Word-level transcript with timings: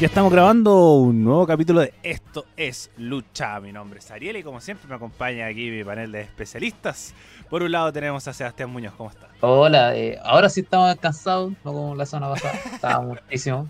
Ya 0.00 0.06
estamos 0.06 0.30
grabando 0.32 0.94
un 0.94 1.24
nuevo 1.24 1.44
capítulo 1.46 1.80
de 1.80 1.92
Esto 2.04 2.44
es 2.56 2.88
Lucha. 2.98 3.58
Mi 3.58 3.72
nombre 3.72 3.98
es 3.98 4.08
Ariel 4.12 4.36
y 4.36 4.42
como 4.44 4.60
siempre 4.60 4.88
me 4.88 4.94
acompaña 4.94 5.46
aquí 5.46 5.70
mi 5.70 5.82
panel 5.82 6.12
de 6.12 6.20
especialistas. 6.20 7.14
Por 7.50 7.62
un 7.64 7.72
lado 7.72 7.92
tenemos 7.92 8.28
a 8.28 8.32
Sebastián 8.32 8.70
Muñoz, 8.70 8.94
¿cómo 8.96 9.10
está? 9.10 9.26
Hola, 9.40 9.96
eh, 9.96 10.16
ahora 10.22 10.48
sí 10.50 10.60
estamos 10.60 10.88
descansados, 10.90 11.52
no 11.64 11.72
como 11.72 11.94
la 11.96 12.06
zona 12.06 12.28
pasada, 12.28 12.54
estábamos 12.74 13.18
muchísimo. 13.22 13.66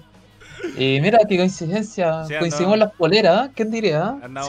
Y 0.76 1.00
mira 1.00 1.18
qué 1.26 1.38
coincidencia, 1.38 2.24
Sí, 2.26 2.34
coincidimos 2.38 2.74
en 2.74 2.80
andamos- 2.82 2.88
las 2.88 2.92
poleras. 2.92 3.50
¿quién 3.54 3.70
diría? 3.70 4.08
Andamos, 4.22 4.48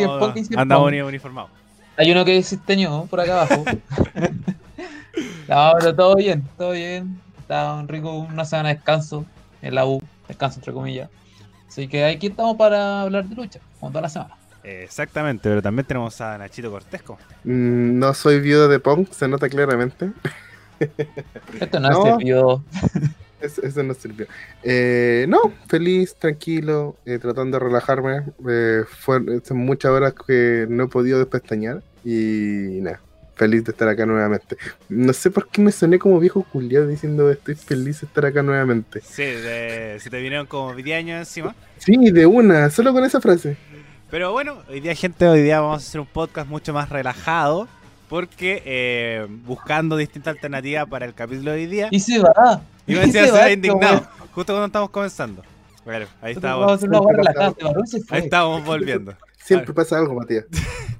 uni- 0.87 1.01
uniformados. 1.01 1.51
Hay 1.95 2.11
uno 2.11 2.25
que 2.25 2.37
es 2.37 2.49
cisteño 2.49 3.05
por 3.05 3.21
acá 3.21 3.41
abajo. 3.43 3.63
no, 5.47 5.71
pero 5.79 5.95
todo 5.95 6.15
bien, 6.15 6.43
todo 6.57 6.71
bien. 6.71 7.21
Está 7.39 7.73
un 7.75 7.87
rico, 7.87 8.11
una 8.13 8.43
semana 8.43 8.69
de 8.69 8.75
descanso 8.75 9.25
en 9.61 9.75
la 9.75 9.85
U, 9.85 10.01
descanso 10.27 10.59
entre 10.59 10.73
comillas. 10.73 11.09
Así 11.69 11.87
que 11.87 12.03
aquí 12.03 12.27
estamos 12.27 12.57
para 12.57 13.01
hablar 13.03 13.23
de 13.25 13.35
lucha, 13.35 13.59
como 13.79 13.91
toda 13.91 14.01
la 14.01 14.09
semana. 14.09 14.35
Exactamente, 14.63 15.43
pero 15.47 15.61
también 15.61 15.85
tenemos 15.85 16.19
a 16.19 16.37
Nachito 16.37 16.69
Cortés, 16.69 17.01
¿cómo 17.01 17.17
está? 17.19 17.33
Mm, 17.45 17.97
No 17.99 18.13
soy 18.13 18.41
viudo 18.41 18.67
de 18.67 18.79
Punk, 18.79 19.11
se 19.13 19.27
nota 19.29 19.47
claramente. 19.47 20.11
Esto 21.59 21.79
no, 21.79 22.17
No. 22.19 22.63
Es- 23.41 23.57
Eso 23.59 23.83
no 23.83 23.93
sirvió. 23.93 24.27
Eh, 24.63 25.25
no, 25.29 25.53
feliz, 25.67 26.13
tranquilo, 26.15 26.97
eh, 27.05 27.19
tratando 27.19 27.57
de 27.57 27.63
relajarme. 27.65 28.23
Eh, 28.49 28.83
fue, 28.85 29.21
son 29.45 29.57
muchas 29.59 29.91
horas 29.91 30.13
que 30.27 30.65
no 30.69 30.83
he 30.83 30.87
podido 30.87 31.19
despestañar 31.19 31.81
y 32.03 32.79
nada, 32.81 32.99
feliz 33.39 33.63
de 33.63 33.71
estar 33.71 33.87
acá 33.87 34.05
nuevamente. 34.05 34.57
No 34.89 35.13
sé 35.13 35.31
por 35.31 35.47
qué 35.47 35.61
me 35.61 35.71
soné 35.71 35.97
como 35.97 36.19
viejo 36.19 36.43
culiado 36.43 36.85
diciendo 36.87 37.31
estoy 37.31 37.55
feliz 37.55 38.01
de 38.01 38.07
estar 38.07 38.25
acá 38.25 38.43
nuevamente. 38.43 39.01
Sí, 39.01 39.23
de- 39.23 39.97
se 39.99 40.09
te 40.11 40.17
vinieron 40.21 40.45
como 40.45 40.75
10 40.75 40.97
años 40.99 41.19
encima. 41.19 41.55
Sí, 41.77 41.95
de 42.11 42.25
una, 42.27 42.69
solo 42.69 42.93
con 42.93 43.03
esa 43.05 43.19
frase. 43.21 43.57
Pero 44.11 44.31
bueno, 44.33 44.57
hoy 44.69 44.81
día, 44.81 44.93
gente, 44.93 45.27
hoy 45.27 45.41
día 45.41 45.61
vamos 45.61 45.81
a 45.83 45.87
hacer 45.87 46.01
un 46.01 46.07
podcast 46.07 46.47
mucho 46.47 46.73
más 46.73 46.89
relajado. 46.89 47.67
Porque 48.09 48.63
eh, 48.65 49.27
buscando 49.45 49.95
distintas 49.95 50.33
alternativas 50.33 50.87
para 50.89 51.05
el 51.05 51.13
capítulo 51.13 51.51
de 51.51 51.57
hoy 51.57 51.65
día. 51.67 51.87
Y 51.91 51.99
se 51.99 52.17
va. 52.17 52.59
Y 52.87 52.93
me 52.95 53.01
decía, 53.01 53.21
se 53.21 53.27
se 53.27 53.31
va 53.37 53.51
indignado. 53.51 53.99
Justo 54.33 54.51
cuando 54.53 54.65
estamos 54.65 54.89
comenzando. 54.89 55.43
Bueno, 55.85 56.07
ahí 56.21 56.33
Vamos 56.33 56.35
a 56.35 56.39
estábamos. 56.39 56.71
hacer 56.73 56.89
una 56.89 56.99
relajada, 57.13 57.51
fue. 57.51 58.17
Ahí 58.17 58.23
estábamos 58.23 58.65
volviendo. 58.65 59.13
Siempre 59.45 59.73
pasa 59.75 59.99
algo, 59.99 60.15
Matías. 60.15 60.45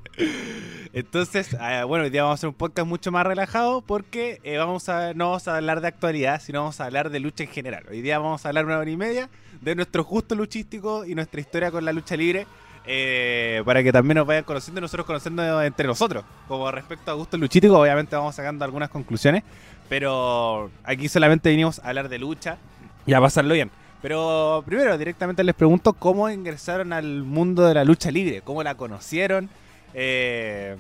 Entonces, 0.92 1.54
eh, 1.54 1.84
bueno, 1.88 2.06
hoy 2.06 2.10
día 2.10 2.24
vamos 2.24 2.38
a 2.38 2.40
hacer 2.40 2.50
un 2.50 2.56
podcast 2.56 2.88
mucho 2.88 3.12
más 3.12 3.26
relajado 3.26 3.82
porque 3.82 4.40
eh, 4.44 4.58
vamos 4.58 4.90
a, 4.90 5.14
no 5.14 5.28
vamos 5.28 5.48
a 5.48 5.56
hablar 5.58 5.82
de 5.82 5.88
actualidad, 5.88 6.42
sino 6.42 6.62
vamos 6.62 6.80
a 6.82 6.86
hablar 6.86 7.10
de 7.12 7.20
lucha 7.20 7.44
en 7.44 7.50
general. 7.50 7.84
Hoy 7.90 8.02
día 8.02 8.18
vamos 8.20 8.44
a 8.46 8.50
hablar 8.50 8.66
una 8.66 8.80
hora 8.80 8.90
y 8.90 8.98
media 8.98 9.30
de 9.62 9.76
nuestro 9.76 10.04
gusto 10.04 10.36
luchístico 10.36 11.06
y 11.06 11.14
nuestra 11.16 11.40
historia 11.42 11.72
con 11.72 11.86
la 11.86 11.94
lucha 11.94 12.16
libre. 12.18 12.48
eh, 12.86 13.62
para 13.66 13.84
que 13.84 13.92
también 13.92 14.16
nos 14.18 14.26
vayan 14.26 14.44
conociendo 14.44 14.80
y 14.80 14.82
nosotros 14.82 15.06
conociendo 15.06 15.62
entre 15.62 15.86
nosotros. 15.86 16.24
Como 16.48 16.72
respecto 16.72 17.12
a 17.12 17.14
gusto 17.14 17.38
luchístico, 17.38 17.78
obviamente 17.80 18.16
vamos 18.16 18.34
sacando 18.36 18.66
algunas 18.66 18.90
conclusiones. 18.90 19.44
Pero 19.90 20.72
aquí 20.84 21.08
solamente 21.08 21.50
vinimos 21.52 21.80
a 21.80 21.90
hablar 21.90 22.10
de 22.10 22.18
lucha 22.18 22.58
y 23.06 23.14
a 23.14 23.20
pasarlo 23.22 23.54
bien. 23.54 23.70
Pero 24.02 24.64
primero, 24.66 24.98
directamente 24.98 25.44
les 25.44 25.54
pregunto 25.56 25.94
cómo 25.94 26.30
ingresaron 26.30 26.94
al 26.94 27.24
mundo 27.24 27.64
de 27.68 27.74
la 27.76 27.84
lucha 27.84 28.10
libre, 28.12 28.42
cómo 28.42 28.64
la 28.64 28.76
conocieron, 28.76 29.50
eh, 29.94 30.78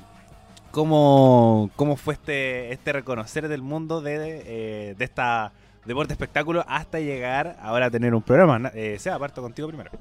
cómo, 0.71 1.69
cómo 1.75 1.95
fue 1.95 2.13
este, 2.15 2.71
este 2.71 2.93
reconocer 2.93 3.47
del 3.47 3.61
mundo 3.61 4.01
de, 4.01 4.43
eh, 4.45 4.95
de 4.97 5.05
esta 5.05 5.51
deporte 5.85 6.13
espectáculo 6.13 6.63
hasta 6.67 6.99
llegar 6.99 7.57
ahora 7.61 7.87
a 7.87 7.89
tener 7.89 8.13
un 8.13 8.21
programa. 8.21 8.71
Eh, 8.75 8.97
Seba, 8.99 9.17
parto 9.19 9.41
contigo 9.41 9.67
primero. 9.67 9.91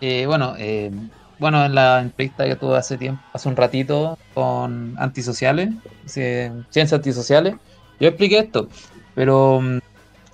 Eh, 0.00 0.26
bueno, 0.26 0.54
eh, 0.58 0.90
bueno, 1.38 1.64
en 1.64 1.74
la 1.74 2.00
entrevista 2.00 2.44
que 2.44 2.56
tuve 2.56 2.76
hace 2.76 2.98
tiempo, 2.98 3.22
hace 3.32 3.48
un 3.48 3.56
ratito 3.56 4.18
con 4.34 4.94
antisociales, 4.98 5.70
ciencias 6.04 6.92
antisociales, 6.92 7.54
yo 8.00 8.08
expliqué 8.08 8.38
esto, 8.38 8.68
pero 9.14 9.60
mm, 9.60 9.78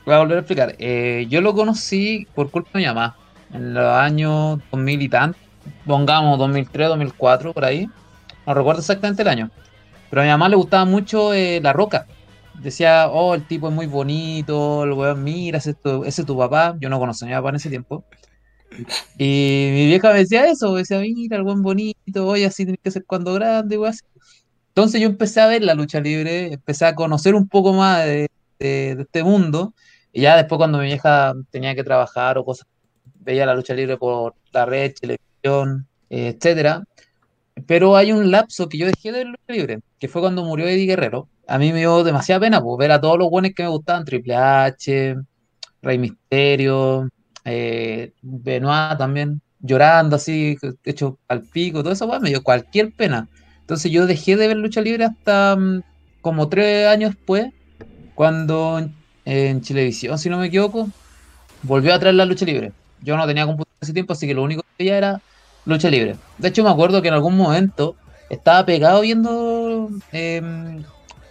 voy 0.04 0.14
a 0.14 0.18
volver 0.18 0.38
a 0.38 0.40
explicar. 0.40 0.74
Eh, 0.78 1.26
yo 1.28 1.40
lo 1.40 1.54
conocí 1.54 2.26
por 2.34 2.50
culpa 2.50 2.70
de 2.74 2.80
mi 2.80 2.86
mamá, 2.86 3.16
en 3.52 3.74
los 3.74 3.86
años 3.86 4.60
2000 4.70 5.02
y 5.02 5.08
tanto, 5.08 5.38
pongamos 5.86 6.38
2003, 6.38 6.88
2004, 6.88 7.52
por 7.52 7.64
ahí, 7.64 7.88
no 8.46 8.54
recuerdo 8.54 8.80
exactamente 8.80 9.22
el 9.22 9.28
año, 9.28 9.50
pero 10.10 10.22
a 10.22 10.24
mi 10.24 10.30
mamá 10.30 10.48
le 10.48 10.56
gustaba 10.56 10.84
mucho 10.84 11.32
eh, 11.34 11.60
La 11.62 11.72
Roca. 11.72 12.06
Decía, 12.62 13.08
oh, 13.10 13.34
el 13.34 13.46
tipo 13.46 13.68
es 13.68 13.74
muy 13.74 13.86
bonito, 13.86 14.84
el 14.84 14.92
weón, 14.92 15.24
mira, 15.24 15.58
ese 15.58 15.74
ese 16.06 16.22
es 16.22 16.26
tu 16.26 16.36
papá. 16.38 16.76
Yo 16.80 16.88
no 16.88 16.98
conocía 17.00 17.26
a 17.26 17.30
mi 17.30 17.36
papá 17.36 17.48
en 17.50 17.56
ese 17.56 17.68
tiempo. 17.68 18.04
Y 19.18 19.68
mi 19.72 19.86
vieja 19.86 20.12
me 20.12 20.18
decía 20.20 20.46
eso, 20.46 20.74
decía, 20.74 20.98
mira, 21.00 21.36
el 21.36 21.42
buen 21.44 21.62
bonito, 21.62 22.26
oye, 22.26 22.46
así 22.46 22.64
tienes 22.64 22.80
que 22.82 22.90
ser 22.90 23.04
cuando 23.06 23.34
grande, 23.34 23.78
así. 23.86 24.00
Entonces 24.68 25.00
yo 25.00 25.06
empecé 25.08 25.40
a 25.40 25.46
ver 25.46 25.62
la 25.62 25.74
lucha 25.74 26.00
libre, 26.00 26.52
empecé 26.54 26.86
a 26.86 26.94
conocer 26.94 27.34
un 27.34 27.48
poco 27.48 27.72
más 27.72 28.04
de, 28.04 28.28
de- 28.58 28.94
de 28.96 29.02
este 29.02 29.22
mundo, 29.22 29.74
y 30.12 30.22
ya 30.22 30.36
después 30.36 30.58
cuando 30.58 30.78
mi 30.78 30.86
vieja 30.86 31.32
tenía 31.50 31.74
que 31.74 31.84
trabajar 31.84 32.38
o 32.38 32.44
cosas, 32.44 32.66
veía 33.20 33.46
la 33.46 33.54
lucha 33.54 33.74
libre 33.74 33.96
por 33.96 34.34
la 34.52 34.66
red, 34.66 34.92
televisión, 35.00 35.86
eh, 36.10 36.34
etcétera. 36.36 36.82
Pero 37.66 37.96
hay 37.96 38.12
un 38.12 38.30
lapso 38.30 38.68
que 38.68 38.78
yo 38.78 38.86
dejé 38.86 39.12
de 39.12 39.24
lucha 39.24 39.38
libre, 39.48 39.80
que 39.98 40.08
fue 40.08 40.20
cuando 40.20 40.44
murió 40.44 40.66
Eddie 40.66 40.86
Guerrero. 40.86 41.28
A 41.46 41.58
mí 41.58 41.72
me 41.72 41.78
dio 41.80 42.02
demasiada 42.02 42.40
pena, 42.40 42.60
pues, 42.62 42.78
ver 42.78 42.92
a 42.92 43.00
todos 43.00 43.18
los 43.18 43.30
buenos 43.30 43.52
que 43.54 43.62
me 43.62 43.68
gustaban, 43.68 44.04
Triple 44.04 44.34
H, 44.34 45.16
Rey 45.82 45.98
Misterio, 45.98 47.08
eh, 47.44 48.12
Benoit 48.22 48.98
también, 48.98 49.40
llorando 49.60 50.16
así, 50.16 50.56
hecho 50.84 51.18
al 51.28 51.42
pico, 51.42 51.82
todo 51.82 51.92
eso, 51.92 52.08
me 52.20 52.30
dio 52.30 52.42
cualquier 52.42 52.92
pena. 52.92 53.28
Entonces 53.60 53.90
yo 53.92 54.06
dejé 54.06 54.36
de 54.36 54.48
ver 54.48 54.56
lucha 54.56 54.80
libre 54.80 55.04
hasta 55.04 55.56
mm, 55.56 55.82
como 56.20 56.48
tres 56.48 56.88
años 56.88 57.14
después, 57.14 57.50
cuando 58.14 58.88
en 59.24 59.60
Chilevisión, 59.62 60.18
si 60.18 60.28
no 60.28 60.38
me 60.38 60.46
equivoco, 60.46 60.88
volvió 61.62 61.94
a 61.94 61.98
traer 61.98 62.14
la 62.14 62.26
lucha 62.26 62.44
libre. 62.44 62.72
Yo 63.02 63.16
no 63.16 63.26
tenía 63.26 63.46
computador 63.46 63.76
ese 63.80 63.92
tiempo, 63.92 64.12
así 64.12 64.26
que 64.26 64.34
lo 64.34 64.42
único 64.42 64.62
que 64.62 64.84
veía 64.84 64.98
era 64.98 65.22
lucha 65.64 65.90
libre. 65.90 66.16
De 66.38 66.48
hecho, 66.48 66.64
me 66.64 66.70
acuerdo 66.70 67.02
que 67.02 67.08
en 67.08 67.14
algún 67.14 67.36
momento 67.36 67.96
estaba 68.30 68.64
pegado 68.64 69.00
viendo 69.02 69.88
em, 70.12 70.82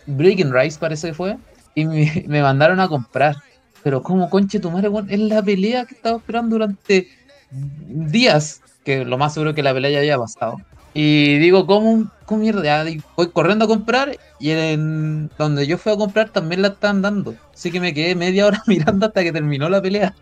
Breaking 0.06 0.54
Rice, 0.54 0.78
parece 0.80 1.10
que 1.10 1.14
fue, 1.14 1.38
y 1.76 1.86
me, 1.86 2.26
mandaron 2.42 2.80
a 2.80 2.88
comprar. 2.88 3.36
Pero 3.84 4.02
como 4.02 4.30
conche 4.30 4.60
tu 4.60 4.72
madre, 4.72 4.90
es 5.10 5.20
la 5.20 5.42
pelea 5.42 5.86
que 5.86 5.96
estaba 5.96 6.18
esperando 6.18 6.56
durante 6.56 7.10
días, 7.52 8.62
que 8.86 9.04
lo 9.04 9.18
más 9.18 9.34
seguro 9.34 9.52
es 9.52 9.56
que 9.56 9.64
la 9.64 9.74
pelea 9.74 9.92
ya 9.92 10.00
había 10.00 10.18
pasado. 10.18 10.58
Y 10.94 11.40
digo, 11.40 11.66
¿cómo, 11.66 12.10
cómo 12.26 12.42
mierda? 12.42 12.84
Digo, 12.84 13.04
voy 13.18 13.30
corriendo 13.30 13.66
a 13.66 13.68
comprar 13.68 14.18
y 14.40 14.52
en 14.52 15.30
donde 15.38 15.66
yo 15.66 15.78
fui 15.78 15.92
a 15.92 15.98
comprar 15.98 16.30
también 16.30 16.62
la 16.62 16.70
estaban 16.70 17.02
dando. 17.02 17.36
Así 17.54 17.72
que 17.72 17.80
me 17.80 17.94
quedé 17.94 18.16
media 18.16 18.46
hora 18.46 18.64
mirando 18.68 19.08
hasta 19.08 19.24
que 19.24 19.32
terminó 19.32 19.68
la 19.70 19.82
pelea. 19.82 20.16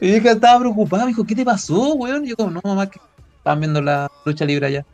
Mi 0.00 0.08
hija 0.08 0.30
estaba 0.32 0.60
preocupada, 0.60 1.04
me 1.04 1.08
dijo, 1.08 1.24
¿qué 1.24 1.34
te 1.34 1.44
pasó, 1.44 1.94
weón? 1.94 2.24
Y 2.24 2.28
yo 2.28 2.36
como, 2.36 2.52
no, 2.52 2.60
mamá, 2.62 2.88
que 2.88 3.00
estaban 3.42 3.60
viendo 3.60 3.82
la 3.82 4.08
lucha 4.24 4.44
libre 4.44 4.66
allá. 4.68 4.84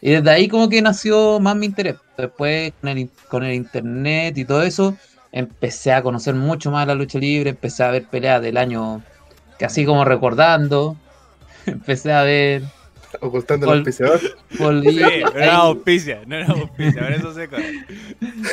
Y 0.00 0.12
desde 0.12 0.30
ahí 0.30 0.48
como 0.48 0.68
que 0.68 0.82
nació 0.82 1.40
más 1.40 1.56
mi 1.56 1.66
interés. 1.66 1.96
Después 2.16 2.72
con 2.80 2.88
el, 2.90 3.10
con 3.28 3.44
el 3.44 3.54
internet 3.54 4.36
y 4.38 4.44
todo 4.44 4.62
eso, 4.62 4.96
empecé 5.32 5.92
a 5.92 6.02
conocer 6.02 6.34
mucho 6.34 6.70
más 6.70 6.86
la 6.86 6.94
lucha 6.94 7.18
libre, 7.18 7.50
empecé 7.50 7.82
a 7.84 7.90
ver 7.90 8.06
peleas 8.10 8.42
del 8.42 8.56
año, 8.56 9.02
que 9.58 9.64
así 9.66 9.84
como 9.84 10.04
recordando, 10.04 10.96
empecé 11.66 12.12
a 12.12 12.22
ver, 12.22 12.62
Ocultando 13.20 13.66
Ol- 13.66 13.72
el 13.72 13.78
auspiciador. 13.78 14.20
volví, 14.58 14.90
Sí, 14.92 15.00
no 15.32 15.38
era 15.40 15.56
auspicia, 15.56 16.22
no 16.26 16.36
era 16.36 16.46
auspicia, 16.52 17.02
por 17.02 17.12
eso 17.12 17.34
se 17.34 17.48
corre. 17.48 17.74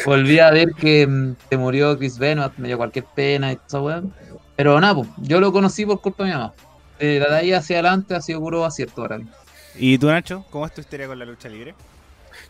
volví 0.06 0.40
a 0.40 0.52
ver 0.52 0.70
que 0.80 1.08
mm, 1.08 1.36
se 1.50 1.58
murió 1.58 1.98
Chris 1.98 2.18
Benoit, 2.18 2.54
me 2.58 2.68
dio 2.68 2.78
cualquier 2.78 3.06
pena 3.14 3.52
y 3.52 3.56
todo 3.58 3.66
eso, 3.68 3.84
weón. 3.84 4.16
Pero 4.56 4.80
nada, 4.80 4.96
pues, 4.96 5.10
yo 5.18 5.40
lo 5.40 5.52
conocí 5.52 5.86
por 5.86 6.02
culpa 6.02 6.24
de 6.24 6.30
mi 6.32 6.36
mamá. 6.36 6.54
De 7.00 7.26
ahí 7.30 7.54
hacia 7.54 7.78
adelante 7.78 8.16
ha 8.16 8.22
sido 8.22 8.40
puro 8.40 8.66
acierto 8.66 9.04
para 9.04 9.18
mí. 9.18 9.28
¿Y 9.76 9.98
tú, 9.98 10.08
Nacho? 10.08 10.46
¿Cómo 10.50 10.66
es 10.66 10.74
tu 10.74 10.82
historia 10.82 11.08
con 11.08 11.20
la 11.20 11.26
lucha 11.26 11.50
libre? 11.50 11.76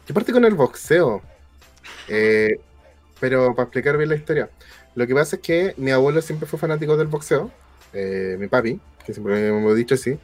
Yo 0.07 0.13
partí 0.13 0.31
con 0.31 0.45
el 0.45 0.53
boxeo. 0.53 1.21
Eh, 2.07 2.59
pero 3.19 3.53
para 3.55 3.65
explicar 3.65 3.97
bien 3.97 4.09
la 4.09 4.15
historia. 4.15 4.49
Lo 4.95 5.05
que 5.05 5.13
pasa 5.13 5.35
es 5.35 5.41
que 5.41 5.73
mi 5.77 5.91
abuelo 5.91 6.21
siempre 6.21 6.47
fue 6.47 6.59
fanático 6.59 6.95
del 6.95 7.07
boxeo. 7.07 7.51
eh, 7.93 8.35
mi 8.39 8.47
papi, 8.47 8.79
que 9.05 9.13
siempre 9.13 9.33
me 9.35 9.47
hemos 9.47 9.75
dicho 9.75 9.95
así. 9.95 10.17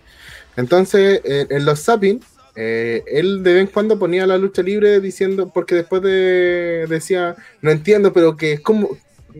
Entonces, 0.55 1.21
eh, 1.23 1.47
en 1.49 1.65
los 1.65 1.83
zapping, 1.83 2.21
eh, 2.55 3.03
él 3.07 3.41
de 3.43 3.53
vez 3.53 3.61
en 3.61 3.67
cuando 3.67 3.97
ponía 3.97 4.27
la 4.27 4.37
lucha 4.37 4.61
libre 4.61 4.99
diciendo, 4.99 5.49
porque 5.53 5.75
después 5.75 6.01
de, 6.01 6.85
decía, 6.87 7.35
no 7.61 7.71
entiendo, 7.71 8.13
pero 8.13 8.37
que 8.37 8.53
es 8.53 8.61
como... 8.61 8.89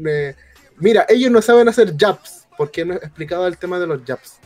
eh, 0.05 0.35
mira, 0.77 1.05
ellos 1.09 1.31
no 1.31 1.41
saben 1.41 1.67
hacer 1.67 1.95
jabs, 1.97 2.47
porque 2.57 2.85
no 2.85 2.95
explicaba 2.95 3.47
el 3.47 3.57
tema 3.57 3.79
de 3.79 3.87
los 3.87 4.01
jabs. 4.03 4.39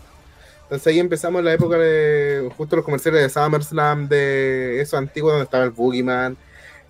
Entonces 0.67 0.87
ahí 0.87 0.99
empezamos 0.99 1.41
la 1.43 1.53
época 1.53 1.77
de 1.77 2.49
justo 2.57 2.75
los 2.75 2.83
comerciales 2.85 3.21
de 3.21 3.29
SummerSlam, 3.29 4.09
de 4.09 4.81
eso 4.81 4.97
antiguo 4.97 5.29
donde 5.31 5.45
estaba 5.45 5.63
el 5.63 5.71
Boogeyman. 5.71 6.35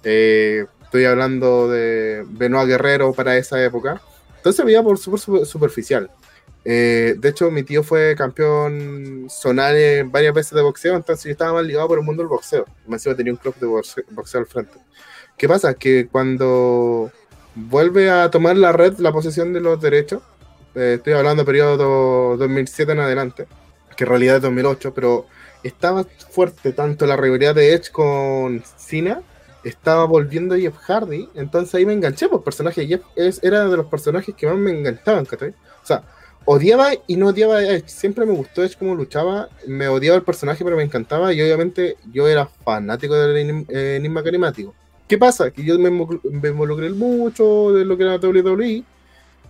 Eh, 0.04 0.66
estoy 0.84 1.06
hablando 1.06 1.70
de 1.70 2.24
Benoit 2.28 2.68
Guerrero 2.68 3.14
para 3.14 3.38
esa 3.38 3.64
época. 3.64 4.02
Entonces 4.38 4.66
veía 4.66 4.82
por 4.82 4.98
super- 4.98 5.46
superficial. 5.46 6.10
Eh, 6.66 7.16
de 7.18 7.30
hecho, 7.30 7.52
mi 7.52 7.64
tío 7.64 7.84
fue 7.84 8.16
campeón 8.18 9.28
zonal 9.30 9.76
en 9.76 10.12
varias 10.12 10.34
veces 10.34 10.54
de 10.54 10.62
boxeo, 10.62 10.96
entonces 10.96 11.24
yo 11.26 11.32
estaba 11.32 11.54
más 11.54 11.66
ligado 11.66 11.88
por 11.88 12.00
el 12.00 12.04
mundo 12.06 12.24
del 12.24 12.30
boxeo. 12.30 12.66
Más 12.88 13.00
encima 13.00 13.16
tenía 13.16 13.32
un 13.34 13.38
club 13.38 13.56
de 13.56 13.68
boxe- 13.68 14.04
boxeo 14.10 14.42
al 14.42 14.48
frente. 14.48 14.74
¿Qué 15.38 15.48
pasa? 15.48 15.76
Que 15.76 16.08
cuando 16.12 17.12
vuelve 17.56 18.10
a 18.10 18.30
tomar 18.32 18.58
la 18.58 18.72
red 18.72 18.98
la 18.98 19.12
posesión 19.14 19.54
de 19.54 19.62
los 19.62 19.80
derechos, 19.80 20.22
eh, 20.76 20.96
estoy 20.98 21.14
hablando 21.14 21.46
periodo 21.46 22.36
2007 22.38 22.92
en 22.92 23.00
adelante, 23.00 23.48
que 23.98 24.06
en 24.06 24.10
realidad 24.10 24.38
es 24.38 24.42
2008, 24.44 24.94
pero 24.94 25.26
estaba 25.64 26.06
fuerte 26.30 26.72
tanto 26.72 27.06
la 27.06 27.18
rivalidad 27.18 27.56
de 27.56 27.74
Edge 27.74 27.92
con 27.92 28.64
Cena, 28.78 29.22
estaba 29.64 30.06
volviendo 30.06 30.56
Jeff 30.56 30.78
Hardy, 30.78 31.28
entonces 31.36 31.76
ahí 31.76 31.86
me 31.86 31.94
enganché 31.94 32.30
por 32.30 32.44
personaje. 32.44 32.88
Jeff 32.88 33.02
es, 33.16 33.44
era 33.44 33.68
de 33.68 33.76
los 33.76 33.88
personajes 33.88 34.34
que 34.36 34.48
más 34.48 34.56
me 34.56 34.72
enganchaban, 34.72 35.26
¿cachai? 35.26 35.50
O 35.50 35.86
sea, 35.86 36.04
odiaba 36.46 36.92
y 37.08 37.16
no 37.18 37.28
odiaba 37.28 37.58
a 37.58 37.64
Edge. 37.64 37.90
Siempre 37.90 38.26
me 38.26 38.34
gustó 38.34 38.64
Edge 38.64 38.78
como 38.78 38.96
luchaba. 38.96 39.50
Me 39.66 39.90
odiaba 39.90 40.16
el 40.16 40.24
personaje, 40.24 40.64
pero 40.64 40.78
me 40.78 40.84
encantaba. 40.84 41.34
Y 41.34 41.42
obviamente 41.42 41.98
yo 42.14 42.28
era 42.28 42.46
fanático 42.46 43.16
del 43.16 43.66
eh, 43.68 43.96
enigma 43.98 44.24
carismático. 44.24 44.74
¿Qué 45.08 45.18
pasa? 45.18 45.52
Que 45.52 45.64
yo 45.64 45.78
me, 45.80 45.90
me 45.90 46.50
involucré 46.50 46.90
mucho 46.92 47.74
de 47.74 47.84
lo 47.84 47.98
que 47.98 48.04
era 48.04 48.16
WWE 48.18 48.84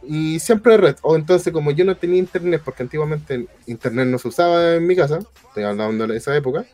y 0.03 0.39
siempre 0.39 0.77
red. 0.77 0.95
O 1.01 1.15
entonces, 1.15 1.53
como 1.53 1.71
yo 1.71 1.85
no 1.85 1.95
tenía 1.97 2.19
internet, 2.19 2.61
porque 2.63 2.83
antiguamente 2.83 3.47
internet 3.65 4.07
no 4.07 4.17
se 4.17 4.27
usaba 4.27 4.75
en 4.75 4.87
mi 4.87 4.95
casa, 4.95 5.19
estoy 5.47 5.63
hablando 5.63 6.07
de 6.07 6.17
esa 6.17 6.35
época, 6.35 6.65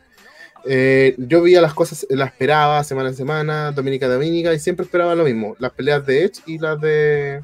eh, 0.66 1.14
yo 1.18 1.42
veía 1.42 1.60
las 1.60 1.74
cosas, 1.74 2.06
las 2.10 2.30
esperaba 2.30 2.82
semana 2.84 3.10
en 3.10 3.16
semana, 3.16 3.72
dominica 3.72 4.06
a 4.06 4.10
dominica, 4.10 4.54
y 4.54 4.58
siempre 4.58 4.84
esperaba 4.84 5.14
lo 5.14 5.24
mismo: 5.24 5.56
las 5.58 5.72
peleas 5.72 6.04
de 6.06 6.24
Edge 6.24 6.40
y 6.46 6.58
las 6.58 6.80
de 6.80 7.42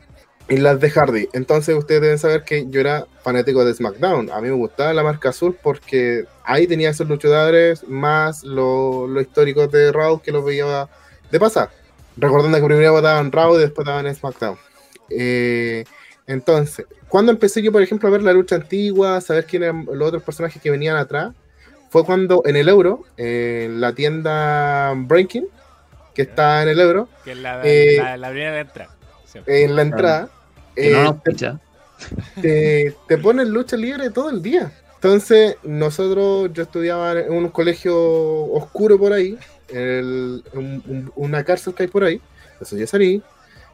y 0.49 0.57
las 0.57 0.81
de 0.81 0.91
Hardy. 0.91 1.29
Entonces 1.33 1.77
ustedes 1.77 2.01
deben 2.03 2.19
saber 2.19 2.43
que 2.43 2.67
yo 2.69 2.81
era 2.81 3.07
fanático 3.23 3.65
de 3.65 3.73
SmackDown. 3.73 4.31
A 4.31 4.41
mí 4.41 4.49
me 4.49 4.55
gustaba 4.55 4.93
la 4.93 5.05
marca 5.05 5.29
azul 5.29 5.57
porque 5.63 6.25
ahí 6.45 6.67
tenía 6.67 6.91
esos 6.91 7.09
luchadores 7.09 7.87
más 7.89 8.43
lo, 8.43 9.07
lo 9.07 9.21
histórico 9.21 9.69
de 9.69 9.93
Raw 9.93 10.21
que 10.21 10.33
los 10.33 10.45
veía 10.45 10.89
de 11.31 11.39
pasar. 11.39 11.71
Recordando 12.17 12.59
que 12.59 12.65
primero 12.65 13.01
daban 13.01 13.31
Raw 13.31 13.57
y 13.57 13.61
después 13.61 13.87
daban 13.87 14.13
SmackDown. 14.13 14.57
Eh, 15.11 15.85
entonces, 16.27 16.87
cuando 17.09 17.33
empecé 17.33 17.61
yo, 17.63 17.73
por 17.73 17.83
ejemplo, 17.83 18.09
a 18.09 18.13
ver 18.13 18.23
la 18.23 18.33
lucha 18.33 18.55
antigua, 18.57 19.21
saber 19.21 19.45
quiénes 19.45 19.71
eran 19.71 19.87
los 19.93 20.09
otros 20.09 20.23
personajes 20.23 20.63
que 20.63 20.71
venían 20.71 20.97
atrás, 20.97 21.33
fue 21.91 22.05
cuando 22.05 22.43
en 22.47 22.55
el 22.57 22.69
Euro, 22.69 23.03
en 23.17 23.81
la 23.81 23.93
tienda 23.93 24.93
Breaking, 24.97 25.47
que 26.15 26.23
está 26.23 26.63
en 26.63 26.69
el 26.69 26.79
Euro, 26.81 27.09
Que 27.25 27.33
es 27.33 27.39
la, 27.39 27.61
Eh, 27.65 27.97
la, 27.99 28.17
la 28.17 28.29
primera 28.31 28.53
de 28.53 28.61
entrada. 28.61 28.95
siempre. 29.25 29.65
en 29.65 29.77
la 29.77 29.83
entrada, 29.83 30.31
Que 30.77 30.91
no 30.93 30.99
eh, 31.01 31.05
nos 31.05 31.17
escucha. 31.17 31.61
te, 32.41 32.95
te 33.09 33.19
ponen 33.19 33.51
lucha 33.51 33.77
libre 33.77 34.11
todo 34.11 34.31
el 34.31 34.41
día. 34.43 34.73
Entonces, 34.97 35.57
nosotros, 35.63 36.51
yo 36.53 36.63
estudiaba 36.63 37.19
en 37.19 37.33
un 37.33 37.49
colegio 37.49 37.97
oscuro 37.97 38.99
por 38.99 39.13
ahí, 39.13 39.39
en 39.69 39.79
el- 39.79 40.45
un- 40.53 40.83
un- 40.87 41.13
una 41.17 41.43
cárcel 41.43 41.75
que 41.75 41.85
hay 41.85 41.89
por 41.89 42.05
ahí. 42.05 42.21
Entonces 42.53 42.79
yo 42.79 42.87
salí, 42.87 43.23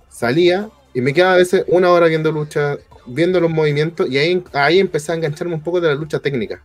salía 0.09 0.69
y 0.97 1.03
me 1.03 1.13
quedaba 1.13 1.35
a 1.35 1.37
veces 1.37 1.63
una 1.69 1.91
hora 1.91 2.07
viendo 2.07 2.33
lucha, 2.33 2.79
viendo 3.07 3.39
los 3.39 3.51
movimientos 3.51 4.09
y 4.11 4.17
ahí, 4.17 4.43
ahí 4.55 4.79
empecé 4.81 5.13
a 5.13 5.15
engancharme 5.15 5.53
un 5.53 5.61
poco 5.63 5.79
de 5.79 5.89
la 5.89 5.95
lucha 5.95 6.21
técnica. 6.21 6.63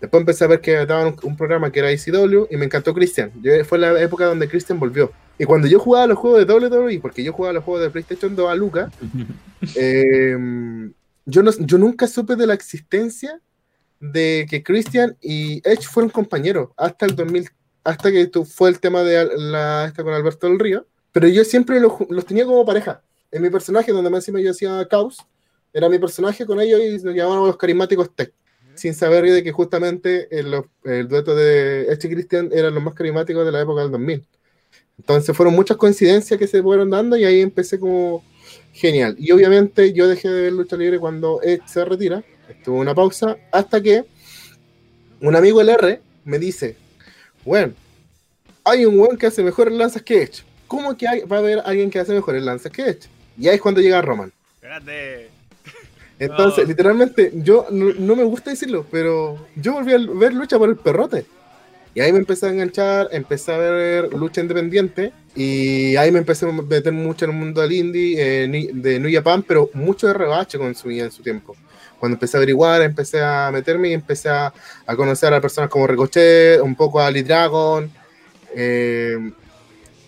Después 0.00 0.20
empecé 0.22 0.44
a 0.44 0.48
ver 0.48 0.60
que 0.62 0.86
daban 0.86 1.08
un, 1.08 1.16
un 1.22 1.36
programa 1.36 1.70
que 1.70 1.80
era 1.80 1.92
ICW 1.92 2.46
y 2.50 2.56
me 2.56 2.64
encantó 2.64 2.94
Christian. 2.94 3.30
Yo- 3.42 3.62
fue 3.66 3.78
la 3.78 4.00
época 4.00 4.24
donde 4.24 4.48
Christian 4.48 4.80
volvió. 4.80 5.12
Y 5.38 5.44
cuando 5.44 5.68
yo 5.68 5.78
jugaba 5.78 6.06
los 6.06 6.16
juegos 6.18 6.46
de 6.46 6.52
WWE, 6.52 6.98
porque 7.00 7.22
yo 7.22 7.32
jugaba 7.34 7.52
los 7.52 7.62
juegos 7.64 7.82
de 7.82 7.90
PlayStation 7.90 8.34
2 8.34 8.50
a 8.50 8.54
Luca, 8.54 8.90
eh, 9.76 10.34
yo, 11.26 11.42
no, 11.42 11.50
yo 11.58 11.76
nunca 11.78 12.06
supe 12.06 12.36
de 12.36 12.46
la 12.46 12.54
existencia 12.54 13.40
de 14.00 14.46
que 14.48 14.62
Christian 14.62 15.16
y 15.20 15.60
Edge 15.68 15.82
fueron 15.88 16.10
compañeros 16.10 16.70
hasta 16.76 17.06
el 17.06 17.16
2000, 17.16 17.50
hasta 17.84 18.10
que 18.10 18.30
fue 18.44 18.70
el 18.70 18.80
tema 18.80 19.02
de 19.02 19.28
la, 19.36 19.84
esta 19.86 20.02
con 20.02 20.12
Alberto 20.14 20.46
del 20.48 20.58
Río. 20.58 20.86
Pero 21.12 21.28
yo 21.28 21.44
siempre 21.44 21.80
los, 21.80 21.92
los 22.08 22.24
tenía 22.26 22.44
como 22.44 22.64
pareja. 22.64 23.02
En 23.34 23.42
mi 23.42 23.50
personaje, 23.50 23.92
donde 23.92 24.10
más 24.10 24.18
encima 24.22 24.40
yo 24.40 24.52
hacía 24.52 24.86
Caos, 24.88 25.18
era 25.72 25.88
mi 25.88 25.98
personaje 25.98 26.46
con 26.46 26.60
ellos 26.60 26.80
y 26.80 27.04
nos 27.04 27.14
llamaban 27.14 27.46
los 27.46 27.56
carismáticos 27.56 28.14
Tech. 28.14 28.32
Sin 28.76 28.94
saber 28.94 29.24
de 29.24 29.42
que 29.42 29.52
justamente 29.52 30.28
el, 30.36 30.54
el 30.84 31.08
dueto 31.08 31.34
de 31.34 31.82
Edge 31.92 32.06
y 32.06 32.14
Christian 32.14 32.50
eran 32.52 32.74
los 32.74 32.82
más 32.82 32.94
carismáticos 32.94 33.44
de 33.44 33.52
la 33.52 33.60
época 33.60 33.82
del 33.82 33.90
2000. 33.90 34.24
Entonces 34.98 35.36
fueron 35.36 35.54
muchas 35.54 35.76
coincidencias 35.76 36.38
que 36.38 36.46
se 36.46 36.62
fueron 36.62 36.90
dando 36.90 37.16
y 37.16 37.24
ahí 37.24 37.40
empecé 37.40 37.78
como 37.80 38.22
genial. 38.72 39.16
Y 39.18 39.32
obviamente 39.32 39.92
yo 39.92 40.06
dejé 40.08 40.28
de 40.28 40.42
ver 40.42 40.52
lucha 40.52 40.76
libre 40.76 40.98
cuando 41.00 41.40
Edge 41.42 41.62
se 41.66 41.84
retira. 41.84 42.22
Estuvo 42.48 42.78
una 42.78 42.94
pausa 42.94 43.36
hasta 43.50 43.80
que 43.80 44.04
un 45.20 45.34
amigo 45.34 45.60
LR 45.60 46.00
me 46.24 46.38
dice, 46.38 46.76
bueno, 47.44 47.72
hay 48.64 48.84
un 48.86 48.98
weón 48.98 49.16
que 49.16 49.26
hace 49.26 49.42
mejores 49.42 49.74
lanzas 49.74 50.02
que 50.02 50.22
Edge. 50.22 50.42
¿Cómo 50.68 50.96
que 50.96 51.06
hay- 51.08 51.22
va 51.22 51.36
a 51.36 51.40
haber 51.40 51.60
alguien 51.64 51.90
que 51.90 51.98
hace 51.98 52.12
mejores 52.12 52.42
lanzas 52.42 52.70
que 52.72 52.82
Edge? 52.82 53.08
Y 53.38 53.48
ahí 53.48 53.56
es 53.56 53.60
cuando 53.60 53.80
llega 53.80 54.00
Roman. 54.02 54.32
Grande. 54.62 55.28
Entonces, 56.18 56.64
No. 56.64 56.68
literalmente, 56.68 57.32
yo 57.34 57.66
no, 57.70 57.92
no 57.98 58.16
me 58.16 58.24
gusta 58.24 58.50
decirlo, 58.50 58.86
pero 58.90 59.46
yo 59.56 59.72
volví 59.72 59.92
a 59.92 59.98
ver 59.98 60.32
lucha 60.32 60.58
por 60.58 60.68
el 60.68 60.76
perrote. 60.76 61.26
Y 61.94 62.00
ahí 62.00 62.12
me 62.12 62.18
empecé 62.18 62.46
a 62.46 62.50
enganchar, 62.50 63.08
empecé 63.12 63.52
a 63.52 63.58
ver 63.58 64.12
lucha 64.14 64.40
independiente 64.40 65.12
y 65.36 65.94
ahí 65.96 66.10
me 66.10 66.18
empecé 66.18 66.44
a 66.48 66.50
meter 66.52 66.92
mucho 66.92 67.24
en 67.24 67.30
el 67.30 67.36
mundo 67.36 67.60
del 67.60 67.72
indie, 67.72 68.16
eh, 68.44 68.48
de 68.72 68.98
New 68.98 69.12
Japan, 69.12 69.44
pero 69.46 69.70
mucho 69.74 70.08
de 70.08 70.14
rebache 70.14 70.58
consumía 70.58 71.04
en 71.04 71.12
su 71.12 71.22
tiempo. 71.22 71.54
Cuando 72.00 72.16
empecé 72.16 72.36
a 72.36 72.38
averiguar, 72.38 72.82
empecé 72.82 73.22
a 73.22 73.50
meterme 73.52 73.90
y 73.90 73.92
empecé 73.92 74.28
a, 74.28 74.52
a 74.86 74.96
conocer 74.96 75.32
a 75.32 75.40
personas 75.40 75.70
como 75.70 75.86
Ricochet, 75.86 76.60
un 76.60 76.74
poco 76.74 77.00
a 77.00 77.06
Ali 77.06 77.22
Dragon 77.22 77.88
eh, 78.56 79.16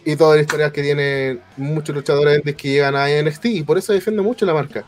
y 0.07 0.17
toda 0.17 0.37
la 0.37 0.41
historia 0.41 0.73
que 0.73 0.83
tienen 0.83 1.41
muchos 1.59 1.95
luchadores 1.95 2.41
que 2.57 2.71
llegan 2.71 2.97
a 2.97 3.09
NXT 3.09 3.45
y 3.47 3.63
por 3.63 3.77
eso 3.77 3.93
defiendo 3.93 4.23
mucho 4.23 4.47
la 4.47 4.55
marca 4.55 4.87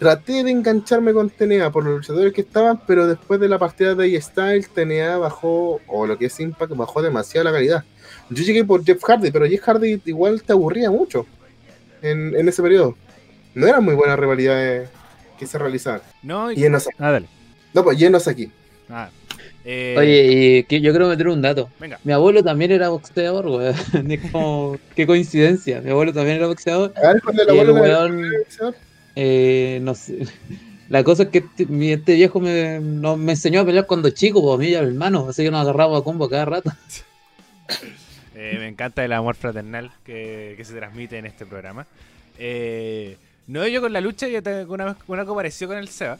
traté 0.00 0.42
de 0.42 0.50
engancharme 0.50 1.12
con 1.12 1.28
TNA 1.28 1.70
por 1.70 1.84
los 1.84 1.96
luchadores 1.98 2.32
que 2.32 2.40
estaban, 2.40 2.80
pero 2.86 3.06
después 3.06 3.38
de 3.38 3.50
la 3.50 3.58
partida 3.58 3.94
de 3.94 4.16
A-Style, 4.16 4.66
TNA 4.66 5.18
bajó, 5.18 5.78
o 5.86 6.06
lo 6.06 6.16
que 6.16 6.24
es 6.24 6.40
Impact, 6.40 6.74
bajó 6.74 7.02
demasiado 7.02 7.44
la 7.44 7.52
calidad. 7.52 7.84
Yo 8.30 8.42
llegué 8.42 8.64
por 8.64 8.82
Jeff 8.82 9.04
Hardy, 9.04 9.30
pero 9.30 9.46
Jeff 9.46 9.60
Hardy 9.60 10.00
igual 10.06 10.42
te 10.42 10.54
aburría 10.54 10.90
mucho 10.90 11.26
en, 12.00 12.34
en 12.34 12.48
ese 12.48 12.62
periodo. 12.62 12.96
No 13.54 13.66
eran 13.66 13.84
muy 13.84 13.94
buenas 13.94 14.18
rivalidades 14.18 14.88
que 15.38 15.46
se 15.46 15.58
realizaban. 15.58 16.00
No, 16.22 16.50
Y 16.50 16.64
en 16.64 16.74
Osaki. 16.74 16.96
Ah, 16.98 17.10
dale. 17.10 17.28
No, 17.74 17.84
pues 17.84 18.00
y 18.00 18.06
en 18.06 18.14
Osaki. 18.14 18.50
Ah, 18.88 19.10
eh, 19.64 19.94
Oye, 19.98 20.24
y 20.58 20.64
que 20.64 20.80
yo 20.80 20.90
quiero 20.92 21.08
meter 21.08 21.28
un 21.28 21.42
dato. 21.42 21.68
Venga. 21.78 21.98
Mi 22.04 22.12
abuelo 22.12 22.42
también 22.42 22.70
era 22.72 22.88
boxeador, 22.88 23.46
weón. 23.46 23.74
Como, 24.32 24.78
qué 24.96 25.06
coincidencia. 25.06 25.80
Mi 25.80 25.90
abuelo 25.90 26.12
también 26.12 26.36
era 26.38 26.46
boxeador. 26.46 26.92
A 26.96 27.12
ver, 27.12 27.22
cuando 27.22 27.42
el 27.42 27.48
el 27.48 27.60
abuelo 27.60 27.84
era- 27.84 27.98
weón, 28.04 28.30
eh, 29.16 29.78
no 29.82 29.94
sé. 29.94 30.26
La 30.88 31.04
cosa 31.04 31.22
es 31.24 31.28
que 31.28 31.38
este, 31.38 31.66
mi- 31.66 31.92
este 31.92 32.14
viejo 32.14 32.40
me, 32.40 32.80
no- 32.80 33.16
me 33.16 33.32
enseñó 33.32 33.60
a 33.60 33.64
pelear 33.64 33.86
cuando 33.86 34.10
chico, 34.10 34.42
pues 34.42 34.54
a 34.56 34.58
mí 34.58 34.68
y 34.70 34.74
a 34.74 34.82
mi 34.82 34.88
hermano. 34.88 35.28
Así 35.28 35.44
que 35.44 35.50
nos 35.50 35.60
agarramos 35.60 36.00
a 36.00 36.04
combo 36.04 36.28
cada 36.28 36.44
rato. 36.46 36.70
Eh, 38.34 38.56
me 38.58 38.68
encanta 38.68 39.04
el 39.04 39.12
amor 39.12 39.34
fraternal 39.36 39.90
que, 40.02 40.54
que 40.56 40.64
se 40.64 40.72
transmite 40.74 41.18
en 41.18 41.26
este 41.26 41.44
programa. 41.44 41.86
Eh, 42.38 43.16
no, 43.46 43.66
yo 43.66 43.82
con 43.82 43.92
la 43.92 44.00
lucha, 44.00 44.28
yo 44.28 44.42
tengo 44.42 44.72
una, 44.72 44.96
una 45.08 45.24
parecido 45.26 45.68
con 45.68 45.76
el 45.78 45.88
Seba, 45.88 46.16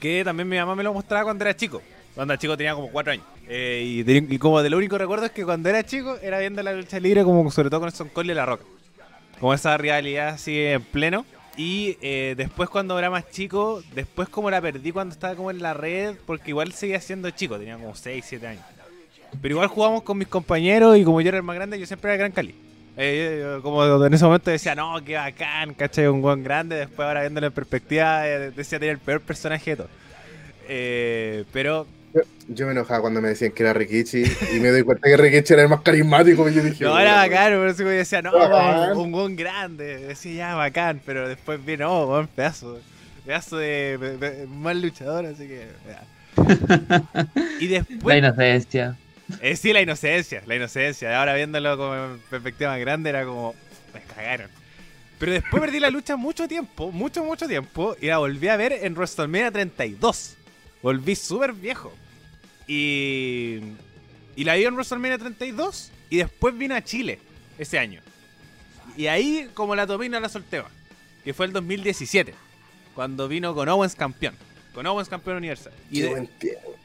que 0.00 0.22
también 0.24 0.48
mi 0.48 0.56
mamá 0.56 0.74
me 0.74 0.82
lo 0.82 0.94
mostraba 0.94 1.24
cuando 1.24 1.44
era 1.44 1.54
chico. 1.54 1.82
Cuando 2.16 2.34
era 2.34 2.40
chico 2.40 2.56
tenía 2.56 2.74
como 2.74 2.88
4 2.90 3.12
años. 3.12 3.24
Eh, 3.48 3.82
y, 3.86 4.02
de- 4.02 4.26
y 4.28 4.38
como 4.38 4.60
de 4.62 4.70
lo 4.70 4.78
único 4.78 4.98
recuerdo 4.98 5.26
es 5.26 5.30
que 5.30 5.44
cuando 5.44 5.68
era 5.68 5.84
chico 5.84 6.16
era 6.20 6.40
viendo 6.40 6.60
la 6.64 6.72
lucha 6.72 6.98
libre, 6.98 7.22
como 7.22 7.48
sobre 7.52 7.70
todo 7.70 7.80
con 7.80 7.88
el 7.88 7.94
Son 7.94 8.08
Cold 8.08 8.30
y 8.30 8.34
la 8.34 8.44
Roca. 8.46 8.64
Como 9.38 9.54
esa 9.54 9.76
rivalidad 9.76 10.28
así 10.30 10.58
en 10.58 10.82
pleno. 10.82 11.24
Y 11.58 11.96
eh, 12.02 12.34
después 12.36 12.68
cuando 12.68 12.98
era 12.98 13.08
más 13.10 13.30
chico, 13.30 13.82
después 13.94 14.28
como 14.28 14.50
la 14.50 14.60
perdí 14.60 14.92
cuando 14.92 15.12
estaba 15.14 15.34
como 15.36 15.50
en 15.50 15.62
la 15.62 15.72
red, 15.74 16.16
porque 16.26 16.50
igual 16.50 16.72
seguía 16.72 17.00
siendo 17.00 17.30
chico, 17.30 17.58
tenía 17.58 17.76
como 17.76 17.94
6, 17.94 18.24
7 18.26 18.46
años. 18.48 18.64
Pero 19.40 19.54
igual 19.54 19.68
jugamos 19.68 20.02
con 20.02 20.18
mis 20.18 20.28
compañeros 20.28 20.96
y 20.98 21.04
como 21.04 21.20
yo 21.20 21.28
era 21.28 21.36
el 21.38 21.42
más 21.42 21.56
grande, 21.56 21.78
yo 21.78 21.86
siempre 21.86 22.10
era 22.10 22.18
Gran 22.18 22.32
Cali. 22.32 22.54
Eh, 22.98 23.58
como 23.62 24.04
en 24.06 24.12
ese 24.14 24.24
momento 24.24 24.50
decía, 24.50 24.74
no, 24.74 25.02
qué 25.04 25.16
bacán, 25.16 25.74
¿cachai? 25.74 26.06
Un 26.06 26.22
buen 26.22 26.42
grande. 26.42 26.76
Después 26.76 27.06
ahora 27.06 27.20
viéndolo 27.20 27.46
en 27.46 27.52
perspectiva, 27.52 28.22
decía 28.22 28.78
tener 28.78 28.94
el 28.94 28.98
peor 29.00 29.20
personaje 29.20 29.70
de 29.70 29.76
todo. 29.76 29.88
Pero 31.52 31.86
Yo 32.48 32.66
me 32.66 32.72
enojaba 32.72 33.00
cuando 33.00 33.20
me 33.20 33.28
decían 33.28 33.52
que 33.52 33.62
era 33.62 33.72
Rikichi 33.72 34.22
y 34.54 34.60
me 34.60 34.70
doy 34.70 34.82
cuenta 34.84 35.08
que 35.08 35.16
Rikichi 35.16 35.52
era 35.52 35.62
el 35.62 35.68
más 35.68 35.80
carismático. 35.82 36.48
Y 36.48 36.54
yo 36.54 36.62
dije, 36.62 36.84
no 36.84 36.98
era 36.98 37.16
bacán, 37.16 37.48
pero 37.50 37.68
así 37.70 37.78
como 37.78 37.90
yo 37.90 37.98
decía, 37.98 38.22
no, 38.22 38.32
Bacán. 38.32 38.96
un, 38.96 39.12
buen 39.12 39.36
grande. 39.36 39.98
Decía, 40.06 40.34
ya, 40.34 40.54
bacán. 40.54 41.00
Pero 41.04 41.28
después 41.28 41.64
vi, 41.64 41.76
no, 41.76 42.06
buen 42.06 42.26
pedazo. 42.28 42.78
Pedazo 43.24 43.56
de, 43.58 43.98
de- 43.98 44.16
de 44.18 44.46
mal 44.46 44.80
luchador, 44.80 45.26
así 45.26 45.46
que. 45.48 45.66
ya. 45.88 46.04
Y 47.60 47.68
La 48.04 48.16
inocencia. 48.16 48.96
Eh, 49.40 49.56
sí, 49.56 49.72
la 49.72 49.80
inocencia, 49.80 50.42
la 50.46 50.54
inocencia. 50.54 51.18
Ahora 51.18 51.34
viéndolo 51.34 51.76
como 51.76 51.94
en 51.94 52.18
perspectiva 52.30 52.70
más 52.70 52.80
grande 52.80 53.10
era 53.10 53.24
como, 53.24 53.54
me 53.92 54.00
cagaron. 54.14 54.48
Pero 55.18 55.32
después 55.32 55.60
perdí 55.60 55.80
la 55.80 55.90
lucha 55.90 56.16
mucho 56.16 56.46
tiempo, 56.46 56.92
mucho, 56.92 57.24
mucho 57.24 57.48
tiempo, 57.48 57.96
y 58.00 58.06
la 58.06 58.18
volví 58.18 58.48
a 58.48 58.56
ver 58.56 58.72
en 58.72 58.94
WrestleMania 58.94 59.50
32. 59.50 60.35
Volví 60.86 61.16
súper 61.16 61.52
viejo. 61.52 61.92
Y, 62.68 63.58
y 64.36 64.44
la 64.44 64.54
vi 64.54 64.66
en 64.66 64.74
WrestleMania 64.74 65.18
32 65.18 65.90
y 66.10 66.18
después 66.18 66.56
vino 66.56 66.76
a 66.76 66.84
Chile 66.84 67.18
ese 67.58 67.76
año. 67.76 68.00
Y 68.96 69.08
ahí, 69.08 69.50
como 69.52 69.74
la 69.74 69.84
tomé 69.84 70.06
y 70.06 70.08
no 70.10 70.20
la 70.20 70.28
solté 70.28 70.62
más, 70.62 70.70
que 71.24 71.34
fue 71.34 71.46
el 71.46 71.52
2017, 71.52 72.34
cuando 72.94 73.26
vino 73.26 73.52
con 73.52 73.68
Owens 73.68 73.96
campeón. 73.96 74.36
Con 74.72 74.86
Owens 74.86 75.08
campeón 75.08 75.38
universal. 75.38 75.72
Y 75.90 76.02
de-. 76.02 76.28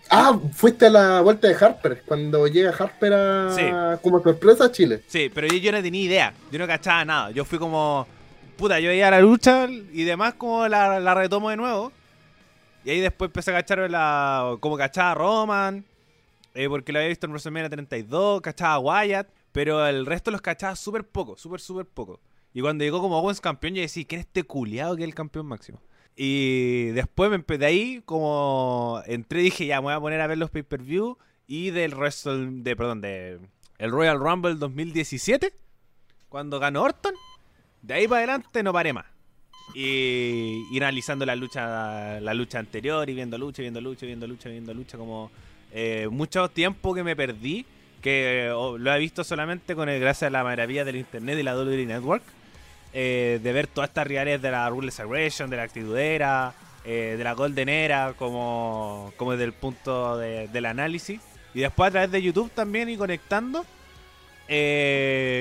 Ah, 0.09 0.35
fuiste 0.51 0.87
a 0.87 0.89
la 0.89 1.21
vuelta 1.21 1.47
de 1.47 1.53
Harper, 1.63 2.01
cuando 2.03 2.47
llega 2.47 2.71
Harper 2.71 3.13
a, 3.13 3.55
Sí. 3.55 3.99
como 4.01 4.19
sorpresa 4.23 4.65
a 4.65 4.71
Chile. 4.71 5.03
Sí, 5.05 5.29
pero 5.31 5.45
yo, 5.45 5.57
yo 5.57 5.71
no 5.71 5.79
tenía 5.83 6.01
idea. 6.01 6.33
Yo 6.51 6.57
no 6.57 6.65
cachaba 6.65 7.05
nada. 7.05 7.29
Yo 7.29 7.45
fui 7.45 7.59
como. 7.59 8.07
Puta, 8.57 8.79
yo 8.79 8.89
veía 8.89 9.11
la 9.11 9.21
lucha 9.21 9.67
y 9.69 10.03
demás, 10.05 10.33
como 10.33 10.67
la, 10.67 10.99
la 10.99 11.13
retomo 11.13 11.51
de 11.51 11.57
nuevo. 11.57 11.91
Y 12.83 12.89
ahí 12.89 12.99
después 12.99 13.29
empecé 13.29 13.51
a 13.51 13.55
cachar 13.55 13.89
la. 13.89 14.57
Como 14.59 14.77
cachaba 14.77 15.11
a 15.11 15.15
Roman. 15.15 15.85
eh, 16.53 16.67
porque 16.67 16.91
lo 16.91 16.99
había 16.99 17.09
visto 17.09 17.27
en 17.27 17.31
WrestleMania 17.31 17.69
32. 17.69 18.41
Cachaba 18.41 18.73
a 18.73 18.79
Wyatt. 18.79 19.27
Pero 19.51 19.85
el 19.85 20.05
resto 20.05 20.31
los 20.31 20.41
cachaba 20.41 20.75
súper 20.75 21.03
poco. 21.03 21.37
Súper, 21.37 21.59
súper 21.59 21.85
poco. 21.85 22.19
Y 22.53 22.61
cuando 22.61 22.83
llegó 22.83 23.01
como 23.01 23.17
Owens 23.19 23.41
campeón, 23.41 23.75
yo 23.75 23.81
decía, 23.81 24.03
¿quién 24.07 24.21
es 24.21 24.27
este 24.27 24.43
culiado 24.43 24.95
que 24.95 25.03
es 25.03 25.07
el 25.07 25.15
campeón 25.15 25.45
máximo? 25.45 25.81
Y 26.15 26.87
después 26.87 27.31
me 27.31 27.57
de 27.57 27.65
ahí, 27.65 28.01
como 28.05 29.01
entré 29.05 29.39
dije, 29.39 29.65
ya 29.65 29.77
me 29.77 29.85
voy 29.85 29.93
a 29.93 29.99
poner 29.99 30.21
a 30.21 30.27
ver 30.27 30.37
los 30.37 30.49
pay-per-view. 30.49 31.17
Y 31.47 31.71
del 31.71 31.95
Wrestle, 31.95 32.61
de, 32.63 32.75
perdón, 32.75 33.01
de 33.01 33.39
el 33.77 33.91
Royal 33.91 34.19
Rumble 34.19 34.55
2017, 34.55 35.53
cuando 36.29 36.59
ganó 36.59 36.83
Orton. 36.83 37.13
De 37.81 37.95
ahí 37.95 38.07
para 38.07 38.19
adelante 38.19 38.63
no 38.63 38.71
paré 38.71 38.93
más. 38.93 39.05
Y, 39.73 40.65
y 40.71 40.77
analizando 40.77 41.25
la 41.25 41.35
lucha 41.35 42.19
la 42.19 42.33
lucha 42.33 42.59
anterior 42.59 43.09
y 43.09 43.13
viendo 43.13 43.37
lucha, 43.37 43.61
viendo 43.61 43.79
lucha, 43.81 44.05
viendo 44.05 44.27
lucha, 44.27 44.49
viendo 44.49 44.73
lucha, 44.73 44.97
como 44.97 45.31
eh, 45.71 46.07
mucho 46.11 46.49
tiempo 46.49 46.93
que 46.93 47.03
me 47.03 47.15
perdí, 47.15 47.65
que 48.01 48.49
lo 48.51 48.93
he 48.93 48.99
visto 48.99 49.23
solamente 49.23 49.75
con 49.75 49.87
el, 49.87 49.99
gracias 50.01 50.27
a 50.27 50.31
la 50.31 50.43
maravilla 50.43 50.83
del 50.83 50.97
internet 50.97 51.39
y 51.39 51.43
la 51.43 51.55
WWE 51.55 51.85
Network, 51.85 52.23
eh, 52.93 53.39
de 53.41 53.53
ver 53.53 53.67
todas 53.67 53.89
estas 53.89 54.07
reales 54.07 54.41
de 54.41 54.51
la 54.51 54.69
Ruthless 54.69 54.99
Aggression, 54.99 55.49
de 55.49 55.55
la 55.57 55.63
Actitudera, 55.63 56.53
eh, 56.83 57.15
de 57.17 57.23
la 57.23 57.33
Golden 57.33 57.69
Era, 57.69 58.13
como, 58.17 59.13
como 59.15 59.31
desde 59.31 59.45
el 59.45 59.53
punto 59.53 60.17
de- 60.17 60.47
del 60.49 60.65
análisis. 60.65 61.21
Y 61.53 61.59
después 61.61 61.87
a 61.87 61.91
través 61.91 62.11
de 62.11 62.21
YouTube 62.21 62.51
también 62.51 62.89
y 62.89 62.97
conectando, 62.97 63.65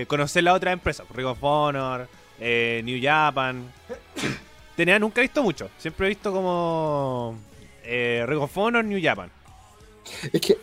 conocer 0.07 0.45
la 0.45 0.55
otra 0.55 0.71
empresa, 0.73 1.05
Ring 1.15 1.27
of 1.27 1.39
Honor, 1.43 2.09
eh, 2.41 2.81
New 2.85 2.99
Japan. 3.03 3.65
Tenía 4.77 4.99
nunca 4.99 5.21
he 5.21 5.25
visto 5.25 5.43
mucho, 5.43 5.69
siempre 5.79 6.07
he 6.07 6.09
visto 6.11 6.33
como 6.33 7.37
eh, 7.85 8.25
Ring 8.27 8.41
of 8.41 8.57
Honor, 8.57 8.85
New 8.85 8.99
Japan. 9.03 9.31
Es 10.33 10.41
que, 10.41 10.57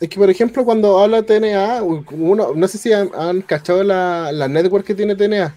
es 0.00 0.08
que 0.08 0.16
por 0.16 0.28
ejemplo, 0.30 0.64
cuando 0.64 0.98
habla 0.98 1.22
TNA, 1.22 1.82
uno, 1.82 2.52
no 2.54 2.68
sé 2.68 2.78
si 2.78 2.92
han, 2.92 3.10
han 3.14 3.40
cachado 3.42 3.82
la, 3.82 4.30
la 4.32 4.48
network 4.48 4.84
que 4.84 4.94
tiene 4.94 5.16
TNA. 5.16 5.54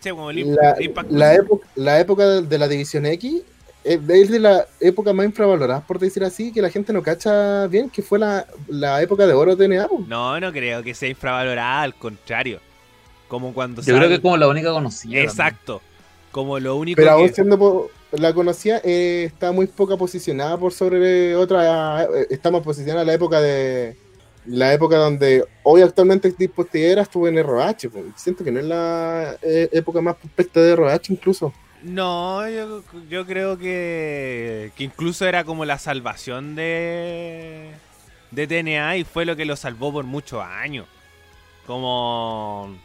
Sí, 0.00 0.10
como 0.10 0.30
el 0.30 0.38
Imp- 0.38 0.54
La, 0.60 0.82
Impact 0.82 1.10
la 1.10 1.26
Wrestling. 1.28 1.44
época, 1.46 1.68
la 1.74 2.00
época 2.00 2.26
de, 2.42 2.58
la 2.58 2.68
División 2.68 3.06
X 3.06 3.42
es 3.82 4.06
de 4.06 4.38
la 4.40 4.66
época 4.80 5.12
más 5.12 5.26
infravalorada, 5.26 5.80
por 5.80 5.98
decir 5.98 6.22
así, 6.24 6.52
que 6.52 6.60
la 6.60 6.70
gente 6.70 6.92
no 6.92 7.02
cacha 7.02 7.66
bien, 7.68 7.88
que 7.88 8.02
fue 8.02 8.18
la, 8.18 8.44
la 8.68 9.00
época 9.00 9.26
de 9.26 9.32
oro 9.32 9.56
de 9.56 9.66
TNA. 9.68 9.86
No, 10.06 10.38
no 10.38 10.52
creo 10.52 10.82
que 10.82 10.92
sea 10.92 11.08
infravalorada, 11.08 11.82
al 11.82 11.94
contrario. 11.94 12.60
Como 13.28 13.52
cuando 13.52 13.82
Yo 13.82 13.96
creo 13.96 14.08
que 14.08 14.14
es 14.14 14.20
como 14.20 14.36
la 14.36 14.48
única 14.48 14.72
conocida. 14.72 15.18
Exacto. 15.20 15.82
Como 16.30 16.58
lo 16.60 16.76
único 16.76 16.96
Pero 16.96 17.12
aún 17.12 17.28
que... 17.28 17.34
siendo 17.34 17.90
la 18.12 18.32
conocía, 18.32 18.80
eh, 18.84 19.24
está 19.26 19.52
muy 19.52 19.66
poca 19.66 19.96
posicionada 19.96 20.56
por 20.58 20.72
sobre 20.72 21.34
otra. 21.34 22.04
eh, 22.04 22.26
está 22.30 22.50
más 22.50 22.62
posicionada 22.62 23.02
en 23.02 23.06
la 23.08 23.14
época 23.14 23.40
de. 23.40 23.96
La 24.46 24.72
época 24.72 24.96
donde 24.96 25.44
hoy 25.64 25.82
actualmente 25.82 26.32
Dispostillera 26.38 27.02
estuvo 27.02 27.26
en 27.26 27.42
ROH. 27.42 27.90
Siento 28.14 28.44
que 28.44 28.52
no 28.52 28.60
es 28.60 28.66
la 28.66 29.36
eh, 29.42 29.68
época 29.72 30.00
más 30.00 30.14
perfecta 30.14 30.60
de 30.60 30.76
ROH, 30.76 31.00
incluso. 31.08 31.52
No, 31.82 32.48
yo, 32.48 32.82
yo 33.08 33.26
creo 33.26 33.58
que, 33.58 34.70
que 34.76 34.84
incluso 34.84 35.26
era 35.26 35.42
como 35.44 35.64
la 35.64 35.78
salvación 35.78 36.54
de, 36.54 37.70
de 38.30 38.46
TNA 38.46 38.98
y 38.98 39.04
fue 39.04 39.24
lo 39.24 39.34
que 39.34 39.44
lo 39.44 39.56
salvó 39.56 39.92
por 39.92 40.04
muchos 40.04 40.42
años. 40.42 40.86
Como 41.66 42.76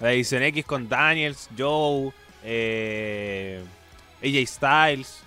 la 0.00 0.12
edición 0.12 0.42
X 0.44 0.64
con 0.64 0.88
Daniels, 0.88 1.48
Joe, 1.56 2.12
eh, 2.44 3.62
AJ 4.22 4.46
Styles. 4.46 5.22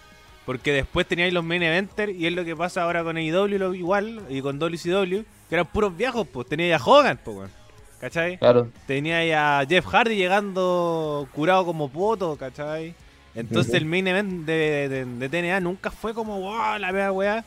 Porque 0.46 0.72
después 0.74 1.08
teníais 1.08 1.32
los 1.34 1.44
main 1.44 1.62
eventer 1.62 2.10
y 2.10 2.26
es 2.26 2.34
lo 2.34 2.44
que 2.44 2.56
pasa 2.56 2.82
ahora 2.84 3.04
con 3.04 3.16
AEW 3.16 3.74
igual 3.76 4.22
y 4.28 4.42
con 4.42 4.58
WCW, 4.58 5.22
que 5.48 5.56
eran 5.56 5.68
puros 5.68 5.96
viejos, 5.96 6.28
pues 6.28 6.48
tenía 6.48 6.76
a 6.78 6.84
Hogan, 6.84 7.20
pues, 7.24 7.38
weón. 7.38 7.52
¿cachai? 8.00 8.40
Claro. 8.40 8.68
Tenía 8.88 9.18
ahí 9.20 9.32
a 9.32 9.64
Jeff 9.70 9.86
Hardy 9.86 10.16
llegando 10.16 11.28
curado 11.34 11.64
como 11.64 11.90
poto, 11.90 12.36
¿cachai? 12.36 12.96
Entonces 13.36 13.76
el 13.76 13.86
main 13.86 14.08
event 14.08 14.46
de, 14.46 14.90
de- 14.90 15.06
de 15.06 15.30
TNA 15.30 15.60
nunca 15.60 15.92
fue 15.92 16.14
como, 16.16 16.40
wow, 16.42 16.80
la 16.80 16.92
wea, 16.92 17.12
weá. 17.12 17.46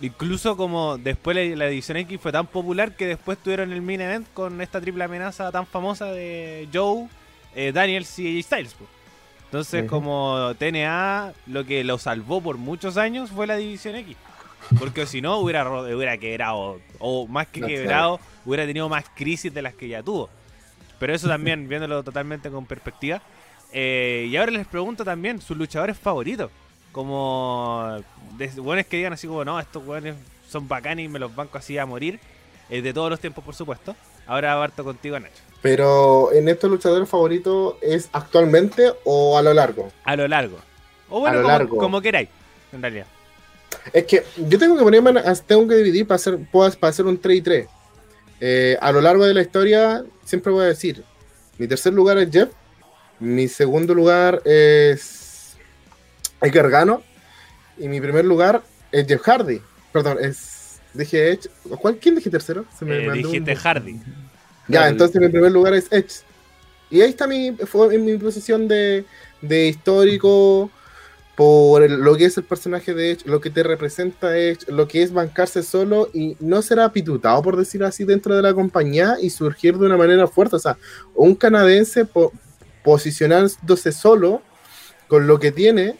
Incluso 0.00 0.56
como 0.56 0.98
después 0.98 1.36
la, 1.56 1.66
edición 1.66 1.96
X 1.98 2.20
fue 2.20 2.32
tan 2.32 2.46
popular 2.46 2.94
que 2.96 3.06
después 3.06 3.38
tuvieron 3.38 3.72
el 3.72 3.80
main 3.80 4.00
event 4.00 4.26
con 4.34 4.60
esta 4.60 4.80
triple 4.80 5.04
amenaza 5.04 5.50
tan 5.50 5.66
famosa 5.66 6.06
de 6.06 6.68
Joe, 6.72 7.08
eh, 7.54 7.72
Daniels 7.72 8.18
y 8.18 8.42
Styles. 8.42 8.76
Entonces 9.44 9.88
como 9.88 10.52
TNA 10.58 11.32
lo 11.46 11.64
que 11.64 11.82
lo 11.84 11.98
salvó 11.98 12.40
por 12.42 12.58
muchos 12.58 12.96
años 12.96 13.30
fue 13.30 13.46
la 13.46 13.56
división 13.56 13.94
X. 13.96 14.16
Porque 14.78 15.06
si 15.06 15.20
no 15.20 15.38
hubiera, 15.38 15.68
hubiera 15.70 16.18
quebrado, 16.18 16.80
o 16.98 17.26
más 17.26 17.46
que 17.46 17.60
No, 17.60 17.66
quebrado, 17.68 18.20
hubiera 18.44 18.66
tenido 18.66 18.88
más 18.88 19.04
crisis 19.14 19.54
de 19.54 19.62
las 19.62 19.74
que 19.74 19.88
ya 19.88 20.02
tuvo. 20.02 20.28
Pero 20.98 21.14
eso 21.14 21.28
también, 21.28 21.68
viéndolo 21.68 22.02
totalmente 22.02 22.50
con 22.50 22.66
perspectiva. 22.66 23.22
Eh, 23.72 24.28
y 24.28 24.36
ahora 24.36 24.52
les 24.52 24.66
pregunto 24.66 25.04
también 25.04 25.40
sus 25.40 25.56
luchadores 25.56 25.96
favoritos. 25.96 26.50
Como 26.96 27.98
de 28.38 28.46
buenos 28.58 28.86
que 28.86 28.96
digan 28.96 29.12
así 29.12 29.26
como, 29.26 29.44
no, 29.44 29.60
estos 29.60 29.84
buenos 29.84 30.16
son 30.48 30.66
bacanes 30.66 31.04
y 31.04 31.08
me 31.08 31.18
los 31.18 31.34
banco 31.36 31.58
así 31.58 31.76
a 31.76 31.84
morir. 31.84 32.18
eh, 32.70 32.80
de 32.80 32.94
todos 32.94 33.10
los 33.10 33.20
tiempos, 33.20 33.44
por 33.44 33.54
supuesto. 33.54 33.94
Ahora 34.26 34.56
parto 34.58 34.82
contigo, 34.82 35.20
Nacho. 35.20 35.34
Pero 35.60 36.32
en 36.32 36.48
estos 36.48 36.70
luchadores 36.70 37.06
favoritos, 37.06 37.74
¿es 37.82 38.08
actualmente 38.14 38.94
o 39.04 39.36
a 39.36 39.42
lo 39.42 39.52
largo? 39.52 39.92
A 40.04 40.16
lo 40.16 40.26
largo. 40.26 40.56
O 41.10 41.20
bueno, 41.20 41.34
A 41.34 41.36
lo 41.36 41.42
como, 41.42 41.52
largo. 41.58 41.76
como 41.76 42.00
queráis, 42.00 42.30
en 42.72 42.80
realidad. 42.80 43.06
Es 43.92 44.04
que 44.06 44.24
yo 44.48 44.58
tengo 44.58 44.74
que 44.78 44.82
ponerme, 44.82 45.12
tengo 45.46 45.68
que 45.68 45.74
dividir 45.74 46.06
para 46.06 46.16
hacer, 46.16 46.38
para 46.50 46.90
hacer 46.90 47.04
un 47.04 47.20
3 47.20 47.36
y 47.36 47.42
3. 47.42 47.66
Eh, 48.40 48.78
a 48.80 48.90
lo 48.90 49.02
largo 49.02 49.26
de 49.26 49.34
la 49.34 49.42
historia, 49.42 50.02
siempre 50.24 50.50
voy 50.50 50.64
a 50.64 50.68
decir: 50.68 51.04
mi 51.58 51.68
tercer 51.68 51.92
lugar 51.92 52.16
es 52.16 52.30
Jeff, 52.32 52.48
mi 53.20 53.48
segundo 53.48 53.92
lugar 53.94 54.40
es 54.46 55.25
es 56.42 56.52
Gargano, 56.52 57.02
y 57.78 57.88
mi 57.88 58.00
primer 58.00 58.24
lugar 58.24 58.62
es 58.92 59.06
Jeff 59.06 59.22
Hardy. 59.22 59.60
Perdón, 59.92 60.18
es. 60.20 60.80
Dije 60.94 61.30
Edge. 61.32 61.48
¿Cuál, 61.80 61.96
¿Quién 61.98 62.14
dije 62.14 62.30
tercero? 62.30 62.64
Se 62.78 62.84
me 62.84 63.04
Eh, 63.04 63.08
un- 63.24 63.56
Hardy. 63.56 64.00
Ya, 64.68 64.88
entonces 64.88 65.20
mi 65.20 65.28
primer 65.28 65.52
lugar 65.52 65.74
es 65.74 65.86
Edge. 65.92 66.22
Y 66.90 67.00
ahí 67.02 67.10
está 67.10 67.26
mi, 67.26 67.52
fue 67.52 67.94
en 67.94 68.04
mi 68.04 68.16
posición 68.16 68.66
de, 68.68 69.04
de 69.42 69.66
histórico 69.68 70.70
por 71.34 71.82
el- 71.82 71.98
lo 72.00 72.16
que 72.16 72.24
es 72.24 72.36
el 72.38 72.44
personaje 72.44 72.94
de 72.94 73.10
Edge, 73.10 73.26
lo 73.26 73.40
que 73.42 73.50
te 73.50 73.62
representa 73.62 74.36
Edge, 74.38 74.60
lo 74.68 74.88
que 74.88 75.02
es 75.02 75.12
bancarse 75.12 75.62
solo 75.62 76.08
y 76.14 76.36
no 76.40 76.62
ser 76.62 76.80
apitutado, 76.80 77.42
por 77.42 77.56
decirlo 77.56 77.86
así, 77.86 78.04
dentro 78.04 78.34
de 78.34 78.40
la 78.40 78.54
compañía 78.54 79.16
y 79.20 79.28
surgir 79.28 79.76
de 79.76 79.84
una 79.86 79.96
manera 79.98 80.26
fuerte. 80.26 80.56
O 80.56 80.58
sea, 80.58 80.78
un 81.14 81.34
canadiense 81.34 82.06
po- 82.06 82.32
posicionándose 82.82 83.92
solo 83.92 84.40
con 85.08 85.26
lo 85.26 85.38
que 85.38 85.52
tiene 85.52 85.96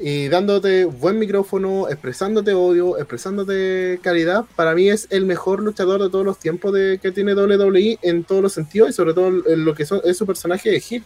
y 0.00 0.28
dándote 0.28 0.84
buen 0.84 1.18
micrófono, 1.18 1.88
expresándote 1.88 2.54
odio, 2.54 2.96
expresándote 2.98 3.98
calidad, 4.00 4.44
para 4.54 4.74
mí 4.74 4.88
es 4.88 5.08
el 5.10 5.26
mejor 5.26 5.60
luchador 5.60 6.00
de 6.00 6.08
todos 6.08 6.24
los 6.24 6.38
tiempos 6.38 6.72
de, 6.72 7.00
que 7.02 7.10
tiene 7.10 7.34
WWE 7.34 7.98
en 8.02 8.22
todos 8.22 8.40
los 8.40 8.52
sentidos 8.52 8.90
y 8.90 8.92
sobre 8.92 9.12
todo 9.12 9.28
en 9.28 9.64
lo 9.64 9.74
que 9.74 9.84
son- 9.84 10.00
es 10.04 10.16
su 10.16 10.24
personaje 10.24 10.70
de 10.70 10.82
Heel. 10.88 11.04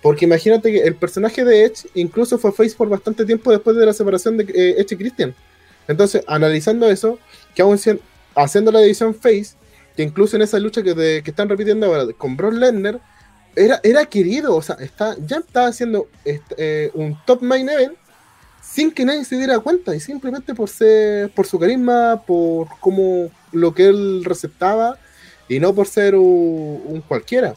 Porque 0.00 0.26
imagínate 0.26 0.70
que 0.70 0.82
el 0.82 0.94
personaje 0.94 1.44
de 1.44 1.64
Edge 1.64 1.88
incluso 1.94 2.38
fue 2.38 2.52
face 2.52 2.76
por 2.76 2.88
bastante 2.88 3.24
tiempo 3.24 3.50
después 3.50 3.76
de 3.76 3.86
la 3.86 3.92
separación 3.92 4.36
de 4.36 4.44
eh, 4.44 4.76
Edge 4.78 4.94
y 4.94 4.96
Christian. 4.96 5.34
Entonces, 5.88 6.22
analizando 6.28 6.88
eso, 6.88 7.18
que 7.54 7.62
aún 7.62 7.78
haciendo 8.36 8.70
la 8.70 8.80
edición 8.80 9.14
face, 9.14 9.54
que 9.96 10.02
incluso 10.02 10.36
en 10.36 10.42
esa 10.42 10.58
lucha 10.60 10.82
que, 10.82 11.22
están 11.24 11.48
repitiendo 11.48 11.86
ahora 11.86 12.12
con 12.16 12.36
Brock 12.36 12.54
Lesnar, 12.54 13.00
era, 13.56 13.80
era 13.82 14.04
querido, 14.06 14.54
o 14.56 14.62
sea, 14.62 14.76
está, 14.80 15.16
ya 15.26 15.38
estaba 15.38 15.68
haciendo 15.68 16.08
eh, 16.24 16.90
un 16.94 17.16
top 17.24 17.42
main 17.42 17.68
event 17.68 17.94
sin 18.74 18.90
que 18.90 19.04
nadie 19.04 19.24
se 19.24 19.36
diera 19.36 19.60
cuenta 19.60 19.94
y 19.94 20.00
simplemente 20.00 20.52
por 20.52 20.68
ser 20.68 21.30
por 21.30 21.46
su 21.46 21.60
carisma, 21.60 22.22
por 22.26 22.66
como 22.80 23.30
lo 23.52 23.72
que 23.72 23.86
él 23.86 24.24
receptaba 24.24 24.98
y 25.48 25.60
no 25.60 25.72
por 25.74 25.86
ser 25.86 26.16
un, 26.16 26.82
un 26.84 27.00
cualquiera. 27.00 27.54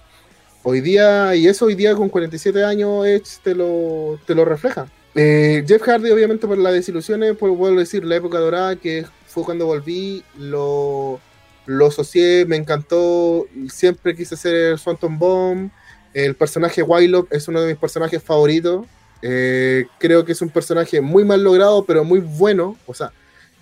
hoy 0.61 0.81
día, 0.81 1.35
y 1.35 1.47
eso 1.47 1.65
hoy 1.65 1.75
día 1.75 1.95
con 1.95 2.09
47 2.09 2.63
años 2.63 3.07
Edge 3.07 3.39
te 3.43 3.55
lo, 3.55 4.19
te 4.27 4.35
lo 4.35 4.45
refleja. 4.45 4.87
Eh, 5.15 5.63
Jeff 5.67 5.81
Hardy, 5.81 6.11
obviamente, 6.11 6.45
por 6.45 6.59
las 6.59 6.73
desilusiones, 6.73 7.35
pues 7.35 7.51
vuelvo 7.57 7.77
a 7.77 7.79
decir, 7.79 8.05
la 8.05 8.17
época 8.17 8.37
dorada, 8.37 8.75
que 8.75 9.03
fue 9.25 9.43
cuando 9.43 9.65
volví, 9.65 10.23
lo, 10.37 11.19
lo 11.65 11.87
asocié, 11.87 12.45
me 12.45 12.57
encantó, 12.57 13.47
siempre 13.69 14.15
quise 14.15 14.37
ser 14.37 14.77
Swanton 14.77 15.17
Bomb. 15.17 15.71
El 16.13 16.35
personaje 16.35 16.83
Wylop 16.83 17.33
es 17.33 17.47
uno 17.47 17.61
de 17.61 17.69
mis 17.69 17.77
personajes 17.77 18.21
favoritos. 18.21 18.85
Eh, 19.21 19.85
creo 19.97 20.23
que 20.25 20.31
es 20.31 20.41
un 20.41 20.49
personaje 20.49 21.01
muy 21.01 21.25
mal 21.25 21.43
logrado, 21.43 21.85
pero 21.85 22.03
muy 22.03 22.19
bueno. 22.19 22.77
O 22.85 22.93
sea, 22.93 23.11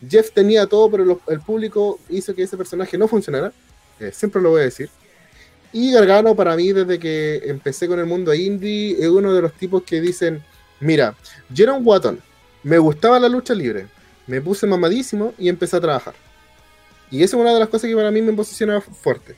Jeff 0.07 0.31
tenía 0.31 0.65
todo, 0.67 0.89
pero 0.89 1.19
el 1.27 1.39
público 1.41 1.99
hizo 2.09 2.35
que 2.35 2.43
ese 2.43 2.57
personaje 2.57 2.97
no 2.97 3.07
funcionara. 3.07 3.51
Eh, 3.99 4.11
siempre 4.13 4.41
lo 4.41 4.51
voy 4.51 4.61
a 4.61 4.65
decir. 4.65 4.89
Y 5.71 5.91
Gargano, 5.91 6.35
para 6.35 6.55
mí, 6.55 6.71
desde 6.71 6.99
que 6.99 7.41
empecé 7.45 7.87
con 7.87 7.99
el 7.99 8.05
mundo 8.05 8.33
indie, 8.33 8.97
es 8.99 9.07
uno 9.07 9.33
de 9.33 9.41
los 9.41 9.53
tipos 9.53 9.83
que 9.83 10.01
dicen: 10.01 10.43
Mira, 10.79 11.15
un 11.49 11.83
guatón, 11.83 12.21
me 12.63 12.77
gustaba 12.77 13.19
la 13.19 13.29
lucha 13.29 13.53
libre, 13.53 13.87
me 14.27 14.41
puse 14.41 14.67
mamadísimo 14.67 15.33
y 15.37 15.49
empecé 15.49 15.77
a 15.77 15.81
trabajar. 15.81 16.13
Y 17.11 17.23
esa 17.23 17.35
es 17.35 17.41
una 17.41 17.53
de 17.53 17.59
las 17.59 17.69
cosas 17.69 17.89
que 17.89 17.95
para 17.95 18.11
mí 18.11 18.21
me 18.21 18.33
posiciona 18.33 18.81
fuerte. 18.81 19.35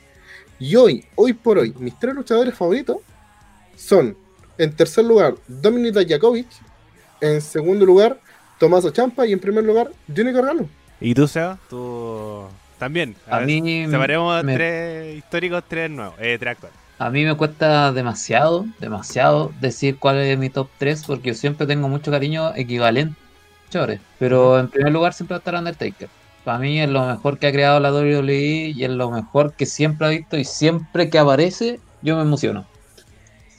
Y 0.58 0.74
hoy, 0.76 1.04
hoy 1.14 1.32
por 1.32 1.58
hoy, 1.58 1.74
mis 1.78 1.98
tres 1.98 2.14
luchadores 2.14 2.54
favoritos 2.54 2.98
son, 3.76 4.16
en 4.58 4.72
tercer 4.72 5.04
lugar, 5.04 5.34
Dominic 5.46 5.94
Dajakovic, 5.94 6.46
en 7.20 7.40
segundo 7.40 7.86
lugar, 7.86 8.18
Tommaso 8.58 8.90
Champa 8.90 9.26
y 9.26 9.32
en 9.32 9.38
primer 9.40 9.64
lugar, 9.64 9.90
Johnny 10.14 10.32
Gargano. 10.32 10.68
¿Y 11.00 11.14
tú, 11.14 11.26
Seba? 11.28 11.58
Tú 11.70 12.44
también. 12.78 13.14
A 13.28 13.40
mí 13.40 13.86
Separemos 13.88 14.42
me- 14.44 14.54
tres 14.54 15.16
históricos, 15.18 15.62
tres 15.68 15.90
nuevos. 15.90 16.14
Eh, 16.18 16.36
tres 16.38 16.52
actuales. 16.52 16.76
A 17.00 17.10
mí 17.10 17.24
me 17.24 17.36
cuesta 17.36 17.92
demasiado, 17.92 18.66
demasiado 18.80 19.52
decir 19.60 19.98
cuál 20.00 20.18
es 20.18 20.36
mi 20.36 20.50
top 20.50 20.68
3 20.78 21.04
porque 21.06 21.28
yo 21.28 21.34
siempre 21.34 21.66
tengo 21.68 21.88
mucho 21.88 22.10
cariño 22.10 22.52
equivalente. 22.56 23.14
Pero 24.18 24.58
en 24.58 24.68
primer 24.68 24.92
lugar 24.92 25.12
siempre 25.12 25.34
va 25.34 25.36
a 25.36 25.40
estar 25.40 25.54
Undertaker. 25.54 26.08
Para 26.44 26.58
mí 26.58 26.80
es 26.80 26.88
lo 26.88 27.04
mejor 27.06 27.38
que 27.38 27.46
ha 27.46 27.52
creado 27.52 27.78
la 27.78 27.92
WWE 27.92 28.72
y 28.74 28.82
es 28.84 28.90
lo 28.90 29.10
mejor 29.10 29.52
que 29.52 29.66
siempre 29.66 30.06
ha 30.06 30.10
visto 30.10 30.36
y 30.38 30.44
siempre 30.44 31.10
que 31.10 31.18
aparece 31.18 31.78
yo 32.02 32.16
me 32.16 32.22
emociono. 32.22 32.66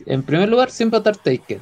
En 0.05 0.23
primer 0.23 0.49
lugar 0.49 0.71
siempre 0.71 0.99
va 0.99 1.05
a 1.05 1.11
estar 1.11 1.23
Taker. 1.23 1.59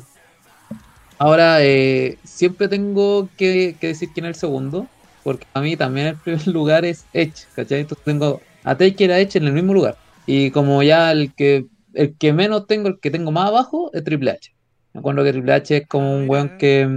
Ahora 1.19 1.63
eh, 1.63 2.17
siempre 2.23 2.67
tengo 2.67 3.29
que, 3.37 3.75
que 3.79 3.87
decir 3.87 4.09
quién 4.13 4.25
es 4.25 4.29
el 4.29 4.35
segundo 4.35 4.87
porque 5.23 5.45
a 5.53 5.59
mí 5.59 5.75
también 5.75 6.07
el 6.07 6.15
primer 6.15 6.47
lugar 6.47 6.85
es 6.85 7.05
Edge, 7.11 7.47
¿cachai? 7.53 7.81
Entonces 7.81 8.05
tengo 8.05 8.39
a 8.63 8.77
Taker 8.77 9.09
y 9.09 9.13
a 9.13 9.19
Edge 9.19 9.37
en 9.37 9.45
el 9.47 9.51
mismo 9.51 9.73
lugar. 9.73 9.97
Y 10.25 10.51
como 10.51 10.81
ya 10.83 11.11
el 11.11 11.33
que 11.33 11.65
el 11.93 12.15
que 12.15 12.31
menos 12.31 12.65
tengo, 12.67 12.87
el 12.87 12.99
que 12.99 13.11
tengo 13.11 13.31
más 13.31 13.47
abajo, 13.47 13.89
es 13.93 14.03
Triple 14.03 14.31
H. 14.31 14.53
Me 14.93 14.99
acuerdo 14.99 15.23
que 15.23 15.33
Triple 15.33 15.51
H 15.53 15.77
es 15.77 15.87
como 15.87 16.15
un 16.15 16.29
weón 16.29 16.57
que. 16.57 16.95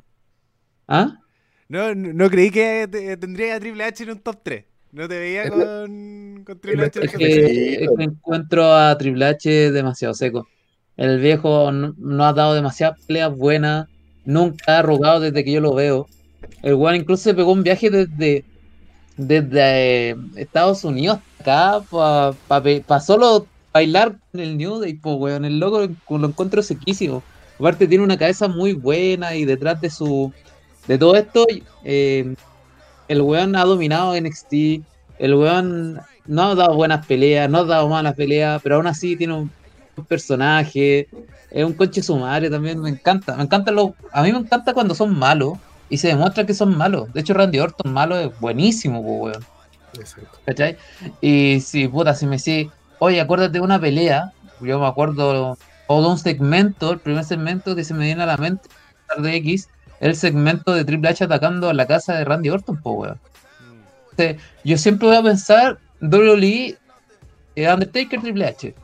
¿Ah? 0.86 1.18
No, 1.68 1.94
no, 1.94 2.12
no 2.12 2.30
creí 2.30 2.50
que 2.50 2.86
te- 2.90 3.16
tendría 3.16 3.56
a 3.56 3.60
Triple 3.60 3.82
H 3.82 4.04
en 4.04 4.10
un 4.10 4.18
top 4.20 4.38
3. 4.42 4.64
No 4.92 5.08
te 5.08 5.18
veía 5.18 5.48
con, 5.48 6.42
con 6.44 6.60
Triple 6.60 6.84
H 6.84 7.00
en 7.00 7.06
top 7.06 7.14
es 7.14 7.18
que 7.18 7.88
encuentro 8.04 8.72
a 8.72 8.96
Triple 8.96 9.24
H 9.24 9.72
demasiado 9.72 10.14
seco. 10.14 10.46
El 10.96 11.18
viejo 11.18 11.72
no, 11.72 12.24
ha 12.24 12.32
dado 12.32 12.54
demasiadas 12.54 12.98
peleas 13.06 13.34
buenas. 13.36 13.88
Nunca 14.24 14.76
ha 14.76 14.78
arrugado 14.80 15.20
desde 15.20 15.44
que 15.44 15.52
yo 15.52 15.60
lo 15.60 15.74
veo. 15.74 16.06
El 16.62 16.74
weón 16.74 16.96
incluso 16.96 17.22
se 17.24 17.34
pegó 17.34 17.52
un 17.52 17.62
viaje 17.62 17.90
desde, 17.90 18.44
desde 19.16 20.10
eh, 20.10 20.16
Estados 20.36 20.84
Unidos 20.84 21.18
acá 21.40 21.80
para 21.90 23.00
solo 23.00 23.46
bailar 23.72 24.16
con 24.30 24.40
el 24.40 24.58
New 24.58 24.78
Day. 24.78 25.00
El 25.42 25.58
loco 25.58 25.80
lo, 26.08 26.18
lo 26.18 26.28
encuentro 26.28 26.62
sequísimo. 26.62 27.22
Aparte 27.58 27.86
tiene 27.86 28.04
una 28.04 28.18
cabeza 28.18 28.48
muy 28.48 28.72
buena 28.72 29.34
y 29.34 29.44
detrás 29.44 29.80
de 29.80 29.90
su 29.90 30.32
de 30.86 30.98
todo 30.98 31.14
esto 31.14 31.46
eh, 31.84 32.34
el 33.08 33.20
weón 33.22 33.54
ha 33.56 33.64
dominado 33.64 34.18
NXT. 34.18 34.82
El 35.18 35.34
weón 35.34 36.00
no 36.26 36.42
ha 36.42 36.54
dado 36.54 36.74
buenas 36.74 37.06
peleas, 37.06 37.50
no 37.50 37.58
ha 37.58 37.64
dado 37.64 37.88
malas 37.88 38.14
peleas, 38.14 38.60
pero 38.62 38.76
aún 38.76 38.86
así 38.86 39.16
tiene 39.16 39.34
un, 39.34 39.50
un 39.96 40.04
personaje. 40.04 41.08
Es 41.50 41.64
un 41.64 41.72
coche 41.72 42.02
sumario 42.02 42.50
también, 42.50 42.80
me 42.80 42.90
encanta. 42.90 43.36
Me 43.36 43.42
encanta 43.42 43.72
lo, 43.72 43.94
a 44.12 44.22
mí 44.22 44.32
me 44.32 44.38
encanta 44.38 44.72
cuando 44.72 44.94
son 44.94 45.18
malos 45.18 45.58
y 45.88 45.98
se 45.98 46.08
demuestra 46.08 46.46
que 46.46 46.54
son 46.54 46.76
malos. 46.76 47.12
De 47.12 47.20
hecho, 47.20 47.34
Randy 47.34 47.58
Orton 47.58 47.92
malo 47.92 48.18
es 48.18 48.38
buenísimo, 48.40 49.02
po, 49.02 49.12
weón. 49.24 49.44
Exacto. 49.94 50.38
¿Cachai? 50.46 50.76
Y 51.20 51.60
si, 51.60 51.88
puta, 51.88 52.14
si 52.14 52.26
me 52.26 52.36
decís, 52.36 52.68
oye, 53.00 53.20
acuérdate 53.20 53.54
de 53.54 53.60
una 53.60 53.80
pelea, 53.80 54.32
yo 54.60 54.78
me 54.78 54.86
acuerdo, 54.86 55.56
o 55.88 56.02
de 56.02 56.08
un 56.08 56.18
segmento, 56.18 56.92
el 56.92 57.00
primer 57.00 57.24
segmento 57.24 57.74
que 57.74 57.84
se 57.84 57.94
me 57.94 58.04
viene 58.04 58.22
a 58.22 58.26
la 58.26 58.36
mente, 58.36 58.68
de 59.18 59.34
X, 59.36 59.68
el 59.98 60.14
segmento 60.14 60.72
de 60.72 60.84
Triple 60.84 61.08
H 61.08 61.24
atacando 61.24 61.68
a 61.68 61.74
la 61.74 61.86
casa 61.86 62.14
de 62.14 62.24
Randy 62.24 62.50
Orton, 62.50 62.80
po, 62.80 62.92
weón. 62.92 63.20
Entonces, 64.12 64.42
yo 64.64 64.78
siempre 64.78 65.08
voy 65.08 65.16
a 65.16 65.22
pensar 65.22 65.78
WWE, 66.00 66.78
Undertaker, 67.56 68.20
Triple 68.20 68.46
H 68.46 68.74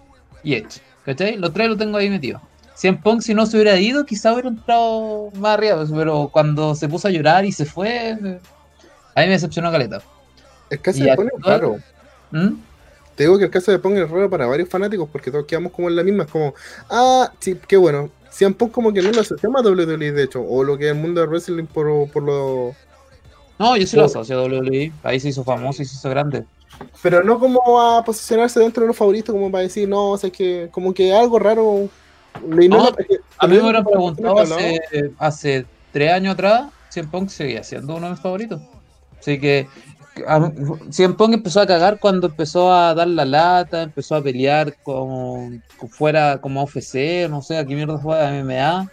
y 0.43 0.55
Edge, 0.55 0.81
¿cachai? 1.07 1.39
Los 1.39 1.53
tres 1.55 1.69
los 1.69 1.79
tengo 1.79 1.97
ahí 1.97 2.11
metidos. 2.11 2.43
Cien 2.75 3.01
Punk, 3.01 3.23
si 3.23 3.33
no 3.33 3.47
se 3.47 3.57
hubiera 3.57 3.79
ido, 3.81 4.05
quizá 4.05 4.35
hubiera 4.35 4.51
entrado 4.51 5.31
más 5.37 5.55
arriba, 5.55 5.83
pero 5.95 6.29
cuando 6.31 6.75
se 6.75 6.89
puso 6.91 7.09
a 7.09 7.11
llorar 7.11 7.47
y 7.47 7.53
se 7.53 7.65
fue, 7.65 8.11
a 8.11 8.15
mí 8.17 8.39
me 9.27 9.29
decepcionó 9.29 9.73
Caleta. 9.73 10.03
El 10.69 10.83
caso 10.83 10.99
Y 10.99 11.03
de 11.05 11.17
Pong 11.17 11.29
es 11.29 11.33
actual- 11.39 11.61
raro. 11.61 11.77
¿Mm? 12.33 12.55
Te 13.15 13.23
digo 13.23 13.39
que 13.39 13.45
el 13.45 13.51
caso 13.51 13.73
de 13.73 13.79
Pong 13.79 13.97
es 13.97 14.11
raro 14.11 14.29
para 14.29 14.45
varios 14.47 14.69
fanáticos 14.69 15.09
porque 15.11 15.31
todos 15.31 15.47
quedamos 15.47 15.73
como 15.73 15.89
en 15.89 15.97
la 15.97 16.03
misma. 16.03 16.25
Es 16.25 16.31
como, 16.31 16.55
ah, 16.91 17.33
sí, 17.41 17.59
qué 17.67 17.79
bueno. 17.79 18.11
Cien 18.29 18.53
Pong 18.53 18.71
como 18.71 18.93
que 18.93 19.01
no 19.01 19.11
lo 19.11 19.23
asociamos 19.23 19.65
a 19.65 19.69
WWE, 19.71 20.13
de 20.13 20.25
hecho, 20.25 20.43
o 20.43 20.63
lo 20.63 20.77
que 20.77 20.85
es 20.91 20.93
el 20.95 20.99
mundo 21.01 21.23
de 21.23 21.27
wrestling 21.29 21.65
por, 21.65 22.11
por 22.11 22.23
lo. 22.23 22.75
No, 23.59 23.75
yo 23.79 23.87
sí 23.87 23.97
lo 23.97 24.05
asocio 24.05 24.39
a 24.39 24.43
WWE. 24.45 24.93
Ahí 25.03 25.19
se 25.19 25.31
hizo 25.31 25.43
famoso 25.45 25.81
y 25.81 25.87
se 25.87 25.95
hizo 25.95 26.11
grande. 26.11 26.45
Pero 27.03 27.23
no 27.23 27.39
como 27.39 27.81
a 27.81 28.05
posicionarse 28.05 28.61
dentro 28.61 28.83
de 28.83 28.89
los 28.89 28.97
favoritos, 28.97 29.33
como 29.35 29.51
para 29.51 29.63
decir, 29.63 29.89
no, 29.89 30.11
o 30.11 30.19
sea, 30.19 30.29
es 30.29 30.37
que 30.37 30.69
como 30.71 30.93
que 30.93 31.15
algo 31.15 31.39
raro. 31.39 31.89
No, 32.45 32.89
es 32.89 33.07
que- 33.07 33.19
A 33.39 33.47
mí 33.47 33.57
me 33.57 33.63
hubieran 33.63 33.85
preguntado 33.85 34.35
¿no? 34.35 34.41
hace, 34.43 34.81
hace 35.19 35.67
tres 35.93 36.13
años 36.13 36.35
atrás, 36.35 36.71
CM 36.91 37.09
Punk 37.11 37.29
seguía 37.29 37.63
siendo 37.65 37.97
uno 37.97 38.07
de 38.07 38.13
mis 38.13 38.21
favoritos. 38.21 38.61
Así 39.19 39.39
que 39.41 39.67
a- 40.27 40.53
CM 40.91 41.15
Punk 41.15 41.35
empezó 41.35 41.61
a 41.61 41.67
cagar 41.67 41.99
cuando 41.99 42.27
empezó 42.27 42.73
a 42.73 42.95
dar 42.95 43.09
la 43.09 43.25
lata, 43.25 43.83
empezó 43.83 44.17
a 44.17 44.23
pelear 44.23 44.75
como 44.83 45.51
fuera 45.91 46.39
como 46.39 46.63
OFC, 46.63 47.29
no 47.31 47.41
sé, 47.43 47.57
aquí 47.59 47.75
mierda 47.75 47.99
fue 47.99 48.17
MMA. 48.43 48.91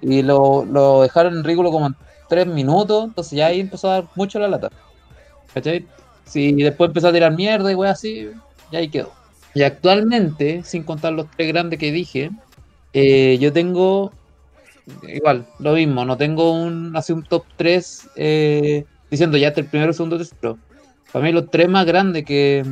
Y 0.00 0.22
lo, 0.22 0.64
lo 0.64 1.02
dejaron 1.02 1.38
en 1.38 1.44
ridículo 1.44 1.70
como 1.72 1.86
en 1.86 1.96
tres 2.28 2.46
minutos, 2.46 3.04
entonces 3.04 3.32
ya 3.36 3.46
ahí 3.46 3.60
empezó 3.60 3.88
a 3.90 3.94
dar 3.94 4.04
mucho 4.14 4.38
la 4.38 4.48
lata. 4.48 4.70
¿Cachai? 5.54 5.86
Sí, 6.26 6.54
y 6.56 6.62
después 6.62 6.88
empezó 6.88 7.08
a 7.08 7.12
tirar 7.12 7.34
mierda 7.34 7.72
y 7.72 7.84
así, 7.86 8.30
y 8.70 8.76
ahí 8.76 8.88
quedó. 8.88 9.12
Y 9.54 9.62
actualmente, 9.62 10.62
sin 10.64 10.82
contar 10.82 11.12
los 11.14 11.30
tres 11.30 11.48
grandes 11.48 11.78
que 11.78 11.92
dije, 11.92 12.30
eh, 12.92 13.38
yo 13.40 13.52
tengo 13.52 14.12
igual, 15.02 15.46
lo 15.58 15.72
mismo, 15.72 16.04
no 16.04 16.16
tengo 16.16 16.52
un 16.52 16.96
así 16.96 17.12
un 17.12 17.22
top 17.22 17.44
3 17.56 18.08
eh, 18.16 18.84
diciendo 19.10 19.36
ya 19.36 19.48
el 19.48 19.66
primero, 19.66 19.92
segundo, 19.92 20.18
tercero. 20.18 20.58
Para 21.12 21.24
mí 21.24 21.32
los 21.32 21.50
tres 21.50 21.68
más 21.68 21.86
grandes 21.86 22.24
que, 22.24 22.64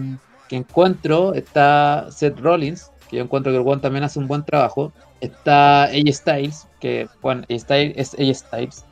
que 0.48 0.56
encuentro 0.56 1.34
está 1.34 2.06
Seth 2.10 2.38
Rollins, 2.38 2.90
que 3.08 3.16
yo 3.16 3.22
encuentro 3.22 3.52
que 3.52 3.58
el 3.58 3.66
One 3.66 3.80
también 3.80 4.04
hace 4.04 4.18
un 4.18 4.28
buen 4.28 4.44
trabajo. 4.44 4.92
Está 5.20 5.84
AJ 5.84 6.12
Styles, 6.12 6.66
que 6.80 7.08
bueno, 7.22 7.42
AJ 7.48 7.60
Styles 7.60 7.94
es 7.96 8.14
AJ 8.14 8.34
Styles. 8.34 8.84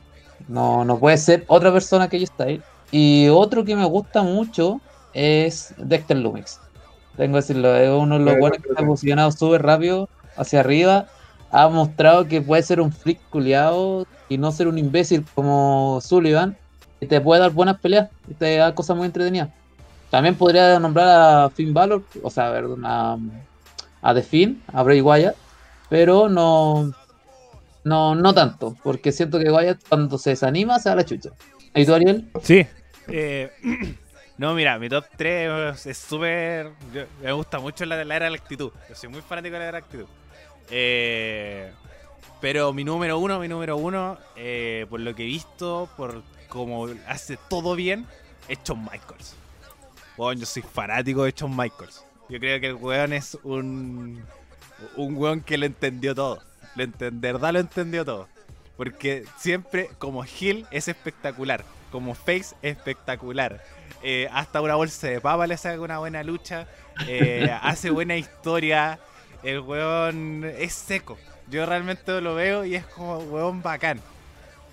No, 0.47 0.83
no 0.83 0.97
puede 0.97 1.17
ser 1.17 1.43
otra 1.47 1.71
persona 1.71 2.09
que 2.09 2.17
AJ 2.17 2.27
Styles. 2.27 2.63
Y 2.95 3.27
otro 3.29 3.65
que 3.65 3.75
me 3.75 3.85
gusta 3.85 4.21
mucho 4.21 4.79
es 5.13 5.73
Dexter 5.77 6.15
Lumix. 6.17 6.59
Tengo 7.17 7.33
que 7.33 7.41
decirlo, 7.41 7.75
es 7.75 7.89
uno 7.89 8.19
de 8.19 8.25
los 8.25 8.25
Bueno, 8.35 8.39
buenos 8.39 8.57
que 8.57 8.63
creo 8.65 8.75
se 8.75 8.79
ha 8.79 8.83
que- 8.83 8.87
posicionado 8.87 9.31
súper 9.31 9.63
rápido 9.63 10.09
hacia 10.37 10.59
arriba. 10.59 11.07
Ha 11.51 11.67
mostrado 11.69 12.27
que 12.27 12.39
puede 12.41 12.61
ser 12.61 12.79
un 12.79 12.91
freak 12.91 13.19
culiado 13.31 14.05
y 14.29 14.37
no 14.37 14.51
ser 14.51 14.67
un 14.67 14.77
imbécil 14.77 15.25
como 15.33 15.99
Sullivan. 16.01 16.55
Y 16.99 17.07
te 17.07 17.19
puede 17.19 17.41
dar 17.41 17.51
buenas 17.51 17.79
peleas 17.79 18.09
y 18.29 18.35
te 18.35 18.57
da 18.57 18.75
cosas 18.75 18.95
muy 18.95 19.07
entretenidas. 19.07 19.49
También 20.11 20.35
podría 20.35 20.79
nombrar 20.79 21.07
a 21.07 21.49
Finn 21.49 21.73
Balor, 21.73 22.03
o 22.21 22.29
sea, 22.29 22.51
perdón, 22.51 22.83
a, 22.85 23.17
a 24.03 24.13
The 24.13 24.21
Finn, 24.21 24.61
a 24.71 24.83
Bray 24.83 25.01
Wyatt, 25.01 25.35
pero 25.89 26.29
no, 26.29 26.91
no, 27.83 28.13
no 28.13 28.33
tanto, 28.35 28.77
porque 28.83 29.11
siento 29.11 29.39
que 29.39 29.51
Wyatt 29.51 29.79
cuando 29.89 30.19
se 30.19 30.29
desanima 30.31 30.77
se 30.77 30.89
da 30.89 30.95
la 30.97 31.03
chucha. 31.05 31.31
¿Y 31.75 31.85
tú, 31.85 31.93
Ariel? 31.95 32.29
Sí. 32.43 32.65
Eh, 33.07 33.51
no, 34.37 34.53
mira, 34.53 34.79
mi 34.79 34.89
top 34.89 35.05
3 35.15 35.85
es 35.85 35.97
súper. 35.97 36.71
Me 37.21 37.31
gusta 37.31 37.59
mucho 37.59 37.85
la, 37.85 38.03
la 38.03 38.15
era 38.15 38.25
de 38.25 38.31
la 38.31 38.37
actitud. 38.37 38.71
Yo 38.89 38.95
soy 38.95 39.09
muy 39.09 39.21
fanático 39.21 39.53
de 39.53 39.59
la 39.59 39.65
era 39.69 39.77
de 39.77 39.81
la 39.81 39.85
actitud. 39.85 40.05
Eh, 40.69 41.71
pero 42.41 42.73
mi 42.73 42.83
número 42.83 43.19
uno, 43.19 43.39
mi 43.39 43.47
número 43.47 43.77
uno, 43.77 44.17
eh, 44.35 44.85
por 44.89 44.99
lo 44.99 45.15
que 45.15 45.23
he 45.23 45.27
visto, 45.27 45.89
por 45.95 46.23
como 46.49 46.87
hace 47.07 47.37
todo 47.49 47.75
bien, 47.75 48.05
es 48.47 48.59
Shawn 48.63 48.83
Michaels. 48.83 49.35
Bueno, 50.17 50.41
yo 50.41 50.45
soy 50.45 50.61
fanático 50.61 51.23
de 51.23 51.31
Shawn 51.31 51.55
Michaels. 51.55 52.03
Yo 52.29 52.39
creo 52.39 52.59
que 52.59 52.67
el 52.67 52.75
weón 52.75 53.13
es 53.13 53.37
un. 53.43 54.23
un 54.97 55.17
weón 55.17 55.41
que 55.41 55.57
lo 55.57 55.65
entendió 55.65 56.13
todo. 56.13 56.41
De 56.75 57.11
verdad 57.11 57.53
lo 57.53 57.59
entendió 57.59 58.03
todo. 58.05 58.27
Porque 58.77 59.25
siempre, 59.37 59.89
como 59.99 60.25
Hill, 60.25 60.65
es 60.71 60.87
espectacular. 60.87 61.63
Como 61.93 62.15
Face, 62.15 62.55
espectacular. 62.63 63.63
Eh, 64.01 64.27
hasta 64.33 64.59
una 64.61 64.73
bolsa 64.73 65.07
de 65.07 65.21
papa 65.21 65.45
le 65.45 65.55
saca 65.57 65.79
una 65.79 65.99
buena 65.99 66.23
lucha. 66.23 66.67
eh, 67.07 67.49
hace 67.61 67.91
buena 67.91 68.17
historia. 68.17 68.97
El 69.43 69.59
weón 69.59 70.43
es 70.57 70.73
seco. 70.73 71.19
Yo 71.51 71.67
realmente 71.67 72.19
lo 72.19 72.33
veo 72.33 72.65
y 72.65 72.73
es 72.75 72.85
como 72.87 73.19
weón 73.19 73.61
bacán. 73.61 74.01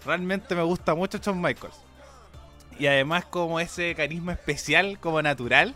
Realmente 0.06 0.54
me 0.54 0.62
gusta 0.62 0.94
mucho 0.94 1.18
Shawn 1.18 1.42
Michaels. 1.42 1.76
Y 2.78 2.86
además 2.86 3.26
como 3.26 3.60
ese 3.60 3.94
carisma 3.94 4.32
especial, 4.32 4.98
como 4.98 5.20
natural, 5.20 5.74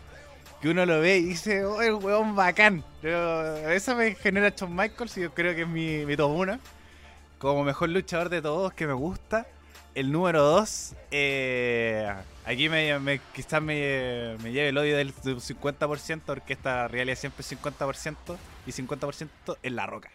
que 0.63 0.69
uno 0.69 0.83
lo 0.87 0.99
ve 0.99 1.17
y 1.17 1.25
dice, 1.25 1.63
oh, 1.63 1.79
el 1.83 1.93
weón 1.93 2.35
bacán. 2.35 2.83
Yo- 3.03 3.57
eso 3.69 3.95
me 3.95 4.15
genera 4.15 4.49
Shawn 4.49 4.75
Michaels 4.75 5.15
y 5.17 5.21
yo 5.21 5.31
creo 5.35 5.53
que 5.53 5.61
es 5.61 5.67
mi, 5.67 6.07
mi 6.07 6.17
top 6.17 6.31
1. 6.31 6.59
Como 7.37 7.63
mejor 7.63 7.89
luchador 7.89 8.29
de 8.29 8.41
todos, 8.41 8.73
que 8.73 8.87
me 8.87 8.93
gusta. 8.93 9.45
El 9.95 10.11
número 10.11 10.43
2, 10.43 10.93
aquí 12.45 12.67
me, 12.69 12.99
me- 12.99 13.21
quizás 13.33 13.61
me, 13.61 14.35
me 14.43 14.51
lleve 14.51 14.69
el 14.69 14.77
odio 14.77 14.97
del 14.97 15.13
50%, 15.13 16.21
porque 16.25 16.51
esta 16.53 16.87
realidad 16.89 17.15
siempre 17.17 17.41
es 17.41 17.51
50% 17.57 18.37
y 18.67 18.71
50% 18.71 19.57
es 19.63 19.71
La 19.71 19.85
Roca. 19.87 20.11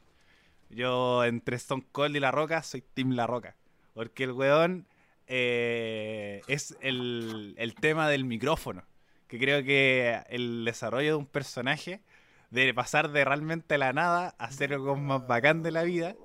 Yo 0.68 1.24
entre 1.24 1.56
Stone 1.56 1.84
Cold 1.92 2.14
y 2.14 2.20
La 2.20 2.30
Roca 2.30 2.62
soy 2.62 2.82
Team 2.82 3.12
La 3.12 3.26
Roca. 3.26 3.56
Porque 3.94 4.24
el 4.24 4.32
weón 4.32 4.86
eh, 5.26 6.42
es 6.46 6.76
el, 6.82 7.54
el 7.56 7.74
tema 7.74 8.08
del 8.10 8.24
micrófono. 8.24 8.82
Que 9.28 9.38
creo 9.38 9.64
que 9.64 10.20
el 10.28 10.64
desarrollo 10.66 11.08
de 11.12 11.14
un 11.14 11.26
personaje, 11.26 12.02
de 12.50 12.74
pasar 12.74 13.10
de 13.12 13.24
realmente 13.24 13.78
la 13.78 13.92
nada 13.94 14.34
a 14.38 14.50
ser 14.52 14.74
algo 14.74 14.94
más 14.96 15.26
bacán 15.26 15.62
de 15.62 15.70
la 15.70 15.84
vida, 15.84 16.16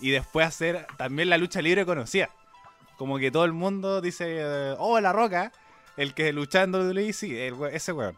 y 0.00 0.10
después 0.10 0.46
hacer 0.46 0.86
también 0.96 1.28
la 1.28 1.36
lucha 1.38 1.60
libre 1.60 1.84
conocida. 1.84 2.30
Como 2.96 3.18
que 3.18 3.30
todo 3.30 3.44
el 3.44 3.52
mundo 3.52 4.00
dice, 4.00 4.24
eh, 4.38 4.74
oh, 4.78 5.00
La 5.00 5.12
Roca, 5.12 5.52
el 5.96 6.14
que 6.14 6.32
lucha 6.32 6.62
en 6.62 6.74
WWE, 6.74 7.12
sí, 7.12 7.36
el 7.36 7.54
ese 7.72 7.92
weón. 7.92 8.16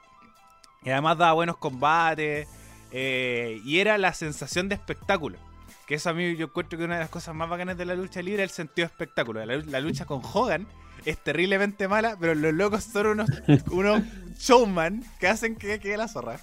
Y 0.82 0.90
además 0.90 1.18
daba 1.18 1.32
buenos 1.32 1.56
combates, 1.56 2.48
eh, 2.92 3.60
y 3.64 3.80
era 3.80 3.98
la 3.98 4.12
sensación 4.14 4.68
de 4.68 4.74
espectáculo. 4.74 5.38
Que 5.86 5.96
eso 5.96 6.10
a 6.10 6.14
mí 6.14 6.36
yo 6.36 6.46
encuentro 6.46 6.78
que 6.78 6.84
una 6.84 6.94
de 6.94 7.00
las 7.00 7.10
cosas 7.10 7.34
más 7.34 7.48
bacanas 7.48 7.76
de 7.76 7.84
la 7.84 7.94
lucha 7.94 8.20
libre 8.22 8.42
es 8.42 8.50
el 8.50 8.54
sentido 8.54 8.86
de 8.86 8.92
espectáculo. 8.92 9.44
La, 9.44 9.56
la 9.56 9.80
lucha 9.80 10.04
con 10.04 10.20
Hogan 10.24 10.66
es 11.04 11.18
terriblemente 11.18 11.88
mala, 11.88 12.16
pero 12.18 12.34
los 12.34 12.52
locos 12.52 12.84
son 12.84 13.06
unos, 13.06 13.28
unos 13.70 14.02
showman 14.38 15.04
que 15.20 15.28
hacen 15.28 15.56
que 15.56 15.78
quede 15.78 15.96
la 15.96 16.08
zorra. 16.08 16.40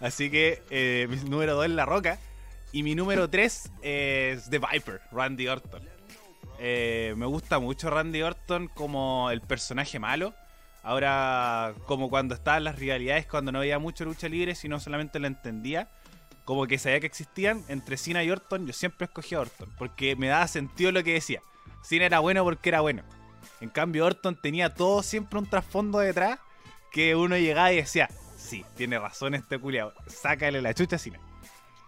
Así 0.00 0.30
que 0.30 0.62
eh, 0.70 1.06
mi 1.08 1.16
número 1.28 1.54
2 1.54 1.66
es 1.66 1.70
La 1.72 1.86
Roca. 1.86 2.18
Y 2.72 2.82
mi 2.82 2.94
número 2.96 3.30
3 3.30 3.70
es 3.82 4.50
The 4.50 4.58
Viper, 4.58 5.00
Randy 5.12 5.46
Orton. 5.46 5.93
Eh, 6.58 7.14
me 7.16 7.26
gusta 7.26 7.58
mucho 7.58 7.90
Randy 7.90 8.22
Orton 8.22 8.68
como 8.68 9.30
el 9.30 9.40
personaje 9.40 9.98
malo. 9.98 10.34
Ahora, 10.82 11.72
como 11.86 12.10
cuando 12.10 12.34
estaban 12.34 12.64
las 12.64 12.78
rivalidades, 12.78 13.26
cuando 13.26 13.52
no 13.52 13.60
había 13.60 13.78
mucho 13.78 14.04
lucha 14.04 14.28
libre, 14.28 14.54
sino 14.54 14.78
solamente 14.80 15.18
lo 15.18 15.26
entendía, 15.26 15.88
como 16.44 16.66
que 16.66 16.78
sabía 16.78 17.00
que 17.00 17.06
existían, 17.06 17.64
entre 17.68 17.96
Cena 17.96 18.22
y 18.22 18.30
Orton, 18.30 18.66
yo 18.66 18.72
siempre 18.74 19.06
escogí 19.06 19.34
a 19.34 19.40
Orton, 19.40 19.70
porque 19.78 20.14
me 20.14 20.28
daba 20.28 20.46
sentido 20.46 20.92
lo 20.92 21.02
que 21.02 21.14
decía. 21.14 21.40
Cena 21.82 22.04
era 22.04 22.18
bueno 22.18 22.44
porque 22.44 22.68
era 22.68 22.82
bueno. 22.82 23.02
En 23.60 23.70
cambio, 23.70 24.04
Orton 24.04 24.36
tenía 24.36 24.74
todo 24.74 25.02
siempre 25.02 25.38
un 25.38 25.48
trasfondo 25.48 26.00
detrás 26.00 26.38
que 26.92 27.16
uno 27.16 27.36
llegaba 27.38 27.72
y 27.72 27.76
decía, 27.76 28.10
sí, 28.36 28.64
tiene 28.76 28.98
razón 28.98 29.34
este 29.34 29.58
culiao, 29.58 29.94
sácale 30.06 30.60
la 30.60 30.74
chucha 30.74 30.96
a 30.96 30.98
Cena. 30.98 31.18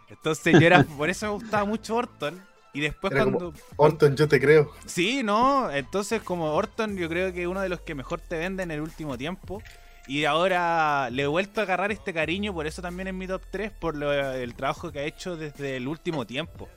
Entonces 0.08 0.58
yo 0.58 0.66
era, 0.66 0.82
por 0.96 1.10
eso 1.10 1.26
me 1.26 1.32
gustaba 1.32 1.64
mucho 1.64 1.96
Orton. 1.96 2.42
Y 2.76 2.80
después 2.80 3.12
Era 3.12 3.24
como- 3.24 3.38
cuando... 3.38 3.58
Orton, 3.76 4.16
yo 4.16 4.28
te 4.28 4.38
creo. 4.40 4.70
Sí, 4.84 5.22
no, 5.22 5.70
entonces 5.70 6.20
como 6.22 6.52
Orton 6.52 6.96
yo 6.96 7.08
creo 7.08 7.32
que 7.32 7.42
es 7.42 7.46
uno 7.48 7.60
de 7.62 7.68
los 7.70 7.80
que 7.80 7.94
mejor 7.94 8.20
te 8.20 8.36
vende 8.36 8.62
en 8.64 8.70
el 8.70 8.80
último 8.82 9.16
tiempo. 9.16 9.62
Y 10.06 10.24
ahora 10.24 11.08
le 11.10 11.22
he 11.22 11.26
vuelto 11.26 11.60
a 11.60 11.64
agarrar 11.64 11.90
este 11.90 12.12
cariño, 12.12 12.52
por 12.52 12.66
eso 12.66 12.82
también 12.82 13.08
es 13.08 13.14
mi 13.14 13.26
top 13.26 13.42
3, 13.50 13.70
por 13.72 13.96
lo- 13.96 14.12
el 14.12 14.54
trabajo 14.54 14.92
que 14.92 14.98
ha 15.00 15.04
hecho 15.04 15.36
desde 15.36 15.76
el 15.76 15.88
último 15.88 16.26
tiempo. 16.26 16.68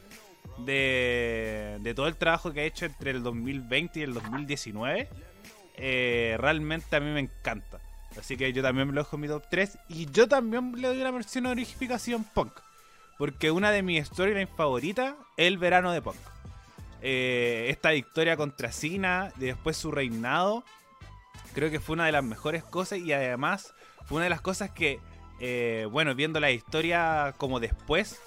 De, 0.65 1.77
de 1.81 1.93
todo 1.93 2.07
el 2.07 2.15
trabajo 2.15 2.51
que 2.53 2.61
ha 2.61 2.63
hecho 2.63 2.85
entre 2.85 3.11
el 3.11 3.23
2020 3.23 3.99
y 3.99 4.03
el 4.03 4.13
2019. 4.13 5.07
eh, 5.81 6.35
realmente 6.39 6.95
a 6.95 6.99
mí 6.99 7.11
me 7.11 7.19
encanta. 7.21 7.79
Así 8.19 8.35
que 8.35 8.51
yo 8.51 8.61
también 8.61 8.87
me 8.87 8.93
lo 8.93 9.01
dejo 9.01 9.15
en 9.15 9.21
mi 9.21 9.27
top 9.27 9.43
3. 9.49 9.77
Y 9.89 10.09
yo 10.11 10.27
también 10.27 10.73
le 10.75 10.87
doy 10.87 11.01
una 11.01 11.11
honorífica 11.11 11.95
a 11.95 11.99
CM 11.99 12.25
Punk. 12.33 12.51
Porque 13.19 13.51
una 13.51 13.71
de 13.71 13.83
mis 13.83 14.07
storylines 14.07 14.47
favoritas 14.55 15.13
es 15.35 15.47
el 15.47 15.57
verano 15.57 15.91
de 15.91 16.01
Punk. 16.01 16.15
Eh, 17.01 17.67
esta 17.69 17.91
victoria 17.91 18.37
contra 18.37 18.71
Cena, 18.71 19.33
después 19.35 19.75
su 19.75 19.91
reinado, 19.91 20.63
creo 21.53 21.69
que 21.69 21.81
fue 21.81 21.95
una 21.95 22.05
de 22.05 22.13
las 22.13 22.23
mejores 22.23 22.63
cosas 22.63 22.99
y 22.99 23.11
además 23.11 23.73
fue 24.05 24.15
una 24.15 24.23
de 24.23 24.29
las 24.29 24.39
cosas 24.39 24.71
que, 24.71 25.01
eh, 25.41 25.85
bueno, 25.91 26.15
viendo 26.15 26.39
la 26.39 26.49
historia 26.49 27.33
como 27.37 27.59
después, 27.59 28.21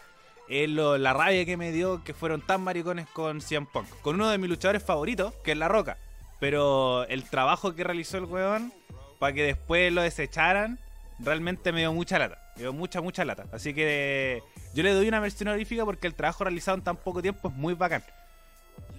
la 0.46 1.14
rabia 1.14 1.46
que 1.46 1.57
me 1.57 1.72
dio 1.72 2.05
que 2.05 2.12
fueron 2.12 2.42
tan 2.42 2.61
maricones 2.61 3.09
con 3.09 3.40
CM 3.40 3.66
Punk. 3.72 3.88
Con 4.02 4.16
uno 4.16 4.28
de 4.28 4.37
mis 4.37 4.50
luchadores 4.50 4.83
favoritos, 4.83 5.33
que 5.42 5.52
es 5.52 5.57
La 5.57 5.68
Roca. 5.68 5.96
Pero 6.38 7.07
el 7.09 7.24
trabajo 7.24 7.74
que 7.74 7.83
realizó 7.83 8.18
el 8.18 8.24
weón 8.24 8.74
para 9.18 9.33
que 9.33 9.42
después 9.42 9.90
lo 9.90 10.02
desecharan, 10.02 10.78
realmente 11.18 11.72
me 11.72 11.81
dio 11.81 11.94
mucha 11.94 12.18
lata. 12.18 12.52
Me 12.57 12.62
dio 12.64 12.74
mucha, 12.74 13.00
mucha 13.00 13.24
lata. 13.24 13.46
Así 13.52 13.72
que 13.72 14.42
yo 14.74 14.82
le 14.82 14.92
doy 14.92 15.08
una 15.08 15.20
versión 15.20 15.48
honorífica 15.48 15.85
porque 15.85 16.06
el 16.06 16.14
trabajo 16.14 16.44
realizado 16.44 16.76
en 16.76 16.85
tan 16.85 16.96
poco 16.96 17.22
tiempo 17.22 17.48
es 17.48 17.54
muy 17.54 17.74
bacán. 17.74 18.02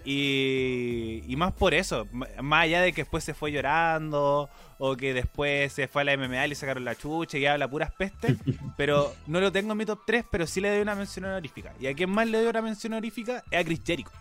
Y, 0.05 1.23
y 1.27 1.35
más 1.37 1.53
por 1.53 1.73
eso, 1.73 2.07
más 2.11 2.63
allá 2.63 2.81
de 2.81 2.91
que 2.91 3.03
después 3.03 3.23
se 3.23 3.33
fue 3.33 3.51
llorando 3.51 4.49
o 4.77 4.97
que 4.97 5.13
después 5.13 5.71
se 5.71 5.87
fue 5.87 6.01
a 6.01 6.05
la 6.05 6.17
MMA 6.17 6.45
y 6.45 6.49
le 6.49 6.55
sacaron 6.55 6.83
la 6.83 6.95
chucha 6.95 7.37
y 7.37 7.45
habla 7.45 7.69
puras 7.69 7.91
pestes, 7.91 8.35
pero 8.77 9.13
no 9.27 9.39
lo 9.39 9.51
tengo 9.51 9.71
en 9.71 9.77
mi 9.77 9.85
top 9.85 10.01
3, 10.05 10.25
pero 10.29 10.45
sí 10.45 10.59
le 10.59 10.69
doy 10.69 10.81
una 10.81 10.95
mención 10.95 11.25
honorífica. 11.25 11.73
Y 11.79 11.87
a 11.87 11.93
quien 11.93 12.09
más 12.09 12.27
le 12.27 12.39
doy 12.39 12.47
una 12.47 12.61
mención 12.61 12.93
honorífica 12.93 13.43
es 13.49 13.61
a 13.61 13.63
Chris 13.63 13.81
Jericho. 13.85 14.11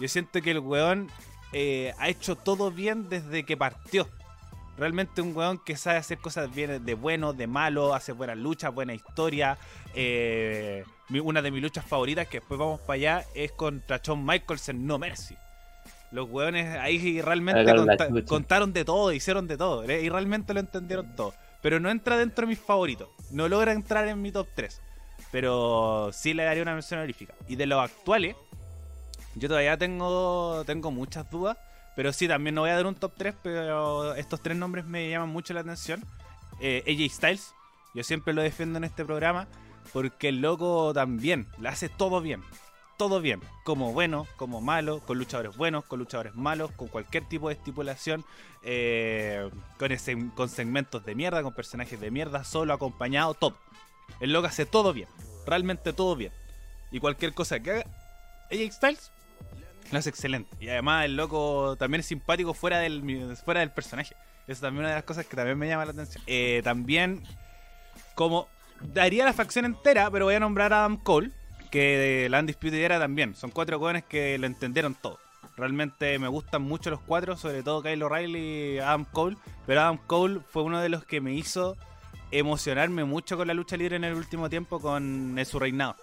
Yo 0.00 0.08
siento 0.08 0.42
que 0.42 0.50
el 0.50 0.58
weón 0.58 1.08
eh, 1.52 1.94
ha 1.98 2.08
hecho 2.08 2.36
todo 2.36 2.70
bien 2.70 3.08
desde 3.08 3.44
que 3.44 3.56
partió. 3.56 4.08
Realmente 4.78 5.20
un 5.20 5.36
weón 5.36 5.58
que 5.58 5.76
sabe 5.76 5.96
hacer 5.98 6.18
cosas 6.18 6.54
bien 6.54 6.84
de 6.84 6.94
bueno, 6.94 7.32
de 7.32 7.46
malo, 7.48 7.94
hace 7.94 8.12
buenas 8.12 8.36
luchas, 8.38 8.72
buena 8.72 8.94
historia. 8.94 9.58
Eh, 9.94 10.84
una 11.22 11.42
de 11.42 11.50
mis 11.50 11.60
luchas 11.62 11.84
favoritas, 11.84 12.28
que 12.28 12.38
después 12.38 12.58
vamos 12.60 12.80
para 12.80 12.94
allá, 12.94 13.24
es 13.34 13.50
contra 13.52 14.00
Shawn 14.02 14.24
Michaels 14.24 14.68
en 14.68 14.86
No 14.86 14.98
Mercy. 14.98 15.36
Los 16.12 16.28
weones 16.30 16.76
ahí 16.78 17.20
realmente 17.20 17.60
conta- 17.96 18.04
contaron 18.28 18.72
de 18.72 18.84
todo, 18.84 19.12
hicieron 19.12 19.46
de 19.48 19.56
todo. 19.58 19.82
¿eh? 19.84 20.00
Y 20.02 20.08
realmente 20.08 20.54
lo 20.54 20.60
entendieron 20.60 21.14
todo. 21.16 21.34
Pero 21.60 21.80
no 21.80 21.90
entra 21.90 22.16
dentro 22.16 22.42
de 22.46 22.50
mis 22.50 22.58
favoritos. 22.60 23.08
No 23.32 23.48
logra 23.48 23.72
entrar 23.72 24.06
en 24.06 24.22
mi 24.22 24.30
top 24.30 24.46
3. 24.54 24.80
Pero 25.32 26.10
sí 26.12 26.32
le 26.34 26.44
daría 26.44 26.62
una 26.62 26.72
mención 26.74 26.98
honorífica. 27.00 27.34
Y 27.48 27.56
de 27.56 27.66
los 27.66 27.82
actuales, 27.82 28.36
yo 29.34 29.48
todavía 29.48 29.76
tengo, 29.76 30.62
tengo 30.66 30.90
muchas 30.92 31.28
dudas. 31.30 31.58
Pero 31.98 32.12
sí, 32.12 32.28
también 32.28 32.54
no 32.54 32.60
voy 32.60 32.70
a 32.70 32.76
dar 32.76 32.86
un 32.86 32.94
top 32.94 33.12
3, 33.16 33.34
pero 33.42 34.14
estos 34.14 34.40
tres 34.40 34.56
nombres 34.56 34.84
me 34.84 35.10
llaman 35.10 35.30
mucho 35.30 35.52
la 35.52 35.62
atención. 35.62 36.00
Eh, 36.60 36.84
AJ 36.86 37.12
Styles, 37.12 37.54
yo 37.92 38.04
siempre 38.04 38.32
lo 38.32 38.40
defiendo 38.40 38.76
en 38.76 38.84
este 38.84 39.04
programa, 39.04 39.48
porque 39.92 40.28
el 40.28 40.40
loco 40.40 40.92
también 40.94 41.48
le 41.58 41.68
hace 41.68 41.88
todo 41.88 42.20
bien. 42.20 42.44
Todo 42.98 43.20
bien, 43.20 43.40
como 43.64 43.92
bueno, 43.92 44.28
como 44.36 44.60
malo, 44.60 45.00
con 45.00 45.18
luchadores 45.18 45.56
buenos, 45.56 45.84
con 45.86 45.98
luchadores 45.98 46.36
malos, 46.36 46.70
con 46.70 46.86
cualquier 46.86 47.24
tipo 47.24 47.48
de 47.48 47.54
estipulación, 47.54 48.24
eh, 48.62 49.50
con, 49.76 49.90
ese- 49.90 50.30
con 50.36 50.48
segmentos 50.48 51.04
de 51.04 51.16
mierda, 51.16 51.42
con 51.42 51.52
personajes 51.52 51.98
de 51.98 52.12
mierda, 52.12 52.44
solo, 52.44 52.74
acompañado, 52.74 53.34
todo. 53.34 53.56
El 54.20 54.32
loco 54.32 54.46
hace 54.46 54.66
todo 54.66 54.92
bien, 54.92 55.08
realmente 55.46 55.92
todo 55.92 56.14
bien. 56.14 56.30
Y 56.92 57.00
cualquier 57.00 57.34
cosa 57.34 57.58
que 57.58 57.72
haga 57.72 57.84
AJ 58.52 58.70
Styles, 58.72 59.10
lo 59.90 59.98
hace 59.98 60.10
excelente. 60.10 60.56
Y 60.60 60.68
además 60.68 61.04
el 61.04 61.16
loco 61.16 61.76
también 61.76 62.00
es 62.00 62.06
simpático 62.06 62.54
fuera 62.54 62.78
del, 62.78 63.36
fuera 63.44 63.60
del 63.60 63.70
personaje. 63.70 64.14
Eso 64.46 64.62
también 64.62 64.84
es 64.84 64.86
una 64.86 64.88
de 64.90 64.94
las 64.96 65.04
cosas 65.04 65.26
que 65.26 65.36
también 65.36 65.58
me 65.58 65.68
llama 65.68 65.84
la 65.84 65.92
atención. 65.92 66.22
Eh, 66.26 66.60
también, 66.64 67.22
como 68.14 68.48
daría 68.80 69.24
la 69.24 69.32
facción 69.32 69.64
entera, 69.64 70.10
pero 70.10 70.24
voy 70.26 70.34
a 70.34 70.40
nombrar 70.40 70.72
a 70.72 70.80
Adam 70.80 70.96
Cole, 70.96 71.30
que 71.70 71.98
de 71.98 72.28
la 72.28 72.40
Undisputed 72.40 72.78
Era 72.78 72.98
también. 72.98 73.34
Son 73.34 73.50
cuatro 73.50 73.78
jóvenes 73.78 74.04
que 74.04 74.38
lo 74.38 74.46
entendieron 74.46 74.94
todo. 74.94 75.18
Realmente 75.56 76.18
me 76.18 76.28
gustan 76.28 76.62
mucho 76.62 76.88
los 76.90 77.00
cuatro, 77.00 77.36
sobre 77.36 77.62
todo 77.62 77.82
Kyle 77.82 78.02
O'Reilly 78.02 78.74
y 78.74 78.78
Adam 78.78 79.04
Cole. 79.04 79.36
Pero 79.66 79.80
Adam 79.80 79.98
Cole 80.06 80.40
fue 80.48 80.62
uno 80.62 80.80
de 80.80 80.88
los 80.88 81.04
que 81.04 81.20
me 81.20 81.34
hizo 81.34 81.76
emocionarme 82.30 83.04
mucho 83.04 83.36
con 83.36 83.48
la 83.48 83.54
lucha 83.54 83.76
libre 83.76 83.96
en 83.96 84.04
el 84.04 84.14
último 84.14 84.48
tiempo 84.48 84.80
con 84.80 85.36
su 85.44 85.58
reinado. 85.58 85.96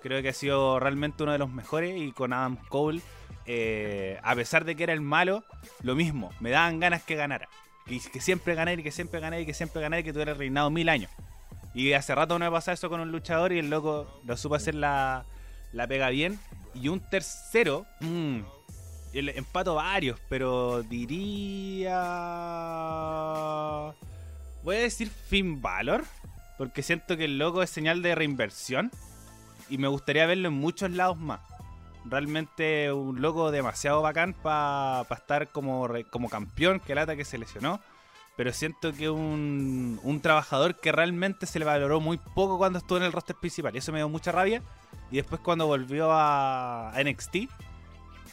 Creo 0.00 0.22
que 0.22 0.28
ha 0.28 0.32
sido 0.32 0.78
realmente 0.78 1.22
uno 1.22 1.32
de 1.32 1.38
los 1.38 1.50
mejores 1.50 2.00
y 2.00 2.12
con 2.12 2.32
Adam 2.32 2.56
Cole, 2.68 3.00
eh, 3.46 4.18
a 4.22 4.34
pesar 4.34 4.64
de 4.64 4.76
que 4.76 4.84
era 4.84 4.92
el 4.92 5.00
malo, 5.00 5.44
lo 5.82 5.96
mismo, 5.96 6.30
me 6.40 6.50
daban 6.50 6.78
ganas 6.78 7.02
que 7.02 7.16
ganara. 7.16 7.48
Que, 7.86 7.98
que 8.00 8.20
siempre 8.20 8.54
ganara 8.54 8.80
y 8.80 8.84
que 8.84 8.92
siempre 8.92 9.20
ganara 9.20 9.40
y 9.40 9.46
que 9.46 9.54
siempre 9.54 9.80
ganara 9.80 10.00
y 10.00 10.04
que 10.04 10.12
tuviera 10.12 10.34
reinado 10.34 10.70
mil 10.70 10.88
años. 10.88 11.10
Y 11.74 11.92
hace 11.92 12.14
rato 12.14 12.38
no 12.38 12.44
me 12.44 12.50
pasa 12.50 12.72
eso 12.72 12.88
con 12.88 13.00
un 13.00 13.10
luchador 13.10 13.52
y 13.52 13.58
el 13.58 13.70
loco 13.70 14.20
lo 14.24 14.36
supo 14.36 14.54
hacer 14.54 14.74
la, 14.74 15.24
la 15.72 15.86
pega 15.86 16.10
bien. 16.10 16.38
Y 16.74 16.88
un 16.88 17.00
tercero, 17.00 17.86
mm, 18.00 18.38
el 19.14 19.28
empato 19.30 19.74
varios, 19.74 20.20
pero 20.28 20.82
diría... 20.82 21.94
Voy 24.62 24.76
a 24.76 24.80
decir 24.80 25.08
Finn 25.08 25.62
Balor, 25.62 26.04
porque 26.56 26.82
siento 26.82 27.16
que 27.16 27.24
el 27.24 27.38
loco 27.38 27.62
es 27.62 27.70
señal 27.70 28.02
de 28.02 28.14
reinversión 28.14 28.90
y 29.68 29.78
me 29.78 29.88
gustaría 29.88 30.26
verlo 30.26 30.48
en 30.48 30.54
muchos 30.54 30.90
lados 30.90 31.18
más. 31.18 31.40
Realmente 32.04 32.92
un 32.92 33.20
loco 33.20 33.50
demasiado 33.50 34.00
bacán 34.02 34.34
para 34.34 35.02
estar 35.10 35.48
como, 35.48 35.88
como 36.10 36.28
campeón, 36.28 36.80
que 36.80 36.94
lata 36.94 37.16
que 37.16 37.24
se 37.24 37.38
lesionó. 37.38 37.80
Pero 38.36 38.52
siento 38.52 38.92
que 38.92 39.10
un, 39.10 39.98
un 40.02 40.20
trabajador 40.20 40.76
que 40.76 40.92
realmente 40.92 41.44
se 41.46 41.58
le 41.58 41.64
valoró 41.64 42.00
muy 42.00 42.18
poco 42.18 42.56
cuando 42.56 42.78
estuvo 42.78 42.98
en 42.98 43.04
el 43.04 43.12
roster 43.12 43.34
principal. 43.36 43.74
Y 43.74 43.78
eso 43.78 43.90
me 43.92 43.98
dio 43.98 44.08
mucha 44.08 44.30
rabia. 44.30 44.62
Y 45.10 45.16
después 45.16 45.40
cuando 45.40 45.66
volvió 45.66 46.12
a, 46.12 46.90
a 46.90 47.02
NXT, 47.02 47.48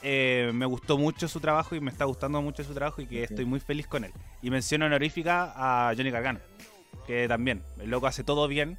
eh, 0.07 0.51
me 0.53 0.67
gustó 0.67 0.99
mucho 0.99 1.27
su 1.27 1.39
trabajo 1.39 1.75
y 1.75 1.79
me 1.79 1.89
está 1.89 2.05
gustando 2.05 2.39
mucho 2.39 2.63
su 2.63 2.75
trabajo 2.75 3.01
y 3.01 3.07
que 3.07 3.23
estoy 3.23 3.45
muy 3.45 3.59
feliz 3.59 3.87
con 3.87 4.03
él. 4.03 4.11
Y 4.43 4.51
menciono 4.51 4.85
honorífica 4.85 5.51
a 5.55 5.95
Johnny 5.95 6.11
Gargano, 6.11 6.39
que 7.07 7.27
también, 7.27 7.63
el 7.79 7.89
loco 7.89 8.05
hace 8.05 8.23
todo 8.23 8.47
bien. 8.47 8.77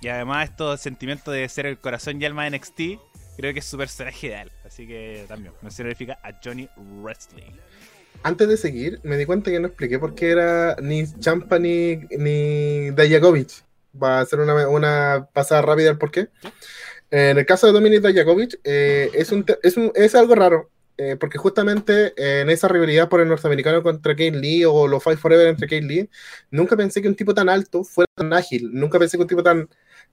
Y 0.00 0.08
además 0.08 0.48
estos 0.50 0.80
sentimientos 0.80 1.34
de 1.34 1.48
ser 1.48 1.66
el 1.66 1.78
corazón 1.78 2.20
y 2.20 2.24
alma 2.24 2.44
de 2.44 2.50
NXT, 2.56 2.80
creo 3.36 3.52
que 3.52 3.58
es 3.58 3.66
su 3.66 3.76
personaje 3.76 4.28
ideal. 4.28 4.50
Así 4.64 4.86
que 4.86 5.24
también, 5.28 5.52
mención 5.62 5.86
honorífica 5.86 6.18
a 6.22 6.32
Johnny 6.42 6.68
Wrestling. 7.02 7.52
Antes 8.22 8.48
de 8.48 8.56
seguir, 8.56 9.00
me 9.02 9.16
di 9.16 9.24
cuenta 9.26 9.50
que 9.50 9.60
no 9.60 9.68
expliqué 9.68 9.98
por 9.98 10.14
qué 10.14 10.30
era 10.30 10.76
ni 10.82 11.04
Champa 11.20 11.58
ni, 11.58 11.96
ni 12.18 12.90
Dajakovic. 12.90 13.50
Va 14.00 14.18
a 14.18 14.20
hacer 14.20 14.40
una, 14.40 14.68
una 14.68 15.28
pasada 15.32 15.62
rápida 15.62 15.90
al 15.90 15.98
por 15.98 16.10
qué. 16.10 16.28
En 17.10 17.38
el 17.38 17.46
caso 17.46 17.66
de 17.66 17.72
Dominic 17.72 18.00
Dajakovic, 18.02 18.60
eh, 18.64 19.10
es, 19.14 19.32
un, 19.32 19.44
es, 19.62 19.76
un- 19.76 19.92
es 19.94 20.14
algo 20.14 20.34
raro. 20.34 20.70
eh, 20.98 21.16
porque 21.18 21.38
justamente 21.38 22.12
eh, 22.16 22.42
en 22.42 22.50
esa 22.50 22.68
rivalidad 22.68 23.08
por 23.08 23.20
el 23.22 23.28
norteamericano 23.28 23.82
contra 23.82 24.14
Kane 24.14 24.32
Lee 24.38 24.64
o 24.66 24.86
los 24.86 25.02
Fight 25.02 25.18
Forever 25.18 25.46
entre 25.48 25.66
Kane 25.66 25.86
Lee, 25.86 26.10
nunca 26.50 26.76
pensé 26.76 27.00
que 27.00 27.08
un 27.08 27.14
tipo 27.16 27.32
tan 27.34 27.48
alto 27.48 27.84
fuera 27.84 28.06
tan 28.14 28.32
ágil. 28.34 28.68
Nunca 28.72 28.98
pensé 28.98 29.16
que 29.16 29.22
un 29.22 29.28
tipo 29.28 29.42
tan, 29.42 29.66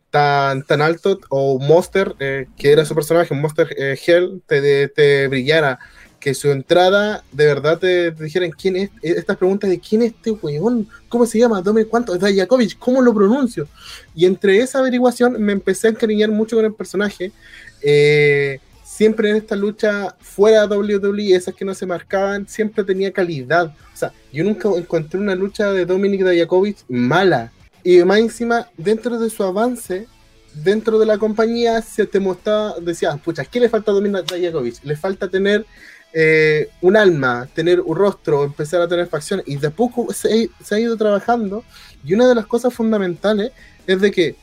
tan, 0.10 0.64
tan 0.64 0.82
alto 0.82 1.20
o 1.30 1.60
Monster, 1.60 2.16
eh, 2.20 2.48
que 2.58 2.72
era 2.72 2.86
su 2.86 2.96
personaje, 2.96 3.34
Monster 3.34 3.68
eh, 3.78 3.98
Hell, 4.06 4.42
te, 4.48 5.28
brillara 5.28 5.80
que 6.20 6.34
su 6.34 6.50
entrada 6.50 7.24
de 7.32 7.46
verdad 7.46 7.78
te, 7.78 8.12
te 8.12 8.24
dijeran 8.24 8.50
quién 8.52 8.76
es, 8.76 8.90
estas 9.02 9.38
preguntas 9.38 9.70
de 9.70 9.80
quién 9.80 10.02
es 10.02 10.14
este 10.14 10.32
weón, 10.32 10.88
cómo 11.10 11.26
se 11.26 11.40
llama, 11.40 11.62
dame 11.62 11.86
cuánto, 11.86 12.16
es 12.16 12.20
Dajakovic, 12.20 12.78
cómo 12.80 13.02
lo 13.02 13.14
pronuncio. 13.14 13.68
Y 14.16 14.26
entre 14.26 14.58
esa 14.60 14.80
averiguación 14.80 15.42
me 15.42 15.54
empecé 15.54 15.88
a 15.88 15.92
encariñar 15.92 16.32
mucho 16.32 16.56
con 16.56 16.66
el 16.66 16.74
personaje. 16.74 17.32
Eh, 17.82 18.60
siempre 18.84 19.30
en 19.30 19.36
esta 19.36 19.56
lucha 19.56 20.16
fuera 20.20 20.66
de 20.66 20.76
WWE, 20.76 21.36
esas 21.36 21.54
que 21.54 21.64
no 21.64 21.76
se 21.76 21.86
marcaban, 21.86 22.48
siempre 22.48 22.84
tenía 22.84 23.12
calidad. 23.12 23.68
O 23.94 23.98
sea, 23.98 24.12
yo 24.34 24.44
nunca 24.44 24.70
encontré 24.76 25.20
una 25.20 25.36
lucha 25.36 25.72
de 25.72 25.86
Dominic 25.86 26.24
Dajakovic 26.24 26.78
mala. 26.88 27.52
Y 27.90 28.04
más 28.04 28.20
encima, 28.20 28.70
dentro 28.76 29.18
de 29.18 29.30
su 29.30 29.42
avance, 29.46 30.08
dentro 30.54 31.00
de 31.00 31.06
la 31.06 31.18
compañía, 31.18 31.82
se 31.82 32.06
te 32.06 32.20
mostraba, 32.20 32.76
decía, 32.82 33.16
pucha, 33.16 33.46
¿qué 33.46 33.62
le 33.62 33.70
falta 33.70 33.92
a 33.92 33.94
Dominic 33.94 34.26
Dajakovic? 34.26 34.84
Le 34.84 34.98
falta 34.98 35.30
tener 35.30 35.66
eh, 36.12 36.68
un 36.82 36.98
alma, 36.98 37.48
tener 37.56 37.80
un 37.80 37.96
rostro, 37.96 38.44
empezar 38.44 38.82
a 38.82 38.90
tener 38.90 39.08
facciones. 39.08 39.48
Y 39.48 39.56
de 39.56 39.68
a 39.68 39.72
poco 39.72 40.12
se, 40.12 40.50
se 40.62 40.76
ha 40.76 40.80
ido 40.82 40.98
trabajando. 40.98 41.64
Y 42.04 42.14
una 42.14 42.28
de 42.28 42.36
las 42.36 42.46
cosas 42.46 42.74
fundamentales 42.74 43.54
es 43.88 44.02
de 44.02 44.12
que 44.12 44.36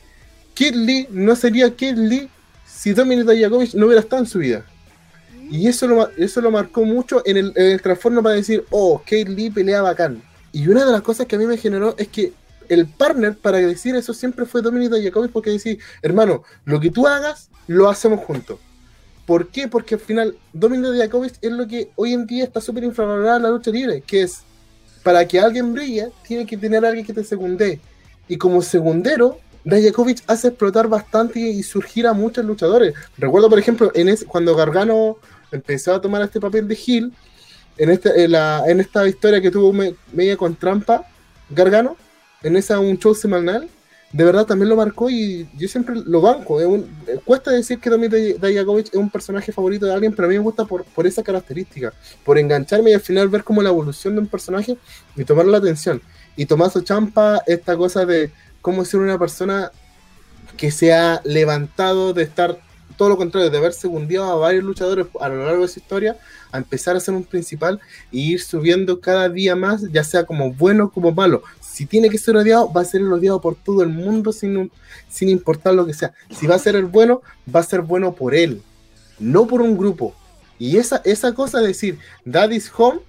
Kid 0.55 0.73
Lee 0.73 1.07
no 1.11 1.35
sería 1.35 1.69
Kid 1.69 1.97
Lee 1.97 2.27
si 2.65 2.93
Dominic 2.93 3.27
Dajakovic 3.27 3.75
no 3.75 3.85
hubiera 3.85 4.01
estado 4.01 4.23
en 4.23 4.27
su 4.27 4.39
vida. 4.39 4.65
Y 5.51 5.67
eso 5.67 5.85
lo, 5.85 6.09
eso 6.17 6.41
lo 6.41 6.49
marcó 6.49 6.83
mucho 6.83 7.21
en 7.23 7.37
el, 7.37 7.53
en 7.55 7.77
trasfondo 7.77 8.23
para 8.23 8.33
decir, 8.33 8.65
oh, 8.71 9.03
Kid 9.05 9.27
Lee 9.27 9.51
pelea 9.51 9.83
bacán. 9.83 10.23
Y 10.51 10.67
una 10.67 10.83
de 10.83 10.91
las 10.91 11.03
cosas 11.03 11.27
que 11.27 11.35
a 11.35 11.39
mí 11.39 11.45
me 11.45 11.57
generó 11.57 11.93
es 11.99 12.07
que 12.07 12.33
el 12.69 12.87
partner 12.87 13.35
para 13.37 13.57
decir 13.57 13.95
eso 13.95 14.13
siempre 14.13 14.45
fue 14.45 14.61
Dominic 14.61 14.91
Dajakovic 14.91 15.31
porque 15.31 15.49
decir, 15.51 15.79
hermano, 16.01 16.43
lo 16.65 16.79
que 16.79 16.91
tú 16.91 17.07
hagas, 17.07 17.49
lo 17.67 17.89
hacemos 17.89 18.19
juntos. 18.21 18.59
¿Por 19.25 19.47
qué? 19.47 19.67
Porque 19.67 19.95
al 19.95 20.01
final 20.01 20.37
Dominic 20.53 20.91
Dajakovic 20.91 21.33
es 21.41 21.51
lo 21.51 21.67
que 21.67 21.89
hoy 21.95 22.13
en 22.13 22.27
día 22.27 22.43
está 22.43 22.61
súper 22.61 22.83
infravalorada 22.83 23.37
en 23.37 23.43
la 23.43 23.49
lucha 23.49 23.71
libre, 23.71 24.01
que 24.01 24.21
es, 24.21 24.43
para 25.03 25.27
que 25.27 25.39
alguien 25.39 25.73
brille, 25.73 26.09
tiene 26.27 26.45
que 26.45 26.57
tener 26.57 26.85
a 26.85 26.89
alguien 26.89 27.05
que 27.05 27.13
te 27.13 27.23
secunde. 27.23 27.79
Y 28.27 28.37
como 28.37 28.61
segundero, 28.61 29.39
Dajakovic 29.63 30.23
hace 30.27 30.49
explotar 30.49 30.87
bastante 30.87 31.39
y 31.39 31.63
surgir 31.63 32.05
a 32.05 32.13
muchos 32.13 32.45
luchadores. 32.45 32.93
Recuerdo, 33.17 33.49
por 33.49 33.57
ejemplo, 33.57 33.91
en 33.95 34.15
cuando 34.27 34.55
Gargano 34.55 35.17
empezó 35.51 35.95
a 35.95 36.01
tomar 36.01 36.21
este 36.21 36.39
papel 36.39 36.67
de 36.67 36.75
en, 37.77 37.89
este, 37.89 38.23
en 38.25 38.79
esta 38.79 39.07
historia 39.07 39.41
que 39.41 39.51
tuvo 39.51 39.73
me- 39.73 39.95
media 40.13 40.37
con 40.37 40.55
trampa, 40.55 41.07
Gargano, 41.49 41.97
en 42.47 42.55
esa 42.55 42.79
un 42.79 42.97
show 42.97 43.13
semanal, 43.15 43.67
de 44.11 44.23
verdad 44.23 44.45
también 44.45 44.69
lo 44.69 44.75
marcó 44.77 45.09
y 45.09 45.47
yo 45.57 45.67
siempre 45.67 45.95
lo 46.05 46.21
banco. 46.21 46.55
un- 46.55 46.87
eh, 47.07 47.19
cuesta 47.25 47.51
decir 47.51 47.79
que 47.79 47.89
Dominic 47.89 48.37
Dajakovic 48.39 48.87
es 48.87 48.95
un 48.95 49.09
personaje 49.09 49.51
favorito 49.51 49.85
de 49.85 49.93
alguien, 49.93 50.13
pero 50.13 50.27
a 50.27 50.29
mí 50.29 50.35
me 50.37 50.43
gusta 50.43 50.63
por, 50.65 50.85
por 50.85 51.05
esa 51.05 51.21
característica, 51.23 51.91
por 52.23 52.37
engancharme 52.37 52.91
y 52.91 52.93
al 52.93 53.01
final 53.01 53.27
ver 53.29 53.43
como 53.43 53.61
la 53.61 53.69
evolución 53.69 54.15
de 54.15 54.21
un 54.21 54.27
personaje 54.27 54.77
y 55.15 55.25
tomar 55.25 55.45
la 55.47 55.57
atención. 55.57 56.01
Y 56.37 56.45
Tomaso 56.45 56.81
Champa, 56.81 57.41
esta 57.47 57.75
cosa 57.75 58.05
de 58.05 58.31
cómo 58.61 58.85
ser 58.85 58.99
una 59.01 59.17
persona 59.19 59.71
que 60.57 60.71
se 60.71 60.93
ha 60.93 61.21
levantado 61.25 62.13
de 62.13 62.23
estar 62.23 62.57
todo 62.97 63.09
lo 63.09 63.17
contrario, 63.17 63.49
de 63.49 63.57
haber 63.57 63.73
segundiado 63.73 64.31
a 64.31 64.35
varios 64.35 64.63
luchadores 64.63 65.07
a 65.19 65.29
lo 65.29 65.45
largo 65.45 65.63
de 65.63 65.67
su 65.67 65.79
historia, 65.79 66.17
a 66.51 66.57
empezar 66.57 66.95
a 66.95 66.99
ser 66.99 67.13
un 67.13 67.23
principal 67.23 67.79
e 68.11 68.17
ir 68.17 68.41
subiendo 68.41 68.99
cada 68.99 69.29
día 69.29 69.55
más, 69.55 69.91
ya 69.91 70.03
sea 70.03 70.25
como 70.25 70.53
bueno 70.53 70.89
como 70.89 71.11
malo. 71.11 71.43
Si 71.61 71.85
tiene 71.85 72.09
que 72.09 72.17
ser 72.17 72.37
odiado, 72.37 72.71
va 72.71 72.81
a 72.81 72.85
ser 72.85 73.01
el 73.01 73.11
odiado 73.11 73.41
por 73.41 73.55
todo 73.55 73.83
el 73.83 73.89
mundo 73.89 74.31
sin, 74.31 74.71
sin 75.09 75.29
importar 75.29 75.73
lo 75.73 75.85
que 75.85 75.93
sea. 75.93 76.13
Si 76.31 76.47
va 76.47 76.55
a 76.55 76.59
ser 76.59 76.75
el 76.75 76.85
bueno, 76.85 77.21
va 77.53 77.59
a 77.59 77.63
ser 77.63 77.81
bueno 77.81 78.15
por 78.15 78.33
él, 78.33 78.61
no 79.19 79.47
por 79.47 79.61
un 79.61 79.77
grupo. 79.77 80.15
Y 80.57 80.77
esa, 80.77 81.01
esa 81.03 81.33
cosa 81.33 81.59
de 81.59 81.67
decir, 81.67 81.99
Daddy's 82.23 82.71
home, 82.75 83.01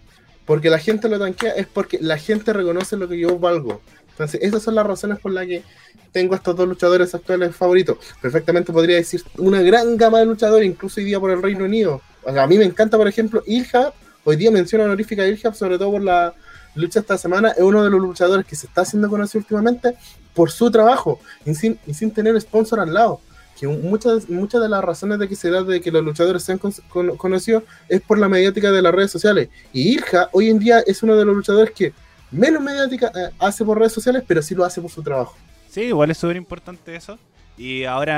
porque 0.45 0.71
la 0.71 0.79
gente 0.79 1.09
lo 1.09 1.19
tanquea, 1.19 1.53
es 1.53 1.67
porque 1.67 1.99
la 2.01 2.19
gente 2.19 2.53
reconoce 2.53 2.97
lo 2.97 3.09
que 3.09 3.19
yo 3.19 3.39
valgo. 3.39 3.81
Entonces, 4.17 4.41
esas 4.43 4.63
son 4.63 4.75
las 4.75 4.87
razones 4.87 5.19
por 5.19 5.31
las 5.31 5.45
que 5.47 5.63
tengo 6.11 6.35
estos 6.35 6.57
dos 6.57 6.67
luchadores 6.67 7.15
actuales 7.15 7.55
favoritos. 7.55 7.99
Perfectamente 8.23 8.73
podría 8.73 8.97
decir 8.97 9.23
una 9.37 9.61
gran 9.61 9.99
gama 9.99 10.21
de 10.21 10.25
luchadores, 10.27 10.67
incluso 10.67 11.01
hoy 11.01 11.05
día 11.05 11.21
por 11.21 11.31
el 11.31 11.43
Reino 11.43 11.67
Unido. 11.67 12.01
A 12.27 12.47
mí 12.47 12.57
me 12.57 12.65
encanta, 12.65 12.97
por 12.97 13.07
ejemplo, 13.07 13.43
Ilhab. 13.47 13.93
Hoy 14.25 14.37
día 14.37 14.51
menciono 14.51 14.85
honorífica 14.85 15.23
a 15.23 15.29
Ilhab, 15.29 15.55
sobre 15.55 15.77
todo 15.77 15.93
por 15.93 16.03
la 16.03 16.35
lucha 16.75 17.01
esta 17.01 17.19
semana. 17.19 17.51
Es 17.51 17.63
uno 17.63 17.85
de 17.85 17.91
los 17.91 18.01
luchadores 18.01 18.47
que 18.47 18.57
se 18.57 18.67
está 18.67 18.81
haciendo 18.81 19.11
conocido 19.11 19.41
últimamente 19.41 19.95
por 20.35 20.51
su 20.51 20.71
trabajo 20.71 21.21
y 21.45 21.55
sin, 21.55 21.79
y 21.87 21.93
sin 21.93 22.11
tener 22.11 22.41
sponsor 22.41 22.81
al 22.81 22.95
lado. 22.95 23.21
Que 23.61 23.67
muchas, 23.69 24.29
muchas 24.31 24.61
de 24.63 24.69
las 24.71 24.83
razones 24.83 25.19
de 25.19 25.29
que 25.29 25.37
se 25.37 25.51
da 25.51 25.63
de 25.63 25.81
que 25.83 25.91
los 25.91 26.03
luchadores 26.03 26.43
sean 26.43 26.57
con- 26.59 26.73
con- 26.89 27.17
conocidos 27.19 27.65
es 27.89 28.01
por 28.01 28.19
la 28.19 28.29
mediática 28.29 28.73
de 28.73 28.81
las 28.83 28.95
redes 28.95 29.11
sociales. 29.11 29.49
Y 29.73 29.95
Ilja 29.95 30.29
hoy 30.33 30.49
en 30.51 30.59
día 30.59 30.81
es 30.81 31.03
uno 31.03 31.17
de 31.17 31.25
los 31.25 31.37
luchadores 31.37 31.71
que 31.73 31.93
menos 32.31 32.63
mediática 32.63 33.11
eh, 33.15 33.31
hace 33.39 33.65
por 33.65 33.79
redes 33.79 33.93
sociales, 33.93 34.23
pero 34.27 34.43
sí 34.43 34.55
lo 34.55 34.65
hace 34.65 34.81
por 34.81 34.91
su 34.91 35.03
trabajo. 35.03 35.37
Sí, 35.71 35.83
igual 35.83 36.11
es 36.11 36.19
súper 36.19 36.37
importante 36.37 36.95
eso. 36.97 37.19
Y 37.59 37.85
ahora 37.85 38.17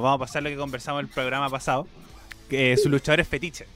vamos 0.00 0.16
a 0.16 0.18
pasar 0.18 0.42
lo 0.42 0.48
que 0.50 0.56
conversamos 0.56 1.00
en 1.00 1.06
el 1.06 1.12
programa 1.12 1.48
pasado, 1.50 1.86
que 2.48 2.76
sus 2.76 2.90
luchadores 2.90 3.26
fetiche. 3.26 3.66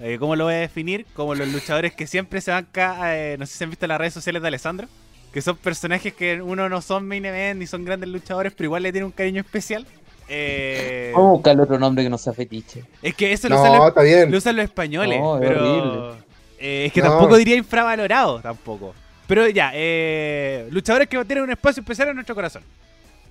Eh, 0.00 0.16
¿Cómo 0.18 0.34
lo 0.34 0.44
voy 0.44 0.54
a 0.54 0.58
definir? 0.58 1.06
Como 1.14 1.34
los 1.34 1.46
luchadores 1.48 1.92
que 1.94 2.06
siempre 2.06 2.40
se 2.40 2.50
banca, 2.50 3.16
eh, 3.16 3.36
no 3.38 3.46
sé 3.46 3.58
si 3.58 3.64
han 3.64 3.70
visto 3.70 3.86
las 3.86 3.98
redes 3.98 4.14
sociales 4.14 4.40
de 4.42 4.48
Alessandro, 4.48 4.88
que 5.32 5.42
son 5.42 5.56
personajes 5.56 6.14
que 6.14 6.40
uno 6.42 6.68
no 6.68 6.80
son 6.80 7.06
main 7.06 7.24
event 7.24 7.60
ni 7.60 7.66
son 7.66 7.84
grandes 7.84 8.08
luchadores, 8.08 8.52
pero 8.56 8.66
igual 8.66 8.82
le 8.82 8.92
tiene 8.92 9.04
un 9.04 9.12
cariño 9.12 9.40
especial. 9.42 9.86
Eh, 10.28 11.12
Vamos 11.14 11.28
a 11.28 11.32
buscarle 11.32 11.62
otro 11.62 11.78
nombre 11.78 12.02
que 12.04 12.10
no 12.10 12.16
sea 12.18 12.32
fetiche. 12.32 12.84
es 13.02 13.14
que 13.14 13.32
eso 13.32 13.48
lo 13.48 13.56
usan, 13.60 13.72
No, 13.72 13.78
los, 13.78 13.88
está 13.88 14.02
bien. 14.02 14.30
lo 14.30 14.38
usan 14.38 14.56
los 14.56 14.64
españoles, 14.64 15.20
No, 15.20 15.36
es 15.36 15.48
pero 15.48 15.60
horrible. 15.60 16.24
eh, 16.58 16.84
es 16.86 16.92
que 16.92 17.02
No. 17.02 17.10
tampoco 17.10 17.36
diría 17.36 17.56
infravalorado 17.56 18.40
tampoco. 18.40 18.94
Pero 19.30 19.48
ya, 19.48 19.70
eh, 19.74 20.66
luchadores 20.72 21.06
que 21.08 21.24
tienen 21.24 21.44
un 21.44 21.50
espacio 21.52 21.82
especial 21.82 22.08
en 22.08 22.16
nuestro 22.16 22.34
corazón. 22.34 22.64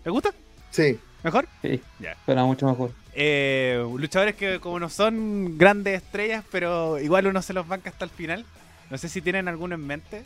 ¿Les 0.06 0.10
gusta? 0.14 0.30
Sí. 0.72 0.98
¿Mejor? 1.24 1.46
Sí, 1.62 1.82
Ya. 2.00 2.16
suena 2.24 2.46
mucho 2.46 2.68
mejor. 2.68 2.92
Eh, 3.14 3.86
luchadores 3.98 4.36
que 4.36 4.62
como 4.62 4.80
no 4.80 4.88
son 4.88 5.58
grandes 5.58 6.02
estrellas, 6.02 6.46
pero 6.54 6.98
igual 7.00 7.28
uno 7.28 7.42
se 7.42 7.52
los 7.52 7.68
banca 7.68 7.90
hasta 7.90 8.06
el 8.06 8.12
final. 8.12 8.46
No 8.90 8.98
sé 8.98 9.10
si 9.10 9.22
tienen 9.22 9.50
alguno 9.50 9.76
en 9.76 9.86
mente. 9.86 10.24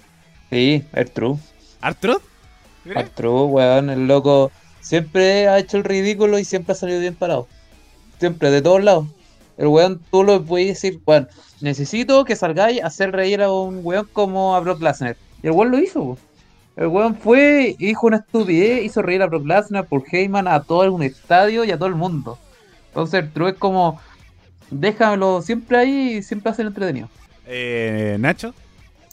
Sí. 0.52 0.84
¿Artruth? 0.94 1.40
Mira. 2.86 3.00
Artrude, 3.00 3.46
weón, 3.46 3.90
el 3.90 4.06
loco 4.06 4.52
siempre 4.80 5.48
ha 5.48 5.58
hecho 5.58 5.78
el 5.78 5.86
ridículo 5.86 6.38
y 6.38 6.46
siempre 6.46 6.74
ha 6.74 6.76
salido 6.76 7.00
bien 7.00 7.16
parado. 7.16 7.48
Siempre, 8.20 8.52
de 8.52 8.62
todos 8.62 8.84
lados. 8.84 9.08
El 9.58 9.70
weón, 9.70 10.00
tú 10.12 10.24
lo 10.24 10.44
puedes 10.44 10.68
decir, 10.68 11.00
weón, 11.04 11.28
necesito 11.62 12.26
que 12.26 12.36
salgáis 12.36 12.84
a 12.84 12.86
hacer 12.86 13.12
reír 13.12 13.42
a 13.42 13.52
un 13.52 13.80
weón 13.82 14.08
como 14.14 14.56
a 14.56 14.60
Brock 14.60 14.80
Lesnar. 14.80 15.18
Y 15.44 15.48
el 15.48 15.54
weón 15.54 15.72
lo 15.72 15.78
hizo, 15.78 16.00
po. 16.00 16.18
El 16.76 16.88
weón 16.88 17.16
fue, 17.16 17.76
dijo 17.78 18.08
una 18.08 18.18
estupidez, 18.18 18.84
hizo 18.84 19.04
reír 19.04 19.22
a 19.22 19.28
Brock 19.28 19.46
Lesnar, 19.46 19.86
por 19.86 20.04
Heyman, 20.12 20.48
a 20.48 20.64
todo 20.64 20.92
un 20.92 21.04
estadio 21.04 21.64
y 21.64 21.72
a 21.72 21.78
todo 21.78 21.88
el 21.88 21.96
mundo. 21.96 22.40
Entonces, 22.88 23.32
True 23.32 23.52
es 23.52 23.58
como, 23.58 24.02
déjamelo 24.72 25.42
siempre 25.44 25.78
ahí 25.78 26.14
y 26.16 26.24
siempre 26.24 26.52
hacer 26.52 26.66
entretenido. 26.66 27.10
Eh, 27.46 28.18
Nacho, 28.20 28.56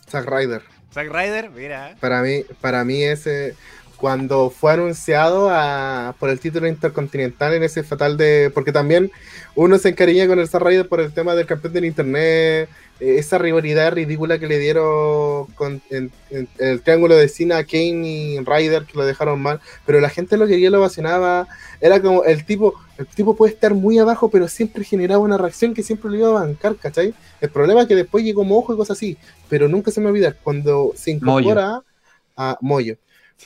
Zack 0.08 0.26
Ryder. 0.26 0.62
Zack 0.92 1.12
Ryder, 1.12 1.50
mira. 1.50 1.96
Para 2.00 2.22
mí, 2.22 2.44
para 2.60 2.84
mí 2.84 3.02
ese 3.02 3.54
cuando 4.00 4.50
fue 4.50 4.72
anunciado 4.72 5.48
a- 5.50 6.14
por 6.18 6.30
el 6.30 6.40
título 6.40 6.66
intercontinental 6.66 7.52
en 7.54 7.62
ese 7.62 7.82
fatal 7.82 8.16
de 8.16 8.50
porque 8.54 8.72
también 8.72 9.10
uno 9.54 9.78
se 9.78 9.90
encariña 9.90 10.26
con 10.26 10.38
el 10.38 10.48
Ryder 10.48 10.88
por 10.88 11.00
el 11.00 11.12
tema 11.12 11.34
del 11.34 11.46
campeón 11.46 11.74
del 11.74 11.84
internet 11.84 12.68
eh, 13.00 13.16
esa 13.18 13.38
rivalidad 13.38 13.92
ridícula 13.92 14.38
que 14.38 14.46
le 14.46 14.58
dieron 14.58 15.46
con 15.54 15.82
en- 15.90 16.10
en 16.30 16.48
el 16.58 16.80
triángulo 16.82 17.14
de 17.16 17.28
Cena, 17.28 17.64
Kane 17.64 18.06
y 18.08 18.38
Ryder 18.40 18.84
que 18.84 18.96
lo 18.96 19.04
dejaron 19.04 19.40
mal 19.40 19.60
pero 19.84 20.00
la 20.00 20.08
gente 20.08 20.36
lo 20.38 20.46
quería 20.46 20.70
lo 20.70 20.78
ovacionaba 20.78 21.46
era 21.80 22.00
como 22.00 22.24
el 22.24 22.44
tipo 22.44 22.74
el 22.98 23.06
tipo 23.06 23.36
puede 23.36 23.52
estar 23.52 23.74
muy 23.74 23.98
abajo 23.98 24.30
pero 24.30 24.48
siempre 24.48 24.82
generaba 24.84 25.22
una 25.22 25.36
reacción 25.38 25.74
que 25.74 25.82
siempre 25.82 26.10
lo 26.10 26.16
iba 26.16 26.28
a 26.28 26.44
bancar 26.44 26.76
¿cachai? 26.76 27.12
el 27.40 27.50
problema 27.50 27.82
es 27.82 27.88
que 27.88 27.96
después 27.96 28.24
llegó 28.24 28.44
Mojo 28.44 28.72
y 28.72 28.76
cosas 28.76 28.96
así 28.96 29.16
pero 29.50 29.68
nunca 29.68 29.90
se 29.90 30.00
me 30.00 30.08
olvida 30.08 30.32
cuando 30.32 30.92
se 30.96 31.10
incorpora 31.12 31.82
a 32.36 32.56
Moyo 32.62 32.96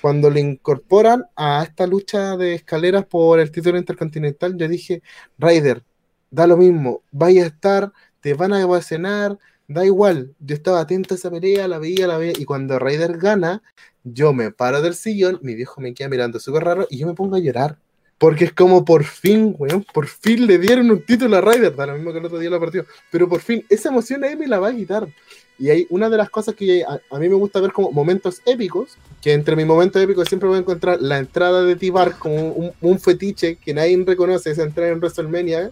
cuando 0.01 0.31
le 0.31 0.41
incorporan 0.41 1.25
a 1.37 1.63
esta 1.63 1.87
lucha 1.87 2.37
de 2.37 2.55
escaleras 2.55 3.05
por 3.07 3.41
el 3.41 3.51
título 3.51 3.79
intercontinental, 3.79 4.57
yo 4.57 4.69
dije, 4.69 5.03
Ryder, 5.39 5.83
da 6.31 6.47
lo 6.47 6.57
mismo, 6.57 7.03
vaya 7.11 7.45
a 7.45 7.47
estar, 7.47 7.93
te 8.21 8.35
van 8.35 8.53
a 8.53 8.65
ovacionar, 8.65 9.39
da 9.69 9.85
igual. 9.85 10.35
Yo 10.41 10.55
estaba 10.55 10.81
atento 10.81 11.15
a 11.15 11.17
esa 11.17 11.31
pelea, 11.31 11.69
la 11.69 11.79
veía, 11.79 12.07
la 12.07 12.19
veía, 12.19 12.33
y 12.37 12.45
cuando 12.45 12.79
Ryder 12.79 13.19
gana, 13.19 13.63
yo 14.03 14.33
me 14.33 14.51
paro 14.51 14.83
del 14.83 14.95
sillón, 14.95 15.39
mi 15.43 15.55
viejo 15.55 15.81
me 15.81 15.95
queda 15.95 16.09
mirando 16.09 16.39
súper 16.39 16.65
raro 16.65 16.87
y 16.91 16.99
yo 16.99 17.07
me 17.07 17.15
pongo 17.15 17.37
a 17.37 17.41
llorar. 17.41 17.79
Porque 18.19 18.45
es 18.45 18.53
como 18.53 18.85
por 18.85 19.05
fin, 19.05 19.55
weón, 19.59 19.85
por 19.93 20.07
fin 20.07 20.47
le 20.47 20.59
dieron 20.59 20.91
un 20.91 21.05
título 21.05 21.37
a 21.37 21.41
Ryder, 21.41 21.75
da 21.75 21.87
lo 21.87 21.95
mismo 21.95 22.13
que 22.13 22.19
el 22.19 22.25
otro 22.25 22.39
día 22.39 22.49
lo 22.49 22.61
partió, 22.61 22.87
pero 23.11 23.29
por 23.29 23.41
fin, 23.41 23.65
esa 23.69 23.89
emoción 23.89 24.23
ahí 24.23 24.37
me 24.37 24.47
la 24.47 24.61
va 24.61 24.69
a 24.69 24.75
quitar. 24.75 25.09
Y 25.59 25.71
hay 25.71 25.87
una 25.91 26.11
de 26.11 26.17
las 26.17 26.31
cosas 26.31 26.55
que 26.55 26.83
a, 26.85 26.99
a 27.15 27.19
mí 27.19 27.29
me 27.29 27.37
gusta 27.37 27.61
ver 27.61 27.73
como 27.73 27.93
momentos 27.93 28.41
épicos, 28.45 28.97
que 29.23 29.33
entre 29.33 29.55
mis 29.57 29.67
momentos 29.67 30.03
épicos 30.03 30.29
siempre 30.29 30.49
voy 30.49 30.57
a 30.57 30.61
encontrar 30.61 31.01
la 31.01 31.19
entrada 31.19 31.63
de 31.63 31.77
T-Bar 31.77 32.19
como 32.19 32.35
un, 32.49 32.73
un 32.81 32.99
fetiche 32.99 33.57
que 33.57 33.73
nadie 33.73 34.03
reconoce, 34.05 34.51
esa 34.51 34.63
entrada 34.65 34.91
en 34.91 34.99
WrestleMania, 34.99 35.71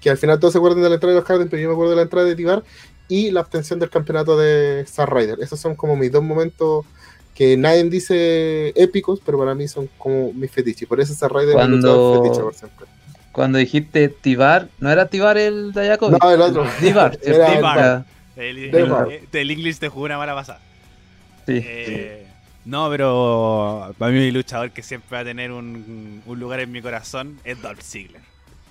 que 0.00 0.10
al 0.10 0.16
final 0.16 0.38
todos 0.40 0.52
se 0.52 0.58
acuerdan 0.58 0.82
de 0.82 0.88
la 0.88 0.94
entrada 0.94 1.14
de 1.14 1.20
los 1.20 1.28
Harden, 1.28 1.48
pero 1.48 1.60
yo 1.62 1.68
me 1.68 1.74
acuerdo 1.74 1.90
de 1.90 1.96
la 1.96 2.02
entrada 2.02 2.26
de 2.26 2.36
T-Bar 2.36 2.62
y 3.08 3.30
la 3.30 3.40
obtención 3.42 3.78
del 3.78 3.90
campeonato 3.90 4.36
de 4.38 4.84
Zack 4.86 5.08
Ryder. 5.10 5.38
Esos 5.40 5.60
son 5.60 5.74
como 5.74 5.94
mis 5.96 6.10
dos 6.10 6.22
momentos 6.24 6.84
que 7.34 7.56
nadie 7.58 7.84
dice 7.84 8.72
épicos, 8.74 9.20
pero 9.24 9.38
para 9.38 9.54
mí 9.54 9.68
son 9.68 9.88
como 9.98 10.32
mis 10.32 10.50
fetiches. 10.50 10.88
Por 10.88 11.00
eso 11.00 11.12
es 11.12 11.22
mi 11.22 11.52
Cuando- 11.52 11.76
luchador 11.76 12.22
fetiche 12.22 12.42
por 12.42 12.54
siempre. 12.54 12.86
Cuando 13.30 13.58
dijiste 13.58 14.08
Tibar, 14.08 14.68
¿no 14.80 14.90
era 14.90 15.08
Tibar 15.08 15.36
el 15.36 15.72
Dayakovic? 15.74 16.22
No, 16.22 16.30
el 16.30 16.40
otro. 16.40 16.64
Tibar. 16.80 17.18
Era 17.22 18.06
El, 18.36 18.58
eh, 18.74 19.24
el 19.32 19.50
English 19.50 19.78
te 19.78 19.88
jugó 19.88 20.04
una 20.06 20.18
mala 20.18 20.34
pasada. 20.34 20.60
sí. 21.46 21.60
Eh, 21.64 22.22
no, 22.64 22.90
pero 22.90 23.94
para 23.96 24.10
mí 24.10 24.18
mi 24.18 24.30
luchador 24.32 24.72
que 24.72 24.82
siempre 24.82 25.08
va 25.16 25.20
a 25.20 25.24
tener 25.24 25.52
un, 25.52 26.20
un 26.26 26.40
lugar 26.40 26.58
en 26.58 26.72
mi 26.72 26.82
corazón 26.82 27.38
es 27.44 27.62
Dolph 27.62 27.80
Ziggler. 27.80 28.20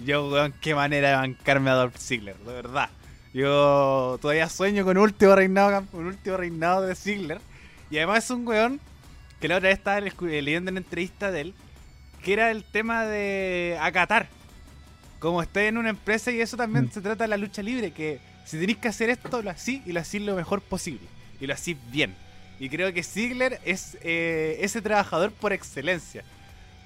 Yo, 0.06 0.28
weón, 0.30 0.54
qué 0.60 0.76
manera 0.76 1.10
de 1.12 1.16
bancarme 1.16 1.70
a 1.70 1.76
Dolph 1.76 1.96
Ziggler, 1.98 2.36
de 2.36 2.54
verdad. 2.54 2.90
Yo 3.34 4.18
todavía 4.22 4.50
sueño 4.50 4.84
con 4.84 4.98
un 4.98 5.04
último 5.04 5.34
reinado, 5.36 5.84
un 5.94 6.08
último 6.08 6.36
reinado 6.36 6.82
de 6.82 6.94
Ziggler. 6.96 7.40
Y 7.90 7.98
además 7.98 8.26
es 8.26 8.32
un 8.32 8.46
weón 8.46 8.82
que 9.40 9.48
la 9.48 9.58
otra 9.58 9.70
vez 9.70 9.78
estaba 9.78 10.00
escu- 10.00 10.28
leyendo 10.42 10.72
una 10.72 10.80
entrevista 10.82 11.32
de 11.32 11.42
él, 11.42 11.54
que 12.22 12.34
era 12.34 12.52
el 12.52 12.66
tema 12.66 13.06
de 13.06 13.78
acatar. 13.82 14.28
Como 15.20 15.42
esté 15.42 15.68
en 15.70 15.78
una 15.78 15.90
empresa 15.90 16.32
y 16.32 16.42
eso 16.42 16.58
también 16.58 16.86
Mm. 16.86 16.92
se 16.92 17.00
trata 17.02 17.24
de 17.24 17.30
la 17.30 17.38
lucha 17.38 17.62
libre, 17.62 17.92
que 17.92 18.20
si 18.46 18.60
tenéis 18.60 18.78
que 18.78 18.88
hacer 18.88 19.10
esto, 19.10 19.42
lo 19.42 19.50
así 19.50 19.82
y 19.86 19.92
lo 19.92 20.00
hacís 20.00 20.22
lo 20.22 20.36
mejor 20.36 20.62
posible. 20.62 21.08
Y 21.42 21.48
lo 21.48 21.54
hacís 21.54 21.78
bien. 21.92 22.16
Y 22.60 22.70
creo 22.70 22.94
que 22.94 23.04
Ziggler 23.04 23.60
es 23.66 23.98
eh, 24.02 24.58
ese 24.62 24.82
trabajador 24.82 25.32
por 25.32 25.52
excelencia. 25.52 26.24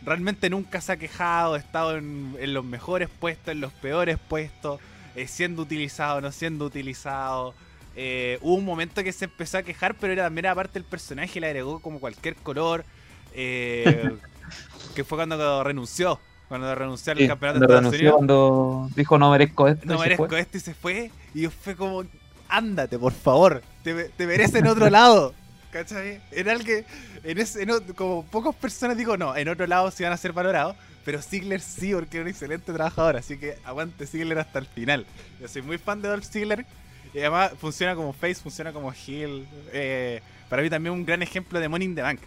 Realmente 0.03 0.49
nunca 0.49 0.81
se 0.81 0.93
ha 0.93 0.97
quejado, 0.97 1.53
ha 1.53 1.59
estado 1.59 1.97
en, 1.97 2.35
en 2.39 2.53
los 2.53 2.65
mejores 2.65 3.09
puestos, 3.09 3.51
en 3.51 3.61
los 3.61 3.73
peores 3.73 4.17
puestos, 4.17 4.79
eh, 5.15 5.27
siendo 5.27 5.61
utilizado, 5.61 6.21
no 6.21 6.31
siendo 6.31 6.65
utilizado. 6.65 7.53
Eh, 7.95 8.39
hubo 8.41 8.55
un 8.55 8.65
momento 8.65 9.03
que 9.03 9.11
se 9.11 9.25
empezó 9.25 9.57
a 9.57 9.63
quejar, 9.63 9.95
pero 9.95 10.13
era 10.13 10.23
también 10.23 10.45
era 10.45 10.55
parte 10.55 10.73
del 10.73 10.85
personaje, 10.85 11.39
le 11.39 11.47
agregó 11.47 11.79
como 11.79 11.99
cualquier 11.99 12.35
color. 12.37 12.85
eh, 13.33 14.17
que 14.95 15.03
fue 15.03 15.17
cuando 15.17 15.63
renunció. 15.63 16.19
Cuando 16.49 16.75
renunció 16.75 17.13
al 17.13 17.19
Sí, 17.19 17.27
campeonato 17.27 17.59
de 17.59 17.65
Estados 17.67 17.83
renunció, 17.83 17.99
Unidos 18.09 18.15
cuando 18.17 18.89
dijo 18.95 19.17
no 19.17 19.31
merezco 19.31 19.67
esto. 19.69 19.85
no 19.85 19.97
se 19.97 19.99
merezco 19.99 20.35
esto 20.35 20.57
y 20.57 20.61
se 20.61 20.73
fue. 20.73 21.11
Y 21.33 21.43
yo 21.43 21.51
fue 21.51 21.75
como, 21.77 22.03
ándate, 22.49 22.99
por 22.99 23.13
favor. 23.13 23.63
Te, 23.83 24.09
te 24.09 24.27
mereces 24.27 24.55
en 24.55 24.67
otro 24.67 24.89
lado. 24.89 25.33
¿Cachai? 25.71 26.21
Era 26.31 26.53
el 26.53 26.63
que, 26.65 26.85
en 27.23 27.37
ese, 27.37 27.63
en 27.63 27.69
como 27.95 28.25
pocas 28.25 28.55
personas 28.55 28.97
digo, 28.97 29.15
no, 29.17 29.35
en 29.37 29.47
otro 29.49 29.67
lado 29.67 29.91
sí 29.91 30.03
van 30.03 30.13
a 30.13 30.17
ser 30.17 30.33
valorados. 30.33 30.75
Pero 31.05 31.21
Ziggler 31.21 31.61
sí, 31.61 31.93
porque 31.93 32.17
es 32.17 32.21
un 32.23 32.27
excelente 32.29 32.73
trabajador. 32.73 33.17
Así 33.17 33.37
que 33.37 33.57
aguante 33.63 34.05
Ziggler 34.07 34.39
hasta 34.39 34.59
el 34.59 34.65
final. 34.65 35.05
Yo 35.39 35.47
soy 35.47 35.61
muy 35.61 35.77
fan 35.77 36.01
de 36.01 36.09
Dolph 36.09 36.25
Ziggler. 36.25 36.65
Y 37.13 37.19
además 37.19 37.53
funciona 37.59 37.95
como 37.95 38.13
face, 38.13 38.35
funciona 38.41 38.73
como 38.73 38.91
heel. 38.91 39.47
Eh, 39.71 40.21
para 40.49 40.61
mí 40.61 40.69
también 40.69 40.93
un 40.93 41.05
gran 41.05 41.21
ejemplo 41.21 41.59
de 41.59 41.69
Money 41.69 41.87
in 41.87 41.95
the 41.95 42.01
Bank. 42.01 42.19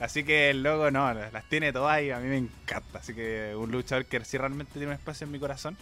Así 0.00 0.24
que 0.24 0.50
el 0.50 0.62
logo 0.62 0.90
no, 0.90 1.14
las 1.14 1.48
tiene 1.48 1.72
todas 1.72 2.02
y 2.02 2.10
a 2.10 2.18
mí 2.18 2.28
me 2.28 2.38
encanta. 2.38 2.98
Así 2.98 3.14
que 3.14 3.54
un 3.56 3.70
luchador 3.70 4.06
que 4.06 4.24
sí 4.24 4.36
realmente 4.36 4.72
tiene 4.72 4.88
un 4.88 4.94
espacio 4.94 5.24
en 5.24 5.32
mi 5.32 5.38
corazón. 5.38 5.76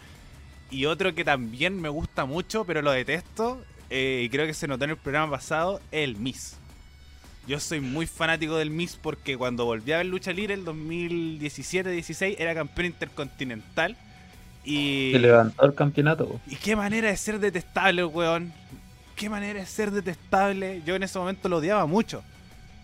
Y 0.70 0.86
otro 0.86 1.14
que 1.14 1.24
también 1.24 1.80
me 1.80 1.88
gusta 1.88 2.24
mucho, 2.24 2.64
pero 2.64 2.82
lo 2.82 2.92
detesto, 2.92 3.62
eh, 3.90 4.22
y 4.24 4.30
creo 4.30 4.46
que 4.46 4.54
se 4.54 4.66
notó 4.66 4.84
en 4.84 4.90
el 4.90 4.96
programa 4.96 5.32
pasado, 5.32 5.80
el 5.90 6.16
Miss. 6.16 6.56
Yo 7.46 7.58
soy 7.58 7.80
muy 7.80 8.06
fanático 8.06 8.56
del 8.56 8.70
Miss 8.70 8.98
porque 9.00 9.36
cuando 9.36 9.64
volví 9.64 9.92
a 9.92 9.98
ver 9.98 10.06
Lucha 10.06 10.32
Libre 10.32 10.54
el 10.54 10.64
2017-16 10.64 12.36
era 12.38 12.54
campeón 12.54 12.86
intercontinental. 12.86 13.96
Y, 14.64 15.10
Se 15.12 15.18
levantó 15.18 15.66
el 15.66 15.74
campeonato. 15.74 16.28
po. 16.28 16.40
y 16.46 16.54
qué 16.56 16.76
manera 16.76 17.08
de 17.08 17.16
ser 17.16 17.40
detestable, 17.40 18.04
weón. 18.04 18.52
Qué 19.16 19.28
manera 19.28 19.60
de 19.60 19.66
ser 19.66 19.90
detestable. 19.90 20.82
Yo 20.86 20.94
en 20.94 21.02
ese 21.02 21.18
momento 21.18 21.48
lo 21.48 21.56
odiaba 21.58 21.84
mucho. 21.86 22.22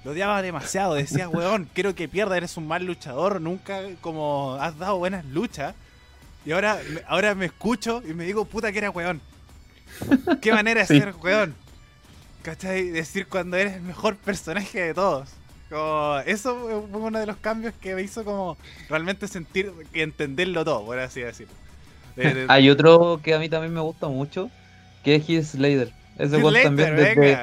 Lo 0.04 0.12
odiaba 0.12 0.40
demasiado. 0.42 0.94
Decía, 0.94 1.28
weón, 1.28 1.68
quiero 1.74 1.94
que 1.94 2.08
pierda, 2.08 2.36
eres 2.36 2.56
un 2.56 2.66
mal 2.66 2.84
luchador. 2.84 3.40
Nunca 3.40 3.80
como 4.00 4.56
has 4.60 4.78
dado 4.78 4.98
buenas 4.98 5.24
luchas. 5.26 5.74
Y 6.46 6.52
ahora, 6.52 6.78
me- 6.90 7.02
ahora 7.08 7.34
me 7.34 7.46
escucho 7.46 8.02
y 8.08 8.14
me 8.14 8.24
digo, 8.24 8.44
puta 8.44 8.72
que 8.72 8.78
era 8.78 8.90
weón. 8.90 9.20
Qué 10.40 10.52
manera 10.52 10.80
de 10.82 10.86
Sí. 10.86 10.98
ser 11.00 11.14
weón. 11.22 11.54
¿Cachai? 12.42 12.88
Decir 12.90 13.26
cuando 13.26 13.56
eres 13.56 13.74
el 13.74 13.82
mejor 13.82 14.16
personaje 14.16 14.80
de 14.80 14.94
todos. 14.94 15.28
Como, 15.68 16.18
eso 16.24 16.58
fue 16.90 17.00
uno 17.00 17.18
de 17.18 17.26
los 17.26 17.36
cambios 17.36 17.74
que 17.80 17.94
me 17.94 18.00
hizo 18.02 18.24
como 18.24 18.56
realmente 18.88 19.28
sentir 19.28 19.70
y 19.92 20.00
entenderlo 20.00 20.64
todo, 20.64 20.86
por 20.86 20.98
así 20.98 21.20
decirlo. 21.20 21.52
De- 22.16 22.32
de- 22.32 22.46
Hay 22.48 22.70
otro 22.70 23.20
que 23.22 23.34
a 23.34 23.38
mí 23.38 23.48
también 23.50 23.74
me 23.74 23.80
gusta 23.80 24.08
mucho, 24.08 24.50
que 25.04 25.16
es 25.16 25.28
Heath 25.28 25.44
Slater. 25.44 25.92
Ese 26.16 26.36
Heath 26.38 26.44
Ledger, 26.44 26.62
también 26.62 26.96
desde-. 26.96 27.38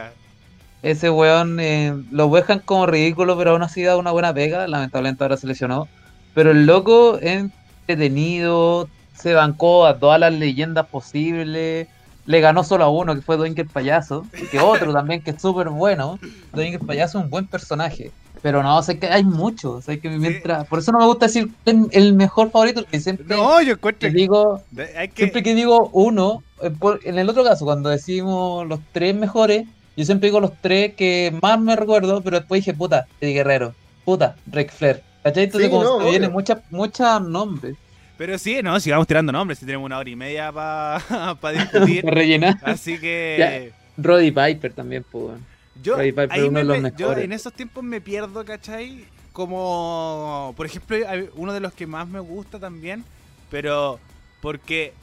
Ese 0.86 1.10
weón 1.10 1.60
eh, 1.60 1.96
lo 2.12 2.30
dejan 2.30 2.60
como 2.60 2.86
ridículo, 2.86 3.36
pero 3.36 3.52
aún 3.52 3.64
así 3.64 3.82
da 3.82 3.98
una 3.98 4.12
buena 4.12 4.32
pega. 4.36 4.68
Lamentablemente 4.68 5.24
ahora 5.24 5.36
se 5.36 5.48
lesionó. 5.48 5.88
Pero 6.36 6.52
el 6.52 6.68
loco 6.68 7.18
es 7.18 7.50
entretenido, 7.88 8.88
se 9.16 9.34
bancó 9.34 9.88
a 9.88 9.98
todas 9.98 10.20
las 10.20 10.32
leyendas 10.32 10.86
posibles. 10.86 11.88
Le 12.28 12.40
ganó 12.40 12.64
solo 12.64 12.84
a 12.84 12.90
uno, 12.90 13.16
que 13.16 13.24
fue 13.24 13.36
Doink 13.36 13.58
el 13.58 13.68
Payaso. 13.68 14.28
Que 14.52 14.60
otro 14.60 14.94
también, 14.94 15.24
que 15.24 15.32
es 15.32 15.42
súper 15.42 15.70
bueno. 15.70 16.20
Doink 16.54 16.76
el 16.76 16.86
Payaso 16.86 17.18
es 17.18 17.24
un 17.24 17.32
buen 17.32 17.48
personaje. 17.48 18.12
Pero 18.44 18.62
no, 18.62 18.80
sé 18.84 19.00
que 19.00 19.08
hay 19.08 19.24
muchos. 19.24 19.86
Sé 19.86 20.00
que 20.00 20.08
mientras... 20.12 20.68
Por 20.68 20.78
eso 20.78 20.92
no 20.92 21.00
me 21.00 21.08
gusta 21.08 21.26
decir 21.26 21.50
el, 21.66 21.88
el 21.94 22.14
mejor 22.14 22.52
favorito, 22.52 22.84
porque 22.84 23.00
siempre 23.00 23.26
No, 23.26 23.60
yo 23.64 23.74
encuentro 23.74 24.08
que 24.08 24.14
digo, 24.16 24.62
que 24.76 25.12
siempre 25.16 25.42
que 25.42 25.56
digo 25.56 25.90
uno, 25.94 26.44
eh, 26.62 26.72
en 27.06 27.18
el 27.18 27.28
otro 27.28 27.44
caso, 27.44 27.66
cuando 27.66 27.90
decimos 27.90 28.68
los 28.68 28.80
tres 28.92 29.16
mejores, 29.16 29.66
yo 29.96 30.06
siempre 30.06 30.28
digo 30.30 30.40
los 30.40 30.52
tres 30.62 30.94
que 30.96 31.34
más 31.42 31.60
me 31.60 31.76
recuerdo, 31.76 32.22
pero 32.22 32.40
después 32.40 32.62
dije, 32.62 32.74
puta, 32.74 33.08
Eddie 33.22 33.34
Guerrero, 33.36 33.74
puta, 34.04 34.36
Ric 34.52 34.72
Flair. 34.72 35.02
¿Cachai? 35.24 35.46
Entonces, 35.46 35.70
Sí, 35.70 35.72
como 35.76 35.84
no, 35.84 36.10
vienen 36.10 36.32
muchas 36.32 36.60
muchos 36.70 37.22
nombres 37.22 37.76
Pero 38.16 38.38
sí, 38.38 38.60
no, 38.62 38.80
sigamos 38.80 39.08
tirando 39.08 39.32
nombres, 39.32 39.58
si 39.60 39.66
tenemos 39.66 39.86
una 39.86 39.98
hora 39.98 40.10
y 40.10 40.16
media 40.16 40.52
para 40.52 41.00
discutir. 41.54 42.02
para 42.04 42.16
rellenar. 42.16 42.58
Así 42.64 43.00
que 43.00 43.74
Roddy 43.98 44.32
Piper 44.32 44.74
también, 44.74 45.04
pues. 45.10 45.38
yo, 45.82 45.96
Roddy 45.96 46.12
Piper, 46.12 46.44
uno 46.44 46.52
me- 46.52 46.60
de 46.60 46.66
los 46.66 46.80
me- 46.82 46.92
yo 46.92 46.98
mejores. 47.08 47.24
en 47.26 47.32
esos 47.32 47.54
tiempos 47.54 47.84
me 47.84 48.02
pierdo, 48.02 48.46
¿cachai? 48.46 49.06
Como, 49.34 50.54
por 50.56 50.66
ejemplo, 50.66 50.96
uno 51.36 51.54
de 51.54 51.60
los 51.60 51.74
que 51.74 51.88
más 51.88 52.08
me 52.08 52.20
gusta 52.20 52.60
también, 52.60 53.04
pero 53.50 54.00
porque, 54.42 54.94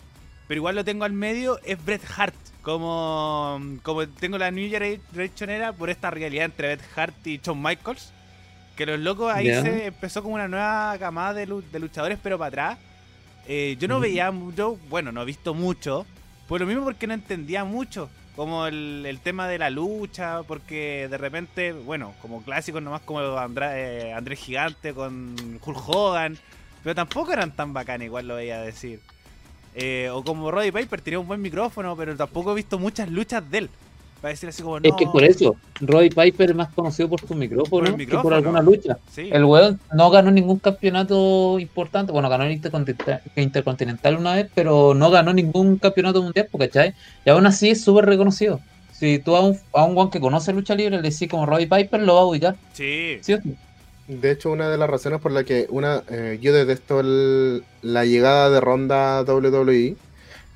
pero 0.48 0.58
igual 0.58 0.74
lo 0.76 0.84
tengo 0.84 1.04
al 1.04 1.12
medio, 1.12 1.58
es 1.64 1.84
Bret 1.84 2.02
Hart. 2.16 2.34
Como, 2.62 3.60
como 3.82 4.06
tengo 4.08 4.38
la 4.38 4.50
New 4.50 4.68
Generation 4.70 5.50
era 5.50 5.72
por 5.72 5.90
esta 5.90 6.10
realidad 6.10 6.46
entre 6.46 6.68
Beth 6.68 6.84
Hart 6.96 7.26
y 7.26 7.38
Shawn 7.38 7.60
Michaels. 7.62 8.12
Que 8.76 8.86
los 8.86 8.98
locos 8.98 9.32
ahí 9.32 9.48
se 9.62 9.86
empezó 9.86 10.22
como 10.22 10.34
una 10.36 10.48
nueva 10.48 10.96
camada 10.98 11.34
de, 11.34 11.46
lu- 11.46 11.62
de 11.70 11.78
luchadores, 11.78 12.18
pero 12.22 12.38
para 12.38 12.48
atrás. 12.48 12.78
Eh, 13.46 13.76
yo 13.78 13.86
no 13.88 14.00
veía 14.00 14.30
mucho, 14.30 14.78
bueno, 14.88 15.12
no 15.12 15.22
he 15.22 15.24
visto 15.26 15.52
mucho, 15.52 16.06
por 16.48 16.60
lo 16.60 16.66
mismo 16.66 16.84
porque 16.84 17.06
no 17.06 17.14
entendía 17.14 17.64
mucho. 17.64 18.08
Como 18.34 18.66
el, 18.66 19.04
el 19.06 19.20
tema 19.20 19.46
de 19.46 19.58
la 19.58 19.68
lucha, 19.68 20.42
porque 20.44 21.06
de 21.10 21.18
repente, 21.18 21.72
bueno, 21.74 22.14
como 22.22 22.42
clásicos 22.42 22.82
nomás 22.82 23.02
como 23.02 23.18
Andra- 23.36 23.78
eh, 23.78 24.14
Andrés 24.14 24.38
Gigante 24.38 24.94
con 24.94 25.36
Hulk 25.62 25.88
Hogan, 25.88 26.38
pero 26.82 26.94
tampoco 26.94 27.30
eran 27.34 27.50
tan 27.54 27.74
bacanes, 27.74 28.06
igual 28.06 28.26
lo 28.28 28.36
veía 28.36 28.62
decir. 28.62 29.00
Eh, 29.74 30.10
o 30.12 30.22
como 30.22 30.50
Roddy 30.50 30.70
Piper 30.70 31.00
tenía 31.00 31.18
un 31.18 31.26
buen 31.26 31.40
micrófono, 31.40 31.96
pero 31.96 32.16
tampoco 32.16 32.52
he 32.52 32.56
visto 32.56 32.78
muchas 32.78 33.10
luchas 33.10 33.48
de 33.50 33.58
él. 33.58 33.70
Para 34.20 34.30
decir 34.30 34.48
así 34.48 34.62
como, 34.62 34.78
no. 34.78 34.88
Es 34.88 34.94
que 34.96 35.06
por 35.06 35.24
eso, 35.24 35.56
Roddy 35.80 36.10
Piper 36.10 36.50
es 36.50 36.56
más 36.56 36.72
conocido 36.72 37.08
por 37.08 37.20
su 37.26 37.34
micrófono, 37.34 37.90
Por 37.90 38.06
que 38.06 38.18
por 38.18 38.32
alguna 38.32 38.62
lucha. 38.62 38.96
Sí. 39.10 39.28
El 39.32 39.44
weón 39.44 39.80
no 39.92 40.10
ganó 40.10 40.30
ningún 40.30 40.60
campeonato 40.60 41.58
importante. 41.58 42.12
Bueno, 42.12 42.28
ganó 42.28 42.44
el 42.44 42.52
Intercontinental, 42.52 43.20
Intercontinental 43.34 44.16
una 44.16 44.36
vez, 44.36 44.48
pero 44.54 44.94
no 44.94 45.10
ganó 45.10 45.32
ningún 45.32 45.76
campeonato 45.76 46.22
mundial, 46.22 46.48
¿cachai? 46.56 46.94
Y 47.24 47.30
aún 47.30 47.46
así 47.46 47.70
es 47.70 47.82
súper 47.82 48.04
reconocido. 48.04 48.60
Si 48.92 49.18
tú 49.18 49.34
a 49.34 49.40
un, 49.40 49.58
a 49.72 49.84
un 49.84 49.96
weón 49.96 50.10
que 50.10 50.20
conoce 50.20 50.52
lucha 50.52 50.76
libre 50.76 51.02
le 51.02 51.10
decís 51.10 51.28
como 51.28 51.44
Roddy 51.44 51.66
Piper, 51.66 52.02
lo 52.02 52.14
va 52.14 52.20
a 52.20 52.26
ubicar. 52.26 52.54
Sí. 52.74 53.18
¿sí 53.22 53.32
o 53.32 53.42
sí? 53.42 53.56
De 54.08 54.30
hecho, 54.30 54.50
una 54.50 54.68
de 54.68 54.76
las 54.78 54.90
razones 54.90 55.20
por 55.20 55.32
la 55.32 55.44
que 55.44 55.66
una 55.70 56.02
eh, 56.10 56.38
yo 56.42 56.52
detesto 56.52 57.00
el- 57.00 57.62
la 57.82 58.04
llegada 58.04 58.50
de 58.50 58.60
Ronda 58.60 59.22
WWE 59.22 59.96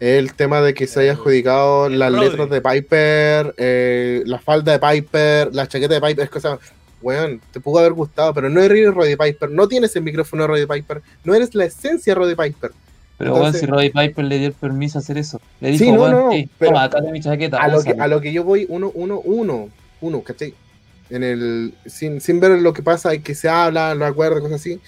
es 0.01 0.19
el 0.19 0.35
tema 0.35 0.61
de 0.61 0.75
que 0.75 0.87
se 0.87 1.01
haya 1.01 1.13
adjudicado 1.13 1.89
las 1.89 2.13
letras 2.13 2.51
de 2.51 2.61
Piper, 2.61 3.55
eh, 3.57 4.23
la 4.27 4.39
falda 4.39 4.73
de 4.73 4.79
Piper, 4.79 5.55
la 5.55 5.67
chaqueta 5.67 5.95
de 5.95 6.01
Piper, 6.01 6.25
es 6.25 6.31
cosa, 6.31 6.59
weón, 7.01 7.41
te 7.53 7.61
pudo 7.61 7.79
haber 7.79 7.93
gustado, 7.93 8.35
pero 8.35 8.51
no 8.51 8.61
eres 8.61 8.93
Roddy 8.93 9.17
Piper, 9.17 9.51
no 9.51 9.69
tienes 9.69 9.95
el 9.97 10.03
micrófono 10.03 10.43
de 10.43 10.49
Roddy 10.49 10.67
Piper, 10.67 11.01
no 11.25 11.35
eres 11.35 11.55
la 11.55 11.65
esencia 11.65 12.13
de 12.13 12.15
Roddy 12.21 12.35
Piper. 12.35 12.73
Pero 13.17 13.31
weón, 13.33 13.47
Entonces- 13.47 13.61
si 13.63 13.67
Roddy 13.67 13.89
Piper 13.91 14.25
le 14.27 14.39
dio 14.39 14.49
el 14.49 14.53
permiso 14.55 14.99
a 14.99 15.01
hacer 15.01 15.17
eso. 15.17 15.41
Le 15.61 15.71
dijo, 15.71 15.85
Sí, 15.85 15.93
no, 15.93 16.01
weón, 16.03 16.11
no, 16.13 16.31
sí, 16.33 16.51
pero- 16.59 16.73
toma, 16.73 16.85
acá 16.85 16.99
está 16.99 17.11
mi 17.13 17.21
chaqueta. 17.21 17.59
A 17.63 17.69
lo, 17.69 17.83
que, 17.83 17.91
úsala". 17.91 18.05
a 18.05 18.09
lo 18.09 18.21
que 18.21 18.33
yo 18.33 18.45
voy, 18.45 18.67
uno, 18.69 18.91
uno, 18.93 19.21
uno, 19.25 19.69
uno, 20.03 20.21
¿cachai? 20.23 20.53
En 21.09 21.23
el, 21.23 21.75
sin, 21.87 22.21
sin 22.21 22.41
ver 22.41 22.61
lo 22.61 22.73
que 22.73 22.83
pasa 22.83 23.15
y 23.15 23.21
que 23.21 23.35
se 23.35 23.49
habla, 23.49 23.95
los 23.95 24.09
acuerdos, 24.09 24.41
cosas 24.41 24.61
así, 24.61 24.81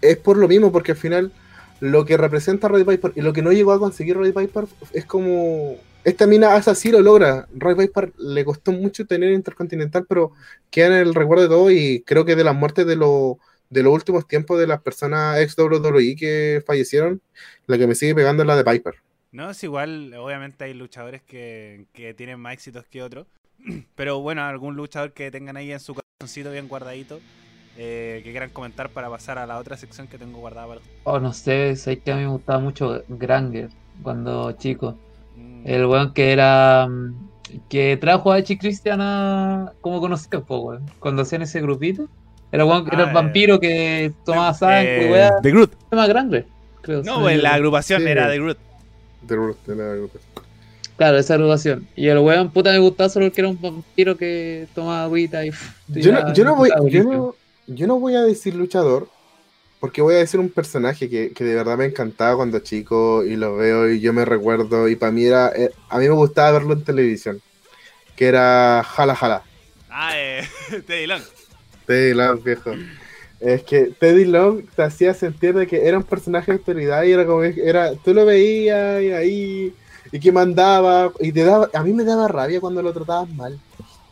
es 0.00 0.16
por 0.18 0.36
lo 0.38 0.48
mismo, 0.48 0.72
porque 0.72 0.92
al 0.92 0.98
final 0.98 1.32
lo 1.80 2.04
que 2.04 2.16
representa 2.16 2.68
Roddy 2.68 2.84
Piper 2.84 3.12
y 3.16 3.20
lo 3.20 3.32
que 3.32 3.42
no 3.42 3.52
llegó 3.52 3.72
a 3.72 3.78
conseguir 3.78 4.16
Roddy 4.16 4.32
Piper 4.32 4.64
es 4.92 5.04
como. 5.06 5.76
Esta 6.04 6.26
mina 6.28 6.54
hace 6.54 6.70
así 6.70 6.90
lo 6.92 7.00
logra. 7.00 7.48
Roddy 7.52 7.86
Piper 7.88 8.12
le 8.18 8.44
costó 8.44 8.70
mucho 8.72 9.06
tener 9.06 9.32
Intercontinental, 9.32 10.06
pero 10.08 10.32
queda 10.70 10.86
en 10.86 10.92
el 11.08 11.14
recuerdo 11.14 11.42
de 11.44 11.48
todo 11.48 11.70
y 11.70 12.02
creo 12.06 12.24
que 12.24 12.36
de 12.36 12.44
las 12.44 12.54
muertes 12.54 12.86
de, 12.86 12.94
lo- 12.96 13.38
de 13.70 13.82
los 13.82 13.92
últimos 13.92 14.26
tiempos 14.28 14.58
de 14.60 14.68
las 14.68 14.80
personas 14.82 15.40
ex 15.40 15.56
WWE 15.58 16.14
que 16.16 16.62
fallecieron, 16.64 17.20
la 17.66 17.76
que 17.76 17.86
me 17.88 17.96
sigue 17.96 18.14
pegando 18.14 18.42
es 18.44 18.46
la 18.46 18.56
de 18.56 18.64
Piper. 18.64 18.94
No, 19.32 19.50
es 19.50 19.62
igual, 19.64 20.14
obviamente 20.14 20.64
hay 20.64 20.74
luchadores 20.74 21.22
que, 21.22 21.86
que 21.92 22.14
tienen 22.14 22.40
más 22.40 22.54
éxitos 22.54 22.86
que 22.86 23.02
otros. 23.02 23.26
Pero 23.96 24.20
bueno, 24.20 24.42
algún 24.42 24.76
luchador 24.76 25.12
que 25.12 25.30
tengan 25.30 25.56
ahí 25.56 25.72
en 25.72 25.80
su 25.80 25.94
corazoncito 25.94 26.50
bien 26.52 26.68
guardadito, 26.68 27.20
eh, 27.76 28.20
que 28.24 28.30
quieran 28.30 28.50
comentar 28.50 28.90
para 28.90 29.10
pasar 29.10 29.38
a 29.38 29.46
la 29.46 29.58
otra 29.58 29.76
sección 29.76 30.06
que 30.06 30.18
tengo 30.18 30.38
guardada 30.38 30.66
para. 30.68 30.80
Oh, 31.04 31.18
no 31.20 31.32
sé, 31.32 31.76
sé 31.76 31.98
que 31.98 32.12
a 32.12 32.16
mí 32.16 32.22
me 32.22 32.28
gustaba 32.28 32.58
mucho 32.58 33.02
Granger 33.08 33.68
cuando 34.02 34.52
chico. 34.52 34.96
Mm, 35.36 35.62
El 35.66 35.86
weón 35.86 36.12
que 36.14 36.32
era. 36.32 36.86
mm, 36.88 37.14
que 37.68 37.96
trajo 37.96 38.32
a 38.32 38.38
Echi 38.38 38.56
Christian 38.58 39.00
a. 39.00 39.72
como 39.80 40.00
conocido, 40.00 40.44
po, 40.44 40.58
weón. 40.58 40.86
Cuando 40.98 41.22
hacían 41.22 41.42
ese 41.42 41.60
grupito. 41.60 42.08
Era, 42.52 42.64
weón, 42.64 42.84
que 42.84 42.94
era 42.94 43.04
Ah, 43.04 43.08
el 43.08 43.14
vampiro 43.14 43.58
que 43.60 44.12
tomaba 44.24 44.54
sangre, 44.54 45.08
eh, 45.08 45.12
weón. 45.12 45.42
The 45.42 45.50
Groot. 45.50 45.70
Se 45.72 45.96
llama 45.96 46.06
Granger, 46.06 46.46
creo. 46.80 47.02
No, 47.02 47.16
Sí. 47.16 47.20
pues 47.22 47.42
la 47.42 47.54
agrupación 47.54 48.02
Sí. 48.02 48.08
era 48.08 48.28
The 48.30 48.38
Groot. 48.38 48.58
De 49.22 49.34
Ruth, 49.36 49.56
de 49.66 49.74
la 49.76 49.92
agrupación. 49.92 50.32
Claro, 50.96 51.18
esa 51.18 51.34
agrupación. 51.34 51.86
Y 51.94 52.08
el 52.08 52.18
weón, 52.18 52.50
puta, 52.50 52.72
me 52.72 52.78
gustaba 52.78 53.08
solo 53.10 53.26
porque 53.26 53.40
era 53.42 53.50
un 53.50 53.60
vampiro 53.60 54.16
que 54.16 54.66
tomaba 54.74 55.04
agüita 55.04 55.44
y. 55.44 55.50
Yo 55.88 56.12
no, 56.12 56.18
tiraba- 56.18 56.32
yo, 56.34 56.44
no 56.44 56.56
voy, 56.56 56.70
yo, 56.90 57.04
no, 57.04 57.34
yo 57.66 57.86
no 57.86 58.00
voy 58.00 58.14
a 58.16 58.22
decir 58.22 58.54
luchador, 58.54 59.08
porque 59.80 60.00
voy 60.02 60.14
a 60.14 60.18
decir 60.18 60.40
un 60.40 60.48
personaje 60.48 61.08
que, 61.08 61.32
que 61.32 61.44
de 61.44 61.54
verdad 61.54 61.76
me 61.76 61.84
encantaba 61.84 62.36
cuando 62.36 62.58
chico 62.60 63.24
y 63.24 63.36
lo 63.36 63.56
veo 63.56 63.90
y 63.90 64.00
yo 64.00 64.12
me 64.12 64.24
recuerdo 64.24 64.88
y 64.88 64.96
para 64.96 65.12
mí 65.12 65.24
era, 65.24 65.52
eh, 65.54 65.70
a 65.90 65.98
mí 65.98 66.08
me 66.08 66.14
gustaba 66.14 66.52
verlo 66.52 66.72
en 66.72 66.84
televisión, 66.84 67.40
que 68.16 68.26
era 68.26 68.82
Jala 68.84 69.14
Jala, 69.14 69.42
Ah, 69.90 70.12
eh, 70.16 70.42
Teddy 70.86 71.06
Long. 71.06 71.22
Teddy 71.86 72.14
Long, 72.14 72.42
viejo. 72.42 72.72
Es 73.40 73.62
que 73.64 73.86
Teddy 73.98 74.24
Long 74.24 74.64
te 74.74 74.82
hacía 74.82 75.14
sentir 75.14 75.54
de 75.54 75.66
que 75.66 75.86
era 75.86 75.98
un 75.98 76.04
personaje 76.04 76.52
de 76.52 76.58
autoridad 76.58 77.02
y 77.04 77.12
era 77.12 77.26
como, 77.26 77.42
era, 77.42 77.94
tú 77.96 78.14
lo 78.14 78.24
veías 78.24 79.02
y 79.02 79.12
ahí, 79.12 79.74
y 80.12 80.20
que 80.20 80.32
mandaba, 80.32 81.12
y 81.20 81.32
te 81.32 81.44
daba, 81.44 81.68
a 81.72 81.82
mí 81.82 81.92
me 81.92 82.04
daba 82.04 82.28
rabia 82.28 82.60
cuando 82.60 82.82
lo 82.82 82.92
tratabas 82.92 83.28
mal. 83.30 83.58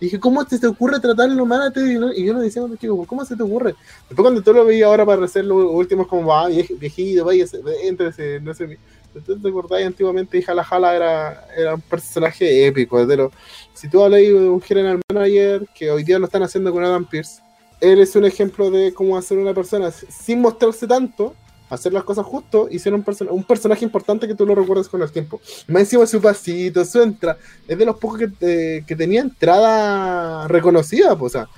Dije, 0.01 0.18
¿cómo 0.20 0.45
te, 0.45 0.59
te 0.59 0.66
ocurre 0.66 1.01
tratarlo 1.01 1.47
mal 1.47 1.62
a 1.62 1.72
Long? 1.80 2.12
Y 2.16 2.24
yo 2.24 2.34
lo 2.34 2.40
decía 2.40 2.61
cuando 2.61 2.76
chico, 2.76 3.05
¿cómo 3.07 3.24
se 3.24 3.36
te 3.36 3.42
ocurre? 3.42 3.74
Después 4.09 4.24
cuando 4.24 4.42
tú 4.42 4.53
lo 4.53 4.64
veías 4.64 4.86
ahora 4.88 5.07
para 5.07 5.24
hacer 5.24 5.45
los 5.45 5.64
últimos 5.70 6.07
como, 6.09 6.26
va, 6.26 6.49
viej- 6.51 6.76
viejito, 6.78 7.24
vaya, 7.24 7.47
entrese, 7.84 8.40
no 8.40 8.53
sé, 8.53 8.78
entonces 9.14 9.42
te 9.42 9.49
acordás 9.49 9.82
antiguamente 9.84 10.42
Jala 10.42 10.64
Jala 10.64 10.95
era, 10.97 11.47
era 11.57 11.74
un 11.76 11.80
personaje 11.80 12.66
épico, 12.66 13.01
es 13.01 13.07
lo- 13.07 13.30
si 13.72 13.88
tú 13.88 14.03
hablas 14.03 14.20
de 14.20 14.34
un 14.34 14.61
general 14.61 15.01
manager 15.12 15.66
que 15.74 15.90
hoy 15.90 16.03
día 16.03 16.18
lo 16.18 16.26
están 16.26 16.42
haciendo 16.42 16.72
con 16.72 16.84
Adam 16.84 17.07
Pierce, 17.09 17.40
él 17.80 18.01
es 18.01 18.14
un 18.16 18.24
ejemplo 18.24 18.70
de 18.70 18.92
cómo 18.92 19.16
hacer 19.16 19.38
una 19.38 19.55
persona 19.55 19.90
sin 19.90 20.40
mostrarse 20.40 20.86
tanto, 20.86 21.34
hacer 21.71 21.93
las 21.93 22.05
cosas 22.05 22.25
justo 22.27 22.69
y 22.71 22.79
ser 22.79 22.95
un, 22.95 23.05
person- 23.05 23.29
un 23.31 23.45
personaje 23.45 23.85
importante 23.85 24.29
que 24.29 24.35
tú 24.35 24.47
lo 24.47 24.55
recuerdes 24.55 24.89
con 24.89 25.03
el 25.03 25.11
tiempo. 25.11 25.41
Más 25.69 25.83
encima 25.83 26.07
su 26.07 26.21
pasito, 26.21 26.85
su 26.85 27.03
entrada, 27.03 27.39
es 27.67 27.77
de 27.79 27.85
los 27.85 27.99
pocos 27.99 28.21
que, 28.21 28.31
eh, 28.41 28.85
que 28.87 28.95
tenía 28.97 29.21
entrada 29.23 30.47
reconocida, 30.49 31.17
pues, 31.17 31.35
o 31.35 31.39
sea, 31.39 31.49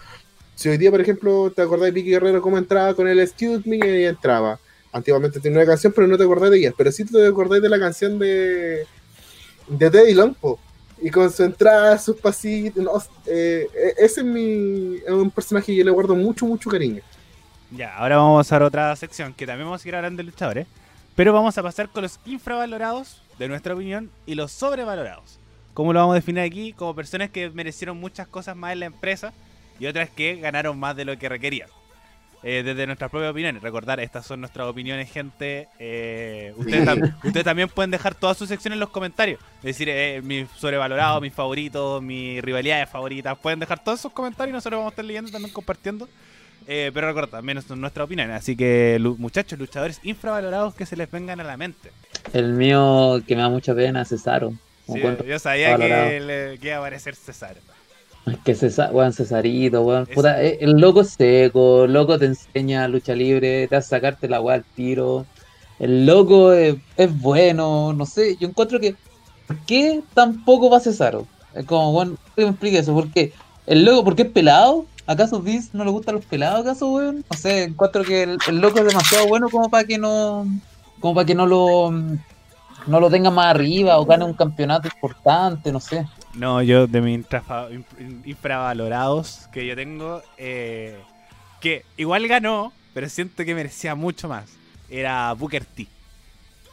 si 0.55 0.71
hoy 0.71 0.79
día, 0.79 0.91
por 0.91 1.03
ejemplo, 1.03 1.53
te 1.55 1.61
acordás 1.61 1.87
de 1.87 1.91
Vicky 1.91 2.11
Guerrero 2.11 2.41
cómo 2.41 2.57
entraba 2.57 2.95
con 2.95 3.07
el 3.07 3.21
Excuse 3.21 3.69
Me 3.69 3.77
y 3.77 4.05
entraba. 4.07 4.59
Antiguamente 4.91 5.39
tenía 5.39 5.59
una 5.59 5.67
canción, 5.67 5.93
pero 5.95 6.07
no 6.07 6.17
te 6.17 6.25
acordás 6.25 6.51
de 6.51 6.57
ella. 6.57 6.73
Pero 6.75 6.91
sí 6.91 7.05
te 7.05 7.27
acordás 7.27 7.61
de 7.61 7.69
la 7.69 7.79
canción 7.79 8.19
de, 8.19 8.87
de 9.69 9.91
Teddy 9.91 10.15
Long, 10.15 10.35
po. 10.35 10.59
Y 11.03 11.11
con 11.11 11.31
su 11.31 11.43
entrada, 11.45 11.99
sus 11.99 12.17
pasitos. 12.17 13.11
eh, 13.27 13.69
eh, 13.75 13.95
ese 13.99 14.21
es 14.23 14.27
mi 14.27 14.97
es 14.97 15.11
un 15.11 15.31
personaje 15.31 15.67
que 15.67 15.77
yo 15.77 15.85
le 15.85 15.91
guardo 15.91 16.15
mucho, 16.15 16.47
mucho 16.47 16.71
cariño. 16.71 17.03
Ya, 17.71 17.97
ahora 17.97 18.17
vamos 18.19 18.51
a 18.53 18.65
otra 18.65 18.95
sección 18.97 19.35
que 19.35 19.47
también 19.47 19.67
vamos 19.67 19.81
a 19.81 19.83
seguir 19.83 19.97
hablando 19.97 20.19
de 20.19 20.25
luchadores. 20.25 20.67
Pero 21.15 21.33
vamos 21.33 21.57
a 21.57 21.63
pasar 21.63 21.89
con 21.89 22.03
los 22.03 22.21
infravalorados, 22.27 23.23
de 23.39 23.49
nuestra 23.49 23.75
opinión, 23.75 24.11
y 24.27 24.35
los 24.35 24.53
sobrevalorados. 24.53 25.39
¿Cómo 25.73 25.93
lo 25.93 26.01
vamos 26.01 26.13
a 26.13 26.17
definir 26.17 26.43
aquí? 26.43 26.73
Como 26.75 26.95
personas 26.95 27.31
que 27.31 27.49
merecieron 27.51 27.99
muchas 27.99 28.29
cosas 28.29 28.55
más 28.57 28.73
en 28.73 28.81
la 28.81 28.87
empresa 28.87 29.33
y 29.81 29.87
otras 29.87 30.11
que 30.11 30.37
ganaron 30.37 30.79
más 30.79 30.95
de 30.97 31.05
lo 31.07 31.19
que 31.19 31.29
requerían. 31.29 31.69
Eh, 32.43 32.63
desde 32.63 32.87
nuestras 32.87 33.11
propias 33.11 33.31
opiniones. 33.33 33.63
Recordar, 33.63 33.99
estas 33.99 34.27
son 34.27 34.41
nuestras 34.41 34.69
opiniones, 34.69 35.11
gente. 35.11 35.69
Eh, 35.79 36.53
ustedes, 36.57 36.87
tam- 36.87 37.17
ustedes 37.25 37.45
también 37.45 37.69
pueden 37.71 37.91
dejar 37.91 38.15
todas 38.15 38.37
sus 38.37 38.49
secciones 38.49 38.77
en 38.77 38.81
los 38.81 38.91
comentarios. 38.91 39.41
Es 39.59 39.65
decir, 39.65 39.89
eh, 39.89 40.21
mis 40.23 40.49
sobrevalorados, 40.51 41.21
mis 41.23 41.33
favoritos, 41.33 42.03
mis 42.03 42.41
rivalidades 42.43 42.89
favoritas. 42.91 43.37
Pueden 43.39 43.59
dejar 43.59 43.83
todos 43.83 44.01
sus 44.01 44.13
comentarios 44.13 44.53
y 44.53 44.55
nosotros 44.55 44.79
vamos 44.79 44.91
a 44.91 44.93
estar 44.93 45.05
leyendo 45.05 45.31
también 45.31 45.53
compartiendo. 45.53 46.09
Eh, 46.69 46.91
pero 46.93 47.07
recuerda, 47.09 47.31
también 47.39 47.63
son 47.63 47.81
nuestras 47.81 48.05
opiniones. 48.07 48.37
Así 48.37 48.57
que, 48.57 48.99
muchachos, 49.19 49.59
luchadores 49.59 50.01
infravalorados 50.03 50.75
que 50.75 50.85
se 50.87 50.97
les 50.97 51.11
vengan 51.11 51.41
a 51.41 51.45
la 51.45 51.57
mente. 51.57 51.91
El 52.33 52.55
mío 52.55 53.23
que 53.27 53.37
me 53.37 53.43
da 53.43 53.49
mucha 53.49 53.75
pena 53.75 54.03
es 54.03 54.09
Cesaro. 54.09 54.53
Sí, 54.93 55.01
yo 55.27 55.39
sabía 55.39 55.77
que, 55.77 56.21
le, 56.21 56.59
que 56.59 56.69
iba 56.69 56.77
a 56.77 56.79
aparecer 56.79 57.15
César. 57.15 57.57
Es 58.27 58.39
que 58.45 58.55
César, 58.55 58.91
weón, 58.93 59.13
Cesarito, 59.13 59.83
weón. 59.83 60.03
Es- 60.09 60.15
Puta, 60.15 60.43
eh, 60.43 60.59
el 60.61 60.73
loco 60.73 61.03
es 61.03 61.11
seco, 61.11 61.85
el 61.85 61.93
loco 61.93 62.19
te 62.19 62.27
enseña 62.27 62.87
lucha 62.89 63.15
libre, 63.15 63.69
te 63.69 63.77
hace 63.77 63.89
sacarte 63.91 64.29
la 64.29 64.41
weá 64.41 64.57
al 64.57 64.65
tiro. 64.65 65.25
El 65.79 66.07
loco 66.07 66.53
es, 66.53 66.77
es 66.97 67.21
bueno, 67.21 67.93
no 67.93 68.07
sé, 68.07 68.37
yo 68.41 68.49
encuentro 68.49 68.81
que. 68.81 68.95
¿Por 69.47 69.57
qué 69.67 70.03
tampoco 70.15 70.69
va 70.71 70.81
Cesaro? 70.81 71.27
Es 71.55 71.65
como, 71.65 71.93
bueno, 71.93 72.17
que 72.35 72.43
me 72.43 72.51
explique 72.51 72.79
eso, 72.79 72.93
¿por 72.93 73.13
qué? 73.13 73.33
El 73.67 73.85
loco, 73.85 74.03
¿por 74.05 74.17
qué 74.17 74.23
es 74.23 74.31
pelado? 74.31 74.87
¿Acaso 75.07 75.41
Vince 75.41 75.71
no 75.73 75.85
le 75.85 75.91
gustan 75.91 76.17
los 76.17 76.25
pelados, 76.25 76.61
acaso, 76.61 76.89
weón? 76.89 77.25
No 77.31 77.37
sé, 77.37 77.65
encuentro 77.65 78.03
que 78.03 78.25
el, 78.25 78.59
loco 78.59 78.81
es 78.81 78.87
demasiado 78.87 79.29
bueno 79.29 79.49
como 79.49 79.71
para 79.71 79.85
que 79.85 79.99
no. 79.99 80.47
como 81.01 81.15
para 81.15 81.27
que 81.27 81.35
no 81.35 81.47
lo. 81.47 81.91
no 81.91 83.01
lo 83.01 83.11
tenga 83.11 83.31
más 83.31 83.47
arriba 83.47 83.99
o 83.99 84.05
gane 84.05 84.25
un 84.25 84.35
campeonato 84.35 84.89
importante, 84.89 85.71
no 85.71 85.81
sé. 85.81 86.07
No, 86.35 86.61
yo 86.61 86.87
de 86.87 87.01
mis 87.01 87.25
infravalorados 88.25 89.49
que 89.53 89.67
yo 89.67 89.77
tengo, 89.77 90.23
eh, 90.37 90.99
que 91.61 91.85
igual 91.97 92.27
ganó, 92.27 92.73
pero 92.93 93.09
siento 93.09 93.45
que 93.45 93.55
merecía 93.55 93.95
mucho 93.95 94.29
más, 94.29 94.51
era 94.91 95.33
Booker 95.35 95.65
T. 95.65 95.87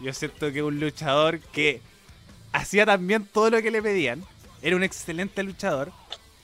Yo 0.02 0.12
siento 0.12 0.52
que 0.52 0.64
un 0.64 0.80
luchador 0.80 1.40
que 1.40 1.82
hacía 2.52 2.86
también 2.86 3.26
todo 3.26 3.50
lo 3.52 3.62
que 3.62 3.72
le 3.72 3.82
pedían. 3.82 4.24
Era 4.62 4.76
un 4.76 4.84
excelente 4.84 5.44
luchador. 5.44 5.92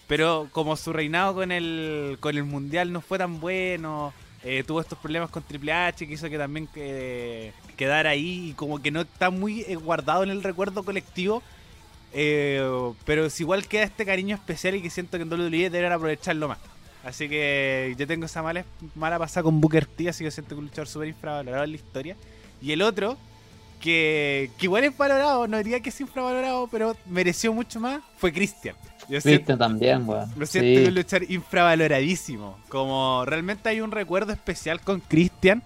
Pero 0.10 0.50
como 0.52 0.76
su 0.76 0.92
reinado 0.92 1.36
con 1.36 1.52
el, 1.52 2.18
con 2.20 2.36
el 2.36 2.44
mundial 2.44 2.92
no 2.92 3.00
fue 3.00 3.20
tan 3.20 3.40
bueno, 3.40 4.12
eh, 4.44 4.64
tuvo 4.66 4.82
estos 4.82 4.98
problemas 4.98 5.30
con 5.30 5.44
Triple 5.44 5.72
H 5.72 6.08
que 6.08 6.14
hizo 6.16 6.28
que 6.32 6.38
también 6.40 6.66
que, 6.66 7.54
quedara 7.78 8.10
ahí 8.10 8.50
y 8.50 8.54
como 8.54 8.82
que 8.82 8.90
no 8.90 9.02
está 9.02 9.30
muy 9.30 9.62
eh, 9.62 9.76
guardado 9.76 10.24
en 10.24 10.32
el 10.32 10.42
recuerdo 10.42 10.82
colectivo. 10.82 11.44
Eh, 12.12 12.60
pero 13.06 13.28
igual 13.38 13.68
queda 13.68 13.84
este 13.84 14.04
cariño 14.04 14.36
especial 14.36 14.74
y 14.74 14.82
que 14.82 14.90
siento 14.90 15.20
que 15.20 15.26
en 15.26 15.32
WWE 15.32 15.70
deben 15.70 15.92
aprovecharlo 15.92 16.48
más. 16.48 16.58
Así 17.04 17.30
que 17.30 17.94
yo 17.96 18.08
tengo 18.08 18.26
esa 18.26 18.42
mala, 18.42 18.66
mala 18.96 19.20
pasada 19.20 19.44
con 19.44 19.62
Booker 19.62 19.86
T, 19.86 20.10
así 20.10 20.24
que 20.24 20.32
siento 20.32 20.56
que 20.56 20.60
un 20.60 20.66
luchador 20.66 20.88
súper 20.88 21.10
infravalorado 21.10 21.66
en 21.66 21.70
la 21.70 21.78
historia. 21.78 22.16
Y 22.64 22.72
el 22.72 22.82
otro, 22.82 23.16
que, 23.80 24.50
que 24.58 24.66
igual 24.66 24.86
es 24.86 24.98
valorado, 24.98 25.48
no 25.48 25.60
diría 25.60 25.82
que 25.82 25.90
es 25.90 26.02
infravalorado, 26.02 26.66
pero 26.66 26.98
mereció 27.06 27.54
mucho 27.54 27.80
más, 27.80 28.02
fue 28.18 28.34
Christian. 28.34 28.76
Yo 29.10 29.20
siento, 29.22 29.58
también, 29.58 30.08
weón. 30.08 30.32
lo 30.38 30.46
siento 30.46 30.82
Sí. 30.82 30.88
un 30.88 30.96
luchador 30.96 31.32
infravaloradísimo. 31.32 32.60
Como 32.70 33.24
realmente 33.26 33.70
hay 33.70 33.82
un 33.82 33.92
recuerdo 33.92 34.32
especial 34.34 34.82
con 34.82 35.00
Christian, 35.00 35.64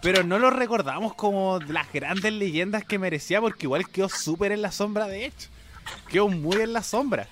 pero 0.00 0.22
no 0.22 0.38
lo 0.38 0.50
recordamos 0.50 1.14
como 1.14 1.58
las 1.68 1.92
grandes 1.92 2.32
leyendas 2.32 2.84
que 2.84 2.98
merecía, 2.98 3.40
porque 3.40 3.66
igual 3.66 3.88
quedó 3.88 4.08
súper 4.08 4.52
en 4.52 4.62
la 4.62 4.70
sombra, 4.70 5.06
de 5.06 5.26
hecho. 5.26 5.48
Quedó 6.08 6.28
muy 6.28 6.56
en 6.58 6.72
la 6.72 6.82
sombra. 6.82 7.26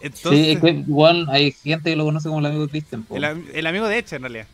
Entonces, 0.00 0.44
Sí, 0.44 0.52
es 0.52 0.60
que 0.60 0.70
igual 0.70 1.26
hay 1.30 1.52
gente 1.52 1.90
que 1.90 1.96
lo 1.96 2.04
conoce 2.04 2.28
como 2.28 2.40
el 2.40 2.46
amigo 2.46 2.62
de 2.66 2.68
Christian. 2.70 3.06
el, 3.10 3.24
am- 3.24 3.46
el 3.52 3.66
amigo 3.66 3.88
de 3.88 3.98
hecho, 3.98 4.16
en 4.16 4.22
realidad. 4.22 4.46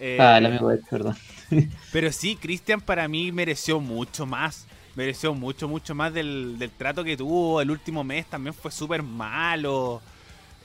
Eh, 0.00 0.16
Ah, 0.18 0.38
el 0.38 0.46
amigo 0.46 0.68
de 0.68 0.76
Ed, 0.76 0.80
perdón. 0.90 1.16
Pero 1.92 2.10
sí, 2.12 2.36
Christian 2.40 2.80
para 2.80 3.06
mí 3.06 3.30
mereció 3.32 3.78
mucho 3.80 4.26
más. 4.26 4.66
Mereció 4.96 5.34
mucho, 5.34 5.68
mucho 5.68 5.94
más 5.94 6.12
del, 6.12 6.58
del 6.58 6.70
trato 6.70 7.04
que 7.04 7.16
tuvo. 7.16 7.60
El 7.60 7.70
último 7.70 8.02
mes 8.04 8.26
también 8.26 8.54
fue 8.54 8.70
súper 8.70 9.02
malo. 9.02 10.00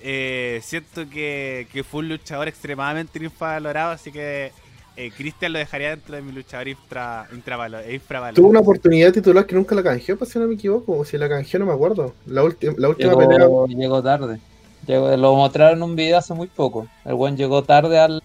Eh, 0.02 0.60
siento 0.64 1.10
que, 1.10 1.68
que 1.72 1.84
fue 1.84 2.02
un 2.02 2.10
luchador 2.10 2.48
extremadamente 2.48 3.24
infravalorado, 3.24 3.92
así 3.92 4.12
que 4.12 4.52
eh, 4.98 5.12
Christian 5.16 5.54
lo 5.54 5.60
dejaría 5.60 5.90
dentro 5.92 6.16
de 6.16 6.22
mi 6.22 6.32
luchador 6.32 6.68
infra, 6.68 7.28
intravalo- 7.32 7.92
infravalorado. 7.92 8.36
Tuvo 8.36 8.50
una 8.50 8.60
oportunidad 8.60 9.12
titular 9.14 9.46
que 9.46 9.56
nunca 9.56 9.74
la 9.76 9.84
canjeó, 9.84 10.18
pues 10.18 10.32
si 10.32 10.40
no 10.40 10.48
me 10.48 10.56
equivoco. 10.56 10.94
O 11.00 11.06
si 11.06 11.18
la 11.18 11.30
canjeó, 11.30 11.60
no 11.60 11.66
me 11.68 11.74
acuerdo. 11.74 12.14
La, 12.26 12.42
la 12.42 12.90
última 12.90 13.16
pelea. 13.18 13.40
Llegó, 13.40 13.68
llegó 13.68 14.02
tarde. 14.04 14.40
Llegó- 14.88 15.16
lo 15.18 15.36
mostraron 15.36 15.78
en 15.78 15.84
un 15.84 15.96
video 15.96 16.18
hace 16.18 16.34
muy 16.34 16.48
poco. 16.48 16.88
El 17.06 17.16
buen 17.16 17.38
llegó 17.38 17.64
tarde 17.64 18.00
al, 18.00 18.22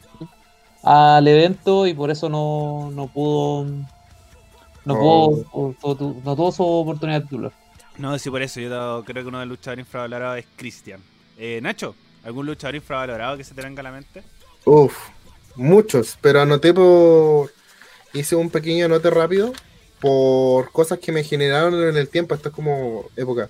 al 0.83 1.27
evento 1.29 1.87
y 1.87 1.95
por 1.95 2.11
eso 2.11 2.29
no, 2.29 2.91
no 2.93 3.07
pudo. 3.09 3.67
No, 4.85 4.95
Oh. 4.99 5.45
pudo, 5.53 5.75
tu- 5.81 5.95
tu- 5.97 6.23
no 6.25 6.37
tuvo 6.37 6.53
su 6.53 6.63
oportunidad 6.65 7.23
titular. 7.23 7.53
No, 7.99 8.19
sí, 8.19 8.31
por 8.31 8.41
eso 8.43 8.61
yo 8.61 9.03
creo 9.05 9.23
que 9.23 9.29
uno 9.29 9.41
de 9.41 9.47
los 9.47 9.59
luchadores 9.59 9.85
infravalorados 9.85 10.39
es 10.39 10.47
Christian. 10.57 11.01
Eh, 11.37 11.61
Nacho, 11.63 11.95
¿algún 12.25 12.47
luchador 12.47 12.75
infravalorado 12.77 13.37
que 13.37 13.45
se 13.45 13.55
te 13.55 13.63
venga 13.63 13.81
a 13.81 13.85
la 13.85 13.93
mente? 13.93 14.23
Uf, 14.65 14.95
muchos, 15.57 16.17
pero 16.21 16.41
anoté 16.41 16.73
por. 16.73 17.53
Hice 18.13 18.35
un 18.37 18.51
pequeño 18.51 18.87
anote 18.87 19.09
rápido 19.11 19.53
por 20.01 20.73
cosas 20.73 20.99
que 20.99 21.13
me 21.13 21.23
generaron 21.23 21.75
en 21.89 21.97
el 21.97 22.09
tiempo. 22.09 22.35
Esto 22.35 22.49
es 22.49 22.55
como 22.55 23.05
época. 23.17 23.49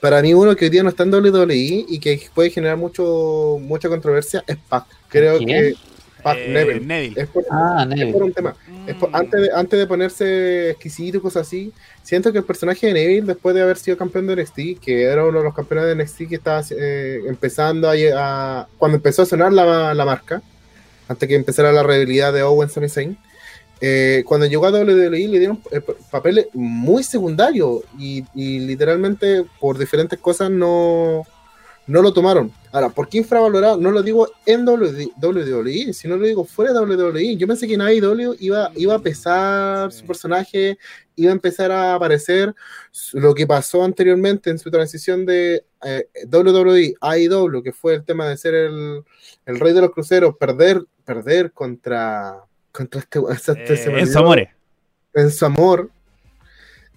Para 0.00 0.20
mí, 0.22 0.34
uno 0.34 0.56
que 0.56 0.64
hoy 0.64 0.70
día 0.70 0.82
no 0.82 0.88
está 0.88 1.04
en 1.04 1.12
WWE 1.14 1.84
y 1.88 2.00
que 2.00 2.28
puede 2.34 2.50
generar 2.50 2.76
mucho 2.76 3.58
mucha 3.60 3.88
controversia 3.88 4.42
es 4.46 4.56
Pac. 4.68 4.86
Creo 5.08 5.38
¿Quién? 5.38 5.48
que 5.48 5.74
Pac 6.22 6.36
Eh, 6.38 6.48
Neville. 6.48 6.80
Neville. 6.86 7.20
Es 7.20 7.28
por, 7.28 7.44
Ah, 7.50 7.78
es 7.82 7.88
Neville. 7.88 8.12
por 8.12 8.22
un 8.22 8.32
tema. 8.32 8.54
Es 8.86 8.94
por- 8.96 9.10
Mm. 9.10 9.14
antes, 9.16 9.40
de, 9.42 9.50
antes 9.54 9.78
de 9.78 9.86
ponerse 9.86 10.70
exquisito 10.70 11.18
y 11.18 11.20
cosas 11.20 11.46
así, 11.46 11.72
siento 12.02 12.32
que 12.32 12.38
el 12.38 12.44
personaje 12.44 12.86
de 12.86 12.92
Neville, 12.94 13.26
después 13.26 13.54
de 13.54 13.62
haber 13.62 13.76
sido 13.78 13.96
campeón 13.96 14.26
de 14.26 14.34
NXT, 14.34 14.78
que 14.80 15.02
era 15.04 15.24
uno 15.26 15.38
de 15.38 15.44
los 15.44 15.54
campeones 15.54 15.86
de 15.86 15.94
NXT 15.96 16.28
que 16.28 16.34
estaba 16.36 16.62
eh, 16.70 17.20
empezando 17.26 17.90
a, 17.90 18.66
Cuando 18.78 18.96
empezó 18.96 19.22
a 19.22 19.26
sonar 19.26 19.52
la, 19.52 19.94
la 19.94 20.04
marca, 20.04 20.42
antes 21.08 21.28
que 21.28 21.34
empezara 21.34 21.72
la 21.72 21.82
rivalidad 21.82 22.32
de 22.32 22.42
Owen 22.42 22.68
Sami 22.70 22.88
Zayn, 22.88 23.18
eh, 23.84 24.22
cuando 24.26 24.46
llegó 24.46 24.66
a 24.66 24.70
WWE 24.70 25.10
le 25.28 25.38
dieron 25.40 25.60
eh, 25.72 25.80
papeles 26.10 26.46
muy 26.52 27.02
secundarios 27.02 27.80
y, 27.98 28.24
y 28.32 28.60
literalmente 28.60 29.44
por 29.58 29.76
diferentes 29.76 30.20
cosas 30.20 30.50
no, 30.50 31.24
no 31.88 32.00
lo 32.02 32.12
tomaron. 32.12 32.52
Ahora, 32.72 32.88
¿por 32.88 33.08
qué 33.08 33.18
infravalorado? 33.18 33.76
No 33.76 33.90
lo 33.90 34.02
digo 34.02 34.28
en 34.46 34.66
WWE, 34.66 35.92
sino 35.92 36.16
lo 36.16 36.24
digo 36.26 36.44
fuera 36.44 36.72
de 36.72 36.80
WWE. 36.80 37.36
Yo 37.36 37.46
pensé 37.46 37.66
que 37.68 37.74
en 37.74 37.82
AEW 37.82 38.34
iba, 38.40 38.70
iba 38.76 38.94
a 38.94 38.98
pesar 38.98 39.92
su 39.92 40.06
personaje, 40.06 40.78
iba 41.16 41.30
a 41.30 41.34
empezar 41.34 41.70
a 41.70 41.94
aparecer 41.94 42.54
lo 43.12 43.34
que 43.34 43.46
pasó 43.46 43.84
anteriormente 43.84 44.48
en 44.48 44.58
su 44.58 44.70
transición 44.70 45.26
de 45.26 45.64
eh, 45.84 46.08
WWE 46.30 46.94
a 47.00 47.10
AEW, 47.12 47.62
que 47.62 47.72
fue 47.72 47.94
el 47.94 48.04
tema 48.04 48.26
de 48.28 48.36
ser 48.38 48.54
el, 48.54 49.02
el 49.44 49.60
rey 49.60 49.74
de 49.74 49.82
los 49.82 49.90
cruceros, 49.92 50.36
perder, 50.38 50.82
perder 51.04 51.52
contra, 51.52 52.38
contra 52.72 53.00
este, 53.00 53.20
este- 53.30 53.76
se 53.76 53.90
Eh, 53.90 54.00
Enzo 54.00 54.18
olvidó. 54.18 54.18
Amore. 54.20 54.54
en 55.14 55.30
su 55.30 55.44
amor, 55.44 55.90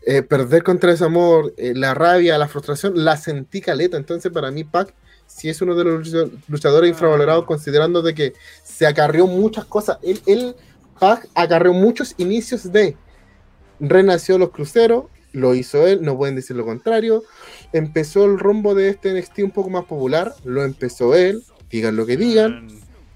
eh, 0.06 0.22
perder 0.22 0.64
contra 0.64 0.94
ese 0.94 1.04
amor, 1.04 1.54
eh, 1.58 1.74
la 1.76 1.94
rabia, 1.94 2.38
la 2.38 2.48
frustración, 2.48 2.94
la 3.04 3.18
sentí 3.18 3.60
caleta. 3.60 3.98
Entonces, 3.98 4.32
para 4.32 4.52
mí, 4.52 4.64
Pac 4.64 4.94
sí 5.28 5.50
es 5.50 5.62
uno 5.62 5.76
de 5.76 5.84
los 5.84 6.08
lucha- 6.08 6.32
luchadores 6.48 6.88
Ah. 6.90 6.92
infravalorados, 6.92 7.46
considerando 7.46 8.02
de 8.02 8.14
que 8.14 8.34
se 8.64 8.86
acarreó 8.88 9.28
muchas 9.28 9.66
cosas. 9.66 9.98
Él, 10.02 10.22
él, 10.26 10.56
Pac, 11.00 11.28
acarreó 11.36 11.74
muchos 11.74 12.14
inicios 12.18 12.72
de 12.72 12.96
renació 13.80 14.38
los 14.38 14.52
cruceros, 14.52 15.06
lo 15.34 15.54
hizo 15.54 15.86
él, 15.86 16.00
no 16.02 16.16
pueden 16.16 16.36
decir 16.36 16.56
lo 16.56 16.64
contrario. 16.66 17.24
Empezó 17.74 18.24
el 18.26 18.40
rumbo 18.40 18.74
de 18.74 18.88
este 18.90 19.12
NXT 19.12 19.40
un 19.44 19.52
poco 19.52 19.70
más 19.70 19.84
popular, 19.86 20.34
lo 20.46 20.64
empezó 20.64 21.14
él, 21.14 21.44
digan 21.70 21.98
lo 21.98 22.06
que 22.06 22.16
digan. 22.16 22.68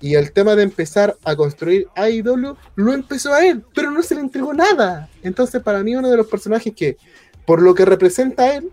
Y 0.01 0.16
el 0.16 0.32
tema 0.34 0.55
de 0.55 0.64
empezar 0.64 1.18
a 1.24 1.36
construir 1.36 1.88
AEW 1.95 2.55
lo 2.76 2.93
empezó 2.93 3.34
a 3.34 3.45
él, 3.45 3.64
pero 3.74 3.91
no 3.91 4.01
se 4.03 4.16
le 4.16 4.22
entregó 4.22 4.53
nada. 4.53 5.10
Entonces, 5.24 5.62
para 5.62 5.84
mí, 5.84 5.95
uno 5.95 6.10
de 6.10 6.18
los 6.18 6.28
personajes 6.28 6.74
que, 6.74 6.97
por 7.45 7.62
lo 7.62 7.74
que 7.74 7.86
representa 7.86 8.53
él, 8.55 8.70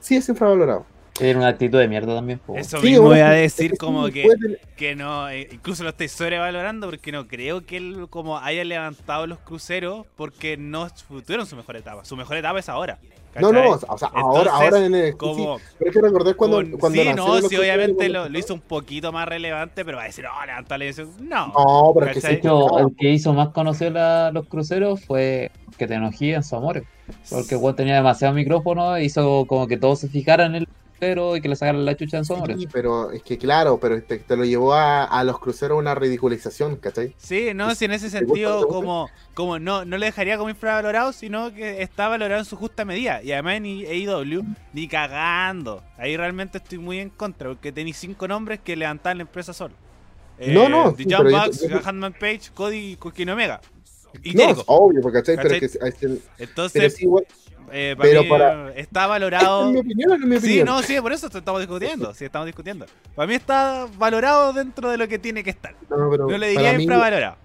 sí 0.00 0.16
es 0.16 0.28
infravalorado. 0.28 0.86
Tiene 1.18 1.38
una 1.38 1.48
actitud 1.48 1.78
de 1.78 1.88
mierda 1.88 2.14
también. 2.14 2.38
po. 2.38 2.56
Eso 2.56 2.78
Sí, 2.80 2.88
mismo 2.88 3.04
bueno, 3.06 3.22
voy 3.24 3.30
a 3.30 3.40
es 3.42 3.56
decir 3.56 3.72
sí, 3.72 3.76
como 3.78 4.06
que, 4.08 4.22
puede 4.24 4.60
que 4.76 4.94
no, 4.94 5.28
eh, 5.30 5.48
incluso 5.50 5.82
lo 5.82 5.90
estoy 5.90 6.08
sobrevalorando 6.08 6.86
porque 6.88 7.10
no 7.12 7.26
creo 7.26 7.64
que 7.64 7.78
él 7.78 8.06
como 8.10 8.38
haya 8.38 8.64
levantado 8.64 9.26
los 9.26 9.38
cruceros 9.38 10.06
porque 10.16 10.56
no 10.56 10.88
tuvieron 11.08 11.46
su 11.46 11.56
mejor 11.56 11.76
etapa. 11.76 12.04
Su 12.04 12.16
mejor 12.16 12.36
etapa 12.36 12.58
es 12.58 12.68
ahora. 12.68 12.98
No, 13.38 13.52
no, 13.52 13.72
o 13.72 13.98
sea, 13.98 14.08
ahora, 14.14 14.50
Entonces, 14.50 14.52
ahora 14.54 14.86
en 14.86 15.10
sí, 15.10 15.16
Como, 15.18 15.60
pero 15.78 15.90
hay 15.90 15.92
que 15.92 16.00
recordar 16.00 16.36
cuando, 16.36 16.56
con- 16.56 16.70
cuando 16.78 17.02
sí, 17.02 17.08
no, 17.14 17.38
los 17.40 17.48
sí, 17.48 17.56
obviamente 17.56 18.08
lo, 18.08 18.30
lo 18.30 18.38
hizo 18.38 18.54
un 18.54 18.62
poquito 18.62 19.12
más 19.12 19.28
relevante, 19.28 19.84
pero 19.84 19.98
va 19.98 20.04
a 20.04 20.06
decir, 20.06 20.24
oh, 20.26 20.46
levantó 20.46 20.78
la 20.78 20.84
edición. 20.86 21.10
No. 21.20 21.48
No, 21.48 21.92
pero 21.94 22.06
es 22.06 22.14
que 22.14 22.20
sí, 22.22 22.32
hecho, 22.34 22.78
el 22.78 22.96
que 22.96 23.10
hizo 23.10 23.34
más 23.34 23.48
conocer 23.50 23.96
a 23.98 24.30
los 24.32 24.46
cruceros 24.46 25.04
fue 25.04 25.50
que 25.76 25.86
te 25.86 25.94
enojí 25.94 26.32
en 26.32 26.42
su 26.42 26.56
amor. 26.56 26.84
Porque 27.28 27.56
el 27.56 27.60
weón 27.60 27.76
tenía 27.76 27.96
demasiado 27.96 28.32
micrófono, 28.32 28.98
hizo 28.98 29.44
como 29.46 29.66
que 29.66 29.76
todos 29.76 30.00
se 30.00 30.08
fijaran 30.08 30.54
en 30.54 30.62
el 30.62 30.68
crucero 30.98 31.36
y 31.36 31.40
que 31.40 31.48
le 31.48 31.56
sacaran 31.56 31.84
la 31.84 31.96
chucha 31.96 32.18
en 32.18 32.24
su 32.24 32.34
amor. 32.34 32.56
Sí, 32.58 32.66
pero 32.72 33.10
es 33.10 33.22
que 33.22 33.38
claro, 33.38 33.78
pero 33.78 34.02
te, 34.02 34.18
te 34.18 34.36
lo 34.36 34.44
llevó 34.44 34.72
a, 34.74 35.04
a 35.04 35.24
los 35.24 35.38
cruceros 35.38 35.78
una 35.78 35.94
ridiculización, 35.94 36.76
¿cachai? 36.76 37.14
Sí, 37.18 37.52
no, 37.54 37.74
si 37.74 37.84
en 37.84 37.92
ese 37.92 38.10
sentido, 38.10 38.66
como, 38.68 39.08
como 39.34 39.58
no, 39.58 39.84
no 39.84 39.98
le 39.98 40.06
dejaría 40.06 40.38
como 40.38 40.50
infravalorado, 40.50 41.12
sino 41.12 41.52
que 41.52 41.82
está 41.82 42.08
valorado 42.08 42.40
en 42.40 42.44
su 42.46 42.56
justa 42.56 42.84
medida. 42.84 43.22
Y 43.22 43.32
además 43.32 43.56
en 43.56 43.64
AEW, 43.64 44.42
ni 44.72 44.88
cagando. 44.88 45.82
Ahí 45.98 46.16
realmente 46.16 46.58
estoy 46.58 46.78
muy 46.78 46.98
en 46.98 47.10
contra, 47.10 47.48
porque 47.48 47.72
tenéis 47.72 47.96
cinco 47.98 48.26
nombres 48.28 48.60
que 48.60 48.76
levantan 48.76 49.18
la 49.18 49.22
empresa 49.22 49.52
solo. 49.52 49.74
Eh, 50.38 50.52
No, 50.52 50.68
no, 50.68 50.92
The 50.94 51.04
sí, 51.04 51.08
pero 51.16 51.30
yo- 51.30 51.68
yo- 51.68 51.80
Handman 51.84 52.12
Page, 52.12 52.50
Cody 52.54 52.92
y 52.92 52.96
Coquino 52.96 53.32
Omega. 53.32 53.60
Y 54.22 54.32
No, 54.34 54.50
es 54.50 54.58
obvio, 54.66 55.00
porque, 55.02 55.18
¿cachai? 55.18 55.36
Pero, 55.36 55.48
¿Cachai? 55.50 55.64
es 55.64 55.78
que, 55.78 55.86
es 55.88 55.94
pero 56.00 56.18
Entonces, 56.38 56.94
sí, 56.94 57.04
igual, 57.04 57.26
eh, 57.72 57.94
para 57.96 58.08
pero 58.08 58.22
mí, 58.22 58.28
para- 58.28 58.72
está 58.74 59.06
valorado. 59.06 59.66
es 59.68 59.72
mi 59.74 59.80
opinión, 59.80 60.12
es 60.12 60.20
mi 60.28 60.36
Sí, 60.40 60.46
opinión. 60.46 60.66
no, 60.66 60.82
sí, 60.82 61.00
por 61.00 61.12
eso 61.12 61.26
estamos 61.26 61.60
discutiendo. 61.60 62.14
Sí, 62.14 62.24
estamos 62.24 62.46
discutiendo. 62.46 62.86
Para 63.14 63.26
mí 63.26 63.34
está 63.34 63.86
valorado 63.98 64.52
dentro 64.52 64.90
de 64.90 64.96
lo 64.98 65.08
que 65.08 65.18
tiene 65.18 65.42
que 65.44 65.50
estar. 65.50 65.74
No, 65.90 66.08
pero 66.10 66.26
No 66.28 66.38
le 66.38 66.48
diría 66.48 66.72
mí- 66.74 66.84
infravalorado. 66.84 67.36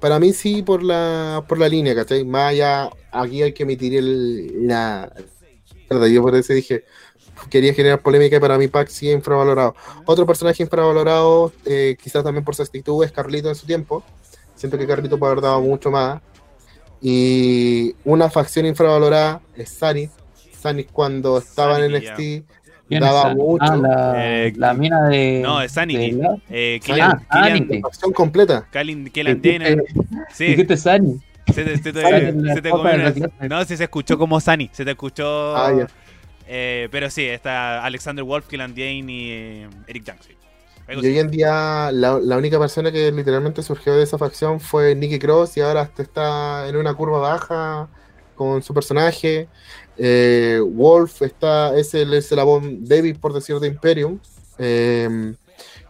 Para 0.00 0.18
mí 0.20 0.32
sí 0.32 0.62
por 0.62 0.82
la 0.82 1.42
por 1.48 1.58
la 1.58 1.68
línea, 1.68 1.94
¿cachai? 1.94 2.24
Más 2.24 2.50
allá, 2.50 2.88
aquí 3.10 3.42
hay 3.42 3.52
que 3.52 3.64
emitir 3.64 3.96
el, 3.96 4.66
la... 4.68 5.12
Verdad, 5.90 6.06
yo 6.06 6.22
por 6.22 6.34
eso 6.36 6.52
dije, 6.52 6.84
quería 7.50 7.72
generar 7.74 8.00
polémica 8.00 8.36
y 8.36 8.40
para 8.40 8.58
mí 8.58 8.68
Pac 8.68 8.88
sí 8.88 9.08
es 9.08 9.14
infravalorado. 9.16 9.74
Otro 10.04 10.24
personaje 10.26 10.62
infravalorado, 10.62 11.52
eh, 11.64 11.96
quizás 12.00 12.22
también 12.22 12.44
por 12.44 12.54
su 12.54 12.62
actitud, 12.62 13.02
es 13.04 13.10
Carlito 13.10 13.48
en 13.48 13.54
su 13.54 13.66
tiempo. 13.66 14.04
Siento 14.54 14.76
que 14.78 14.86
Carlito 14.86 15.18
puede 15.18 15.32
haber 15.32 15.42
dado 15.42 15.60
mucho 15.62 15.90
más. 15.90 16.20
Y 17.00 17.94
una 18.04 18.28
facción 18.30 18.66
infravalorada 18.66 19.40
es 19.56 19.68
Sanis. 19.70 20.10
Sanis 20.58 20.86
cuando 20.92 21.38
estaba 21.38 21.78
en. 21.84 21.92
NXT 21.92 22.44
¿Quién 22.88 23.00
daba 23.02 23.34
mucho. 23.34 23.64
Ah, 23.66 23.76
la, 23.76 24.14
Eh, 24.46 24.52
la 24.56 24.72
mina 24.72 25.08
de. 25.08 25.40
No, 25.42 25.60
es 25.60 25.72
Sanity. 25.72 26.12
de 26.12 26.22
la- 26.22 26.36
Eh, 26.50 26.78
Ah, 26.80 26.84
Killian, 26.86 27.26
Sanity. 27.30 27.64
Killian, 27.66 27.82
facción 27.82 28.12
completa. 28.12 28.66
Killian 28.72 29.42
Jenner. 29.42 29.84
Sí, 30.32 30.44
Dijiste 30.56 30.76
Sunny. 30.78 31.20
se 31.54 31.64
te, 31.64 31.76
se 31.76 31.92
te- 31.92 32.62
te 32.62 32.72
una-. 32.72 33.14
No, 33.48 33.64
si 33.66 33.76
se 33.76 33.84
escuchó 33.84 34.16
como 34.18 34.40
Sunny. 34.40 34.70
Se 34.72 34.84
te 34.86 34.92
escuchó. 34.92 35.54
Ah, 35.56 35.72
ya. 35.76 35.86
Eh, 36.46 36.88
pero 36.90 37.10
sí, 37.10 37.24
está 37.26 37.84
Alexander 37.84 38.24
Wolf, 38.24 38.46
Killian 38.48 38.70
Dane 38.74 39.04
y 39.12 39.30
eh, 39.32 39.68
Eric 39.86 40.04
Young. 40.04 40.18
Y 40.90 41.06
hoy 41.06 41.18
en 41.18 41.30
día 41.30 41.90
la, 41.92 42.18
la 42.18 42.36
única 42.38 42.58
persona 42.58 42.90
que 42.90 43.12
literalmente 43.12 43.62
surgió 43.62 43.94
de 43.94 44.04
esa 44.04 44.16
facción 44.16 44.58
fue 44.58 44.94
Nicky 44.94 45.18
Cross 45.18 45.56
y 45.58 45.60
ahora 45.60 45.82
hasta 45.82 46.02
está 46.02 46.68
en 46.68 46.76
una 46.76 46.94
curva 46.94 47.18
baja 47.18 47.88
con 48.34 48.62
su 48.62 48.72
personaje. 48.72 49.48
Eh, 49.98 50.60
Wolf 50.64 51.22
está, 51.22 51.76
es 51.76 51.92
el 51.92 52.14
eslabón 52.14 52.84
débil, 52.86 53.18
por 53.18 53.34
decir, 53.34 53.58
de 53.58 53.66
Imperium. 53.68 54.18
Eh, 54.58 55.34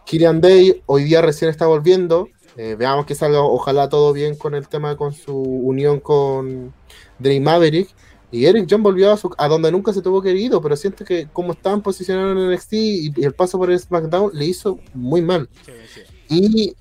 Kirian 0.05 0.41
Day 0.41 0.81
hoy 0.87 1.03
día 1.05 1.21
recién 1.21 1.49
está 1.49 1.67
volviendo. 1.67 2.27
Eh, 2.57 2.75
veamos 2.77 3.05
que 3.05 3.15
salga, 3.15 3.39
ojalá 3.39 3.87
todo 3.87 4.11
bien 4.11 4.35
con 4.35 4.53
el 4.53 4.67
tema, 4.67 4.97
con 4.97 5.13
su 5.13 5.33
unión 5.33 6.01
con 6.01 6.73
Drake 7.19 7.39
Maverick. 7.39 7.89
Y 8.31 8.45
Eric 8.45 8.67
John 8.69 8.83
volvió 8.83 9.11
a, 9.11 9.17
su- 9.17 9.33
a 9.37 9.47
donde 9.47 9.71
nunca 9.71 9.91
se 9.93 10.01
tuvo 10.01 10.21
querido, 10.21 10.61
pero 10.61 10.75
siento 10.75 11.03
que 11.03 11.27
como 11.33 11.53
estaban 11.53 11.81
posicionados 11.81 12.37
en 12.37 12.51
NXT 12.53 12.73
y, 12.73 13.13
y 13.15 13.23
el 13.23 13.33
paso 13.33 13.57
por 13.57 13.71
el 13.71 13.79
SmackDown 13.79 14.31
le 14.33 14.45
hizo 14.45 14.79
muy 14.93 15.21
mal. 15.21 15.49
Sí, 15.65 15.71
sí. 15.93 16.01
Y 16.29 16.75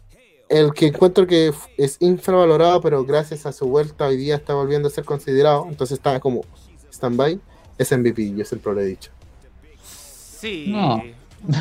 el 0.50 0.72
que 0.74 0.86
encuentro 0.88 1.26
que 1.26 1.52
es 1.78 1.96
infravalorado, 2.00 2.80
pero 2.82 3.04
gracias 3.04 3.46
a 3.46 3.52
su 3.52 3.66
vuelta 3.66 4.06
hoy 4.06 4.16
día 4.18 4.36
está 4.36 4.52
volviendo 4.54 4.88
a 4.88 4.90
ser 4.90 5.04
considerado, 5.04 5.66
entonces 5.68 5.96
está 5.98 6.20
como 6.20 6.42
stand-by, 6.92 7.40
es 7.78 7.92
MVP, 7.96 8.34
yo 8.36 8.44
siempre 8.44 8.74
lo 8.74 8.80
he 8.80 8.84
dicho. 8.86 9.10
Sí. 9.84 10.66
No. 10.68 11.02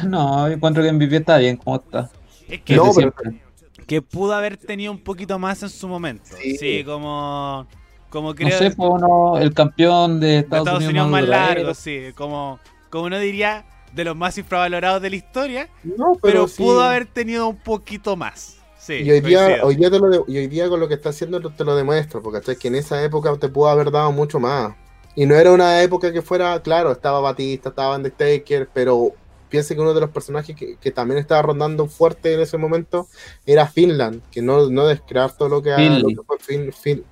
No, 0.07 0.47
yo 0.47 0.55
encuentro 0.55 0.81
que 0.81 0.91
MVP 0.91 1.17
está 1.17 1.37
bien 1.37 1.55
como 1.57 1.75
está. 1.75 2.09
Es 2.49 2.61
que, 2.63 2.75
No, 2.75 2.85
Desde 2.85 2.95
pero- 3.11 3.13
siempre. 3.21 3.41
que 3.85 4.01
pudo 4.01 4.33
haber 4.33 4.57
tenido 4.57 4.91
un 4.91 4.97
poquito 5.03 5.37
más 5.37 5.61
en 5.61 5.69
su 5.69 5.87
momento. 5.87 6.25
Sí, 6.41 6.57
Sí. 6.57 6.83
como, 6.83 7.67
como 8.09 8.29
No 8.29 8.35
creo 8.35 8.57
sé, 8.57 8.71
fue 8.71 8.87
uno, 8.89 9.37
el 9.37 9.53
campeón 9.53 10.19
de 10.19 10.27
de 10.27 10.37
Estados, 10.39 10.67
Estados 10.67 10.87
Unidos 10.87 11.09
más 11.09 11.23
largo, 11.27 11.73
sí. 11.73 12.01
Como, 12.15 12.59
como 12.89 13.05
uno 13.05 13.19
diría, 13.19 13.65
de 13.93 14.03
los 14.03 14.15
más 14.15 14.37
infravalorados 14.37 15.01
de 15.01 15.09
la 15.09 15.15
historia, 15.15 15.69
No, 15.83 16.17
pero, 16.21 16.47
sí. 16.47 16.57
pudo 16.61 16.81
haber 16.81 17.05
tenido 17.05 17.47
un 17.47 17.57
poquito 17.57 18.15
más. 18.15 18.55
Sí, 18.79 18.93
Y 19.03 19.11
hoy 19.11 19.19
día, 19.19 19.59
hoy 19.63 19.75
día 19.75 19.91
te 19.91 19.99
lo 19.99 20.07
de- 20.09 20.23
y 20.27 20.37
hoy 20.37 20.47
día 20.47 20.69
con 20.69 20.79
lo 20.79 20.87
que 20.87 20.93
está 20.93 21.09
haciendo 21.09 21.41
te 21.41 21.65
lo 21.65 21.75
demuestro, 21.75 22.21
porque 22.21 22.39
¿cachai? 22.39 22.55
que 22.55 22.69
en 22.69 22.75
esa 22.75 23.03
época 23.03 23.35
te 23.37 23.49
pudo 23.49 23.67
haber 23.67 23.91
dado 23.91 24.11
mucho 24.13 24.39
más. 24.39 24.75
Y 25.13 25.25
no 25.25 25.35
era 25.35 25.51
una 25.51 25.81
época 25.81 26.13
que 26.13 26.21
fuera, 26.21 26.61
claro, 26.61 26.91
estaba 26.91 27.19
Batista, 27.19 27.69
estaba 27.69 27.97
Undertaker, 27.97 28.69
pero 28.73 29.11
piense 29.49 29.75
que 29.75 29.81
uno 29.81 29.93
de 29.93 30.01
los 30.01 30.09
personajes 30.11 30.55
que, 30.55 30.77
que 30.77 30.91
también 30.91 31.17
estaba 31.19 31.41
rondando 31.41 31.87
fuerte 31.87 32.33
en 32.33 32.39
ese 32.41 32.57
momento 32.57 33.07
era 33.45 33.67
Finland, 33.67 34.21
que 34.31 34.41
no, 34.41 34.69
no 34.69 34.85
descrear 34.87 35.31
todo 35.35 35.49
lo 35.49 35.61
que, 35.61 35.71
ha- 35.73 35.77
lo 35.99 36.07
que 36.09 36.15
fue 36.25 36.37
Fin- 36.39 36.71
Fin- 36.71 37.03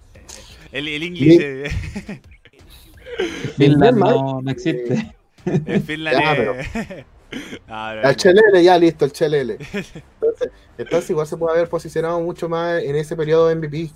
El, 0.75 0.87
el 0.87 1.03
inglés 1.03 1.39
eh, 1.41 2.21
Finland 3.57 3.97
no, 3.97 4.41
no 4.41 4.51
existe. 4.51 5.15
el 5.45 5.81
Finland 5.81 6.17
Ya, 6.19 6.33
es- 6.33 6.37
pero- 6.37 7.05
Ah, 7.67 7.95
no, 8.01 8.09
El. 8.09 8.15
Chelele, 8.15 8.63
ya 8.63 8.77
listo, 8.77 9.03
el 9.05 9.11
Chelele. 9.11 9.57
Entonces, 10.21 10.51
entonces 10.77 11.09
igual 11.09 11.27
se 11.27 11.35
puede 11.37 11.55
haber 11.57 11.69
posicionado 11.69 12.19
mucho 12.21 12.47
más 12.49 12.81
en 12.83 12.95
ese 12.95 13.15
periodo 13.15 13.47
de 13.47 13.55
MVP. 13.55 13.89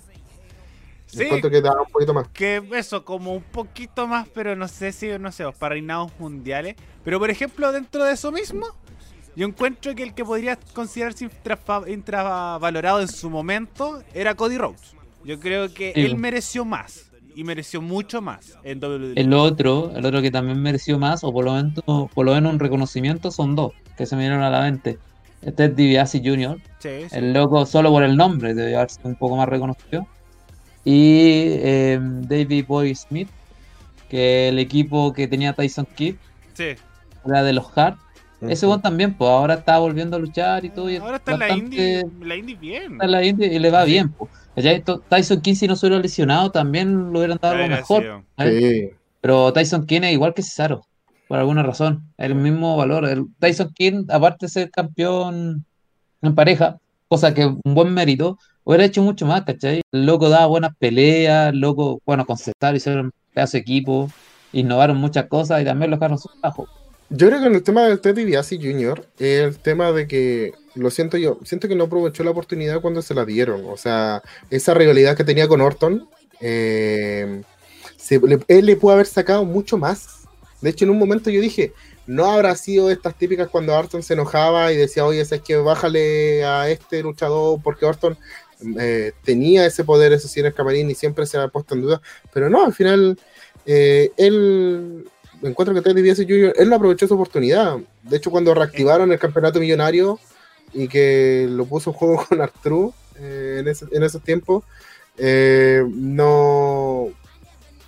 Sí, 1.06 1.22
Encuentro 1.24 1.50
que 1.50 1.60
daba 1.60 1.82
un 1.82 1.90
poquito 1.90 2.14
más. 2.14 2.28
que 2.28 2.62
eso, 2.72 3.04
como 3.04 3.32
un 3.34 3.42
poquito 3.42 4.06
más, 4.06 4.28
pero 4.28 4.54
no 4.56 4.68
sé 4.68 4.92
si, 4.92 5.08
no 5.18 5.32
sé, 5.32 5.44
para 5.58 5.74
reinados 5.74 6.12
mundiales. 6.18 6.76
Pero 7.04 7.18
por 7.18 7.30
ejemplo, 7.30 7.72
dentro 7.72 8.04
de 8.04 8.12
eso 8.12 8.30
mismo, 8.30 8.66
yo 9.36 9.46
encuentro 9.46 9.94
que 9.94 10.02
el 10.02 10.14
que 10.14 10.24
podría 10.24 10.56
considerarse 10.74 11.28
infravalorado 11.88 13.00
en 13.00 13.08
su 13.08 13.28
momento 13.30 14.02
era 14.14 14.34
Cody 14.34 14.56
Rhodes. 14.58 14.94
Yo 15.24 15.38
creo 15.40 15.72
que 15.72 15.92
Sí. 15.94 16.00
él 16.02 16.16
mereció 16.16 16.64
más. 16.64 17.06
Y 17.36 17.44
mereció 17.44 17.80
mucho 17.80 18.20
más 18.20 18.58
en 18.64 18.80
WWE. 18.80 19.12
El 19.20 19.32
otro, 19.32 19.92
el 19.96 20.04
otro 20.04 20.20
que 20.20 20.30
también 20.32 20.60
mereció 20.60 20.98
más, 20.98 21.22
o 21.22 21.32
por 21.32 21.44
lo 21.44 21.54
menos, 21.54 21.74
por 22.12 22.26
lo 22.26 22.34
menos 22.34 22.52
un 22.52 22.58
reconocimiento, 22.58 23.30
son 23.30 23.54
dos 23.54 23.72
que 23.96 24.04
se 24.04 24.16
me 24.16 24.22
dieron 24.22 24.42
a 24.42 24.50
la 24.50 24.62
mente. 24.62 24.98
Este 25.40 25.66
es 25.66 25.76
DiBiase 25.76 26.20
Jr., 26.24 26.58
Sí, 26.80 26.88
sí. 27.08 27.16
el 27.16 27.32
loco 27.32 27.64
solo 27.66 27.90
por 27.90 28.02
el 28.02 28.16
nombre 28.16 28.52
debe 28.52 28.74
haber 28.76 28.90
sido 28.90 29.08
un 29.08 29.14
poco 29.14 29.36
más 29.36 29.48
reconocido. 29.48 30.06
Y 30.84 31.44
eh, 31.62 31.98
David 32.02 32.64
Boy 32.66 32.94
Smith, 32.94 33.28
que 34.08 34.48
el 34.48 34.58
equipo 34.58 35.12
que 35.12 35.28
tenía 35.28 35.52
Tyson 35.52 35.86
Kidd 35.94 36.16
Sí. 36.54 36.70
era 37.26 37.42
de 37.42 37.52
los 37.52 37.66
Hart. 37.76 37.98
Ese 38.40 38.64
one 38.66 38.82
también, 38.82 39.14
pues 39.14 39.30
ahora 39.30 39.54
está 39.54 39.78
volviendo 39.78 40.16
a 40.16 40.18
luchar 40.18 40.64
y 40.64 40.70
todo. 40.70 40.90
Y 40.90 40.96
Ahora 40.96 41.16
está 41.18 41.32
en 41.34 41.38
la 41.38 41.46
bastante- 41.48 41.76
indie, 41.76 42.06
la 42.26 42.36
indie 42.36 42.56
bien. 42.56 42.92
está 42.94 43.04
en 43.04 43.10
la 43.12 43.24
indie 43.24 43.52
y 43.54 43.58
le 43.58 43.70
va 43.70 43.84
bien. 43.84 44.08
Pues. 44.10 44.30
Tyson 45.08 45.40
Kidd, 45.40 45.54
si 45.54 45.68
no 45.68 45.76
se 45.76 45.86
hubiera 45.86 46.02
lesionado, 46.02 46.50
también 46.50 47.12
lo 47.12 47.18
hubieran 47.18 47.38
dado 47.40 47.56
mejor. 47.68 48.24
¿sabes? 48.36 48.62
Sí. 48.62 48.90
Pero 49.20 49.52
Tyson 49.52 49.86
Kidd 49.86 50.04
es 50.04 50.12
igual 50.12 50.34
que 50.34 50.42
Cesaro, 50.42 50.86
por 51.28 51.38
alguna 51.38 51.62
razón. 51.62 52.12
El 52.16 52.34
mismo 52.34 52.76
valor. 52.76 53.04
El 53.04 53.26
Tyson 53.38 53.72
Kidd, 53.74 54.10
aparte 54.10 54.46
de 54.46 54.50
ser 54.50 54.70
campeón 54.70 55.64
en 56.22 56.34
pareja, 56.34 56.78
cosa 57.08 57.34
que 57.34 57.46
un 57.46 57.74
buen 57.74 57.92
mérito, 57.92 58.38
hubiera 58.64 58.84
hecho 58.84 59.02
mucho 59.02 59.26
más, 59.26 59.42
¿cachai? 59.42 59.82
El 59.92 60.06
loco 60.06 60.28
daba 60.28 60.46
buenas 60.46 60.76
peleas, 60.78 61.52
el 61.52 61.60
loco, 61.60 62.00
bueno, 62.06 62.24
con 62.26 62.36
Cesaro 62.36 62.76
hicieron 62.76 63.06
un 63.06 63.12
pedazo 63.34 63.52
de 63.52 63.58
equipo, 63.60 64.10
innovaron 64.52 64.96
muchas 64.96 65.26
cosas 65.26 65.62
y 65.62 65.64
también 65.64 65.90
lo 65.90 65.96
dejaron 65.96 66.18
abajo. 66.42 66.68
Yo 67.12 67.26
creo 67.26 67.40
que 67.40 67.46
en 67.46 67.54
el 67.56 67.62
tema 67.64 67.86
del 67.86 68.00
Ted 68.00 68.14
DiBiase 68.14 68.56
Jr., 68.58 69.04
el 69.18 69.58
tema 69.58 69.90
de 69.90 70.06
que, 70.06 70.52
lo 70.76 70.90
siento 70.90 71.16
yo, 71.16 71.40
siento 71.44 71.66
que 71.66 71.74
no 71.74 71.84
aprovechó 71.84 72.22
la 72.22 72.30
oportunidad 72.30 72.80
cuando 72.80 73.02
se 73.02 73.14
la 73.14 73.24
dieron. 73.24 73.64
O 73.66 73.76
sea, 73.76 74.22
esa 74.48 74.74
rivalidad 74.74 75.16
que 75.16 75.24
tenía 75.24 75.48
con 75.48 75.60
Orton, 75.60 76.08
eh, 76.40 77.42
él 78.48 78.66
le 78.66 78.76
pudo 78.76 78.92
haber 78.92 79.06
sacado 79.06 79.44
mucho 79.44 79.76
más. 79.76 80.20
De 80.60 80.70
hecho, 80.70 80.84
en 80.84 80.92
un 80.92 80.98
momento 81.00 81.30
yo 81.30 81.40
dije, 81.40 81.72
no 82.06 82.26
habrá 82.26 82.54
sido 82.54 82.90
estas 82.92 83.16
típicas 83.18 83.48
cuando 83.48 83.74
Orton 83.74 84.04
se 84.04 84.14
enojaba 84.14 84.72
y 84.72 84.76
decía, 84.76 85.04
oye, 85.04 85.20
es 85.20 85.30
que 85.42 85.56
bájale 85.56 86.44
a 86.44 86.68
este 86.70 87.02
luchador, 87.02 87.60
porque 87.60 87.86
Orton 87.86 88.16
eh, 88.78 89.12
tenía 89.24 89.66
ese 89.66 89.82
poder, 89.82 90.12
eso 90.12 90.28
sí, 90.28 90.38
en 90.38 90.46
el 90.46 90.54
camarín 90.54 90.88
y 90.88 90.94
siempre 90.94 91.26
se 91.26 91.38
ha 91.38 91.48
puesto 91.48 91.74
en 91.74 91.82
duda. 91.82 92.00
Pero 92.32 92.48
no, 92.48 92.64
al 92.64 92.72
final, 92.72 93.18
eh, 93.66 94.12
él 94.16 95.08
encuentro 95.42 95.74
que 95.74 95.80
Ted 95.82 95.94
DiBiase 95.94 96.24
Jr. 96.24 96.54
él 96.56 96.68
no 96.68 96.76
aprovechó 96.76 97.06
su 97.06 97.14
oportunidad. 97.14 97.78
De 98.02 98.16
hecho, 98.16 98.30
cuando 98.30 98.54
reactivaron 98.54 99.10
el 99.12 99.18
campeonato 99.18 99.60
millonario 99.60 100.18
y 100.72 100.86
que 100.88 101.46
lo 101.50 101.64
puso 101.66 101.90
en 101.90 101.96
juego 101.96 102.24
con 102.28 102.40
Artru 102.40 102.92
eh, 103.18 103.62
en, 103.92 104.02
esos 104.02 104.22
tiempos, 104.22 104.64
eh, 105.18 105.84
no. 105.88 107.08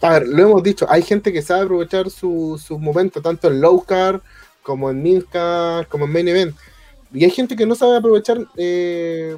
A 0.01 0.11
ver, 0.19 0.27
lo 0.29 0.43
hemos 0.43 0.63
dicho, 0.63 0.87
hay 0.91 1.03
gente 1.03 1.33
que 1.33 1.43
sabe 1.43 1.63
aprovechar 1.63 2.11
su- 2.11 2.61
sus 2.63 2.79
momentos, 2.81 3.23
tanto 3.23 3.49
en 3.49 3.61
low 3.61 3.83
card 3.85 4.21
como 4.63 4.91
en 4.91 5.03
mid 5.03 5.23
como 5.89 6.05
en 6.07 6.13
main 6.13 6.29
event. 6.29 6.57
Y 7.13 7.25
hay 7.25 7.31
gente 7.31 7.55
que 7.55 7.67
no 7.67 7.75
sabe 7.75 7.97
aprovechar 7.99 8.39
eh, 8.57 9.37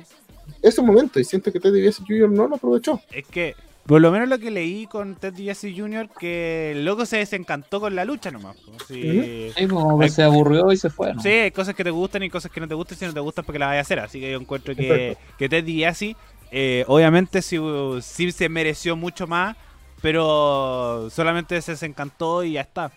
esos 0.62 0.84
momentos, 0.84 1.20
y 1.20 1.24
siento 1.24 1.52
que 1.52 1.60
Ted 1.60 1.72
DiBiase 1.72 2.02
Jr. 2.06 2.30
no 2.30 2.48
lo 2.48 2.56
aprovechó. 2.56 3.00
Es 3.12 3.26
que, 3.26 3.54
por 3.86 4.00
lo 4.00 4.10
menos 4.10 4.28
lo 4.28 4.38
que 4.38 4.50
leí 4.50 4.86
con 4.86 5.14
Ted 5.16 5.34
DiBiase 5.34 5.74
Jr., 5.76 6.08
que 6.18 6.72
el 6.72 6.84
loco 6.84 7.04
se 7.06 7.18
desencantó 7.18 7.80
con 7.80 7.94
la 7.94 8.04
lucha 8.04 8.30
nomás. 8.30 8.56
Sí, 8.88 9.52
Sí, 9.56 9.66
como 9.68 9.98
que 9.98 10.04
Hay- 10.04 10.10
se 10.10 10.22
aburrió 10.22 10.72
y 10.72 10.76
se 10.76 10.88
fue. 10.90 11.12
¿no? 11.14 11.20
Sí, 11.20 11.28
hay 11.28 11.50
cosas 11.50 11.74
que 11.74 11.84
te 11.84 11.90
gustan 11.90 12.22
y 12.22 12.30
cosas 12.30 12.50
que 12.50 12.60
no 12.60 12.68
te 12.68 12.74
gustan. 12.74 12.96
Si 12.98 13.04
no 13.04 13.12
te 13.12 13.20
gustan, 13.20 13.44
porque 13.44 13.58
las 13.58 13.68
vayas 13.68 13.80
a 13.80 13.86
hacer. 13.86 14.00
Así 14.00 14.20
que 14.20 14.30
yo 14.32 14.38
encuentro 14.40 14.74
que, 14.74 15.16
que 15.38 15.48
Ted 15.48 15.64
DiBiase, 15.64 16.16
eh, 16.50 16.84
obviamente, 16.86 17.42
sí, 17.42 17.58
sí 18.00 18.32
se 18.32 18.48
mereció 18.48 18.96
mucho 18.96 19.26
más, 19.26 19.56
pero 20.00 21.08
solamente 21.10 21.60
se 21.62 21.72
desencantó 21.72 22.44
y 22.44 22.52
ya 22.52 22.60
está. 22.62 22.92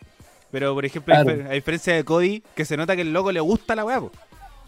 Pero, 0.52 0.74
por 0.74 0.86
ejemplo, 0.86 1.14
a 1.16 1.24
Claro. 1.24 1.40
difer- 1.42 1.48
a 1.50 1.54
diferencia 1.54 1.94
de 1.94 2.04
Cody, 2.06 2.44
que 2.56 2.64
se 2.66 2.78
nota 2.78 2.96
que 2.96 3.02
el 3.02 3.12
loco 3.14 3.32
le 3.32 3.40
gusta 3.42 3.76
la 3.76 3.84
weá. 3.84 4.00
po. 4.00 4.12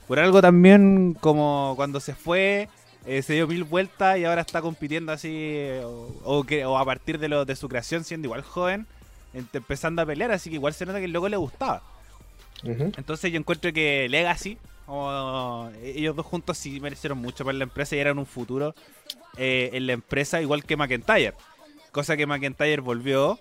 Por 0.08 0.20
algo 0.20 0.42
también, 0.42 1.16
como 1.20 1.74
cuando 1.76 2.00
se 2.00 2.16
fue, 2.16 2.68
eh, 3.06 3.22
se 3.22 3.34
dio 3.34 3.48
mil 3.48 3.64
vueltas 3.64 4.18
y 4.18 4.26
ahora 4.26 4.42
está 4.42 4.62
compitiendo 4.62 5.12
así, 5.12 5.30
eh, 5.34 5.82
o, 5.84 6.12
o 6.24 6.44
que, 6.44 6.66
o 6.66 6.78
a 6.78 6.86
partir 6.86 7.20
de, 7.20 7.28
lo, 7.30 7.46
de 7.46 7.56
su 7.56 7.68
creación, 7.70 8.04
siendo 8.04 8.28
igual 8.28 8.42
joven, 8.42 8.86
empezando 9.54 10.02
a 10.02 10.06
pelear. 10.06 10.32
Así 10.32 10.50
que 10.50 10.56
igual 10.56 10.74
se 10.74 10.86
nota 10.86 11.00
que 11.00 11.06
el 11.06 11.12
loco 11.14 11.30
le 11.30 11.38
gustaba. 11.38 11.82
Entonces 12.64 13.32
yo 13.32 13.40
encuentro 13.40 13.72
que 13.72 14.08
Legacy, 14.10 14.58
o 14.86 15.70
ellos 15.84 16.16
dos 16.16 16.26
juntos 16.26 16.58
sí 16.58 16.80
merecieron 16.80 17.18
mucho 17.20 17.46
para 17.46 17.58
la 17.58 17.64
empresa 17.64 17.96
y 17.96 18.00
eran 18.00 18.20
un 18.20 18.26
futuro 18.26 18.76
eh, 19.38 19.70
en 19.74 19.88
la 19.88 19.94
empresa 19.94 20.42
igual 20.42 20.64
que 20.66 20.76
McIntyre. 20.76 21.34
Cosa 21.92 22.18
que 22.18 22.26
McIntyre 22.28 22.82
volvió 22.82 23.40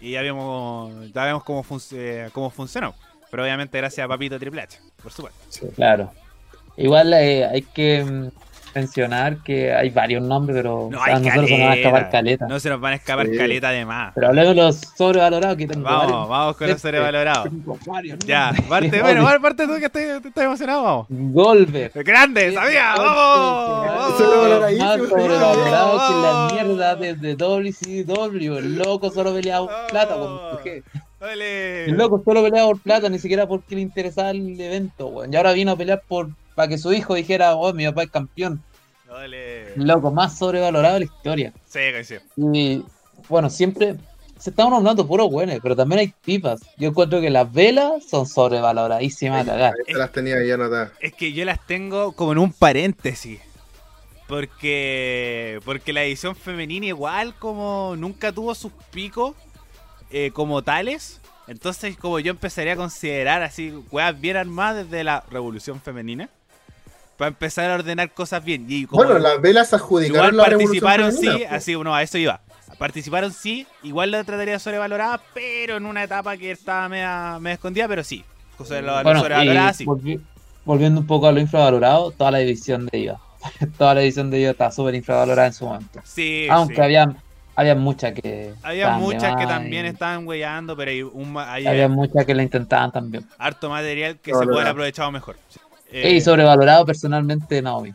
y 0.00 0.12
ya 0.12 0.22
vemos, 0.22 0.92
ya 1.12 1.24
vemos 1.24 1.42
cómo, 1.44 1.64
func- 1.64 1.92
eh, 1.92 2.28
cómo 2.32 2.50
funcionó. 2.50 2.94
Pero 3.30 3.44
obviamente 3.44 3.78
gracias 3.78 4.04
a 4.04 4.08
Papito 4.08 4.38
Triple 4.38 4.62
H, 4.62 4.78
por 5.02 5.12
supuesto. 5.12 5.40
Sí. 5.48 5.66
Claro. 5.74 6.12
Igual 6.76 7.14
eh, 7.14 7.46
hay 7.46 7.62
que 7.62 8.04
mm, 8.04 8.28
mencionar 8.74 9.38
que 9.38 9.72
hay 9.74 9.90
varios 9.90 10.22
nombres, 10.22 10.56
pero 10.56 10.88
No 10.90 11.00
o 11.00 11.04
sea, 11.04 11.18
nosotros 11.18 11.48
se 11.48 11.58
nos 11.58 11.66
va 11.68 11.72
a 11.72 11.76
escapar 11.76 12.10
caleta. 12.10 12.46
No 12.48 12.60
se 12.60 12.68
nos 12.70 12.80
van 12.80 12.92
a 12.92 12.96
escapar 12.96 13.26
Sí. 13.26 13.36
caleta 13.36 13.70
de 13.70 13.84
más. 13.84 14.12
Pero 14.14 14.28
hablemos 14.28 14.54
de 14.56 14.62
los 14.62 14.76
sobrevalorados 14.96 15.56
que 15.56 15.66
tengo 15.66 15.84
Vamos, 15.84 16.06
varios. 16.12 16.28
vamos 16.28 16.56
con 16.56 16.68
los 16.68 16.80
sobrevalorados. 16.80 17.48
Ya, 18.26 18.52
parte, 18.68 19.02
bueno, 19.02 19.24
parte 19.40 19.66
tú 19.66 19.74
que 19.78 19.86
estás, 19.86 20.02
estás 20.24 20.44
emocionado, 20.44 20.82
vamos. 20.82 21.06
Goldberg. 21.08 21.92
Grande, 22.04 22.52
sabía, 22.52 22.94
vamos. 22.96 23.86
Más 24.78 24.98
sobrevalorado 25.08 26.00
que 26.06 26.60
la 26.60 26.64
mierda 26.64 26.94
desde 26.96 27.34
WCW. 27.36 28.58
El 28.58 28.76
loco 28.78 29.10
solo 29.10 29.32
peleaba 29.34 29.86
plata 29.88 30.14
con 30.14 30.32
mujer. 30.52 30.82
Dale. 31.20 31.84
El 31.84 31.96
loco 31.96 32.22
solo 32.24 32.42
peleaba 32.42 32.68
por 32.68 32.80
plata, 32.80 33.08
ni 33.10 33.18
siquiera 33.18 33.46
porque 33.46 33.74
le 33.74 33.82
interesaba 33.82 34.30
el 34.30 34.58
evento, 34.58 35.08
weón. 35.08 35.32
Y 35.32 35.36
ahora 35.36 35.52
vino 35.52 35.72
a 35.72 35.76
pelear 35.76 36.02
por 36.08 36.30
para 36.54 36.68
que 36.68 36.78
su 36.78 36.92
hijo 36.92 37.14
dijera, 37.14 37.54
oh, 37.54 37.72
mi 37.72 37.86
papá 37.86 38.02
es 38.04 38.10
campeón. 38.10 38.62
Dale. 39.08 39.74
El 39.74 39.86
loco 39.86 40.10
más 40.10 40.38
sobrevalorado 40.38 40.94
de 40.94 41.00
la 41.00 41.06
historia. 41.06 41.52
Sí, 41.66 41.78
que 41.78 42.04
sí. 42.04 42.14
Y 42.36 42.84
bueno, 43.28 43.50
siempre 43.50 43.96
se 44.38 44.50
están 44.50 44.70
nombrando 44.70 45.06
puros 45.06 45.30
buenos, 45.30 45.58
pero 45.62 45.76
también 45.76 46.00
hay 46.00 46.14
pipas. 46.24 46.60
Yo 46.78 46.88
encuentro 46.88 47.20
que 47.20 47.30
las 47.30 47.52
velas 47.52 48.04
son 48.08 48.26
sobrevaloradísimas 48.26 49.46
a 49.48 49.72
se 49.86 49.94
las 49.94 50.12
tenía 50.12 50.42
ya 50.44 50.54
anotadas. 50.54 50.92
Es 51.00 51.12
que 51.12 51.32
yo 51.32 51.44
las 51.44 51.64
tengo 51.66 52.12
como 52.12 52.32
en 52.32 52.38
un 52.38 52.52
paréntesis. 52.52 53.40
Porque 54.26 55.60
porque 55.64 55.92
la 55.92 56.04
edición 56.04 56.36
femenina 56.36 56.86
igual 56.86 57.34
como 57.34 57.96
nunca 57.96 58.32
tuvo 58.32 58.54
sus 58.54 58.72
picos 58.92 59.34
eh, 60.10 60.30
como 60.32 60.62
tales. 60.62 61.20
Entonces 61.46 61.96
como 61.96 62.18
yo 62.20 62.30
empezaría 62.30 62.74
a 62.74 62.76
considerar 62.76 63.42
así, 63.42 63.72
weas 63.90 64.18
bien 64.20 64.36
armadas 64.36 64.84
desde 64.88 65.04
la 65.04 65.24
revolución 65.30 65.80
femenina. 65.80 66.28
Para 67.16 67.28
empezar 67.28 67.70
a 67.70 67.74
ordenar 67.74 68.12
cosas 68.12 68.42
bien. 68.44 68.64
Y 68.68 68.86
como 68.86 69.02
Bueno, 69.04 69.18
las 69.18 69.40
velas 69.42 69.74
adjudicaron 69.74 70.34
igual 70.34 70.36
la 70.38 70.44
participaron 70.44 71.06
revolución 71.10 71.20
sí, 71.20 71.26
femenina, 71.26 71.48
pues. 71.50 71.62
así, 71.62 71.74
no, 71.74 71.94
a 71.94 72.02
eso 72.02 72.18
iba. 72.18 72.40
Participaron 72.78 73.32
sí, 73.32 73.66
igual 73.82 74.10
la 74.10 74.24
trataría 74.24 74.58
sobrevalorada, 74.58 75.20
pero 75.34 75.76
en 75.76 75.84
una 75.84 76.02
etapa 76.04 76.36
que 76.38 76.50
estaba 76.50 76.88
media, 76.88 77.36
media 77.38 77.54
escondida, 77.54 77.86
pero 77.88 78.02
sí. 78.04 78.24
Sobre 78.56 78.80
lo, 78.82 79.02
Bueno, 79.02 79.20
sobrevalorada 79.20 79.70
y 79.70 79.74
sí. 79.74 79.84
volvi- 79.84 80.20
volviendo 80.64 81.00
un 81.00 81.06
poco 81.06 81.26
a 81.26 81.32
lo 81.32 81.40
infravalorado, 81.40 82.10
toda 82.12 82.30
la 82.30 82.38
división 82.38 82.86
de 82.86 82.98
IVA. 82.98 83.20
toda 83.78 83.94
la 83.94 84.00
división 84.00 84.30
de 84.30 84.40
IVA 84.40 84.50
está 84.52 84.70
súper 84.70 84.94
infravalorada 84.94 85.48
en 85.48 85.52
su 85.52 85.66
momento. 85.66 86.00
Sí, 86.04 86.46
Aunque 86.50 86.76
sí. 86.76 86.80
había, 86.80 87.14
había 87.60 87.74
muchas 87.74 88.12
que. 88.12 88.54
Había 88.62 88.90
muchas 88.90 89.36
que 89.36 89.46
también 89.46 89.84
y 89.84 89.88
estaban 89.88 90.26
weyando, 90.26 90.76
pero 90.76 90.90
hay, 90.90 91.02
un, 91.02 91.36
hay 91.38 91.66
Había 91.66 91.88
muchas 91.88 92.24
que 92.24 92.34
la 92.34 92.42
intentaban 92.42 92.90
también. 92.90 93.26
harto 93.38 93.68
material 93.68 94.18
que 94.18 94.32
se 94.34 94.44
puede 94.44 94.58
haber 94.60 94.68
aprovechado 94.68 95.10
mejor. 95.10 95.36
Eh, 95.92 96.12
y 96.12 96.20
sobrevalorado 96.20 96.86
personalmente 96.86 97.60
Naomi. 97.60 97.92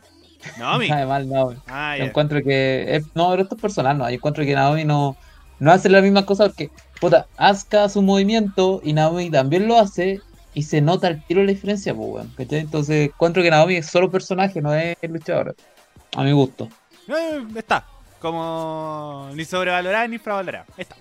Naomi. 0.57 0.89
Además, 0.91 1.25
Naomi. 1.25 1.55
Ah, 1.67 1.95
Yo 1.97 2.05
encuentro 2.05 2.41
que. 2.43 2.85
es- 2.95 3.05
no, 3.15 3.29
pero 3.31 3.43
esto 3.43 3.55
es 3.55 3.61
personal, 3.61 3.97
no. 3.97 4.07
Yo 4.09 4.15
encuentro 4.15 4.43
que 4.43 4.53
Naomi 4.53 4.83
no, 4.85 5.15
no 5.59 5.71
hace 5.71 5.89
la 5.89 6.01
misma 6.01 6.25
cosa 6.25 6.45
porque, 6.47 6.69
puta, 7.01 7.25
Asuka 7.37 7.89
su 7.89 8.01
movimiento 8.01 8.81
y 8.83 8.93
Naomi 8.93 9.29
también 9.31 9.67
lo 9.67 9.79
hace 9.79 10.21
y 10.53 10.63
se 10.63 10.79
nota 10.81 11.07
el 11.07 11.23
tiro 11.25 11.43
la 11.43 11.51
diferencia, 11.51 11.93
pues, 11.95 12.07
weón. 12.09 12.31
¿cachai? 12.37 12.59
Entonces, 12.59 13.07
encuentro 13.09 13.41
que 13.41 13.49
Naomi 13.49 13.75
es 13.77 13.87
solo 13.87 14.11
personaje, 14.11 14.61
no 14.61 14.73
es 14.73 14.95
luchadora. 15.09 15.53
A 16.15 16.23
mi 16.23 16.31
gusto. 16.33 16.69
Eh, 17.07 17.43
está. 17.55 17.85
Como 18.25 19.29
ni 19.35 19.45
sobrevalorada 19.45 20.07
ni 20.07 20.15
infravalorada. 20.15 20.65
Está. 20.77 20.95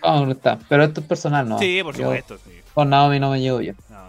Ah, 0.00 0.22
no 0.24 0.32
está. 0.32 0.58
Pero 0.66 0.82
esto 0.82 1.02
es 1.02 1.06
personal, 1.06 1.46
¿no? 1.46 1.58
sí, 1.58 1.82
por 1.82 1.94
Yo 1.94 2.04
supuesto. 2.04 2.38
sí. 2.38 2.62
con 2.72 2.88
Naomi 2.88 3.20
no 3.20 3.30
me 3.32 3.38
llevo 3.38 3.60
yo. 3.60 3.74
No. 3.90 4.08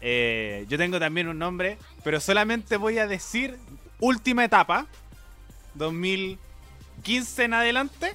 Eh, 0.00 0.64
yo 0.70 0.78
tengo 0.78 0.98
también 0.98 1.28
un 1.28 1.38
nombre, 1.38 1.76
pero 2.04 2.20
solamente 2.20 2.78
voy 2.78 2.96
a 2.96 3.06
decir 3.06 3.58
última 4.00 4.46
etapa, 4.46 4.86
2015 5.74 7.44
en 7.44 7.52
adelante, 7.52 8.14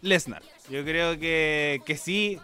Lesnar. 0.00 0.42
Yo 0.70 0.84
creo 0.84 1.18
que, 1.18 1.80
que 1.84 1.96
sí, 1.96 2.38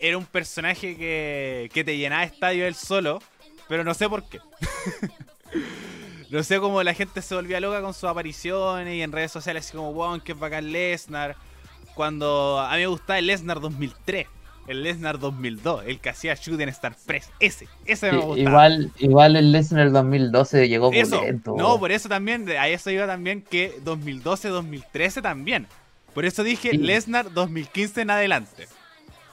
era 0.00 0.16
un 0.16 0.26
personaje 0.26 0.96
que, 0.96 1.70
que 1.74 1.82
te 1.82 1.96
llenaba 1.98 2.22
estadio 2.22 2.68
él 2.68 2.76
solo, 2.76 3.20
pero 3.68 3.82
no 3.82 3.94
sé 3.94 4.08
por 4.08 4.28
qué. 4.28 4.38
no 6.30 6.42
sé 6.42 6.58
cómo 6.60 6.82
la 6.82 6.94
gente 6.94 7.22
se 7.22 7.34
volvía 7.34 7.60
loca 7.60 7.80
con 7.80 7.94
sus 7.94 8.04
apariciones 8.04 8.94
y 8.94 9.02
en 9.02 9.12
redes 9.12 9.32
sociales 9.32 9.66
así 9.66 9.76
como, 9.76 9.92
wow, 9.92 10.20
que 10.20 10.34
bacán 10.34 10.72
Lesnar. 10.72 11.36
Cuando 11.94 12.60
a 12.60 12.72
mí 12.74 12.80
me 12.80 12.86
gustaba 12.86 13.18
el 13.18 13.26
Lesnar 13.26 13.60
2003. 13.60 14.26
El 14.68 14.82
Lesnar 14.82 15.18
2002, 15.18 15.84
el 15.86 15.98
que 15.98 16.10
hacía 16.10 16.34
Shoot 16.34 16.60
en 16.60 16.68
Star 16.68 16.94
Press. 17.06 17.30
Ese, 17.40 17.66
ese 17.86 18.12
me 18.12 18.18
gustaba. 18.18 18.38
igual, 18.38 18.92
igual 18.98 19.36
el 19.36 19.50
Lesnar 19.50 19.90
2012 19.90 20.68
llegó 20.68 20.92
Eso, 20.92 21.18
pulento. 21.20 21.54
no, 21.56 21.78
por 21.78 21.90
eso 21.90 22.08
también, 22.10 22.46
a 22.50 22.68
eso 22.68 22.90
iba 22.90 23.06
también 23.06 23.40
que 23.40 23.80
2012-2013 23.82 25.22
también. 25.22 25.66
Por 26.14 26.26
eso 26.26 26.42
dije 26.42 26.72
Sí. 26.72 26.76
Lesnar 26.76 27.32
2015 27.32 28.02
en 28.02 28.10
adelante. 28.10 28.68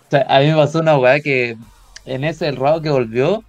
O 0.08 0.10
sea, 0.12 0.26
a 0.30 0.40
mí 0.40 0.48
me 0.48 0.56
pasó 0.56 0.80
una 0.80 0.98
weá 0.98 1.20
que 1.20 1.58
en 2.06 2.24
ese 2.24 2.52
Raw 2.52 2.82
que 2.82 2.90
volvió, 2.90 3.44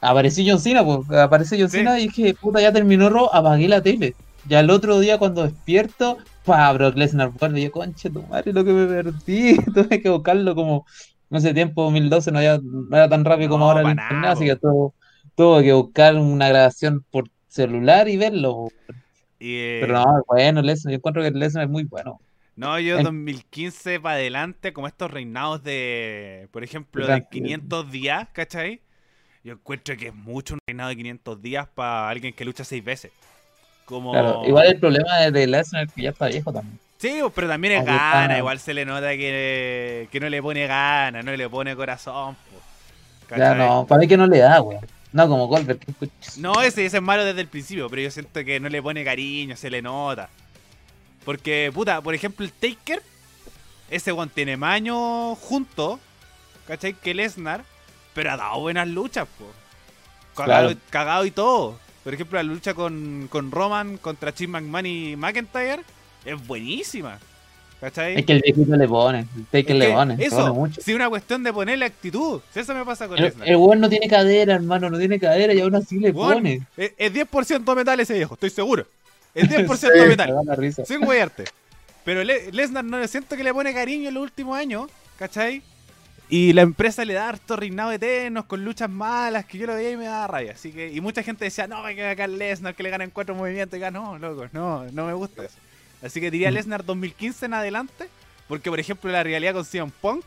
apareció 0.00 0.44
John 0.46 0.60
Cena, 0.60 0.84
pues, 0.84 0.98
apareció 1.18 1.56
John 1.58 1.70
Sí. 1.70 1.78
Cena 1.78 1.98
y 2.00 2.08
dije, 2.08 2.34
puta, 2.34 2.60
ya 2.60 2.72
terminó 2.72 3.08
Raw, 3.10 3.28
apagué 3.32 3.68
la 3.68 3.82
tele. 3.82 4.14
Ya 4.44 4.60
el 4.60 4.70
otro 4.70 5.00
día 5.00 5.18
cuando 5.18 5.42
despierto, 5.44 6.18
pa, 6.44 6.72
Brock 6.72 6.96
Lesnar 6.96 7.30
vuelve, 7.30 7.62
yo, 7.62 7.70
conche 7.72 8.10
tu 8.10 8.26
madre, 8.26 8.52
lo 8.52 8.64
que 8.64 8.72
me 8.72 8.86
perdí. 8.86 9.56
Tuve 9.74 10.00
que 10.02 10.08
buscarlo 10.10 10.54
como, 10.54 10.84
en 11.30 11.36
ese 11.38 11.52
tiempo, 11.54 11.82
2012, 11.84 12.30
no, 12.32 12.38
había- 12.38 12.58
no 12.62 12.96
era 12.96 13.08
tan 13.08 13.24
rápido 13.24 13.50
como 13.50 13.64
No, 13.64 13.70
ahora 13.70 13.82
el 13.82 13.88
internet, 13.90 14.20
nada, 14.22 14.32
así 14.32 14.44
que 14.44 14.56
tuve, 14.56 14.92
tuve 15.34 15.64
que 15.64 15.72
buscar 15.72 16.14
una 16.16 16.48
grabación 16.48 17.04
por 17.10 17.28
celular 17.48 18.08
y 18.08 18.16
verlo. 18.16 18.68
Y, 19.38 19.56
eh, 19.56 19.78
Pero 19.80 19.94
no, 19.94 20.22
bueno, 20.28 20.62
Lesnar, 20.62 20.92
yo 20.92 20.96
encuentro 20.96 21.22
que 21.22 21.30
Lesnar 21.32 21.64
es 21.64 21.70
muy 21.70 21.84
bueno. 21.84 22.20
No, 22.54 22.78
yo 22.80 22.96
En- 22.98 23.04
2015 23.04 24.00
para 24.00 24.14
adelante, 24.14 24.72
como 24.72 24.86
estos 24.86 25.10
reinados 25.10 25.62
de, 25.62 26.48
por 26.52 26.64
ejemplo, 26.64 27.02
de 27.02 27.06
Tranquilo. 27.08 27.44
500 27.44 27.90
días, 27.90 28.28
¿cachai? 28.32 28.80
Yo 29.46 29.52
encuentro 29.52 29.96
que 29.96 30.08
es 30.08 30.14
mucho 30.14 30.54
un 30.54 30.60
reinado 30.66 30.88
de 30.88 30.96
500 30.96 31.40
días 31.40 31.68
para 31.72 32.08
alguien 32.08 32.32
que 32.32 32.44
lucha 32.44 32.64
seis 32.64 32.82
veces. 32.82 33.12
Como... 33.84 34.10
Claro, 34.10 34.42
igual 34.44 34.66
el 34.66 34.80
problema 34.80 35.18
de, 35.18 35.30
de 35.30 35.46
Lesnar 35.46 35.84
es 35.84 35.92
que 35.92 36.02
ya 36.02 36.10
está 36.10 36.26
viejo 36.26 36.52
también. 36.52 36.80
Sí, 36.98 37.20
pero 37.32 37.46
también 37.46 37.74
es 37.74 37.84
gana, 37.84 38.38
igual 38.38 38.58
se 38.58 38.74
le 38.74 38.84
nota 38.84 39.10
que, 39.10 40.08
que 40.10 40.18
no 40.18 40.28
le 40.28 40.42
pone 40.42 40.66
gana, 40.66 41.22
no 41.22 41.30
le 41.36 41.48
pone 41.48 41.76
corazón. 41.76 42.34
po. 42.34 43.36
Ya 43.36 43.54
no, 43.54 43.86
para 43.86 44.00
mí 44.00 44.08
que 44.08 44.16
no 44.16 44.26
le 44.26 44.38
da, 44.38 44.60
weón. 44.60 44.84
No, 45.12 45.28
como 45.28 45.46
Goldberg. 45.46 45.78
No, 46.38 46.60
ese, 46.60 46.84
ese 46.84 46.96
es 46.96 47.02
malo 47.02 47.24
desde 47.24 47.42
el 47.42 47.46
principio, 47.46 47.88
pero 47.88 48.02
yo 48.02 48.10
siento 48.10 48.44
que 48.44 48.58
no 48.58 48.68
le 48.68 48.82
pone 48.82 49.04
cariño, 49.04 49.56
se 49.56 49.70
le 49.70 49.80
nota. 49.80 50.28
Porque, 51.24 51.70
puta, 51.72 52.00
por 52.00 52.16
ejemplo, 52.16 52.44
el 52.44 52.50
Taker, 52.50 53.00
ese 53.92 54.10
one 54.10 54.32
tiene 54.34 54.56
más 54.56 54.74
años 54.74 55.38
juntos, 55.38 56.00
¿cachai? 56.66 56.94
Que 56.94 57.14
Lesnar, 57.14 57.62
pero 58.16 58.32
ha 58.32 58.36
dado 58.36 58.58
buenas 58.60 58.88
luchas, 58.88 59.28
po. 59.38 59.44
Cagado, 60.34 60.68
Claro. 60.70 60.80
cagado 60.90 61.24
y 61.26 61.30
todo. 61.30 61.78
Por 62.02 62.14
ejemplo, 62.14 62.36
la 62.38 62.42
lucha 62.42 62.74
con, 62.74 63.28
con 63.30 63.50
Roman 63.52 63.96
contra 63.98 64.34
Chip 64.34 64.50
McMahon 64.50 64.86
y 64.86 65.16
McIntyre 65.16 65.82
es 66.24 66.46
buenísima, 66.46 67.18
¿cachai? 67.80 68.18
Es 68.18 68.26
que 68.26 68.32
el 68.32 68.42
viejito 68.42 68.76
le 68.76 68.86
pone, 68.88 69.20
el 69.20 69.26
Es 69.40 69.52
le 69.52 69.64
que 69.64 69.92
pone, 69.92 70.16
eso, 70.24 70.36
pone 70.36 70.50
mucho. 70.52 70.80
sí, 70.82 70.94
una 70.94 71.08
cuestión 71.08 71.42
de 71.42 71.52
ponerle 71.52 71.84
actitud. 71.84 72.40
Si 72.52 72.60
eso 72.60 72.74
me 72.74 72.84
pasa 72.84 73.08
con 73.08 73.16
Lesnar. 73.16 73.48
el 73.48 73.56
weón 73.56 73.80
no 73.80 73.88
tiene 73.88 74.08
cadera, 74.08 74.54
hermano, 74.54 74.88
no 74.90 74.98
tiene 74.98 75.18
cadera 75.18 75.52
y 75.54 75.60
aún 75.60 75.74
así 75.74 75.98
le 75.98 76.12
pone. 76.12 76.62
Es, 76.76 76.92
es 76.96 77.12
10% 77.12 77.74
metal 77.76 77.98
ese 78.00 78.14
viejo, 78.14 78.34
estoy 78.34 78.50
seguro. 78.50 78.86
Es 79.34 79.48
10% 79.50 79.76
Sí. 79.76 79.86
Me 79.94 80.06
metal. 80.08 80.86
Sin 80.86 81.04
weyarte. 81.04 81.44
Pero 82.04 82.22
Le- 82.22 82.52
Lesnar 82.52 82.84
no 82.84 82.98
le 83.00 83.08
siento 83.08 83.36
que 83.36 83.42
le 83.44 83.52
pone 83.52 83.74
cariño 83.74 84.08
en 84.08 84.14
los 84.14 84.22
últimos 84.22 84.56
años, 84.56 84.88
¿cachai? 85.18 85.60
Y 86.28 86.52
la 86.54 86.62
empresa 86.62 87.04
le 87.04 87.14
da 87.14 87.28
harto 87.28 87.54
reinado 87.54 87.92
eternos 87.92 88.46
con 88.46 88.64
luchas 88.64 88.90
malas 88.90 89.44
que 89.44 89.58
yo 89.58 89.66
lo 89.68 89.74
veía 89.76 89.92
y 89.92 89.96
me 89.96 90.06
daba 90.06 90.26
rabia. 90.26 90.52
Así 90.52 90.72
que, 90.72 90.92
y 90.92 91.00
mucha 91.00 91.22
gente 91.22 91.44
decía, 91.44 91.68
no, 91.68 91.84
hay 91.84 91.94
que 91.94 92.02
ganar 92.14 92.30
Lesnar, 92.30 92.74
que 92.74 92.82
le 92.82 92.90
ganen 92.90 93.10
cuatro 93.10 93.34
movimientos. 93.36 93.78
Y 93.78 93.82
acá, 93.82 93.92
no, 93.92 94.18
loco, 94.18 94.46
no, 94.52 94.84
no 94.90 95.06
me 95.06 95.12
gusta 95.14 95.44
eso. 95.44 95.54
Así 96.02 96.20
que 96.20 96.30
diría 96.32 96.50
Mm. 96.50 96.54
Lesnar 96.54 96.84
2015 96.84 97.46
en 97.46 97.54
adelante, 97.54 98.08
porque 98.48 98.70
por 98.70 98.80
ejemplo 98.80 99.10
la 99.10 99.22
realidad 99.22 99.54
con 99.54 99.64
CM 99.64 99.92
Punk, 100.00 100.24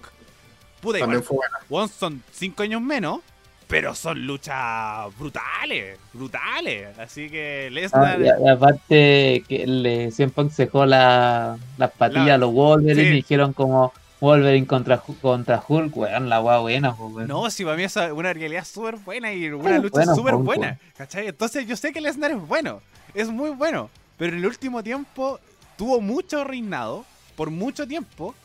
puta, 0.81 0.99
igual, 0.99 1.23
weón, 1.69 1.89
son 1.89 2.23
cinco 2.31 2.63
años 2.63 2.81
menos, 2.81 3.19
pero 3.67 3.93
son 3.93 4.25
luchas 4.25 5.07
brutales, 5.19 5.99
brutales. 6.13 6.97
Así 6.97 7.29
que 7.29 7.65
Ah, 7.67 7.73
Lesnar... 7.73 8.21
y 8.21 8.47
aparte 8.49 9.43
que 9.47 9.67
le 9.67 10.11
siempre 10.11 10.49
se 10.49 10.63
dejó 10.65 10.85
la, 10.85 11.57
las 11.77 11.91
patillas 11.91 12.25
La- 12.27 12.33
a 12.35 12.37
los 12.37 12.53
Wolverine 12.53 13.03
sí. 13.03 13.09
y 13.09 13.13
dijeron 13.15 13.51
como 13.53 13.93
Wolverine 14.21 14.67
contra, 14.67 14.97
contra 15.21 15.63
Hulk, 15.65 15.95
weón, 15.95 16.29
la 16.29 16.41
weá 16.41 16.59
buena, 16.59 16.95
pues, 16.95 17.13
weón. 17.13 17.27
No, 17.27 17.49
si 17.49 17.63
para 17.63 17.77
mí 17.77 17.83
es 17.83 17.95
una 17.95 18.33
realidad 18.33 18.65
súper 18.65 18.97
buena 18.97 19.33
y 19.33 19.49
una 19.49 19.79
lucha 19.79 20.03
súper 20.13 20.35
buena. 20.35 20.79
¿Cachai? 20.97 21.27
Entonces 21.27 21.65
yo 21.65 21.75
sé 21.75 21.93
que 21.93 22.01
Lesnar 22.01 22.31
es 22.31 22.47
bueno, 22.47 22.81
es 23.13 23.29
muy 23.29 23.51
bueno. 23.51 23.89
Pero 24.17 24.33
en 24.33 24.39
el 24.39 24.45
último 24.45 24.83
tiempo 24.83 25.39
tuvo 25.77 26.01
mucho 26.01 26.43
reinado, 26.43 27.05
por 27.37 27.49
mucho 27.49 27.87
tiempo, 27.87 28.35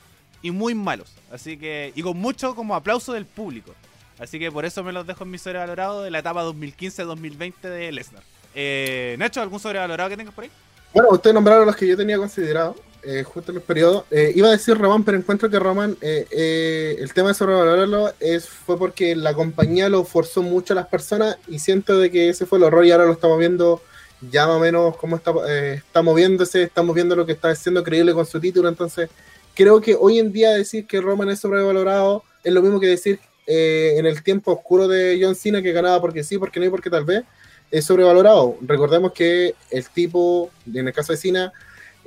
y 0.41 0.51
muy 0.51 0.75
malos. 0.75 1.13
Así 1.33 1.57
que, 1.57 1.93
y 1.97 2.03
con 2.03 2.19
mucho 2.19 2.55
como 2.55 2.75
aplauso 2.75 3.13
del 3.15 3.27
público. 3.27 3.75
Así 4.19 4.39
que 4.39 4.53
por 4.53 4.65
eso 4.65 4.85
me 4.85 4.93
los 4.93 5.07
dejo 5.07 5.25
en 5.25 5.31
mi 5.31 5.39
sobrevalorado 5.39 6.03
de 6.03 6.11
la 6.11 6.21
etapa 6.21 6.45
2015-2020 6.45 7.61
de 7.63 7.91
Lesnar. 7.91 8.23
Eh, 8.55 9.17
Nacho, 9.19 9.41
¿algún 9.41 9.59
sobrevalorado 9.59 10.11
que 10.11 10.17
tengas 10.17 10.35
por 10.35 10.45
ahí? 10.45 10.51
Bueno, 10.93 11.09
ustedes 11.11 11.35
nombraron 11.35 11.67
los 11.67 11.75
que 11.75 11.89
yo 11.89 11.97
tenía 11.97 12.19
considerado, 12.19 12.77
eh, 13.05 13.23
justo 13.23 13.53
en 13.53 13.59
el 13.59 13.63
periodo. 13.63 14.07
Eh, 14.11 14.33
iba 14.35 14.49
a 14.49 14.53
decir 14.53 14.77
Roman, 14.77 15.05
pero 15.05 15.19
encuentro 15.19 15.51
que 15.51 15.59
Roman, 15.59 15.97
eh, 16.01 16.27
eh, 16.31 16.97
el 16.99 17.13
tema 17.13 17.29
de 17.29 17.35
sobrevalorarlo 17.35 18.13
es, 18.21 18.49
fue 18.49 18.79
porque 18.79 19.15
la 19.17 19.35
compañía 19.35 19.89
lo 19.89 20.05
forzó 20.05 20.43
mucho 20.43 20.73
a 20.73 20.77
las 20.77 20.87
personas 20.87 21.37
y 21.49 21.59
siento 21.59 21.99
de 21.99 22.11
que 22.11 22.29
ese 22.29 22.47
fue 22.47 22.59
el 22.59 22.65
horror 22.65 22.85
y 22.85 22.91
ahora 22.91 23.07
lo 23.07 23.13
estamos 23.13 23.39
viendo 23.39 23.83
ya 24.31 24.47
más 24.47 24.57
o 24.57 24.61
menos 24.61 24.97
cómo 24.97 25.17
está, 25.17 25.33
eh, 25.49 25.75
está 25.75 26.03
moviéndose, 26.03 26.63
estamos 26.63 26.95
viendo 26.95 27.17
lo 27.17 27.27
que 27.27 27.33
está 27.33 27.51
haciendo 27.51 27.83
creíble 27.83 28.15
con 28.15 28.27
su 28.27 28.41
título, 28.41 28.69
entonces 28.69 29.11
creo 29.55 29.81
que 29.81 29.97
hoy 29.99 30.19
en 30.19 30.33
día 30.33 30.51
decir 30.53 30.87
que 30.87 31.01
Roman 31.01 31.31
es 31.31 31.41
sobrevalorado 31.41 32.25
es 32.43 32.53
lo 32.53 32.63
mismo 32.63 32.81
que 32.81 32.89
decir 32.89 33.21
eh, 33.47 33.95
en 33.97 34.07
el 34.07 34.23
tiempo 34.23 34.53
oscuro 34.53 34.89
de 34.89 35.19
John 35.21 35.35
Cena 35.35 35.63
que 35.63 35.73
ganaba 35.73 36.01
porque 36.01 36.25
sí, 36.25 36.39
porque 36.39 36.61
no 36.61 36.67
y 36.67 36.71
porque 36.71 36.91
tal 36.91 37.05
vez 37.05 37.25
es 37.71 37.85
sobrevalorado. 37.85 38.57
Recordemos 38.61 39.13
que 39.13 39.55
el 39.71 39.89
tipo, 39.89 40.51
en 40.73 40.87
el 40.87 40.95
caso 40.95 41.13
de 41.13 41.19
Cena, 41.19 41.53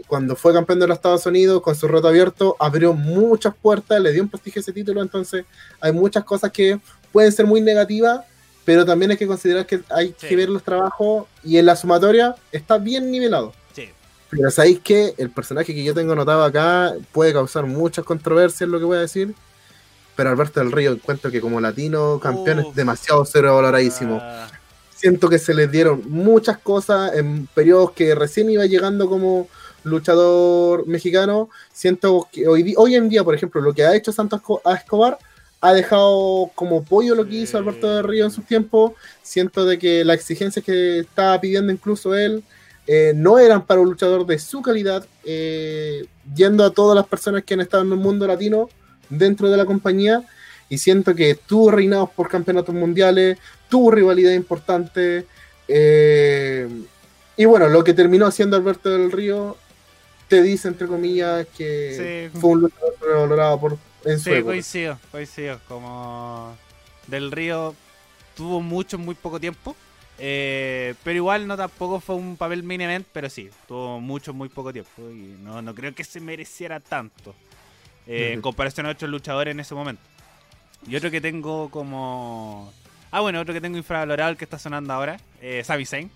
cuando 0.06 0.36
fue 0.36 0.54
campeón 0.54 0.80
de 0.80 0.88
los 0.88 0.98
Estados 0.98 1.26
Unidos 1.26 1.62
con 1.62 1.76
su 1.76 1.88
reto 1.88 2.08
abierto, 2.08 2.56
abrió 2.60 2.94
muchas 2.94 3.54
puertas, 3.56 4.00
le 4.00 4.12
dio 4.14 4.22
un 4.24 4.30
prestigio 4.30 4.60
a 4.60 4.62
ese 4.62 4.74
título, 4.74 5.02
entonces 5.02 5.46
hay 5.82 5.92
muchas 5.92 6.24
cosas 6.24 6.52
que 6.52 6.80
pueden 7.12 7.32
ser 7.32 7.46
muy 7.46 7.62
negativas, 7.62 8.22
pero 8.66 8.86
también 8.86 9.12
hay 9.12 9.18
que 9.18 9.28
considerar 9.28 9.66
que 9.66 9.82
hay 9.90 10.14
Sí. 10.18 10.28
que 10.28 10.36
ver 10.36 10.50
los 10.50 10.62
trabajos 10.64 11.26
y 11.44 11.58
en 11.58 11.66
la 11.66 11.76
sumatoria 11.76 12.36
está 12.52 12.78
bien 12.78 13.10
nivelado. 13.12 13.54
Sí. 13.74 13.90
Pero 14.30 14.52
sabéis 14.52 14.80
que 14.80 15.14
el 15.18 15.30
personaje 15.30 15.74
que 15.74 15.84
yo 15.84 15.94
tengo 15.94 16.14
anotado 16.14 16.44
acá 16.44 16.94
puede 17.12 17.34
causar 17.34 17.66
muchas 17.66 18.04
controversias, 18.06 18.70
lo 18.70 18.78
que 18.80 18.86
voy 18.86 18.98
a 18.98 19.02
decir. 19.02 19.34
Pero 20.16 20.30
Alberto 20.32 20.60
del 20.60 20.72
Río 20.72 20.92
encuentro 20.94 21.30
que 21.32 21.40
como 21.40 21.62
latino 21.62 22.20
campeón 22.20 22.60
Uf. 22.60 22.68
es 22.70 22.76
demasiado 22.76 23.24
sobrevaloradísimo. 23.26 24.20
Ah, 24.22 24.48
Siento 24.96 25.30
que 25.30 25.38
se 25.38 25.54
les 25.54 25.72
dieron 25.72 26.02
muchas 26.10 26.58
cosas 26.58 27.14
en 27.14 27.46
periodos 27.54 27.92
que 27.92 28.16
recién 28.16 28.50
iba 28.50 28.66
llegando 28.66 29.08
como 29.08 29.48
luchador 29.84 30.88
mexicano. 30.88 31.50
Siento 31.74 32.28
que 32.32 32.48
hoy, 32.48 32.96
en 32.96 33.10
día, 33.10 33.24
por 33.24 33.36
ejemplo, 33.36 33.62
lo 33.62 33.74
que 33.74 33.84
ha 33.84 33.96
hecho 33.96 34.12
Santos 34.12 34.42
a 34.66 34.74
Escobar 34.76 35.18
ha 35.62 35.74
dejado 35.74 36.52
como 36.56 36.84
pollo 36.84 37.16
lo 37.16 37.28
que 37.28 37.36
hizo 37.36 37.58
Alberto 37.58 37.88
del 37.88 38.04
Río 38.04 38.26
en 38.26 38.32
sus 38.32 38.46
tiempos. 38.46 38.94
Siento 39.24 39.66
de 39.66 39.80
que 39.80 40.06
las 40.06 40.18
exigencias 40.18 40.64
que 40.64 41.00
estaba 41.00 41.40
pidiendo 41.42 41.72
incluso 41.72 42.14
él 42.14 42.44
eh, 42.86 43.14
no 43.16 43.40
eran 43.40 43.66
para 43.66 43.82
un 43.82 43.90
luchador 43.90 44.26
de 44.26 44.40
su 44.40 44.62
calidad, 44.62 45.06
eh, 45.26 46.06
yendo 46.36 46.64
a 46.64 46.72
todas 46.72 46.96
las 46.96 47.08
personas 47.08 47.44
que 47.44 47.54
han 47.56 47.62
estado 47.62 47.84
en 47.84 47.92
el 47.92 47.98
mundo 47.98 48.28
latino 48.28 48.70
dentro 49.10 49.50
de 49.50 49.58
la 49.58 49.66
compañía. 49.66 50.24
Y 50.70 50.78
siento 50.78 51.16
que 51.16 51.36
tuvo 51.36 51.72
reinados 51.72 52.10
por 52.12 52.30
campeonatos 52.30 52.76
mundiales, 52.76 53.38
tuvo 53.70 53.92
rivalidad 53.92 54.34
importante. 54.34 55.26
eh, 55.68 56.68
y 57.38 57.46
bueno, 57.46 57.70
lo 57.70 57.84
que 57.84 57.94
terminó 57.94 58.26
haciendo 58.26 58.58
Alberto 58.58 58.90
del 58.90 59.12
Río, 59.12 59.58
te 60.28 60.42
dice 60.42 60.68
entre 60.68 60.88
comillas 60.88 61.48
que 61.58 62.30
Sí. 62.32 62.40
fue 62.40 62.52
un 62.52 62.62
luchador 62.62 62.96
sobrevalorado 63.00 63.60
por, 63.60 63.78
en 64.06 64.18
su 64.20 64.26
Sí, 64.26 64.32
época. 64.32 64.46
coincido, 64.52 65.00
coincido. 65.12 65.60
Como 65.68 66.56
Del 67.08 67.32
Río 67.32 67.74
tuvo 68.36 68.62
mucho 68.62 68.98
en 68.98 69.06
muy 69.06 69.16
poco 69.16 69.40
tiempo. 69.40 69.76
eh, 70.20 70.96
pero 71.04 71.16
igual 71.18 71.46
no 71.48 71.56
tampoco 71.56 72.00
fue 72.00 72.16
un 72.16 72.38
papel 72.38 72.64
main 72.64 72.82
event, 72.82 73.06
pero 73.14 73.30
sí, 73.30 73.50
tuvo 73.68 74.00
mucho 74.02 74.32
en 74.32 74.38
muy 74.38 74.50
poco 74.50 74.74
tiempo. 74.74 74.90
Y 75.12 75.36
no, 75.44 75.62
no 75.62 75.76
creo 75.76 75.94
que 75.94 76.04
se 76.04 76.20
mereciera 76.20 76.80
tanto. 76.80 77.36
eh, 78.08 78.32
En 78.34 78.42
comparación 78.42 78.86
a 78.88 78.90
otros 78.92 79.12
luchadores 79.12 79.52
en 79.52 79.60
ese 79.60 79.76
momento. 79.76 80.02
Y 80.88 80.96
otro 80.96 81.12
que 81.12 81.22
tengo 81.22 81.70
como. 81.70 82.72
Ah, 83.12 83.20
bueno, 83.22 83.40
otro 83.42 83.54
que 83.54 83.62
tengo 83.62 83.78
infravalorado, 83.78 84.32
el 84.32 84.38
que 84.38 84.46
está 84.46 84.58
sonando 84.60 84.92
ahora. 84.94 85.20
Eh, 85.42 85.62
Sami 85.64 85.86
Zayn. 85.86 86.10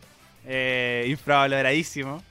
Eh, 0.46 1.06
infravaloradísimo. 1.08 2.24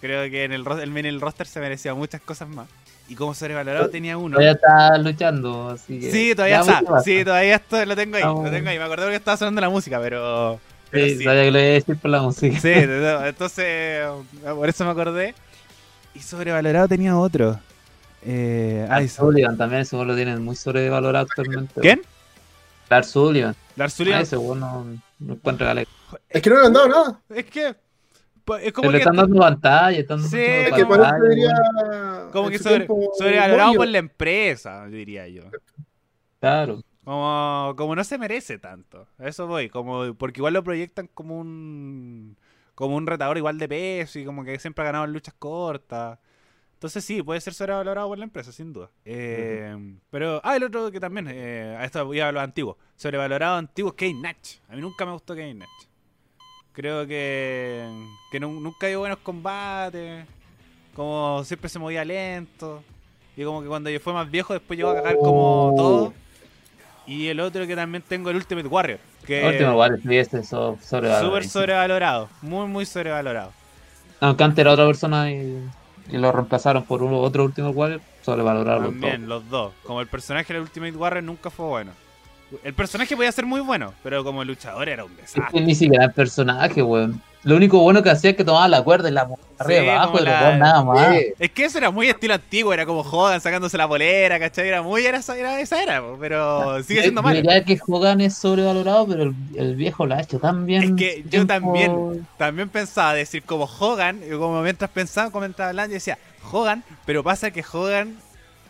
Creo 0.00 0.30
que 0.30 0.44
en 0.44 0.52
el, 0.52 0.64
ro- 0.64 0.78
el 0.80 0.90
main 0.90 1.06
el 1.06 1.20
roster 1.20 1.46
se 1.46 1.60
merecía 1.60 1.94
muchas 1.94 2.20
cosas 2.20 2.48
más. 2.48 2.68
Y 3.08 3.14
como 3.14 3.32
sobrevalorado 3.34 3.88
tenía 3.88 4.16
uno. 4.18 4.34
Todavía 4.36 4.52
está 4.52 4.98
luchando, 4.98 5.70
así 5.70 5.98
que. 5.98 6.10
Sí, 6.12 6.34
todavía 6.34 6.60
está. 6.60 6.82
Sí, 7.02 7.24
todavía 7.24 7.54
esto, 7.56 7.84
lo 7.86 7.96
tengo 7.96 8.16
ahí. 8.16 8.22
Vamos. 8.22 8.44
Lo 8.44 8.50
tengo 8.50 8.68
ahí. 8.68 8.78
Me 8.78 8.84
acordé 8.84 9.02
porque 9.04 9.16
estaba 9.16 9.36
sonando 9.36 9.60
la 9.62 9.70
música, 9.70 9.98
pero. 10.00 10.60
pero 10.90 11.06
Sí, 11.06 11.16
sí. 11.18 11.24
sabía 11.24 11.44
que 11.44 11.50
lo 11.50 11.58
iba 11.58 11.68
a 11.68 11.72
decir 11.72 11.96
por 11.96 12.10
la 12.10 12.20
música. 12.22 12.60
Sí, 12.60 12.68
entonces. 12.70 13.64
eh, 13.66 14.08
Por 14.54 14.68
eso 14.68 14.84
me 14.84 14.90
acordé. 14.90 15.34
Y 16.14 16.20
sobrevalorado 16.20 16.86
tenía 16.86 17.16
otro. 17.18 17.58
Eh, 18.22 18.84
Lars 18.88 19.12
Sullivan 19.12 19.56
también, 19.56 19.82
ese 19.82 19.96
lo 19.96 20.14
tienen 20.14 20.42
muy 20.44 20.56
sobrevalorado 20.56 21.26
actualmente. 21.30 21.80
¿Quién? 21.80 22.02
Lars 22.90 23.08
Sullivan. 23.10 23.54
Lars 23.76 23.94
Ah, 23.94 23.96
Sullivan. 23.96 24.22
ese 24.22 24.36
weón 24.36 24.60
no, 24.60 24.84
no 25.20 25.32
encuentra. 25.34 25.74
Es 26.28 26.42
que 26.42 26.50
no 26.50 26.60
le 26.60 26.66
han 26.66 26.72
dado 26.72 26.88
nada. 26.88 27.20
Es 27.30 27.44
que. 27.46 27.74
Es 28.56 28.72
Pero 28.72 28.72
como 28.72 28.90
le 28.92 28.98
que. 28.98 29.02
están 29.02 29.16
dando 29.16 29.38
pantalla, 29.40 29.98
están 29.98 30.18
dando 30.18 30.28
Sí, 30.30 30.36
que 30.74 30.86
pantalla. 30.86 32.30
Como 32.32 32.48
que 32.50 32.58
sobre, 32.58 32.86
sobrevalorado 33.18 33.74
por 33.74 33.88
la 33.88 33.98
empresa, 33.98 34.86
diría 34.86 35.28
yo. 35.28 35.42
Claro. 36.40 36.82
Como, 37.04 37.74
como 37.76 37.96
no 37.96 38.04
se 38.04 38.18
merece 38.18 38.58
tanto. 38.58 39.08
A 39.18 39.28
eso 39.28 39.46
voy. 39.46 39.68
Como, 39.70 40.14
porque 40.14 40.40
igual 40.40 40.54
lo 40.54 40.62
proyectan 40.64 41.08
como 41.14 41.38
un. 41.38 42.36
Como 42.74 42.94
un 42.96 43.06
retador 43.06 43.36
igual 43.38 43.58
de 43.58 43.68
peso 43.68 44.18
y 44.20 44.24
como 44.24 44.44
que 44.44 44.58
siempre 44.60 44.82
ha 44.82 44.86
ganado 44.86 45.04
en 45.04 45.12
luchas 45.12 45.34
cortas. 45.38 46.18
Entonces 46.74 47.04
sí, 47.04 47.22
puede 47.24 47.40
ser 47.40 47.54
sobrevalorado 47.54 48.06
por 48.08 48.18
la 48.18 48.24
empresa, 48.24 48.52
sin 48.52 48.72
duda. 48.72 48.90
Eh, 49.04 49.76
Pero, 50.10 50.40
ah, 50.44 50.54
el 50.56 50.62
otro 50.62 50.92
que 50.92 51.00
también, 51.00 51.26
eh, 51.28 51.76
a 51.76 51.84
esto 51.84 52.06
voy 52.06 52.20
a 52.20 52.30
los 52.30 52.40
antiguos. 52.40 52.76
Sobrevalorado 52.94 53.56
antiguo, 53.56 53.96
Kane 53.96 54.14
Natch. 54.14 54.58
A 54.68 54.76
mí 54.76 54.80
nunca 54.80 55.04
me 55.04 55.10
gustó 55.12 55.34
Kane 55.34 55.54
Natch. 55.54 55.87
Creo 56.78 57.08
que, 57.08 57.84
que 58.30 58.38
nu- 58.38 58.60
nunca 58.60 58.86
dio 58.86 59.00
buenos 59.00 59.18
combates. 59.18 60.24
Como 60.94 61.42
siempre 61.44 61.68
se 61.68 61.80
movía 61.80 62.04
lento. 62.04 62.84
Y 63.36 63.42
como 63.42 63.62
que 63.62 63.66
cuando 63.66 63.90
yo 63.90 63.98
fue 63.98 64.12
más 64.12 64.30
viejo, 64.30 64.52
después 64.52 64.76
llegó 64.76 64.90
a 64.90 64.94
cagar 64.94 65.16
como 65.16 65.72
Oh. 65.72 65.74
todo. 65.76 66.12
Y 67.04 67.26
el 67.26 67.40
otro 67.40 67.66
que 67.66 67.74
también 67.74 68.04
tengo, 68.06 68.30
el 68.30 68.36
Ultimate 68.36 68.68
Warrior. 68.68 69.00
Que 69.26 69.44
último 69.44 69.72
igual, 69.72 70.00
sí, 70.06 70.16
este 70.16 70.44
so- 70.44 70.78
sobrevalorado. 70.80 71.26
súper 71.26 71.48
sobrevalorado. 71.48 72.28
Muy, 72.42 72.66
muy 72.68 72.86
sobrevalorado. 72.86 73.50
Aunque 74.20 74.44
antes 74.44 74.58
era 74.60 74.72
otra 74.72 74.86
persona 74.86 75.32
y, 75.32 75.68
y 76.10 76.16
lo 76.16 76.30
reemplazaron 76.30 76.84
por 76.84 77.02
uno, 77.02 77.18
otro 77.18 77.42
último 77.44 77.70
Warrior, 77.70 78.00
sobrevaloraron 78.22 78.82
los 78.84 78.92
También, 78.92 79.28
los 79.28 79.48
dos. 79.50 79.72
Como 79.84 80.00
el 80.00 80.06
personaje 80.06 80.52
del 80.52 80.62
Ultimate 80.62 80.96
Warrior 80.96 81.24
nunca 81.24 81.50
fue 81.50 81.66
bueno. 81.66 81.90
El 82.64 82.74
personaje 82.74 83.14
podía 83.16 83.30
ser 83.32 83.44
muy 83.46 83.60
bueno, 83.60 83.92
pero 84.02 84.24
como 84.24 84.42
luchador 84.44 84.88
era 84.88 85.04
un 85.04 85.12
Es 85.12 85.34
desastre. 85.34 85.58
que 85.60 85.60
ni 85.66 85.74
siquiera 85.74 86.04
el 86.06 86.12
personaje, 86.12 86.82
weón. 86.82 87.20
Lo 87.44 87.54
único 87.54 87.78
bueno 87.78 88.02
que 88.02 88.10
hacía 88.10 88.30
es 88.30 88.36
que 88.36 88.44
tomaba 88.44 88.66
la 88.66 88.82
cuerda 88.82 89.08
y 89.08 89.12
la 89.12 89.28
arriba 89.58 89.82
Sí, 89.82 89.88
abajo 89.88 90.18
y 90.20 90.24
la- 90.24 90.56
nada 90.58 90.82
más. 90.82 91.16
Sí. 91.16 91.26
Es 91.38 91.50
que 91.52 91.64
eso 91.66 91.78
era 91.78 91.90
muy 91.92 92.08
estilo 92.08 92.34
antiguo, 92.34 92.72
era 92.72 92.84
como 92.84 93.02
Hogan 93.02 93.40
sacándose 93.40 93.78
la 93.78 93.86
polera, 93.86 94.40
¿cachai? 94.40 94.66
Era 94.68 94.82
muy, 94.82 95.06
era, 95.06 95.18
esa- 95.18 95.36
era 95.38 95.60
esa 95.60 95.80
era, 95.82 96.00
po, 96.00 96.16
pero 96.18 96.82
sigue 96.82 97.02
siendo 97.02 97.20
Yo 97.20 97.24
malo. 97.24 97.36
diría 97.36 97.64
que 97.64 97.78
Hogan 97.86 98.20
es 98.22 98.34
sobrevalorado, 98.36 99.06
pero 99.06 99.22
el, 99.22 99.34
el 99.56 99.76
viejo 99.76 100.04
lo 100.04 100.16
ha 100.16 100.20
hecho 100.20 100.40
tan 100.40 100.66
bien. 100.66 100.82
Es 100.82 100.90
que 100.96 101.24
yo 101.30 101.46
también. 101.46 102.26
También 102.38 102.68
pensaba 102.70 103.14
decir 103.14 103.42
como 103.44 103.64
Hogan, 103.66 104.20
y 104.26 104.30
como 104.36 104.60
mientras 104.62 104.90
pensaba, 104.90 105.30
comentaba 105.30 105.68
hablando, 105.68 105.92
y 105.92 105.94
decía 105.94 106.18
Hogan, 106.50 106.82
pero 107.06 107.22
pasa 107.22 107.50
que 107.52 107.62
Hogan, 107.72 108.16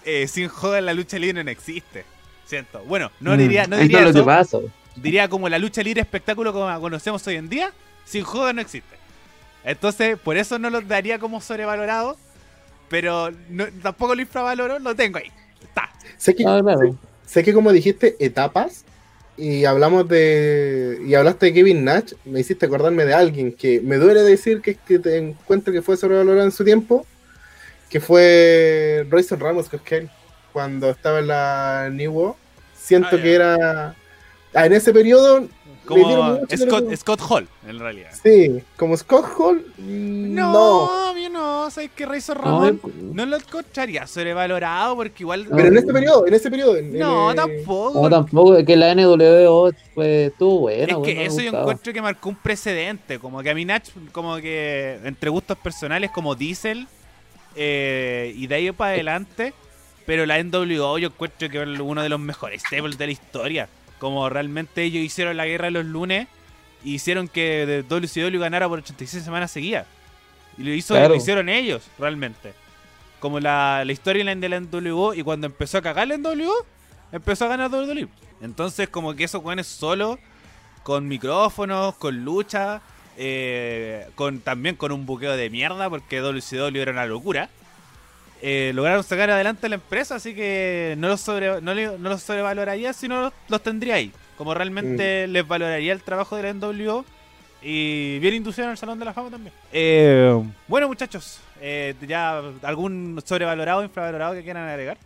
eh, 0.05 0.27
sin 0.29 0.51
Hogan 0.51 0.85
la 0.85 0.93
lucha 0.93 1.19
libre 1.19 1.43
no 1.43 1.51
existe. 1.51 2.05
Siento. 2.49 2.83
Bueno, 2.85 3.11
no 3.21 3.35
Mm, 3.35 3.39
diría, 3.39 3.67
no 3.67 3.77
diría 3.77 4.01
es 4.01 4.15
lo 4.15 4.21
que 4.23 4.27
pasa. 4.27 4.59
diría 4.97 5.29
como 5.29 5.49
la 5.51 5.59
lucha 5.59 5.83
libre 5.83 6.01
espectáculo 6.01 6.53
como 6.53 6.67
la 6.67 6.81
conocemos 6.81 7.27
hoy 7.27 7.37
en 7.37 7.49
día, 7.51 7.73
sin 8.07 8.25
Hogan 8.25 8.57
no 8.57 8.63
existe. 8.63 8.97
Entonces, 9.65 10.19
por 10.19 10.39
eso 10.39 10.59
no 10.59 10.71
lo 10.71 10.81
daría 10.81 11.19
como 11.19 11.43
sobrevalorado, 11.43 12.17
pero 12.89 13.31
no- 13.51 13.67
tampoco 13.83 14.15
lo 14.15 14.23
infravaloro, 14.23 14.79
lo 14.79 14.95
tengo 14.97 15.19
ahí. 15.19 15.31
Está. 15.63 15.91
Sé 16.17 16.35
que, 16.35 16.45
Ah, 16.47 16.61
claro. 16.63 16.97
sé 17.27 17.45
que 17.45 17.53
como 17.53 17.71
dijiste, 17.71 18.17
etapas, 18.19 18.85
y 19.37 19.67
hablamos 19.67 20.09
de. 20.09 21.01
y 21.07 21.15
hablaste 21.15 21.47
de 21.47 21.53
Kevin 21.53 21.85
Nash, 21.85 22.15
me 22.25 22.41
hiciste 22.41 22.65
acordarme 22.65 23.05
de 23.05 23.13
alguien 23.13 23.53
que 23.53 23.81
me 23.83 23.97
duele 23.97 24.23
decir 24.23 24.63
que, 24.63 24.75
que 24.75 24.99
te 24.99 25.19
encuentro 25.19 25.71
que 25.71 25.83
fue 25.83 25.99
sobrevalorado 25.99 26.45
en 26.47 26.51
su 26.53 26.65
tiempo, 26.65 27.07
que 27.91 28.01
fue 28.01 29.07
Royce 29.11 29.37
Ramos 29.37 29.69
Cosquel, 29.69 30.09
cuando 30.53 30.91
estaba 30.91 31.19
en 31.21 31.27
la 31.29 31.89
New 31.93 32.13
World. 32.13 32.35
Siento 32.75 33.09
Ah, 33.17 33.23
que 33.23 33.35
era. 33.35 33.95
ah, 34.55 34.67
en 34.67 34.73
ese 34.73 34.93
periodo. 34.93 35.47
Como 35.85 36.37
Scott, 36.55 36.95
Scott 36.97 37.21
Hall, 37.31 37.49
en 37.67 37.79
realidad. 37.79 38.11
Sí, 38.23 38.63
como 38.77 38.95
Scott 38.95 39.25
Hall. 39.39 39.65
mm, 39.79 40.35
No, 40.35 40.53
No. 40.53 41.15
mí 41.15 41.29
no, 41.31 41.71
sabes 41.71 41.91
que 41.97 42.05
Razor 42.05 42.37
No, 42.37 42.43
Ramón 42.45 42.81
yo- 42.83 42.91
no 43.15 43.25
lo 43.25 43.37
encontraría 43.37 44.07
sobrevalorado 44.07 44.97
porque 44.97 45.23
igual. 45.23 45.47
Pero 45.51 45.69
en 45.69 45.79
este 45.79 45.91
periodo, 45.91 46.27
en 46.27 46.35
ese 46.35 46.51
periodo. 46.51 46.77
en- 46.77 46.99
No, 46.99 47.31
en, 47.31 47.39
eh, 47.39 47.41
tampoco. 47.41 48.03
No, 48.03 48.11
tampoco, 48.11 48.57
es 48.59 48.67
que 48.67 48.77
la 48.77 48.91
NWO 48.95 49.73
fue, 49.95 50.27
estuvo 50.27 50.61
buena. 50.61 50.93
es 50.93 50.99
que 50.99 51.15
me 51.15 51.25
eso 51.25 51.41
yo 51.41 51.59
encuentro 51.59 51.91
que 51.95 52.03
marcó 52.03 52.29
un 52.29 52.37
precedente. 52.37 53.19
Como 53.19 53.43
que 53.43 53.49
a 53.49 53.55
mí 53.55 53.65
Nach, 53.65 53.89
como 54.13 54.37
que 54.37 54.99
entre 55.05 55.31
gustos 55.31 55.57
personales 55.57 56.11
como 56.11 56.35
Diesel 56.35 56.87
eh, 57.57 58.33
y 58.37 58.47
de 58.47 58.55
ahí 58.55 58.73
para 58.73 58.91
adelante. 58.93 59.55
Pero 60.09 60.25
la 60.25 60.43
NWO 60.43 60.97
yo 60.97 61.09
encuentro 61.09 61.51
que 61.51 61.63
es 61.63 61.81
uno 61.81 62.03
de 62.03 62.09
los 62.09 62.19
mejores 62.19 62.63
staples 62.63 62.97
de 62.97 63.05
la 63.05 63.13
historia. 63.13 63.69
Como 63.99 64.27
realmente 64.31 64.83
ellos 64.83 65.03
hicieron 65.05 65.37
la 65.37 65.45
guerra 65.45 65.67
de 65.67 65.73
los 65.73 65.85
lunes. 65.85 66.29
y 66.83 66.95
Hicieron 66.95 67.29
que 67.29 67.85
WCW 67.87 68.39
ganara 68.41 68.67
por 68.71 68.79
86 68.79 69.23
semanas 69.23 69.51
seguidas. 69.51 69.87
Y 70.57 70.63
lo, 70.63 70.71
hizo, 70.73 70.95
Claro. 70.95 71.11
lo 71.11 71.15
hicieron 71.17 71.51
ellos, 71.51 71.83
realmente. 71.99 72.55
Como 73.21 73.39
la, 73.39 73.85
la 73.85 73.95
storyline 73.95 74.41
de 74.41 74.49
la 74.49 74.61
NWO. 74.61 75.13
Y 75.13 75.23
cuando 75.23 75.47
empezó 75.47 75.77
a 75.77 75.83
cagar 75.83 76.09
la 76.09 76.17
NWO, 76.17 76.55
empezó 77.13 77.45
a 77.45 77.49
ganar 77.49 77.71
WWE. 77.71 78.09
Entonces, 78.41 78.89
como 78.89 79.15
que 79.15 79.25
esos 79.25 79.45
weones 79.45 79.67
solo, 79.67 80.19
con 80.85 81.07
micrófonos, 81.07 81.97
con 81.97 82.25
lucha, 82.25 82.81
eh, 83.19 84.09
con 84.15 84.41
también 84.41 84.75
con 84.75 84.91
un 84.91 85.05
buqueo 85.05 85.37
de 85.37 85.51
mierda, 85.51 85.91
porque 85.91 86.21
WCW 86.23 86.81
era 86.81 86.93
una 86.93 87.05
locura. 87.05 87.51
Eh, 88.43 88.73
lograron 88.75 89.03
sacar 89.05 89.31
adelante 89.31 89.69
la 89.69 89.77
empresa, 89.77 90.17
así 90.17 90.35
que 90.35 90.95
no 90.99 91.09
los, 91.09 91.21
sobre, 91.21 91.61
no, 91.61 91.75
le- 91.75 91.99
no 91.99 92.09
los 92.09 92.23
sobrevaloraría, 92.23 92.93
sino 92.93 93.21
los, 93.23 93.33
los 93.49 93.63
tendría 93.63 93.95
ahí. 93.97 94.13
Como 94.37 94.55
realmente 94.55 95.27
les 95.27 95.47
valoraría 95.47 95.93
el 95.93 96.03
trabajo 96.03 96.37
de 96.37 96.43
la 96.45 96.53
NWO 96.55 97.05
y 97.61 98.19
bien 98.21 98.35
inducido 98.35 98.67
en 98.67 98.71
el 98.73 98.79
Salón 98.79 98.99
de 98.99 99.05
la 99.05 99.13
Fama 99.13 99.31
también. 99.31 99.53
Eh, 99.73 100.41
bueno, 100.69 100.87
muchachos, 100.87 101.41
eh, 101.61 101.95
ya 102.07 102.41
algún 102.63 103.21
sobrevalorado, 103.25 103.83
infravalorado 103.83 104.35
que 104.35 104.43
quieran 104.45 104.69
agregar, 104.69 104.97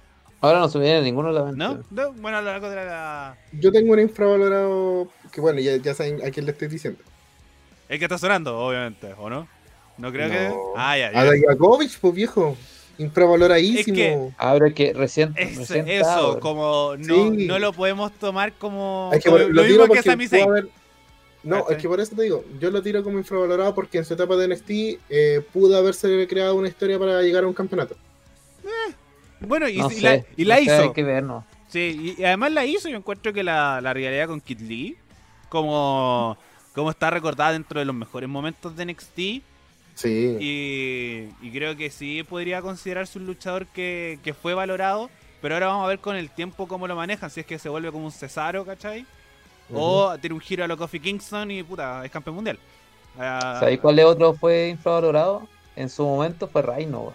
Ahora 0.44 0.58
no 0.58 0.68
se 0.68 0.76
me 0.78 0.84
viene 0.86 1.02
ninguno 1.02 1.28
a 1.28 1.32
la 1.32 1.44
mente. 1.44 1.56
¿no? 1.58 1.84
No, 1.90 2.12
Bueno, 2.14 2.38
a 2.38 2.42
lo 2.42 2.50
largo 2.50 2.68
de 2.68 2.74
la... 2.74 3.36
Yo 3.52 3.70
tengo 3.70 3.92
un 3.92 4.00
infravalorado 4.00 5.06
que, 5.30 5.40
bueno, 5.40 5.60
ya, 5.60 5.76
ya 5.76 5.94
saben 5.94 6.18
a 6.26 6.30
quién 6.32 6.46
le 6.46 6.50
estoy 6.52 6.66
diciendo. 6.66 6.98
El 7.88 8.00
que 8.00 8.06
está 8.06 8.18
sonando, 8.18 8.58
obviamente, 8.58 9.14
¿o 9.18 9.30
no? 9.30 9.46
No 9.98 10.10
creo 10.10 10.28
que... 10.28 10.52
Ah, 10.76 10.98
ya, 10.98 11.12
ya. 11.12 11.20
A 11.20 11.24
Dayakovich, 11.26 11.96
pues 12.00 12.12
viejo. 12.14 12.56
Infravaloradísimo. 12.98 13.80
Es 13.80 13.86
que- 13.86 14.28
Ah, 14.38 14.56
es 14.64 14.74
que 14.74 14.92
recién. 14.92 15.34
Es- 15.36 15.56
recién 15.56 15.88
eso, 15.88 16.38
como 16.40 16.94
no, 16.98 17.30
Sí. 17.32 17.46
no 17.46 17.58
lo 17.58 17.72
podemos 17.72 18.12
tomar 18.12 18.52
como, 18.54 19.10
Es 19.12 19.22
que 19.22 19.30
como 19.30 19.42
por- 19.42 19.54
lo 19.54 19.62
mismo 19.64 19.86
que 19.88 20.02
Sami 20.02 20.26
haber- 20.26 20.68
No, 21.44 21.62
¿Cachai? 21.62 21.76
es 21.76 21.82
que 21.82 21.88
por 21.88 21.98
eso 22.00 22.14
te 22.14 22.22
digo, 22.22 22.44
yo 22.60 22.70
lo 22.70 22.80
tiro 22.82 23.02
como 23.02 23.18
infravalorado 23.18 23.74
porque 23.74 23.98
en 23.98 24.04
su 24.04 24.14
etapa 24.14 24.36
de 24.36 24.44
NXT 24.46 25.00
eh, 25.10 25.40
pudo 25.52 25.76
haberse 25.76 26.26
creado 26.28 26.54
una 26.54 26.68
historia 26.68 26.98
para 27.00 27.20
llegar 27.22 27.42
a 27.42 27.48
un 27.48 27.52
campeonato. 27.54 27.96
Bueno, 29.40 29.68
y, 29.68 29.76
No 29.78 29.90
y 29.90 29.94
sé, 29.94 30.02
la, 30.02 30.24
y 30.36 30.44
la 30.44 30.54
no 30.54 30.58
sé, 30.60 30.64
hizo. 30.66 30.82
Hay 30.82 30.92
que 30.92 31.02
ver, 31.02 31.24
¿no? 31.24 31.44
Sí, 31.68 32.14
y, 32.16 32.22
y 32.22 32.24
además 32.24 32.52
la 32.52 32.64
hizo. 32.64 32.88
Yo 32.88 32.96
encuentro 32.96 33.32
que 33.32 33.42
la, 33.42 33.80
la 33.80 33.92
realidad 33.92 34.28
con 34.28 34.40
Kid 34.40 34.60
Lee, 34.60 34.96
como, 35.48 36.36
como 36.74 36.90
está 36.90 37.10
recordada 37.10 37.52
dentro 37.52 37.80
de 37.80 37.86
los 37.86 37.94
mejores 37.94 38.28
momentos 38.28 38.76
de 38.76 38.84
NXT, 38.84 39.42
Sí. 39.94 40.36
y, 40.40 41.28
y 41.46 41.50
creo 41.52 41.76
que 41.76 41.90
sí 41.90 42.22
podría 42.22 42.62
considerarse 42.62 43.18
un 43.18 43.26
luchador 43.26 43.66
que, 43.66 44.18
que 44.22 44.34
fue 44.34 44.54
valorado. 44.54 45.10
Pero 45.40 45.54
ahora 45.54 45.66
vamos 45.68 45.84
a 45.84 45.88
ver 45.88 45.98
con 45.98 46.14
el 46.16 46.30
tiempo 46.30 46.68
cómo 46.68 46.86
lo 46.86 46.94
manejan. 46.96 47.28
Si 47.30 47.40
es 47.40 47.46
que 47.46 47.58
se 47.58 47.68
vuelve 47.68 47.90
como 47.90 48.04
un 48.06 48.12
Cesaro, 48.12 48.64
¿cachai? 48.64 49.04
O 49.74 50.16
tiene 50.20 50.34
un 50.34 50.40
giro 50.40 50.64
a 50.64 50.68
lo 50.68 50.76
Kofi 50.76 51.00
Kingston 51.00 51.50
y 51.50 51.62
puta, 51.62 52.04
es 52.04 52.10
campeón 52.10 52.36
mundial. 52.36 52.58
Ah, 53.18 53.56
¿Sabéis 53.58 53.80
cuál 53.80 53.96
de 53.96 54.04
otro 54.04 54.34
fue 54.34 54.68
infravalorado? 54.68 55.46
En 55.76 55.88
su 55.88 56.04
momento 56.04 56.46
fue 56.48 56.62
Reino. 56.62 57.12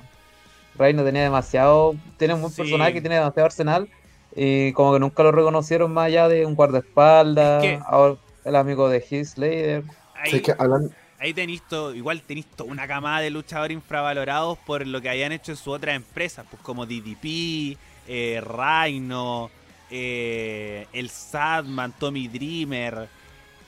Reino 0.77 1.03
tenía 1.03 1.23
demasiado. 1.23 1.95
Tiene 2.17 2.33
un 2.33 2.41
buen 2.41 2.53
Sí. 2.53 2.61
personaje, 2.63 2.99
tiene 3.01 3.15
demasiado 3.15 3.45
arsenal. 3.45 3.87
Y 4.35 4.71
como 4.73 4.93
que 4.93 4.99
nunca 4.99 5.23
lo 5.23 5.31
reconocieron 5.31 5.93
más 5.93 6.07
allá 6.07 6.27
de 6.27 6.45
un 6.45 6.55
guardaespaldas. 6.55 7.63
Es 7.63 7.77
que- 7.77 7.83
ahora 7.85 8.15
el 8.45 8.55
amigo 8.55 8.89
de 8.89 8.97
Heath 9.09 9.25
Slater. 9.25 9.83
ahí- 10.15 10.31
Sí, 10.31 10.35
es 10.37 10.41
que 10.43 10.51
hablan- 10.51 10.91
Ahí 11.19 11.33
tenéis 11.33 11.63
igual 11.95 12.21
tenéis 12.21 12.45
toda 12.55 12.69
una 12.71 12.87
camada 12.87 13.21
de 13.21 13.29
luchadores 13.31 13.73
infravalorados 13.75 14.57
por 14.59 14.85
lo 14.85 15.01
que 15.01 15.09
habían 15.09 15.31
hecho 15.31 15.51
en 15.51 15.57
sus 15.57 15.67
otras 15.69 15.95
empresas, 15.95 16.45
pues 16.49 16.61
como 16.61 16.85
DDP, 16.85 17.75
eh, 18.07 18.41
Rhino, 18.41 19.49
eh, 19.89 20.85
el 20.93 21.09
Sadman, 21.09 21.93
Tommy 21.97 22.27
Dreamer. 22.27 23.07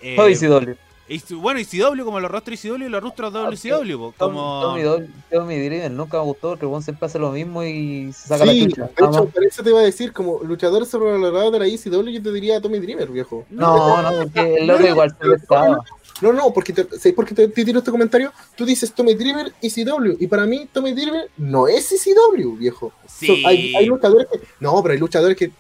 eh, 0.02 0.16
Oh, 0.20 0.30
y 1.12 1.18
su- 1.20 1.42
bueno, 1.42 1.60
ICW 1.60 2.06
como 2.06 2.20
los 2.20 2.30
rostros 2.30 2.64
ICW 2.64 2.86
y 2.86 2.90
los 2.90 3.02
rostros 3.02 3.34
WCW, 3.34 3.98
pues, 3.98 4.16
Tom- 4.18 4.32
como... 4.32 4.62
Tommy, 5.32 5.56
Dreamer 5.58 5.90
nunca 5.90 6.18
me 6.20 6.24
gustó 6.26 6.50
porque 6.50 6.68
weón 6.68 6.84
siempre 6.84 7.08
hace 7.08 7.18
lo 7.18 7.32
mismo 7.32 7.64
y 7.64 8.14
se 8.14 8.28
saca 8.28 8.44
Sí, 8.44 8.46
la 8.46 8.54
de 8.54 8.60
chucha. 8.70 8.86
hecho, 8.86 9.06
Nada 9.08 9.24
más. 9.24 9.32
por 9.34 9.44
eso 9.44 9.64
te 9.64 9.70
iba 9.72 9.80
a 9.80 9.84
decir, 9.84 10.14
como 10.14 10.44
luchador 10.44 10.86
sobrevalorado 10.86 11.50
de 11.50 11.58
la 11.60 11.66
ECW, 11.66 12.10
yo 12.12 12.22
te 12.22 12.32
diría 12.32 12.62
Tommy 12.62 12.78
Dreamer, 12.78 13.10
viejo. 13.10 13.44
No, 13.50 14.04
no, 14.04 14.10
porque 14.20 14.54
el 14.58 14.68
loco 14.68 14.86
igual 14.86 15.10
se 15.10 15.16
prestaba. 15.28 15.80
No, 16.22 16.34
no, 16.34 16.52
porque 16.54 16.74
te, 16.74 16.84
¿sabes 16.98 17.14
por 17.14 17.26
qué 17.26 17.34
te, 17.34 17.48
te 17.48 17.66
tiro 17.66 17.80
este 17.80 17.92
comentario? 17.92 18.32
Tú 18.56 18.66
dices 18.66 18.92
Tommy 18.94 19.14
Dreamer, 19.14 19.54
ECW, 19.62 20.18
y 20.20 20.28
para 20.28 20.46
mí 20.46 20.68
Tommy 20.72 20.94
Dreamer 20.94 21.30
no 21.38 21.68
es 21.68 21.92
ECW, 21.92 22.58
viejo. 22.58 22.92
Sí. 23.08 23.28
So, 23.28 23.48
hay, 23.48 23.74
hay 23.76 23.86
luchadores 23.86 24.28
que. 24.32 24.40
No, 24.60 24.82
pero 24.82 24.94
hay 24.94 25.00
luchadores 25.00 25.38
que 25.38 25.52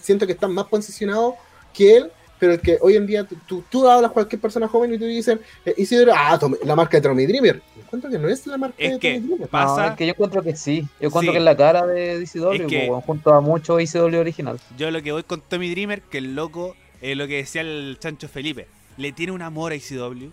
siento 0.00 0.26
que 0.26 0.32
están 0.32 0.52
más 0.52 0.66
posicionados 0.66 1.34
que 1.74 1.96
él, 1.96 2.10
pero 2.38 2.52
el 2.52 2.60
que 2.60 2.78
hoy 2.80 2.96
en 2.96 3.06
día 3.06 3.24
tú, 3.24 3.36
tú, 3.46 3.64
tú 3.70 3.88
hablas 3.88 4.10
a 4.10 4.14
cualquier 4.14 4.40
persona 4.40 4.68
joven 4.68 4.94
y 4.94 4.98
tú 4.98 5.04
dices, 5.04 5.38
eh, 5.64 5.74
Isidro, 5.76 6.12
ah, 6.14 6.38
Tommy- 6.38 6.58
la 6.64 6.76
marca 6.76 6.96
de 6.98 7.02
Tommy 7.08 7.26
Dreamer. 7.26 7.62
Encuentro 7.78 8.10
que 8.10 8.18
no 8.18 8.28
es 8.28 8.46
la 8.46 8.56
marca 8.58 8.74
Es 8.78 8.92
de 8.92 8.98
que 8.98 9.14
Tommy 9.16 9.26
Dreamer. 9.28 9.48
pasa- 9.48 9.82
No, 9.82 9.88
es 9.90 9.96
que 9.96 10.06
yo 10.06 10.10
encuentro 10.12 10.42
que 10.42 10.56
sí. 10.56 10.80
Yo 11.00 11.08
encuentro 11.08 11.32
Sí. 11.32 11.34
que 11.34 11.38
es 11.38 11.44
la 11.44 11.56
cara 11.56 11.86
de 11.86 12.20
DCW, 12.20 12.52
Es 12.62 12.66
que- 12.66 12.88
weón, 12.90 13.00
junto 13.02 13.32
a 13.34 13.40
mucho 13.40 13.78
ICW 13.80 14.18
original. 14.20 14.58
Yo 14.78 14.90
lo 14.90 15.02
que 15.02 15.12
voy 15.12 15.22
con 15.24 15.40
Tommy 15.40 15.70
Dreamer, 15.70 16.02
que 16.02 16.18
el 16.18 16.34
loco, 16.34 16.74
eh, 17.00 17.14
lo 17.14 17.26
que 17.26 17.36
decía 17.36 17.60
el 17.62 17.96
chancho 18.00 18.28
Felipe, 18.28 18.66
le 18.96 19.12
tiene 19.12 19.32
un 19.32 19.42
amor 19.42 19.72
a 19.72 19.76
ICW. 19.76 20.30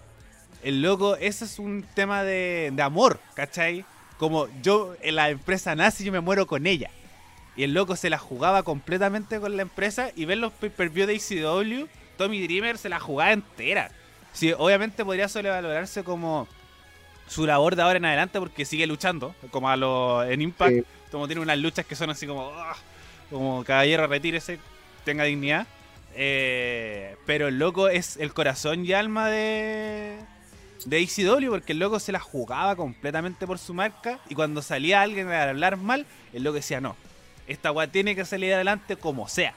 El 0.64 0.82
loco, 0.82 1.16
ese 1.18 1.46
es 1.46 1.60
un 1.60 1.86
tema 1.94 2.24
de, 2.24 2.72
de 2.74 2.82
amor, 2.82 3.20
¿cachai? 3.36 3.84
Como 4.18 4.48
yo 4.62 4.96
en 5.02 5.16
la 5.16 5.30
empresa 5.30 5.76
nazi, 5.76 6.04
yo 6.06 6.12
me 6.12 6.22
muero 6.22 6.48
con 6.48 6.66
ella. 6.68 6.90
Y 7.56 7.64
el 7.64 7.74
loco 7.74 7.96
se 7.96 8.10
la 8.10 8.18
jugaba 8.18 8.64
completamente 8.64 9.40
con 9.40 9.56
la 9.58 9.62
empresa 9.64 10.10
y 10.16 10.26
ver 10.26 10.38
los 10.38 10.54
pay-per-view 10.54 11.06
de 11.06 11.16
ICW, 11.16 11.88
Tommy 12.18 12.42
Dreamer 12.42 12.78
se 12.78 12.90
la 12.90 13.00
jugaba 13.00 13.32
entera. 13.34 13.92
Sí, 14.32 14.54
obviamente 14.58 15.04
podría 15.06 15.28
sobrevalorarse 15.28 16.04
como 16.04 16.48
su 17.28 17.46
labor 17.46 17.76
de 17.76 17.82
ahora 17.84 17.98
en 17.98 18.06
adelante 18.06 18.40
porque 18.40 18.66
sigue 18.66 18.88
luchando, 18.88 19.36
como 19.52 19.70
a 19.70 19.76
lo, 19.76 20.24
en 20.24 20.42
Impact, 20.42 20.74
Sí. 20.78 20.84
como 21.12 21.28
tiene 21.28 21.42
unas 21.42 21.58
luchas 21.60 21.86
que 21.86 21.96
son 21.96 22.10
así 22.10 22.26
como, 22.26 22.52
"Ah", 22.56 22.76
como 23.30 23.64
caballero 23.64 24.08
retírese, 24.08 24.60
tenga 25.04 25.24
dignidad. 25.26 25.68
Eh, 26.16 27.16
pero 27.26 27.48
el 27.48 27.58
loco 27.58 27.90
es 27.90 28.18
el 28.18 28.34
corazón 28.34 28.86
y 28.86 28.94
alma 28.94 29.30
de, 29.30 30.20
de 30.86 31.00
ECW 31.00 31.50
porque 31.50 31.74
el 31.74 31.80
loco 31.80 32.00
se 32.00 32.12
la 32.12 32.20
jugaba 32.20 32.76
completamente 32.76 33.48
por 33.48 33.58
su 33.58 33.74
marca 33.74 34.20
y 34.30 34.36
cuando 34.36 34.62
salía 34.62 35.02
alguien 35.02 35.30
a 35.30 35.50
hablar 35.50 35.78
mal, 35.78 36.06
el 36.34 36.44
loco 36.44 36.56
decía 36.56 36.82
no, 36.82 36.96
esta 37.48 37.72
weá 37.72 37.88
tiene 37.88 38.16
que 38.16 38.26
salir 38.26 38.54
adelante 38.54 38.96
como 38.96 39.28
sea. 39.28 39.56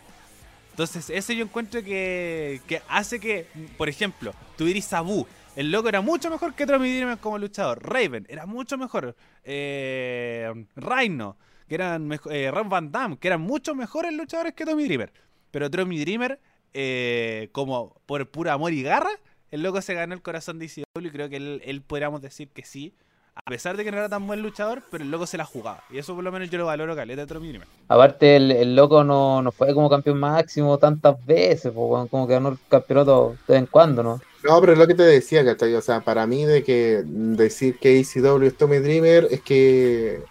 Entonces, 0.71 1.09
ese 1.09 1.35
yo 1.35 1.45
encuentro 1.45 1.83
que, 1.83 2.61
que 2.67 2.83
hace 2.89 3.19
que, 3.19 3.47
por 3.79 3.89
ejemplo, 3.89 4.35
tuvieras 4.59 4.85
Sabu. 4.85 5.27
El 5.57 5.71
loco 5.71 5.89
era 5.89 6.03
mucho 6.03 6.29
mejor 6.29 6.53
que 6.53 6.67
Tommy 6.67 6.95
Dreamer 6.95 7.17
como 7.17 7.39
luchador. 7.39 7.83
Raven 7.83 8.27
era 8.29 8.45
mucho 8.45 8.77
mejor. 8.77 9.17
Eh, 9.43 10.67
Rhino, 10.77 11.39
que 11.67 11.77
eran 11.77 12.13
eh, 12.31 12.51
Ron 12.51 12.69
Van 12.69 12.93
Damme, 12.93 13.17
que 13.17 13.29
eran 13.29 13.41
mucho 13.41 13.75
mejores 13.75 14.13
luchadores 14.13 14.53
que 14.53 14.67
Tommy 14.67 14.85
Dreamer. 14.85 15.11
Pero 15.51 15.71
Tommy 15.71 15.99
Dreamer, 15.99 16.41
eh, 16.75 17.49
como 17.53 17.95
por 18.07 18.29
pura 18.29 18.53
amor 18.53 18.73
y 18.73 18.83
garra, 18.83 19.11
el 19.51 19.63
loco 19.63 19.81
se 19.81 19.95
ganó 19.95 20.15
el 20.15 20.23
corazón 20.23 20.59
de 20.59 20.67
ICW 20.67 21.07
y 21.07 21.11
creo 21.11 21.29
que 21.29 21.37
él, 21.37 21.63
él 21.65 21.83
podríamos 21.83 22.23
decir 22.23 22.49
que 22.49 22.65
sí. 22.65 22.95
A 23.35 23.51
pesar 23.51 23.77
de 23.77 23.85
que 23.85 23.91
no 23.91 23.99
era 23.99 24.09
tan 24.09 24.27
buen 24.27 24.41
luchador, 24.41 24.83
pero 24.91 25.05
el 25.05 25.11
loco 25.11 25.27
se 25.27 25.37
la 25.37 25.45
jugaba. 25.45 25.85
Y 25.91 25.99
eso 25.99 26.15
por 26.15 26.25
lo 26.25 26.33
menos 26.33 26.49
yo 26.49 26.57
lo 26.57 26.65
valoro 26.67 26.97
caleta 26.97 27.21
de 27.21 27.27
Tommy 27.27 27.49
Dreamer. 27.49 27.69
Aparte, 27.87 28.37
el, 28.37 28.51
el 28.51 28.75
loco 28.75 29.05
no, 29.05 29.43
no 29.43 29.53
fue 29.53 29.75
como 29.75 29.91
campeón 29.91 30.19
máximo 30.19 30.79
tantas 30.79 31.23
veces, 31.25 31.71
como 31.73 32.27
que 32.27 32.33
ganó 32.33 32.49
el 32.49 32.59
campeonato 32.69 33.37
de 33.47 33.55
vez 33.55 33.63
en 33.63 33.67
cuando, 33.67 34.03
¿no? 34.03 34.21
No, 34.43 34.61
pero 34.61 34.73
es 34.73 34.79
lo 34.79 34.87
que 34.87 34.95
te 34.95 35.03
decía, 35.03 35.45
¿cachai? 35.45 35.75
O 35.75 35.83
sea, 35.83 36.01
para 36.01 36.27
mí 36.27 36.45
de 36.45 36.65
que 36.65 37.03
decir 37.05 37.79
que 37.79 37.99
ECW 38.01 38.43
es 38.45 38.57
Tommy 38.57 38.79
Dreamer 38.79 39.29
es 39.31 39.43
que 39.43 40.23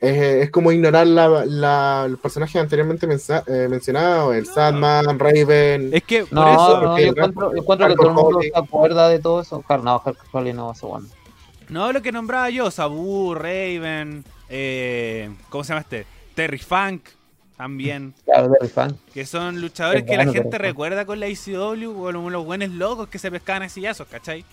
es, 0.00 0.16
es 0.44 0.50
como 0.50 0.70
ignorar 0.72 1.06
la, 1.06 1.44
la, 1.46 2.06
los 2.08 2.20
personajes 2.20 2.56
anteriormente 2.60 3.06
eh, 3.06 3.66
mencionados, 3.68 4.34
el 4.36 4.46
Sandman, 4.46 5.18
Raven. 5.18 5.90
Es 5.92 6.02
que 6.04 6.24
por 6.24 6.32
No, 6.32 6.48
eso... 6.52 6.80
no, 6.80 6.86
porque 6.88 7.02
yo 7.06 7.08
encuentro, 7.10 7.52
yo 7.52 7.58
encuentro 7.62 7.88
que 7.88 7.94
todo 7.96 8.08
el 8.08 8.14
mundo 8.14 8.40
se 8.40 8.52
acuerda 8.54 9.08
de 9.08 9.18
todo 9.18 9.40
eso. 9.40 9.64
No, 9.82 10.02
Holly 10.32 10.52
no, 10.52 10.72
eso 10.72 10.88
bueno. 10.88 11.06
No, 11.68 11.92
lo 11.92 12.00
que 12.00 12.12
nombraba 12.12 12.48
yo, 12.50 12.70
Sabu, 12.70 13.34
Raven, 13.34 14.24
eh, 14.48 15.30
¿cómo 15.50 15.64
se 15.64 15.68
llama 15.70 15.80
este? 15.82 16.06
Terry 16.34 16.58
Funk, 16.58 17.02
también, 17.56 18.14
Claro, 18.24 18.48
Derry 18.48 18.68
Fan. 18.68 18.96
que 19.12 19.26
son 19.26 19.60
luchadores 19.60 20.02
Es 20.04 20.08
que 20.08 20.16
la 20.16 20.24
gente 20.24 20.42
Terry 20.42 20.50
Funk. 20.50 20.62
recuerda 20.62 21.04
con 21.04 21.18
la 21.20 21.26
ICW, 21.28 21.92
como 21.92 22.30
los 22.30 22.44
buenos 22.44 22.70
locos 22.70 23.08
que 23.08 23.18
se 23.18 23.30
pescaban 23.30 23.64
a 23.64 23.68
sillazos, 23.68 24.06
¿cachai? 24.06 24.44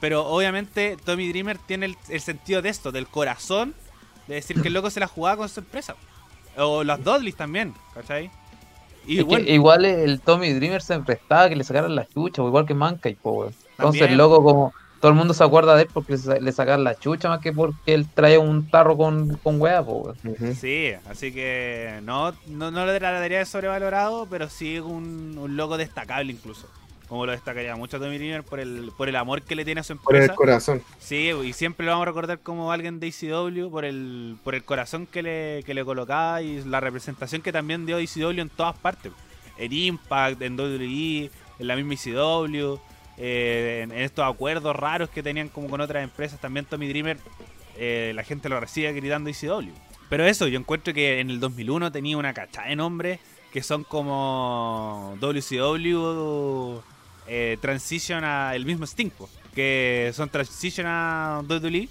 Pero 0.00 0.26
obviamente 0.26 0.96
Tommy 1.04 1.28
Dreamer 1.28 1.58
tiene 1.58 1.86
el, 1.86 1.96
el 2.08 2.20
sentido 2.20 2.60
de 2.60 2.68
esto, 2.68 2.92
del 2.92 3.06
corazón, 3.06 3.74
de 4.26 4.34
decir 4.36 4.60
que 4.60 4.68
el 4.68 4.74
loco 4.74 4.90
se 4.90 5.00
la 5.00 5.06
jugaba 5.08 5.38
con 5.38 5.48
su 5.48 5.60
empresa. 5.60 5.94
O 6.56 6.84
las 6.84 7.02
Dudleys 7.02 7.36
también, 7.36 7.74
¿cachai? 7.94 8.30
Y 9.06 9.18
Es 9.18 9.24
que 9.24 9.28
bueno, 9.28 9.46
igual 9.50 9.84
el 9.84 10.20
Tommy 10.20 10.52
Dreamer 10.52 10.80
se 10.80 10.98
prestaba 11.00 11.48
que 11.48 11.56
le 11.56 11.64
sacaran 11.64 11.94
la 11.94 12.06
chucha, 12.06 12.42
o 12.42 12.48
igual 12.48 12.64
que 12.64 12.74
Mankind, 12.74 13.18
po, 13.18 13.32
weón. 13.32 13.54
Entonces 13.72 14.02
el 14.02 14.16
loco 14.16 14.42
como 14.42 14.72
todo 15.00 15.10
el 15.10 15.18
mundo 15.18 15.34
se 15.34 15.44
acuerda 15.44 15.76
de 15.76 15.82
él 15.82 15.88
porque 15.92 16.12
le 16.12 16.18
sa- 16.18 16.38
le 16.38 16.52
sacaron 16.52 16.84
la 16.84 16.94
chucha 16.94 17.28
más 17.28 17.40
que 17.40 17.52
porque 17.52 17.92
él 17.92 18.08
traía 18.14 18.40
un 18.40 18.70
tarro 18.70 18.96
con, 18.96 19.36
con 19.42 19.60
hueá, 19.60 19.84
po, 19.84 19.94
weón. 19.96 20.16
Ujú. 20.24 20.54
Sí, 20.54 20.92
así 21.10 21.32
que 21.32 22.00
no, 22.02 22.32
no, 22.46 22.70
no 22.70 22.86
lo 22.86 22.96
trataría 22.96 23.38
de 23.40 23.44
sobrevalorado, 23.44 24.26
pero 24.30 24.48
sí 24.48 24.78
un, 24.78 25.36
un 25.36 25.56
loco 25.56 25.76
destacable 25.76 26.32
incluso. 26.32 26.66
Como 27.14 27.26
lo 27.26 27.30
destacaría 27.32 27.76
mucho 27.76 28.00
Tommy 28.00 28.18
Dreamer 28.18 28.42
por 28.42 28.58
el, 28.58 28.90
por 28.96 29.08
el 29.08 29.14
amor 29.14 29.40
que 29.42 29.54
le 29.54 29.64
tiene 29.64 29.82
a 29.82 29.84
su 29.84 29.96
Por 29.96 30.16
el 30.16 30.22
empresa. 30.22 30.34
corazón. 30.34 30.82
Sí, 30.98 31.30
y 31.44 31.52
siempre 31.52 31.86
lo 31.86 31.92
vamos 31.92 32.02
a 32.02 32.06
recordar 32.06 32.40
como 32.40 32.72
alguien 32.72 32.98
de 32.98 33.06
ECW 33.06 33.70
por 33.70 33.84
el, 33.84 34.36
por 34.42 34.56
el 34.56 34.64
corazón 34.64 35.06
que 35.06 35.22
le, 35.22 35.62
que 35.64 35.74
le 35.74 35.84
colocaba 35.84 36.42
y 36.42 36.64
la 36.64 36.80
representación 36.80 37.40
que 37.40 37.52
también 37.52 37.86
dio 37.86 37.98
ECW 37.98 38.40
en 38.40 38.48
todas 38.48 38.76
partes. 38.76 39.12
En 39.58 39.72
Impact, 39.72 40.42
en 40.42 40.58
WWE, 40.58 41.30
en 41.60 41.66
la 41.68 41.76
misma 41.76 41.94
ECW, 41.94 42.80
eh, 43.16 43.82
en, 43.84 43.92
en 43.92 43.98
estos 44.00 44.24
acuerdos 44.24 44.74
raros 44.74 45.08
que 45.08 45.22
tenían 45.22 45.48
como 45.50 45.68
con 45.68 45.80
otras 45.80 46.02
empresas. 46.02 46.40
También 46.40 46.66
Tommy 46.66 46.88
Dreamer, 46.88 47.18
eh, 47.76 48.10
la 48.16 48.24
gente 48.24 48.48
lo 48.48 48.58
recibe 48.58 48.92
gritando 48.92 49.30
ECW. 49.30 49.70
Pero 50.08 50.24
eso, 50.24 50.48
yo 50.48 50.58
encuentro 50.58 50.92
que 50.92 51.20
en 51.20 51.30
el 51.30 51.38
2001 51.38 51.92
tenía 51.92 52.16
una 52.16 52.34
cachada 52.34 52.66
de 52.70 52.74
nombres 52.74 53.20
que 53.52 53.62
son 53.62 53.84
como 53.84 55.16
WCW 55.20 56.80
eh, 57.26 57.58
Transition 57.60 58.24
a 58.24 58.54
el 58.54 58.66
mismo 58.66 58.84
Sting, 58.86 59.10
po, 59.10 59.28
que 59.54 60.10
son 60.14 60.28
Transition 60.28 60.86
a 60.88 61.42
WWE, 61.48 61.88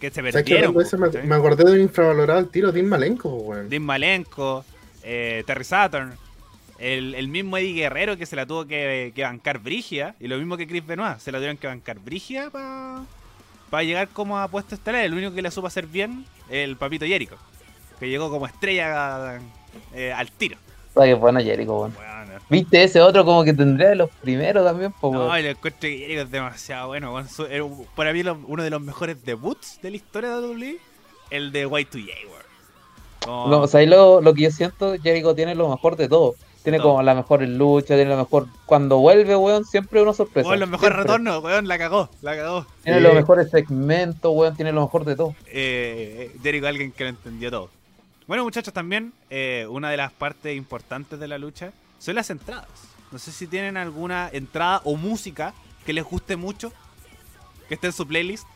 que 0.00 0.10
se 0.10 0.22
perdieron. 0.22 0.74
Po, 0.74 0.80
me, 0.98 1.22
me 1.22 1.34
acordé 1.34 1.64
de 1.64 1.72
un 1.72 1.80
infravalorado 1.80 2.38
al 2.38 2.48
tiro, 2.48 2.72
Dean 2.72 2.88
Malenko, 2.88 3.28
weón. 3.36 3.68
Dean 3.68 3.82
Malenko, 3.82 4.64
eh, 5.02 5.42
Terry 5.46 5.64
Saturn, 5.64 6.14
el, 6.78 7.14
el 7.14 7.28
mismo 7.28 7.56
Eddie 7.56 7.74
Guerrero 7.74 8.16
que 8.16 8.26
se 8.26 8.34
la 8.34 8.44
tuvo 8.44 8.66
que, 8.66 9.12
que 9.14 9.22
bancar 9.22 9.60
Brigia, 9.60 10.16
y 10.18 10.26
lo 10.26 10.36
mismo 10.38 10.56
que 10.56 10.66
Chris 10.66 10.84
Benoit, 10.84 11.18
se 11.18 11.30
la 11.30 11.38
tuvieron 11.38 11.56
que 11.56 11.68
bancar 11.68 11.98
Brigia 12.00 12.50
para 12.50 13.82
llegar 13.84 14.08
como 14.08 14.38
a 14.38 14.48
puesto 14.48 14.74
estelar. 14.74 15.04
El 15.04 15.14
único 15.14 15.32
que 15.32 15.42
le 15.42 15.50
supo 15.50 15.68
hacer 15.68 15.86
bien, 15.86 16.24
el 16.50 16.76
papito 16.76 17.06
Jericho, 17.06 17.36
que 18.00 18.08
llegó 18.08 18.30
como 18.30 18.46
estrella 18.46 19.38
eh, 19.94 20.12
al 20.12 20.30
tiro. 20.32 20.56
Ay, 20.96 21.10
qué 21.10 21.14
bueno 21.14 21.40
Jericho, 21.40 21.78
weón. 21.78 21.94
Bueno, 21.94 22.11
¿Viste 22.48 22.82
ese 22.84 23.00
otro 23.00 23.24
como 23.24 23.44
que 23.44 23.52
tendría 23.54 23.88
de 23.90 23.96
los 23.96 24.10
primeros 24.20 24.64
también, 24.64 24.92
po, 24.92 25.12
no, 25.12 25.26
lo 25.28 25.34
encuentro 25.36 25.80
que 25.80 25.98
Jericho 25.98 26.22
es 26.22 26.30
demasiado 26.30 26.88
bueno. 26.88 27.14
Para 27.96 28.12
mí 28.12 28.22
lo- 28.22 28.38
uno 28.46 28.62
de 28.62 28.70
los 28.70 28.80
mejores 28.82 29.24
debuts 29.24 29.80
de 29.80 29.90
la 29.90 29.96
historia 29.96 30.30
de 30.36 30.46
WWE, 30.46 30.76
el 31.30 31.50
de 31.52 31.66
Y2J, 31.66 32.06
weón. 32.26 32.42
Como- 33.24 33.48
No, 33.48 33.60
o 33.62 33.66
sea, 33.66 33.80
ahí 33.80 33.86
lo, 33.86 34.20
lo 34.20 34.34
que 34.34 34.42
yo 34.42 34.50
siento, 34.50 34.94
Jericho 35.02 35.34
tiene 35.34 35.54
lo 35.54 35.68
mejor 35.68 35.96
de 35.96 36.08
todo. 36.08 36.34
Tiene 36.62 36.78
Todo. 36.78 36.90
como 36.90 37.02
la 37.02 37.14
mejor 37.16 37.42
lucha, 37.42 37.96
tiene 37.96 38.04
lo 38.10 38.16
mejor. 38.18 38.46
Cuando 38.66 38.98
vuelve, 38.98 39.34
weón, 39.34 39.64
siempre 39.64 40.00
una 40.00 40.12
sorpresa. 40.12 40.46
Weón, 40.48 40.60
los 40.60 40.68
mejores 40.68 40.94
retornos, 40.96 41.42
weón, 41.42 41.66
la 41.66 41.76
cagó, 41.76 42.08
la 42.20 42.36
cagó. 42.36 42.66
Tiene 42.84 43.00
los 43.00 43.14
mejores 43.14 43.50
segmentos, 43.50 44.30
weón, 44.32 44.54
tiene 44.54 44.70
lo 44.70 44.82
mejor 44.82 45.04
de 45.04 45.16
todo. 45.16 45.34
eh, 45.46 46.30
Jericho 46.40 46.68
alguien 46.68 46.92
que 46.92 47.02
lo 47.04 47.10
entendió 47.10 47.50
todo. 47.50 47.70
Bueno, 48.28 48.44
muchachos, 48.44 48.72
también 48.72 49.12
eh, 49.30 49.66
una 49.68 49.90
de 49.90 49.96
las 49.96 50.12
partes 50.12 50.56
importantes 50.56 51.18
de 51.18 51.26
la 51.26 51.36
lucha 51.38 51.72
son 52.02 52.14
las 52.16 52.30
entradas. 52.30 52.68
No 53.10 53.18
sé 53.18 53.30
si 53.32 53.46
tienen 53.46 53.76
alguna 53.76 54.28
entrada 54.32 54.80
o 54.84 54.96
música 54.96 55.52
que 55.86 55.92
les 55.92 56.04
guste 56.04 56.36
mucho, 56.36 56.72
que 57.68 57.74
esté 57.74 57.88
en 57.88 57.92
su 57.92 58.06
playlist, 58.06 58.46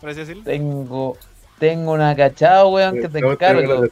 por 0.00 0.10
así 0.10 0.20
decirlo. 0.20 0.44
Tengo, 0.44 1.16
tengo 1.58 1.92
una 1.92 2.14
cachada, 2.14 2.66
weón, 2.66 3.00
que 3.00 3.08
te 3.08 3.18
encargo. 3.18 3.82
la 3.82 3.88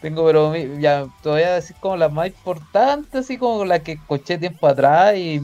Tengo, 0.00 0.24
pero 0.26 0.50
mi- 0.50 0.80
ya, 0.80 1.06
te 1.22 1.28
voy 1.28 1.42
a 1.42 1.54
decir 1.56 1.76
como 1.78 1.96
las 1.96 2.10
más 2.10 2.28
importantes, 2.28 3.14
así 3.14 3.36
como 3.36 3.64
las 3.66 3.80
que 3.80 3.92
escuché 3.92 4.38
tiempo 4.38 4.66
atrás 4.66 5.14
y, 5.16 5.42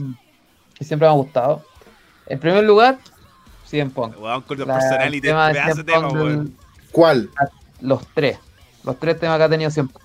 y 0.79 0.83
siempre 0.85 1.07
me 1.07 1.13
ha 1.13 1.15
gustado. 1.15 1.63
En 2.25 2.39
primer 2.39 2.63
lugar, 2.63 2.97
100 3.65 3.91
Punk. 3.91 4.19
Weón, 4.19 4.41
con 4.41 4.57
los 4.57 4.67
La- 4.67 4.79
tema 5.21 5.53
CM 5.53 5.83
Punk 5.83 6.13
weón. 6.13 6.57
¿Cuál? 6.91 7.29
los 7.81 8.07
tres. 8.15 8.39
Los 8.83 8.97
tres 8.99 9.19
temas 9.19 9.37
que 9.37 9.43
ha 9.43 9.49
tenido 9.49 9.69
siempre. 9.69 10.01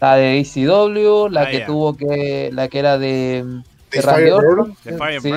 La 0.00 0.16
de 0.16 0.38
ECW, 0.40 1.28
la 1.30 1.42
Ah, 1.42 1.50
que 1.50 1.60
tuvo 1.60 1.96
que. 1.96 2.50
La 2.52 2.68
que 2.68 2.78
era 2.78 2.98
de. 2.98 3.44
de 3.90 4.00
Randy 4.02 4.30
Orton. 4.30 4.76
The 4.84 4.92
Fire 4.96 5.20
sí, 5.22 5.30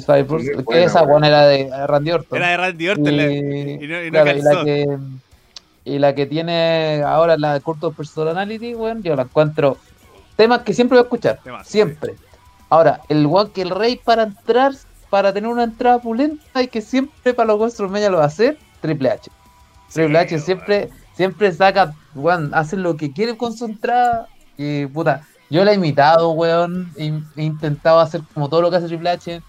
Fire 0.00 0.26
que 0.26 0.54
buena, 0.62 0.84
esa 0.84 1.02
buena. 1.02 1.26
era 1.28 1.46
de 1.46 1.86
Randy 1.86 2.10
Orton. 2.12 2.36
Era 2.38 2.48
de 2.48 2.56
Randy 2.56 2.88
Orton 2.88 3.16
la- 3.16 3.22
y, 3.32 3.78
y 3.82 3.86
no, 3.86 4.02
y 4.02 4.10
no 4.10 4.22
claro, 4.22 4.38
y 4.38 4.42
la 4.42 4.64
que 4.64 4.98
y 5.84 5.98
la 5.98 6.14
que 6.14 6.26
tiene 6.26 7.02
ahora 7.06 7.36
la 7.36 7.54
de 7.54 7.60
Cult 7.60 7.84
of 7.84 7.96
Personality, 7.96 8.74
weón, 8.74 9.02
yo 9.02 9.14
la 9.14 9.22
encuentro 9.22 9.76
temas 10.36 10.62
que 10.62 10.74
siempre 10.74 10.96
voy 10.96 11.02
a 11.02 11.06
escuchar, 11.06 11.40
Temas, 11.44 11.66
siempre. 11.68 12.14
Ahora, 12.68 13.00
el 13.08 13.24
one 13.30 13.50
que 13.52 13.62
el 13.62 13.70
rey 13.70 13.96
para 14.02 14.24
entrar, 14.24 14.72
para 15.10 15.32
tener 15.32 15.48
una 15.48 15.62
entrada 15.64 16.00
pulenta 16.00 16.60
y 16.62 16.66
que 16.68 16.80
siempre 16.82 17.32
para 17.34 17.46
los 17.48 17.58
WrestleMania 17.60 18.10
lo 18.10 18.16
va 18.18 18.24
a 18.24 18.26
hacer, 18.26 18.58
Triple 18.80 19.10
H. 19.10 19.30
Triple 19.92 20.18
Sí, 20.18 20.34
H 20.34 20.38
siempre, 20.40 20.88
siempre 21.16 21.52
saca, 21.52 21.94
weón, 22.14 22.50
hace 22.54 22.76
lo 22.76 22.96
que 22.96 23.12
quiere 23.12 23.36
con 23.36 23.56
su 23.56 23.64
entrada. 23.64 24.28
Y 24.56 24.86
puta, 24.86 25.22
yo 25.50 25.64
la 25.64 25.72
he 25.72 25.74
imitado, 25.74 26.30
weón. 26.30 26.92
He, 26.96 27.12
he 27.36 27.42
intentado 27.44 28.00
hacer 28.00 28.22
como 28.34 28.48
todo 28.48 28.62
lo 28.62 28.70
que 28.70 28.76
hace 28.76 28.86
Triple 28.88 29.10
H. 29.10 29.42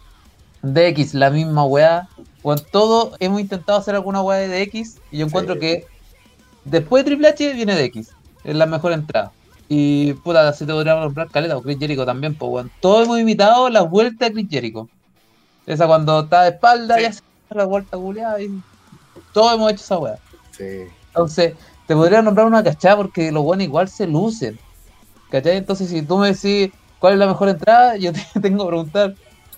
DX, 0.63 1.13
la 1.13 1.29
misma 1.29 1.65
weá. 1.65 2.07
Weón, 2.43 2.59
todo 2.71 3.13
hemos 3.19 3.39
intentado 3.41 3.77
hacer 3.77 3.95
alguna 3.95 4.21
weá 4.21 4.39
de 4.39 4.65
DX. 4.65 4.97
Y 5.11 5.17
yo 5.19 5.25
encuentro 5.25 5.55
Sí. 5.55 5.59
que 5.61 5.87
después 6.65 7.03
de 7.03 7.11
Triple 7.11 7.27
H 7.29 7.53
viene 7.53 7.75
DX. 7.75 8.09
Es 8.43 8.55
la 8.55 8.65
mejor 8.65 8.91
entrada. 8.93 9.31
Y 9.69 10.13
puta, 10.13 10.47
así 10.47 10.65
te 10.65 10.71
podría 10.71 10.95
nombrar 10.95 11.29
Caleta 11.29 11.57
o 11.57 11.61
Chris 11.61 11.77
Jericho 11.77 12.05
también, 12.05 12.35
pues 12.35 12.49
weón. 12.51 12.71
Todos 12.79 13.05
hemos 13.05 13.19
imitado 13.19 13.69
la 13.69 13.81
vuelta 13.81 14.25
de 14.25 14.33
Chris 14.33 14.47
Jericho. 14.49 14.87
Esa 15.65 15.85
cuando 15.87 16.21
está 16.21 16.43
de 16.43 16.49
espalda 16.51 16.95
Sí. 16.95 17.01
y 17.01 17.05
hace 17.05 17.21
la 17.49 17.65
vuelta 17.65 17.97
culiada. 17.97 18.41
Y... 18.41 18.61
Todos 19.33 19.53
hemos 19.55 19.71
hecho 19.73 19.83
esa 19.83 19.97
weá. 19.97 20.15
Sí. 20.51 20.83
Entonces, 21.17 21.55
te 21.87 21.95
podría 21.95 22.21
nombrar 22.21 22.45
una 22.45 22.63
cachada 22.63 22.97
porque 22.97 23.31
los 23.31 23.43
buenos 23.43 23.65
igual 23.65 23.89
se 23.89 24.05
lucen. 24.05 24.59
¿Cachai? 25.31 25.57
Entonces, 25.57 25.89
si 25.89 26.03
tú 26.03 26.19
me 26.19 26.31
decís 26.31 26.71
cuál 26.99 27.13
es 27.13 27.19
la 27.19 27.25
mejor 27.25 27.49
entrada, 27.49 27.97
yo 27.97 28.13
te 28.13 28.21
tengo 28.41 28.65
que 28.65 28.67
preguntar 28.67 29.15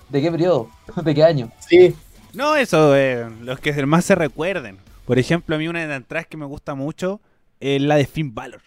de 0.07 0.21
qué 0.21 0.31
periodo, 0.31 0.69
de 1.03 1.15
qué 1.15 1.23
año. 1.23 1.51
Sí, 1.67 1.93
No, 2.33 2.55
eso, 2.55 2.95
eh, 2.95 3.29
los 3.41 3.59
que 3.59 3.85
más 3.85 4.05
se 4.05 4.15
recuerden. 4.15 4.77
Por 5.05 5.19
ejemplo, 5.19 5.55
a 5.55 5.59
mí 5.59 5.67
una 5.67 5.81
de 5.81 5.87
las 5.87 5.97
entradas 5.97 6.27
que 6.27 6.37
me 6.37 6.45
gusta 6.45 6.75
mucho 6.75 7.19
es 7.59 7.81
la 7.81 7.95
de 7.95 8.05
Finn 8.05 8.33
Balor. 8.33 8.61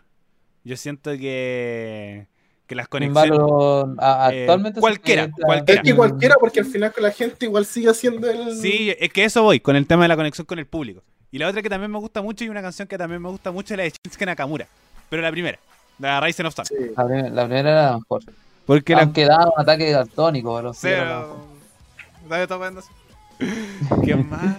Yo 0.65 0.77
siento 0.77 1.13
que, 1.13 2.27
que 2.67 2.75
las 2.75 2.89
conexiones... 2.89 3.39
Eh, 3.39 4.41
actualmente 4.41 4.77
se 4.77 4.81
cualquiera, 4.81 5.31
cualquiera. 5.45 5.81
es 5.83 5.87
que 5.89 5.95
cualquiera, 5.97 6.35
porque 6.41 6.61
al 6.61 6.67
final 6.67 6.93
con 6.93 7.03
la 7.03 7.11
gente 7.11 7.47
igual 7.47 7.67
sigue 7.67 7.91
haciendo 7.91 8.31
el. 8.31 8.57
Sí, 8.57 8.95
es 8.99 9.13
que 9.13 9.25
eso 9.25 9.43
voy, 9.43 9.61
con 9.61 9.77
el 9.77 9.87
tema 9.87 10.03
de 10.05 10.09
la 10.09 10.17
conexión 10.17 10.47
con 10.47 10.59
el 10.59 10.67
público. 10.67 11.03
Y 11.31 11.39
la 11.39 11.49
otra 11.49 11.63
que 11.63 11.69
también 11.71 11.91
me 11.91 11.99
gusta 11.99 12.23
mucho 12.23 12.45
y 12.45 12.49
una 12.49 12.63
canción 12.63 12.87
que 12.89 12.97
también 12.99 13.21
me 13.23 13.29
gusta 13.29 13.51
mucho 13.51 13.75
es 13.75 13.79
la 13.79 13.85
de 13.85 13.91
Shinsuke 13.91 14.27
Nakamura. 14.27 14.67
Pero 15.09 15.23
la 15.23 15.31
primera, 15.31 15.59
la 15.99 16.21
Rising 16.21 16.45
of 16.45 16.55
Sun. 16.55 16.65
Sí. 16.67 16.75
La, 16.97 17.07
prim- 17.07 17.35
la 17.35 17.45
primera 17.47 17.71
era 17.71 17.83
la 17.93 17.99
mejor. 17.99 18.23
Porque 18.67 18.95
la... 18.95 19.03
Aunque 19.03 19.25
daba 19.27 19.47
un 19.47 19.53
ataque 19.61 19.91
daltónico, 19.91 20.55
pero 20.57 20.73
sí 20.75 20.89
la 20.89 20.95
Cero... 20.95 21.07
mejor. 21.21 22.29
¿Sabes 22.29 22.49
todo 22.49 22.61
viendo 22.61 22.81
así? 22.81 22.91
¿Quién 24.05 24.29
más? 24.31 24.57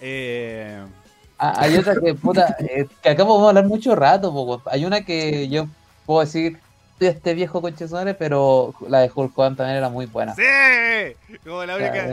Eh... 0.00 0.82
Ah, 1.42 1.54
hay 1.56 1.76
otra 1.78 1.94
que, 1.98 2.14
puta, 2.14 2.54
eh, 2.58 2.86
que 3.02 3.08
acá 3.08 3.24
podemos 3.24 3.48
hablar 3.48 3.64
mucho 3.66 3.96
rato, 3.96 4.30
po. 4.30 4.60
Hay 4.66 4.84
una 4.84 5.00
que 5.06 5.48
yo 5.48 5.66
puedo 6.04 6.20
decir, 6.20 6.52
"Soy 6.52 6.60
este 7.08 7.34
viejo 7.34 7.62
madre", 7.90 8.14
pero 8.14 8.74
la 8.88 9.00
de 9.00 9.10
Hulk 9.14 9.36
Hogan 9.38 9.56
también 9.56 9.78
era 9.78 9.88
muy 9.88 10.06
buena. 10.06 10.34
¡Sí! 10.34 10.42
Como 11.44 11.64
la 11.64 11.76
única... 11.76 12.06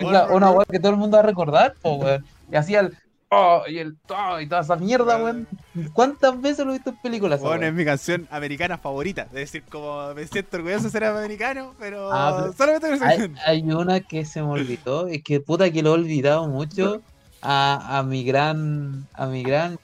Una, 0.00 0.24
una 0.26 0.50
weá 0.50 0.66
que 0.70 0.78
todo 0.78 0.92
el 0.92 0.98
mundo 0.98 1.16
va 1.16 1.22
a 1.22 1.26
recordar, 1.26 1.74
po, 1.80 1.94
weón. 1.94 2.24
Y 2.50 2.56
hacía 2.56 2.80
el 2.80 2.96
oh, 3.30 3.62
y 3.66 3.78
el 3.78 3.96
oh, 4.08 4.40
y 4.40 4.46
toda 4.48 4.60
esa 4.60 4.76
mierda, 4.76 5.16
weón. 5.16 5.46
¿Cuántas 5.92 6.40
veces 6.40 6.64
lo 6.64 6.72
he 6.72 6.74
visto 6.74 6.90
en 6.90 7.00
películas? 7.00 7.40
Bueno, 7.40 7.66
es 7.66 7.72
mi 7.72 7.84
canción 7.84 8.28
americana 8.30 8.78
favorita. 8.78 9.22
Es 9.22 9.32
decir, 9.32 9.62
como 9.70 10.12
me 10.14 10.26
siento 10.26 10.56
orgulloso 10.56 10.84
de 10.84 10.90
ser 10.90 11.04
americano, 11.04 11.74
pero, 11.78 12.10
Ah, 12.12 12.36
pero- 12.38 12.52
solamente 12.52 12.92
esa 12.94 13.08
hay, 13.08 13.34
hay 13.46 13.62
una 13.72 14.00
que 14.00 14.24
se 14.24 14.40
me 14.42 14.48
olvidó, 14.48 15.06
es 15.08 15.22
que 15.22 15.40
puta 15.40 15.70
que 15.70 15.82
lo 15.82 15.90
he 15.90 15.94
olvidado 15.94 16.46
mucho 16.48 17.00
a, 17.42 17.98
a 17.98 18.02
mi 18.02 18.24
gran, 18.24 19.06
a 19.14 19.26
mi 19.26 19.42
gran 19.42 19.78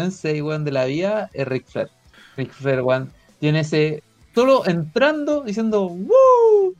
sensei, 0.00 0.42
weón, 0.42 0.64
de 0.64 0.72
la 0.72 0.84
vida, 0.86 1.30
es 1.32 1.46
Rick 1.46 1.66
Flair. 1.66 1.88
Rick 2.36 2.52
Flair, 2.52 2.80
weón, 2.82 3.12
tiene 3.38 3.60
ese, 3.60 4.02
solo 4.34 4.66
entrando, 4.66 5.42
diciendo, 5.42 5.86
¡Woo! 5.86 6.74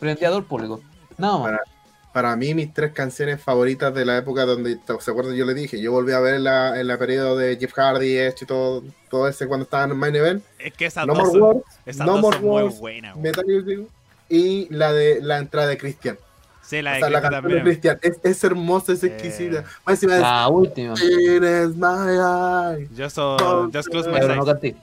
Frente 0.00 0.26
a 0.26 0.28
todo 0.30 0.38
el 0.38 0.44
público. 0.44 0.80
Nada 1.16 1.38
más. 1.38 1.42
Para- 1.50 1.62
Para 2.10 2.34
mí, 2.36 2.52
mis 2.54 2.72
tres 2.74 2.92
canciones 2.92 3.40
favoritas 3.40 3.94
de 3.94 4.04
la 4.04 4.16
época 4.16 4.44
donde, 4.44 4.78
¿se 4.98 5.10
acuerdan? 5.10 5.36
Yo 5.36 5.44
le 5.44 5.54
dije, 5.54 5.80
yo 5.80 5.92
volví 5.92 6.12
a 6.12 6.18
ver 6.20 6.34
en 6.36 6.44
la, 6.44 6.80
en 6.80 6.88
la 6.88 6.98
periodo 6.98 7.36
de 7.36 7.56
Jeff 7.58 7.72
Hardy, 7.74 8.16
Edge 8.16 8.42
y 8.42 8.46
todo, 8.46 8.82
todo 9.10 9.28
ese 9.28 9.46
cuando 9.46 9.64
estaban 9.64 9.90
en 9.92 9.98
Main 9.98 10.16
Event. 10.16 10.42
Es 10.58 10.72
que 10.72 10.86
esas 10.86 11.06
No 11.06 11.14
dos, 11.14 11.22
More 11.28 11.32
son, 11.38 11.42
Wars, 11.42 11.60
esas 11.86 12.06
No 12.06 12.12
dos 12.14 12.22
More 12.22 12.36
son 12.38 12.46
muy 12.46 12.78
buenas. 12.80 13.16
Metal 13.16 13.44
Music 13.46 13.80
y 14.30 14.66
la 14.74 14.92
de 14.92 15.20
la 15.22 15.38
entrada 15.38 15.68
de 15.68 15.78
Christian. 15.78 16.18
Sí, 16.68 16.82
la 16.82 16.90
O 16.90 16.94
de 16.94 17.00
sea, 17.00 17.10
la 17.10 17.20
Cristo 17.20 17.30
canción 17.30 17.32
de 17.32 17.56
también. 17.58 17.64
Christian 17.64 17.98
es, 18.02 18.18
es 18.22 18.44
hermosa, 18.44 18.92
es 18.92 19.02
Eh. 19.02 19.06
exquisita. 19.06 19.64
Es 19.88 20.02
La 20.02 20.48
última. 20.48 20.92
Is 20.94 21.74
my 21.76 21.86
eye. 22.78 22.88
Yo 22.94 23.08
soy 23.08 23.38
No, 23.38 23.70
Just 23.72 23.88
Close 23.88 24.10
My 24.10 24.20
no 24.20 24.34
Eyes. 24.34 24.44
canté. 24.44 24.76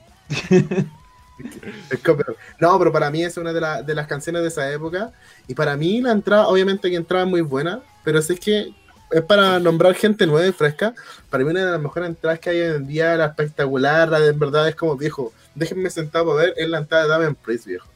No, 2.60 2.78
pero 2.78 2.92
para 2.92 3.10
mí 3.10 3.22
es 3.22 3.36
una 3.36 3.52
de, 3.52 3.60
la- 3.60 3.82
de 3.82 3.94
las 3.94 4.06
canciones 4.06 4.42
de 4.42 4.48
esa 4.48 4.70
época. 4.72 5.12
Y 5.46 5.54
para 5.54 5.76
mí 5.76 6.00
la 6.00 6.12
entrada, 6.12 6.48
obviamente 6.48 6.90
que 6.90 6.96
entrada 6.96 7.24
es 7.24 7.30
muy 7.30 7.42
buena, 7.42 7.80
pero 8.04 8.20
si 8.22 8.32
es 8.34 8.40
que 8.40 8.74
es 9.12 9.22
para 9.22 9.60
nombrar 9.60 9.94
gente 9.94 10.26
nueva 10.26 10.46
y 10.48 10.52
fresca. 10.52 10.92
Para 11.30 11.44
mí 11.44 11.50
una 11.50 11.64
de 11.64 11.70
las 11.70 11.80
mejores 11.80 12.08
entradas 12.08 12.40
que 12.40 12.50
hay 12.50 12.60
hoy 12.62 12.76
en 12.76 12.86
día, 12.88 13.14
la 13.16 13.26
espectacular, 13.26 14.08
la 14.08 14.18
de 14.18 14.30
en 14.30 14.38
verdad 14.40 14.68
es 14.68 14.74
como 14.74 14.96
viejo. 14.96 15.32
Déjenme 15.54 15.90
sentado 15.90 16.32
a 16.32 16.36
ver, 16.36 16.54
es 16.56 16.68
la 16.68 16.78
entrada 16.78 17.04
de 17.04 17.10
Damien 17.10 17.34
Priest, 17.36 17.66
viejo. 17.66 17.86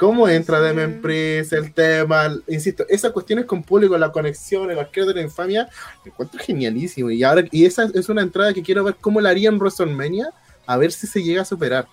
¿Cómo 0.00 0.26
entra 0.28 0.58
Sí. 0.58 0.64
Damien 0.64 1.02
Priest? 1.02 1.52
El 1.52 1.72
tema, 1.74 2.24
el- 2.26 2.42
insisto, 2.48 2.84
esas 2.88 3.12
cuestiones 3.12 3.44
con 3.44 3.62
público, 3.62 3.98
la 3.98 4.10
conexión, 4.10 4.70
el 4.70 4.78
arquero 4.78 5.06
de 5.06 5.14
la 5.14 5.20
infamia, 5.20 5.68
me 6.04 6.10
encuentro 6.10 6.40
genialísimo. 6.42 7.10
Y 7.10 7.22
ahora, 7.22 7.44
y 7.50 7.66
esa 7.66 7.88
es 7.92 8.08
una 8.08 8.22
entrada 8.22 8.54
que 8.54 8.62
quiero 8.62 8.82
ver 8.82 8.96
cómo 8.98 9.20
la 9.20 9.28
haría 9.28 9.50
en 9.50 9.58
WrestleMania, 9.58 10.30
a 10.66 10.76
ver 10.78 10.90
si 10.90 11.06
se 11.06 11.22
llega 11.22 11.42
a 11.42 11.44
superar. 11.44 11.86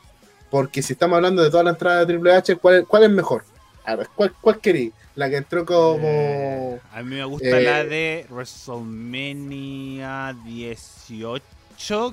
Porque 0.50 0.82
si 0.82 0.94
estamos 0.94 1.18
hablando 1.18 1.44
de 1.44 1.50
toda 1.52 1.64
la 1.64 1.72
entrada 1.72 2.00
de 2.00 2.06
Triple 2.06 2.34
H, 2.34 2.56
¿cuál, 2.56 2.86
cuál 2.88 3.04
es 3.04 3.10
mejor? 3.10 3.44
A 3.84 3.96
ver, 3.98 4.08
¿cuál, 4.16 4.32
cuál 4.40 4.60
queréis? 4.60 4.94
La 5.16 5.30
que 5.30 5.36
entró 5.38 5.66
como. 5.66 6.00
Eh, 6.04 6.80
a 6.94 7.04
mí 7.04 7.16
me 7.16 7.26
gusta 7.26 7.60
eh, 7.60 7.62
la 7.62 7.84
de 7.84 8.26
WrestleMania 8.30 10.36
18 10.46 11.44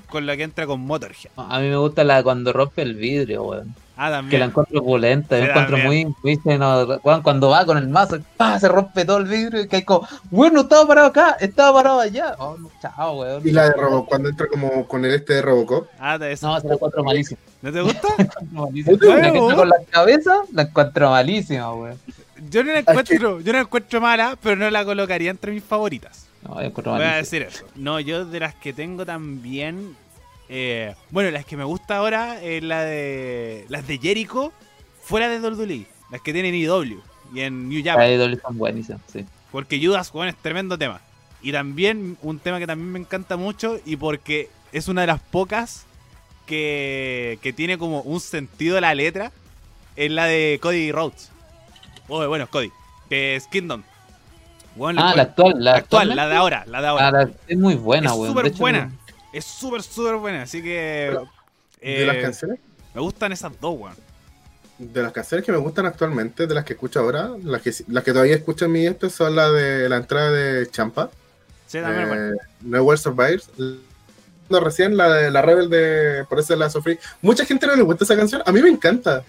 con 0.09 0.27
la 0.27 0.37
que 0.37 0.43
entra 0.43 0.67
con 0.67 0.81
Motorhead. 0.81 1.31
A 1.37 1.61
mí 1.61 1.69
me 1.69 1.77
gusta 1.77 2.05
la 2.05 2.23
cuando 2.23 2.53
rompe 2.53 2.83
el 2.83 2.95
vidrio, 2.95 3.45
weón. 3.45 3.75
Ah, 3.97 4.23
Que 4.29 4.39
la 4.39 4.47
encuentro 4.47 4.81
opulenta, 4.81 5.39
yo 5.39 5.45
encuentro 5.45 5.77
también. 5.77 6.09
muy, 6.09 6.17
muy 6.25 6.37
seno- 6.43 7.01
cuando 7.23 7.51
va 7.51 7.65
con 7.65 7.79
el 7.79 7.87
mazo, 7.89 8.19
¡pah! 8.37 8.59
se 8.59 8.67
rompe 8.69 9.05
todo 9.05 9.19
el 9.19 9.27
vidrio 9.27 9.63
y 9.63 9.69
hay 9.73 9.83
como, 9.85 10.09
bueno, 10.31 10.63
estaba 10.63 10.85
parado 10.87 11.07
acá, 11.09 11.37
estaba 11.39 11.73
parado 11.75 12.01
allá. 12.01 12.35
Oh, 12.39 12.57
no, 12.59 12.71
chao, 12.83 13.21
weón. 13.21 13.47
Y 13.47 13.53
la 13.53 13.65
de 13.71 13.75
Robocop, 13.75 14.09
cuando 14.09 14.29
entra 14.31 14.49
como 14.49 14.87
con 14.89 15.05
el 15.05 15.15
este 15.15 15.35
de 15.35 15.43
Robocop. 15.43 15.87
Ah, 16.01 16.19
de 16.19 16.33
eso. 16.33 16.49
No, 16.49 16.61
se 16.61 16.67
la 16.67 16.75
encuentro 16.75 17.05
malísima. 17.05 17.39
¿No 17.63 17.73
te 17.73 17.81
gusta? 17.83 18.09
malísima. 18.51 18.97
La 19.07 19.31
que 19.33 19.39
entra 19.39 19.55
con 19.57 19.69
la 19.69 19.77
cabeza, 19.91 20.35
la 20.53 20.63
encuentro 20.63 21.11
malísima, 21.11 21.73
weón. 21.73 21.99
Yo 22.51 22.65
no 22.65 22.73
la 22.73 22.81
encuentro, 22.81 23.41
yo 23.41 23.53
no 23.53 23.59
la 23.59 23.61
encuentro 23.61 24.01
mala, 24.01 24.37
pero 24.43 24.57
no 24.57 24.69
la 24.71 24.85
colocaría 24.85 25.31
entre 25.31 25.53
mis 25.53 25.63
favoritas. 25.63 26.27
No, 26.43 26.57
yo 26.61 26.67
encuentro 26.67 26.93
Voy 26.95 27.01
a 27.03 27.05
malísima. 27.05 27.17
decir 27.19 27.43
eso. 27.43 27.65
No, 27.77 28.01
yo 28.01 28.25
de 28.25 28.41
las 28.41 28.55
que 28.57 28.73
tengo 28.73 29.07
también. 29.07 29.97
Eh, 30.49 30.95
bueno, 31.11 31.31
las 31.31 31.45
que 31.45 31.57
me 31.57 31.65
gusta 31.65 31.97
ahora 31.97 32.41
es 32.43 32.63
la 32.63 32.83
de. 32.83 33.65
Las 33.69 33.87
de 33.87 33.99
Jericho 33.99 34.53
fuera 35.03 35.29
de 35.29 35.39
WWE. 35.41 35.87
Las 36.11 36.21
que 36.21 36.33
tienen 36.33 36.55
IW 36.55 37.01
y 37.35 37.41
en 37.41 37.69
New 37.69 37.79
Las 37.85 37.95
Japan. 37.95 38.07
de 38.09 38.17
Dolly 38.17 38.39
son 38.43 38.59
buenísimas, 38.59 39.01
sí. 39.13 39.25
Porque 39.51 39.85
Judas, 39.85 40.13
es 40.27 40.37
tremendo 40.37 40.77
tema. 40.79 41.01
Y 41.43 41.53
también 41.53 42.17
un 42.23 42.39
tema 42.39 42.59
que 42.59 42.67
también 42.67 42.91
me 42.93 42.99
encanta 42.99 43.37
mucho 43.37 43.79
y 43.85 43.97
porque 43.97 44.49
es 44.73 44.89
una 44.89 45.03
de 45.03 45.07
las 45.09 45.21
pocas 45.21 45.85
que, 46.47 47.39
que 47.43 47.53
tiene 47.53 47.79
como 47.79 48.01
un 48.03 48.21
sentido 48.21 48.81
la 48.81 48.95
letra, 48.95 49.33
es 49.97 50.11
la 50.11 50.25
de 50.27 50.59
Cody 50.61 50.91
Rhodes. 50.93 51.31
Oh, 52.09 52.27
bueno, 52.29 52.47
Cody. 52.49 52.71
Que 53.09 53.37
es 53.37 53.47
Kingdom. 53.47 53.83
Le 54.77 54.85
Ah, 55.01 55.13
la 55.15 55.23
actual, 55.23 55.55
la, 55.59 55.71
la 55.73 55.77
actual, 55.77 56.17
la 56.17 56.29
de 56.29 56.35
ahora, 56.37 56.65
la 56.67 56.81
de 56.81 56.87
ahora. 56.89 57.09
Ah, 57.09 57.11
la- 57.13 57.31
es 57.47 57.57
muy 57.59 57.75
buena, 57.77 58.11
Es 58.11 58.17
súper 58.17 58.51
buena. 58.53 58.91
Es 59.35 59.45
súper, 59.45 59.83
súper 59.83 60.15
buena. 60.15 60.43
Así 60.43 60.63
que. 60.63 61.09
Pero, 61.11 61.29
eh, 61.81 62.01
De 62.01 62.07
las 62.07 62.17
canciones. 62.19 62.61
me 62.95 63.01
gustan 63.01 63.33
esas 63.33 63.53
dos, 63.61 63.77
weón. 63.77 63.97
De 64.79 65.03
las 65.03 65.13
canciones 65.13 65.45
que 65.45 65.51
me 65.51 65.59
gustan 65.59 65.87
actualmente, 65.87 66.47
de 66.47 66.55
las 66.55 66.65
que 66.65 66.75
escucho 66.75 67.01
ahora, 67.01 67.31
las 67.43 67.61
que, 67.61 67.73
las 67.89 68.05
que 68.05 68.13
todavía 68.13 68.37
escucho 68.37 68.65
en 68.65 68.73
mi 68.73 68.87
este 68.87 69.11
son 69.11 69.35
las 69.35 69.53
de 69.53 69.89
la 69.89 69.97
entrada 69.97 70.31
de 70.31 70.71
Champa. 70.71 71.11
Sí, 71.67 71.81
también, 71.81 72.11
weón. 72.11 72.35
Eh, 72.35 72.39
No 72.61 72.83
World 72.85 73.03
Survivors. 73.03 73.51
No, 74.49 74.61
recién 74.61 74.97
la 74.97 75.13
de 75.13 75.31
la 75.33 75.43
Rebel 75.43 75.69
de 75.69 76.25
Por 76.29 76.39
eso 76.39 76.55
la 76.55 76.71
sufrí. 76.71 76.99
Mucha 77.21 77.45
gente 77.45 77.67
no 77.67 77.75
le 77.75 77.83
gusta 77.83 78.05
esa 78.05 78.17
canción. 78.17 78.41
A 78.47 78.53
mí 78.53 78.63
me 78.63 78.69
encanta. 78.69 79.25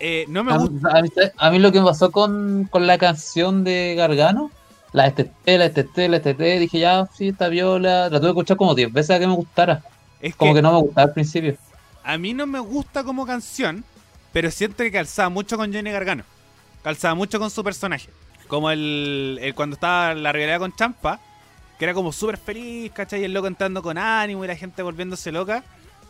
Eh, 0.00 0.26
no 0.28 0.44
me 0.44 0.56
gusta. 0.58 0.98
a 0.98 1.02
mí, 1.02 1.08
a 1.36 1.50
mí 1.50 1.58
lo 1.58 1.72
que 1.72 1.78
me 1.80 1.86
pasó 1.86 2.10
con, 2.10 2.68
con 2.70 2.86
la 2.86 2.98
canción 2.98 3.64
de 3.64 3.94
Gargano, 3.96 4.50
la 4.92 5.08
STT, 5.10 5.46
la 5.46 5.68
STT, 5.68 5.98
la 6.08 6.18
STT, 6.18 6.40
dije 6.58 6.78
ya, 6.80 7.06
sí, 7.06 7.28
está 7.28 7.48
viola, 7.48 8.08
la 8.08 8.18
tuve 8.20 8.28
que 8.28 8.28
escuchar 8.28 8.56
como 8.56 8.74
10 8.74 8.92
veces 8.92 9.10
a 9.16 9.18
que 9.18 9.26
me 9.26 9.34
gustara. 9.34 9.84
Es 10.20 10.36
Como 10.36 10.54
que, 10.54 10.54
que 10.54 10.62
no 10.62 10.72
me 10.72 10.80
gustaba 10.80 11.06
al 11.08 11.12
principio. 11.14 11.56
a 12.02 12.18
mí 12.18 12.34
no 12.34 12.46
me 12.46 12.58
gusta 12.60 13.04
como 13.04 13.26
canción, 13.26 13.84
pero 14.32 14.50
siento 14.50 14.82
que 14.84 14.92
calzaba 14.92 15.28
mucho 15.28 15.56
con 15.56 15.72
Johnny 15.72 15.90
Gargano. 15.90 16.24
Calzaba 16.82 17.14
mucho 17.14 17.38
con 17.38 17.50
su 17.50 17.62
personaje. 17.64 18.14
Como 18.46 18.70
el, 18.70 19.38
el 19.42 19.54
cuando 19.54 19.74
estaba 19.74 20.14
la 20.14 20.32
rivalidad 20.32 20.58
con 20.60 20.74
Champa, 20.74 21.20
que 21.78 21.84
era 21.84 21.94
como 21.94 22.12
súper 22.12 22.36
feliz, 22.38 22.92
¿cachai? 22.92 23.20
Y 23.22 23.24
el 23.24 23.32
loco 23.32 23.46
entrando 23.46 23.82
con 23.82 23.96
ánimo 23.98 24.44
y 24.44 24.48
la 24.48 24.56
gente 24.56 24.82
volviéndose 24.82 25.30
loca. 25.32 25.64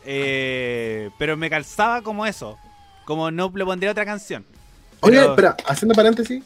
Eh, 0.05 1.11
pero 1.19 1.36
me 1.36 1.51
calzaba 1.51 2.02
como 2.02 2.27
eso. 2.27 2.59
Como 3.05 3.31
no 3.31 3.52
le 3.55 3.65
pondría 3.65 3.90
otra 3.93 4.05
canción. 4.05 4.47
Oye, 5.01 5.24
espera, 5.24 5.57
haciendo 5.66 5.94
paréntesis. 5.94 6.43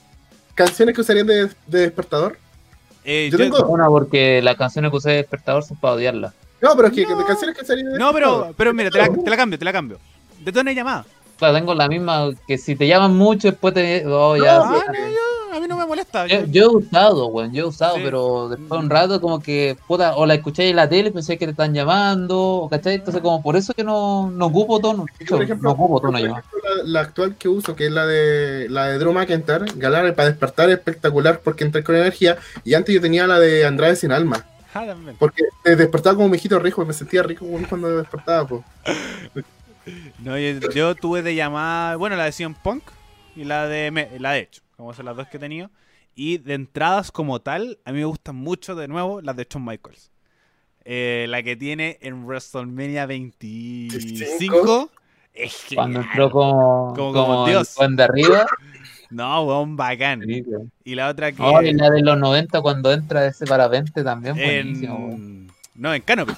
Canciones 0.55 0.94
que 0.94 1.01
usarían 1.01 1.26
de, 1.26 1.48
de 1.66 1.81
despertador. 1.81 2.39
Eh, 3.05 3.28
Yo 3.31 3.39
yo- 3.39 3.44
tengo- 3.44 3.66
Una 3.68 3.86
porque 3.89 4.40
las 4.43 4.56
canciones 4.56 4.90
que 4.90 4.97
usé 4.97 5.10
de 5.10 5.16
despertador 5.16 5.62
son 5.64 5.76
para 5.76 5.94
odiarlas. 5.94 6.32
No, 6.62 6.74
pero 6.76 6.89
es 6.89 6.94
que 6.94 7.05
No. 7.06 7.18
de 7.18 7.24
canciones 7.24 7.56
que 7.56 7.62
usarían 7.64 7.93
de 7.93 7.98
No, 7.98 8.12
pero, 8.12 8.55
pero 8.56 8.72
mira, 8.72 8.90
te 8.90 8.98
la, 8.98 9.09
te 9.12 9.31
la 9.31 9.36
cambio, 9.36 9.59
te 9.59 9.64
la 9.64 9.72
cambio. 9.72 9.98
De 10.40 10.52
tono 10.52 10.70
de 10.70 10.74
llamada. 10.74 11.05
Claro, 11.36 11.55
tengo 11.55 11.74
la 11.74 11.89
misma 11.89 12.31
que 12.47 12.56
si 12.56 12.76
te 12.76 12.86
llaman 12.86 13.14
mucho 13.16 13.48
después 13.51 13.74
te... 13.74 14.06
Oh, 14.06 14.36
ya, 14.36 14.59
No, 14.59 14.78
sí. 14.78 14.85
no, 14.86 14.93
molesta. 15.94 16.26
Yo, 16.26 16.44
Yo- 16.46 16.62
he 16.64 16.76
usado, 16.76 17.26
weón, 17.28 17.52
yo 17.52 17.64
he 17.64 17.68
usado, 17.68 17.96
Sí. 17.96 18.02
pero 18.04 18.48
después 18.48 18.70
de 18.70 18.76
un 18.84 18.90
rato 18.90 19.20
como 19.20 19.40
que, 19.40 19.76
puta, 19.86 20.16
o 20.16 20.26
la 20.26 20.34
escuché 20.34 20.68
en 20.70 20.76
la 20.76 20.88
tele, 20.88 21.10
pensé 21.10 21.38
que 21.38 21.44
te 21.46 21.50
están 21.52 21.72
llamando, 21.74 22.68
¿cachai? 22.70 22.94
Entonces 22.96 23.22
como 23.22 23.42
por 23.42 23.56
eso 23.56 23.72
que 23.74 23.84
no, 23.84 24.30
no 24.30 24.46
ocupo 24.46 24.80
tono, 24.80 25.06
ejemplo, 25.18 25.56
no 25.60 25.70
ocupo 25.70 26.00
por 26.00 26.10
tono 26.10 26.18
yo. 26.18 26.28
la, 26.28 26.42
la 26.84 27.00
actual 27.00 27.36
que 27.36 27.48
uso, 27.48 27.74
que 27.76 27.86
es 27.86 27.92
la 27.92 28.06
de 28.06 28.68
la 28.68 28.86
de 28.86 28.98
Drew 28.98 29.12
McIntyre, 29.12 29.66
Galar 29.76 30.14
para 30.14 30.28
despertar 30.28 30.68
es 30.70 30.76
espectacular 30.76 31.40
porque 31.42 31.64
entré 31.64 31.82
con 31.84 31.94
energía. 31.96 32.36
Y 32.64 32.74
antes 32.74 32.94
yo 32.94 33.00
tenía 33.00 33.26
la 33.26 33.38
de 33.40 33.64
Andrade 33.66 33.96
sin 33.96 34.12
alma. 34.12 34.44
Ah. 34.76 34.86
Porque 35.20 35.44
despertaba 35.64 36.14
como 36.16 36.24
un 36.26 36.32
viejito 36.32 36.58
rico 36.58 36.82
y 36.82 36.86
me 36.86 36.92
sentía 36.92 37.22
rico 37.22 37.46
cuando 37.68 37.96
despertaba. 37.96 38.44
po. 38.46 38.64
No, 40.18 40.38
yo, 40.38 40.58
yo 40.74 40.94
tuve 40.94 41.22
de 41.22 41.34
llamada, 41.34 41.96
bueno, 41.96 42.16
la 42.16 42.24
de 42.24 42.32
CM 42.32 42.54
Punk 42.62 42.82
y 43.36 43.44
la 43.44 43.66
de 43.68 43.90
Me- 43.90 44.08
la 44.18 44.32
de 44.32 44.40
hecho, 44.40 44.62
como 44.76 44.94
son 44.94 45.04
las 45.06 45.16
dos 45.16 45.28
que 45.28 45.36
he 45.36 45.40
tenido. 45.40 45.70
Y 46.15 46.39
de 46.39 46.55
entradas 46.55 47.11
como 47.11 47.41
tal, 47.41 47.78
a 47.85 47.93
mí 47.93 47.99
me 47.99 48.05
gustan 48.05 48.36
mucho 48.36 48.74
de 48.74 48.86
nuevo 48.89 49.20
las 49.20 49.36
de 49.36 49.47
Shawn 49.51 49.65
Michaels. 49.65 50.11
Eh, 50.85 51.27
la 51.28 51.43
que 51.43 51.57
tiene 51.57 51.99
en 52.03 52.24
WrestleMania 52.27 53.07
25 53.07 54.91
es 55.32 55.65
que 55.69 55.74
Cuando 55.77 56.01
entró 56.03 56.31
como, 56.31 56.95
Como- 56.95 57.12
como, 57.12 57.47
Dios. 57.49 57.74
de 57.97 58.03
arriba. 58.03 58.47
no, 59.11 59.43
weón, 59.45 59.77
bacán. 59.77 60.23
Y 60.85 60.95
la 60.95 61.09
otra 61.09 61.32
que 61.32 61.43
Oh, 61.43 61.62
y 61.62 61.73
la 61.73 61.91
de 61.91 62.03
los 62.03 62.19
90 62.19 62.61
cuando 62.61 62.93
entra 62.93 63.27
ese 63.27 63.47
parapente 63.47 64.05
también, 64.05 64.35
buenísimo, 64.36 65.19
no, 65.74 65.95
en 65.95 66.03
Canopy. 66.03 66.35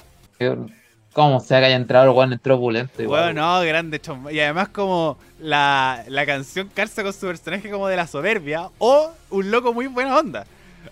Como 1.17 1.39
sea 1.39 1.59
que 1.59 1.65
haya 1.65 1.75
entrado, 1.77 2.11
el 2.11 2.15
weón 2.15 2.31
entró 2.31 2.57
opulento 2.57 3.01
igual. 3.01 3.33
Bueno, 3.33 3.41
no, 3.41 3.65
grande 3.65 3.99
Y 4.31 4.39
además 4.39 4.67
como 4.67 5.17
la, 5.39 6.03
la 6.09 6.27
canción 6.27 6.69
calza 6.71 7.01
con 7.01 7.11
su 7.11 7.25
personaje 7.25 7.71
como 7.71 7.87
de 7.87 7.95
la 7.95 8.05
soberbia 8.05 8.69
o 8.77 9.11
un 9.31 9.49
loco 9.49 9.73
muy 9.73 9.87
buena 9.87 10.15
onda. 10.15 10.45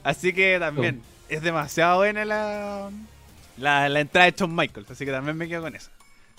Así 0.04 0.34
que 0.34 0.58
también 0.60 1.04
es 1.30 1.44
demasiado 1.44 1.98
buena 1.98 2.26
la, 2.26 2.90
la, 3.60 3.88
la 3.88 4.00
entrada 4.00 4.26
de 4.26 4.36
Shawn 4.36 4.56
Michaels. 4.56 4.90
Así 4.90 5.06
que 5.06 5.12
también 5.12 5.38
me 5.38 5.48
quedo 5.48 5.62
con 5.62 5.76
esa. 5.76 5.92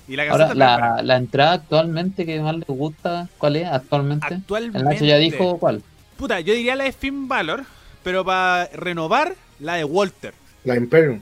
Y 0.08 0.16
la 0.16 0.24
Ahora, 0.32 0.52
la, 0.52 1.00
la 1.04 1.16
entrada 1.16 1.52
actualmente 1.52 2.26
que 2.26 2.40
más 2.40 2.56
le 2.56 2.64
gusta, 2.66 3.28
¿cuál 3.38 3.54
es 3.54 3.68
actualmente? 3.68 4.34
Actualmente... 4.34 4.78
El 4.78 4.84
Nacho 4.84 5.04
ya 5.04 5.16
dijo 5.18 5.58
cuál. 5.58 5.80
Puta, 6.16 6.40
yo 6.40 6.54
diría 6.54 6.74
la 6.74 6.82
de 6.82 6.92
Finn 6.92 7.28
Balor, 7.28 7.64
pero 8.02 8.24
para 8.24 8.66
renovar, 8.72 9.36
la 9.60 9.74
de 9.74 9.84
Walter. 9.84 10.34
La 10.64 10.74
Imperium. 10.74 11.20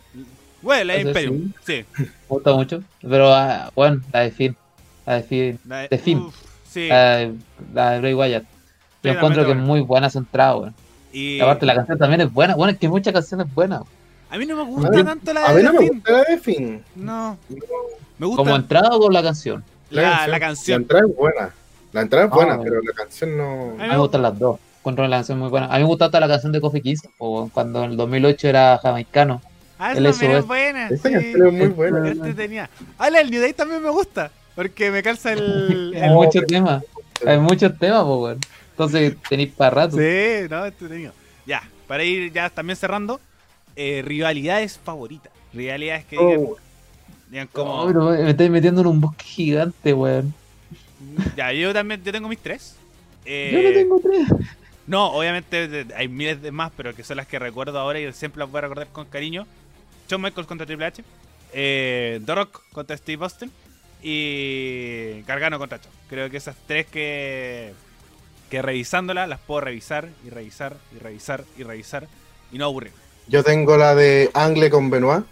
Bueno, 0.65 0.85
la 0.85 0.95
de 0.95 1.01
Imperium. 1.03 1.53
Sí. 1.65 1.85
Me 1.99 2.07
gusta 2.29 2.53
mucho. 2.55 2.83
Pero 3.01 3.33
ah, 3.33 3.71
bueno, 3.77 4.01
la 4.13 4.21
de 4.21 4.31
Finn. 4.33 4.57
La 5.07 5.15
de 5.15 5.23
Finn. 5.23 5.59
La 5.67 5.79
De 5.89 5.99
Finn. 5.99 6.19
uf, 6.19 6.35
sí. 6.69 6.89
La 6.89 7.17
de, 7.17 7.35
la 7.73 7.91
de 7.93 8.01
Bray 8.01 8.15
Wyatt. 8.15 8.45
Yo 9.03 9.13
encuentro 9.13 9.45
que 9.45 9.51
es 9.51 9.57
buena. 9.57 9.63
muy 9.69 9.81
buena 9.83 10.07
esa 10.09 10.19
entrada, 10.19 10.57
weón. 10.57 10.75
Y 11.13 11.37
Y 11.37 11.41
aparte 11.41 11.67
la 11.67 11.75
canción 11.77 11.99
también 11.99 12.23
es 12.23 12.33
buena. 12.33 12.57
Bueno, 12.57 12.73
es 12.73 12.79
que 12.79 12.89
muchas 12.89 13.13
canciones 13.13 13.47
buenas. 13.55 13.83
a 14.31 14.37
mí 14.39 14.47
no 14.47 14.57
me 14.57 14.65
gusta 14.65 14.89
A 14.89 15.05
tanto 15.05 15.33
la 15.33 15.45
A 15.47 15.53
de 15.55 15.63
mí 15.63 15.63
no 15.63 15.73
me 15.75 15.79
Finn. 15.81 15.89
gusta 15.95 16.11
la 16.13 16.25
de 16.25 16.39
Finn. 16.39 16.85
No. 16.97 17.39
Me 18.19 18.27
gusta 18.27 18.43
Como 18.43 18.57
entrada 18.57 18.89
o 18.97 18.99
con 19.01 19.13
la 19.13 19.23
canción. 19.23 19.63
la, 19.91 20.03
la 20.03 20.27
La 20.29 20.41
canción. 20.41 20.83
entrada 20.83 21.05
es 21.09 21.15
buena. 21.17 21.51
La 21.93 22.01
entrada 22.01 22.25
es 22.25 22.31
buena, 22.33 22.55
Ah. 22.55 22.61
pero 22.65 22.81
la 22.83 22.93
canción 22.93 23.37
no. 23.37 23.75
A 23.79 23.85
A 23.85 23.87
mí 23.87 23.89
me 23.91 23.99
gustan 23.99 24.23
las 24.23 24.37
dos. 24.39 24.59
Encuentro 24.81 25.07
la 25.07 25.17
canción 25.19 25.39
muy 25.39 25.49
buena. 25.51 25.67
A 25.67 25.75
mí 25.77 25.81
me 25.81 25.85
gusta 25.87 26.07
hasta 26.07 26.19
la 26.21 26.29
canción 26.29 26.51
de 26.53 26.61
Coffee 26.61 26.83
Kiss, 26.83 27.03
o 27.19 27.49
cuando 27.53 27.85
en 27.85 27.93
el 27.93 27.97
2008 27.97 28.49
era 28.49 28.79
jamaicano. 28.83 29.41
Ah, 29.79 29.93
El 29.93 30.07
esa 30.07 30.39
es 30.39 30.47
buena. 30.47 30.89
Esa 30.89 31.09
sí. 31.09 31.15
canción 31.15 31.47
es 31.49 31.53
muy 31.53 31.67
buena. 31.69 32.09
Entretenida. 32.11 32.71
Ah, 32.99 33.11
la 33.11 33.19
del 33.19 33.31
New 33.31 33.41
Day 33.41 33.53
también 33.53 33.83
me 33.83 33.91
gusta. 33.91 34.31
Porque 34.55 34.91
me 34.91 35.03
calza 35.03 35.33
el. 35.33 35.93
Hay 35.97 36.03
el- 36.03 36.11
muchos 36.11 36.47
temas. 36.47 36.85
Hay 37.27 37.39
muchos 37.39 37.77
temas, 37.79 38.03
pues, 38.05 38.19
weón. 38.21 38.41
Entonces 38.71 39.17
tenéis 39.29 39.53
para 39.53 39.71
rato. 39.71 39.97
Sí, 39.97 40.49
no, 40.51 40.67
entretenido. 40.67 41.13
Ya, 41.47 41.63
para 41.87 42.03
ir 42.05 42.33
ya 42.33 42.51
también 42.51 42.77
cerrando. 42.77 43.21
eh, 43.77 44.03
rivalidades 44.05 44.79
favoritas. 44.83 45.33
Rivalidades 45.53 46.05
que 46.05 46.17
digan, 46.17 46.39
Oh, 46.49 46.57
digan 47.31 47.49
No, 47.55 47.65
como. 47.65 47.87
pero 47.87 48.05
me 48.11 48.31
estáis 48.31 48.51
metiendo 48.51 48.81
en 48.83 48.87
un 48.87 49.01
bosque 49.01 49.25
gigante, 49.25 49.93
weón. 49.93 50.33
Ya, 51.37 51.53
yo 51.53 51.73
también 51.75 52.03
yo 52.05 52.13
tengo 52.13 52.29
mis 52.29 52.39
tres. 52.39 52.77
Eh, 53.25 53.51
Yo 53.53 53.63
no 53.69 53.75
tengo 53.75 54.01
tres. 54.01 54.49
No, 54.87 55.07
obviamente 55.13 55.87
hay 55.97 56.09
miles 56.09 56.41
de 56.43 56.51
más, 56.53 56.71
pero 56.77 56.95
que 56.95 57.03
son 57.03 57.17
las 57.17 57.27
que 57.27 57.39
recuerdo 57.39 57.79
ahora 57.79 57.99
y 58.01 58.13
siempre 58.13 58.39
las 58.41 58.51
voy 58.51 58.59
a 58.59 58.63
recordar 58.63 58.89
con 58.93 59.07
cariño. 59.07 59.47
Shawn 60.09 60.23
Michaels 60.23 60.47
contra 60.47 60.67
Triple 60.67 60.87
H, 60.87 61.03
eh, 61.53 62.21
The 62.25 62.35
Rock 62.35 62.63
contra 62.73 62.97
Steve 62.97 63.25
Austin 63.25 63.51
y 64.03 65.23
Gargano 65.27 65.59
contra 65.59 65.79
Shawn. 65.79 65.93
Creo 66.09 66.31
que 66.31 66.37
esas 66.37 66.57
tres 66.67 66.87
que, 66.87 67.73
que 68.51 68.63
revisándolas 68.63 69.29
las 69.29 69.41
puedo 69.41 69.61
revisar 69.63 70.09
y 70.27 70.31
revisar 70.31 70.77
y 70.95 70.99
revisar 70.99 71.45
y 71.57 71.63
revisar 71.63 72.07
y 72.53 72.59
no 72.59 72.67
aburrir. 72.67 72.93
Yo 73.29 73.43
tengo 73.43 73.77
la 73.77 73.95
de 73.95 74.31
Angle 74.35 74.71
con 74.71 74.91
Benoit. 74.91 75.25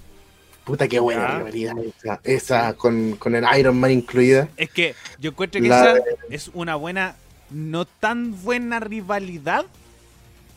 Puta, 0.65 0.87
qué 0.87 1.01
buena 1.01 1.39
rivalidad 1.41 1.75
esa. 1.79 2.21
Esa 2.23 2.75
con, 2.75 3.17
con 3.17 3.35
el 3.35 3.45
Iron 3.59 3.79
Man 3.79 3.91
incluida. 3.91 4.49
Es 4.57 4.71
que 4.71 4.95
yo 5.19 5.31
encuentro 5.31 5.61
que 5.61 5.69
La 5.69 5.81
esa 5.81 5.93
de- 5.95 6.03
es 6.31 6.51
una 6.55 6.77
buena, 6.77 7.17
no 7.51 7.85
tan 7.85 8.41
buena 8.43 8.79
rivalidad, 8.81 9.67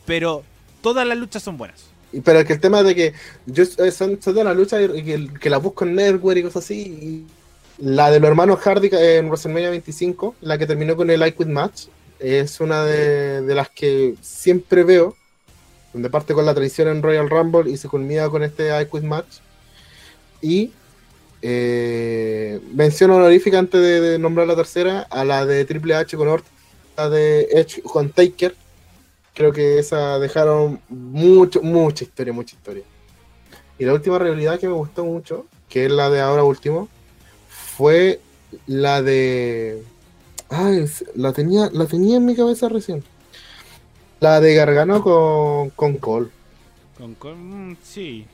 pero 0.06 0.44
todas 0.80 1.04
las 1.06 1.18
luchas 1.18 1.42
son 1.42 1.58
buenas. 1.58 1.90
Pero 2.24 2.44
que 2.44 2.52
el 2.54 2.60
tema 2.60 2.82
de 2.82 2.94
que 2.94 3.12
yo 3.46 3.64
eh, 3.64 3.90
son, 3.90 4.20
son 4.20 4.34
de 4.34 4.44
la 4.44 4.54
lucha 4.54 4.80
y 4.80 5.02
que, 5.02 5.28
que 5.40 5.50
la 5.50 5.58
busco 5.58 5.84
en 5.84 5.94
Network 5.94 6.38
y 6.38 6.42
cosas 6.42 6.64
así. 6.64 7.26
la 7.78 8.10
de 8.10 8.20
los 8.20 8.28
hermanos 8.28 8.60
Hardy 8.60 8.88
eh, 8.92 9.18
en 9.18 9.26
WrestleMania 9.26 9.70
25, 9.70 10.36
la 10.40 10.58
que 10.58 10.66
terminó 10.66 10.96
con 10.96 11.10
el 11.10 11.26
I 11.26 11.32
Quit 11.32 11.48
Match, 11.48 11.86
es 12.18 12.60
una 12.60 12.84
de, 12.84 13.42
las 13.54 13.70
que 13.70 14.14
siempre 14.20 14.84
veo. 14.84 15.16
Donde 15.92 16.10
parte 16.10 16.34
con 16.34 16.44
la 16.44 16.54
traición 16.54 16.88
en 16.88 17.02
Royal 17.02 17.30
Rumble 17.30 17.70
y 17.70 17.78
se 17.78 17.88
culmina 17.88 18.28
con 18.28 18.42
este 18.42 18.68
I 18.68 19.00
Match. 19.00 19.38
Y 20.42 20.72
eh, 21.40 22.60
mención 22.74 23.10
honorífica 23.10 23.58
antes 23.58 23.80
de, 23.80 24.00
de 24.00 24.18
nombrar 24.18 24.46
la 24.46 24.56
tercera, 24.56 25.06
a 25.08 25.24
la 25.24 25.46
de 25.46 25.64
Triple 25.64 25.94
H 25.94 26.16
con 26.16 26.28
Orton, 26.28 26.52
la 26.96 27.08
de 27.08 27.48
Edge 27.50 27.82
con 27.82 28.10
Taker. 28.10 28.54
Creo 29.36 29.52
que 29.52 29.78
esa 29.78 30.18
dejaron 30.18 30.80
mucho, 30.88 31.62
mucha 31.62 32.04
historia, 32.04 32.32
mucha 32.32 32.56
historia. 32.56 32.84
Y 33.78 33.84
la 33.84 33.92
última 33.92 34.18
realidad 34.18 34.58
que 34.58 34.66
me 34.66 34.72
gustó 34.72 35.04
mucho, 35.04 35.44
que 35.68 35.84
es 35.84 35.92
la 35.92 36.08
de 36.08 36.22
ahora 36.22 36.42
último, 36.42 36.88
fue 37.48 38.18
la 38.66 39.02
de. 39.02 39.82
Ay, 40.48 40.86
la 41.14 41.34
tenía, 41.34 41.68
la 41.72 41.84
tenía 41.86 42.16
en 42.16 42.24
mi 42.24 42.34
cabeza 42.34 42.70
recién. 42.70 43.04
La 44.20 44.40
de 44.40 44.54
Gargano 44.54 45.02
con, 45.02 45.68
con 45.70 45.98
Cole. 45.98 46.28
Con, 46.96 47.14
con- 47.16 47.72
mm, 47.72 47.76
sí. 47.82 48.26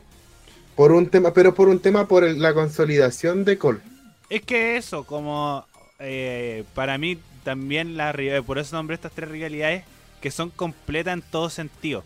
Por 0.76 0.92
un 0.92 1.08
tema, 1.08 1.34
pero 1.34 1.52
por 1.52 1.68
un 1.68 1.80
tema 1.80 2.06
por 2.06 2.22
la 2.22 2.54
consolidación 2.54 3.44
de 3.44 3.58
Cole. 3.58 3.80
Es 4.30 4.42
que 4.42 4.76
eso, 4.76 5.04
como 5.04 5.66
eh, 5.98 6.62
para 6.74 6.96
mí 6.96 7.18
también 7.42 7.96
la 7.96 8.12
ri- 8.12 8.42
por 8.44 8.58
eso 8.58 8.76
nombré 8.76 8.94
estas 8.94 9.12
tres 9.12 9.28
rivalidades 9.28 9.84
que 10.22 10.30
son 10.30 10.48
completas 10.50 11.12
en 11.14 11.22
todo 11.22 11.50
sentido. 11.50 12.04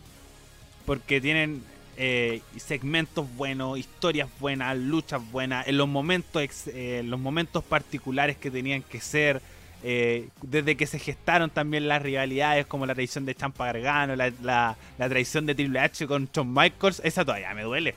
Porque 0.86 1.20
tienen 1.20 1.62
eh, 1.96 2.40
segmentos 2.56 3.26
buenos, 3.36 3.78
historias 3.78 4.28
buenas, 4.40 4.76
luchas 4.76 5.20
buenas, 5.30 5.66
en 5.68 5.76
los 5.78 5.88
momentos 5.88 6.42
ex- 6.42 6.68
eh, 6.68 7.02
los 7.04 7.18
momentos 7.20 7.62
particulares 7.64 8.36
que 8.36 8.50
tenían 8.50 8.82
que 8.82 9.00
ser. 9.00 9.40
eh, 9.82 10.28
desde 10.42 10.76
que 10.76 10.86
se 10.86 10.98
gestaron 10.98 11.50
también 11.50 11.86
las 11.86 12.02
rivalidades, 12.02 12.66
como 12.66 12.86
la 12.86 12.94
traición 12.94 13.24
de 13.26 13.34
Champa 13.34 13.66
Gargano, 13.66 14.16
la, 14.16 14.32
la, 14.42 14.76
la 14.98 15.08
traición 15.08 15.46
de 15.46 15.54
Triple 15.54 15.78
H 15.78 16.06
con 16.08 16.28
Shawn 16.32 16.52
Michaels, 16.52 17.00
esa 17.04 17.24
todavía 17.24 17.54
me 17.54 17.62
duele. 17.62 17.94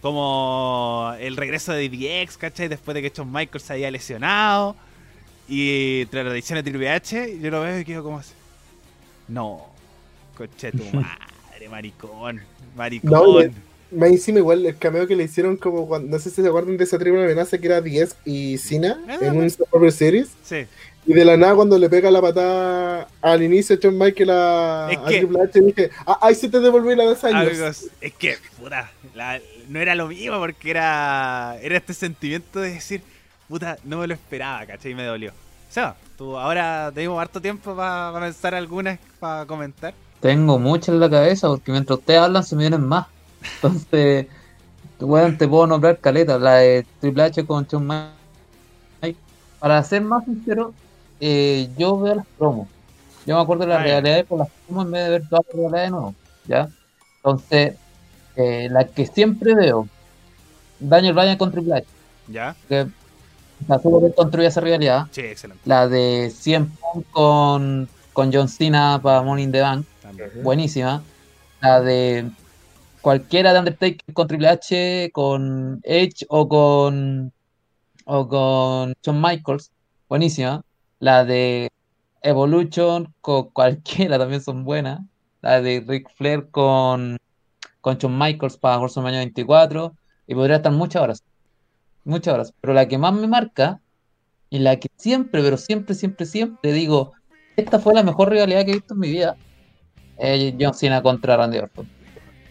Como 0.00 1.12
el 1.18 1.36
regreso 1.36 1.72
de 1.72 1.88
DX, 1.88 2.36
¿cachai? 2.38 2.68
Después 2.68 2.94
de 2.94 3.02
que 3.02 3.10
Shawn 3.10 3.32
Michaels 3.32 3.62
se 3.64 3.72
había 3.74 3.90
lesionado. 3.90 4.76
Y 5.48 6.06
tras 6.06 6.24
la 6.24 6.30
traición 6.30 6.56
de 6.58 6.62
Triple 6.62 6.90
H, 6.90 7.38
yo 7.40 7.50
lo 7.50 7.60
veo 7.62 7.80
y 7.80 7.84
quedo 7.84 8.02
como 8.04 8.18
así. 8.18 8.32
No, 9.28 9.66
coche 10.36 10.72
tu 10.72 10.84
madre, 10.92 11.68
maricón. 11.70 12.40
Maricón. 12.76 13.10
No, 13.10 13.34
Más 13.90 14.10
encima 14.10 14.38
igual 14.38 14.66
el 14.66 14.76
cameo 14.76 15.06
que 15.06 15.16
le 15.16 15.24
hicieron 15.24 15.56
como 15.56 15.86
cuando, 15.88 16.08
no 16.08 16.18
sé 16.22 16.30
si 16.30 16.42
se 16.42 16.48
acuerdan 16.48 16.76
de 16.76 16.84
esa 16.84 16.98
triple 16.98 17.24
amenaza 17.24 17.56
que 17.58 17.66
era 17.66 17.80
10 17.80 18.16
y 18.24 18.58
Cena 18.58 18.98
Ah, 19.08 19.18
en 19.22 19.36
un 19.38 19.50
Survivor 19.50 19.90
Series. 19.92 20.28
Sí. 20.44 20.66
Y 21.06 21.14
de 21.14 21.24
la 21.24 21.38
nada 21.38 21.54
cuando 21.54 21.78
le 21.78 21.88
pega 21.88 22.10
la 22.10 22.20
patada 22.20 23.08
al 23.22 23.42
inicio 23.42 23.78
John 23.82 23.96
Michael 23.96 24.28
a, 24.30 24.88
Es 24.90 24.98
a 24.98 25.04
que- 25.06 25.18
Triple 25.20 25.40
H 25.42 25.60
dije, 25.62 25.90
ah, 26.06 26.18
ahí 26.20 26.34
sí 26.34 26.48
te 26.50 26.60
devolví 26.60 26.94
la 26.94 27.04
dos 27.04 27.24
años. 27.24 27.48
Amigos, 27.48 27.86
es 28.02 28.12
que, 28.12 28.36
puta, 28.58 28.90
la- 29.14 29.40
no 29.68 29.80
era 29.80 29.94
lo 29.94 30.08
mismo 30.08 30.38
porque 30.38 30.70
era, 30.70 31.56
era 31.62 31.76
este 31.78 31.94
sentimiento 31.94 32.60
de 32.60 32.74
decir, 32.74 33.00
puta, 33.48 33.78
no 33.84 33.98
me 34.00 34.06
lo 34.06 34.12
esperaba, 34.14 34.66
¿cachai? 34.66 34.92
Y 34.92 34.94
me 34.94 35.04
dolió. 35.04 35.32
O 35.68 35.72
sea, 35.72 35.96
tú 36.16 36.36
ahora 36.36 36.90
tenemos 36.94 37.20
harto 37.20 37.40
tiempo 37.40 37.74
para 37.76 38.18
pensar 38.18 38.54
algunas, 38.54 38.98
para 39.20 39.46
comentar. 39.46 39.94
Tengo 40.20 40.58
mucho 40.58 40.92
en 40.92 41.00
la 41.00 41.10
cabeza 41.10 41.48
porque 41.48 41.70
mientras 41.72 41.98
ustedes 41.98 42.20
hablan 42.20 42.42
se 42.44 42.56
me 42.56 42.62
vienen 42.62 42.86
más. 42.86 43.06
Entonces, 43.56 44.26
weón, 45.00 45.38
te 45.38 45.46
puedo 45.48 45.66
nombrar 45.66 45.98
caleta, 46.00 46.38
la 46.38 46.56
de 46.56 46.86
Triple 47.00 47.22
H 47.24 47.46
con 47.46 47.66
Shawn 47.66 47.86
Michaels. 47.86 48.16
Para 49.58 49.82
ser 49.82 50.02
más 50.02 50.24
sincero, 50.24 50.72
eh, 51.20 51.68
yo 51.76 51.98
veo 52.00 52.14
las 52.16 52.26
promos. 52.36 52.68
Yo 53.26 53.36
me 53.36 53.42
acuerdo 53.42 53.62
de 53.64 53.68
las 53.70 53.80
Ah, 53.80 53.84
realidades 53.84 54.26
por 54.26 54.38
las 54.38 54.48
promos 54.66 54.86
en 54.86 54.90
vez 54.92 55.04
de 55.04 55.10
ver 55.10 55.28
todas 55.28 55.44
las 55.46 55.56
realidades 55.56 55.86
de 55.86 55.90
nuevo. 55.90 56.14
¿Ya? 56.46 56.68
Entonces, 57.16 57.74
eh, 58.36 58.68
la 58.70 58.86
que 58.88 59.06
siempre 59.06 59.54
veo, 59.54 59.88
Daniel 60.78 61.14
Bryan 61.14 61.38
con 61.38 61.50
Triple 61.52 61.74
H, 61.76 61.86
¿Ya? 62.28 62.56
que 62.68 62.88
la 63.66 63.78
tuvo 63.78 64.00
que 64.00 64.14
construir 64.14 64.48
esa 64.48 64.60
rivalidad. 64.60 65.06
Sí, 65.10 65.22
excelente. 65.22 65.62
La 65.64 65.88
de 65.88 66.30
100 66.34 66.70
Punk 66.70 67.06
con, 67.10 67.88
con 68.12 68.32
John 68.32 68.48
Cena 68.48 69.00
para 69.02 69.22
Money 69.22 69.44
in 69.44 69.52
the 69.52 69.60
Bank 69.60 69.86
También. 70.02 70.30
buenísima. 70.42 71.02
La 71.60 71.80
de 71.80 72.30
cualquiera 73.00 73.52
de 73.52 73.58
Undertaker 73.58 74.14
con 74.14 74.28
Triple 74.28 74.48
H, 74.48 75.10
con 75.12 75.80
Edge 75.82 76.24
o 76.28 76.48
con 76.48 77.32
o 78.04 78.28
con 78.28 78.94
Shawn 79.02 79.20
Michaels, 79.20 79.70
buenísima. 80.08 80.62
La 81.00 81.24
de 81.24 81.70
Evolution 82.22 83.12
con 83.20 83.50
cualquiera 83.50 84.18
también 84.18 84.40
son 84.40 84.64
buenas. 84.64 85.00
La 85.42 85.60
de 85.60 85.84
Ric 85.86 86.08
Flair 86.16 86.48
con 86.50 87.18
con 87.80 87.96
Shawn 87.96 88.18
Michaels 88.18 88.56
para 88.56 88.78
WrestleMania 88.78 89.20
24 89.20 89.94
y 90.26 90.34
podría 90.34 90.56
estar 90.56 90.72
muchas 90.72 91.02
horas. 91.02 91.22
Muchas 92.08 92.32
horas, 92.32 92.54
pero 92.62 92.72
la 92.72 92.88
que 92.88 92.96
más 92.96 93.12
me 93.12 93.26
marca 93.26 93.82
y 94.48 94.60
la 94.60 94.80
que 94.80 94.88
siempre, 94.96 95.42
pero 95.42 95.58
siempre, 95.58 95.94
siempre, 95.94 96.24
siempre 96.24 96.72
digo, 96.72 97.12
esta 97.54 97.78
fue 97.78 97.92
la 97.92 98.02
mejor 98.02 98.30
rivalidad 98.30 98.64
que 98.64 98.70
he 98.70 98.74
visto 98.76 98.94
en 98.94 99.00
mi 99.00 99.10
vida 99.10 99.36
eh, 100.16 100.56
John 100.58 100.72
Cena 100.72 101.02
contra 101.02 101.36
Randy 101.36 101.58
Orton. 101.58 101.86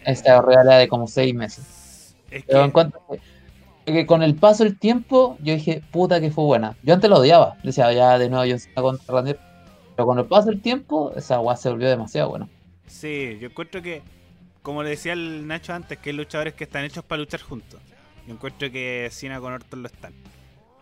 Esa 0.04 0.40
realidad 0.42 0.78
de 0.78 0.86
como 0.86 1.08
seis 1.08 1.34
meses. 1.34 2.14
Es 2.30 2.44
Pero 2.44 2.64
en 2.64 2.70
cuanto 2.70 3.02
que 3.84 4.06
con 4.06 4.22
el 4.22 4.36
paso 4.36 4.62
del 4.62 4.78
tiempo, 4.78 5.36
yo 5.40 5.54
dije, 5.54 5.82
puta 5.90 6.20
que 6.20 6.30
fue 6.30 6.44
buena. 6.44 6.76
Yo 6.84 6.94
antes 6.94 7.10
lo 7.10 7.16
odiaba. 7.16 7.56
Decía, 7.64 7.92
ya 7.92 8.16
de 8.16 8.30
nuevo 8.30 8.48
John 8.48 8.60
Cena 8.60 8.80
contra 8.80 9.12
Randy 9.12 9.30
Orton. 9.32 9.46
Pero 9.96 10.06
con 10.06 10.18
el 10.20 10.26
paso 10.26 10.50
del 10.50 10.62
tiempo, 10.62 11.12
esa 11.16 11.40
weá 11.40 11.56
se 11.56 11.68
volvió 11.68 11.88
demasiado 11.88 12.28
buena. 12.28 12.48
sí, 12.86 13.38
yo 13.40 13.48
encuentro 13.48 13.82
que, 13.82 14.02
como 14.62 14.84
le 14.84 14.90
decía 14.90 15.14
el 15.14 15.48
Nacho 15.48 15.74
antes, 15.74 15.98
que 15.98 16.10
hay 16.10 16.16
luchadores 16.16 16.54
que 16.54 16.62
están 16.62 16.84
hechos 16.84 17.02
para 17.02 17.18
luchar 17.18 17.40
juntos. 17.40 17.80
Yo 18.28 18.34
encuentro 18.34 18.70
que 18.70 19.08
Cena 19.10 19.40
con 19.40 19.54
Orton 19.54 19.80
lo 19.80 19.88
están. 19.88 20.12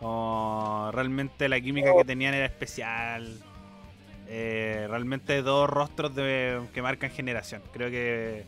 O 0.01 0.91
realmente 0.93 1.47
la 1.47 1.61
química 1.61 1.93
que 1.97 2.03
tenían 2.03 2.33
era 2.33 2.45
especial. 2.45 3.39
Eh, 4.27 4.85
realmente 4.89 5.41
dos 5.41 5.69
rostros 5.69 6.13
de, 6.13 6.59
que 6.73 6.81
marcan 6.81 7.09
generación. 7.09 7.61
Creo 7.71 7.89
que 7.89 8.43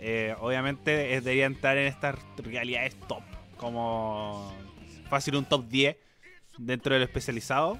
eh, 0.00 0.34
obviamente 0.40 1.14
eh, 1.14 1.20
deberían 1.20 1.52
estar 1.52 1.78
en 1.78 1.86
estas 1.86 2.16
realidades 2.38 2.96
top. 3.06 3.22
Como 3.58 4.52
fácil 5.08 5.36
un 5.36 5.44
top 5.44 5.68
10 5.68 5.96
dentro 6.58 6.94
del 6.94 7.04
especializado. 7.04 7.78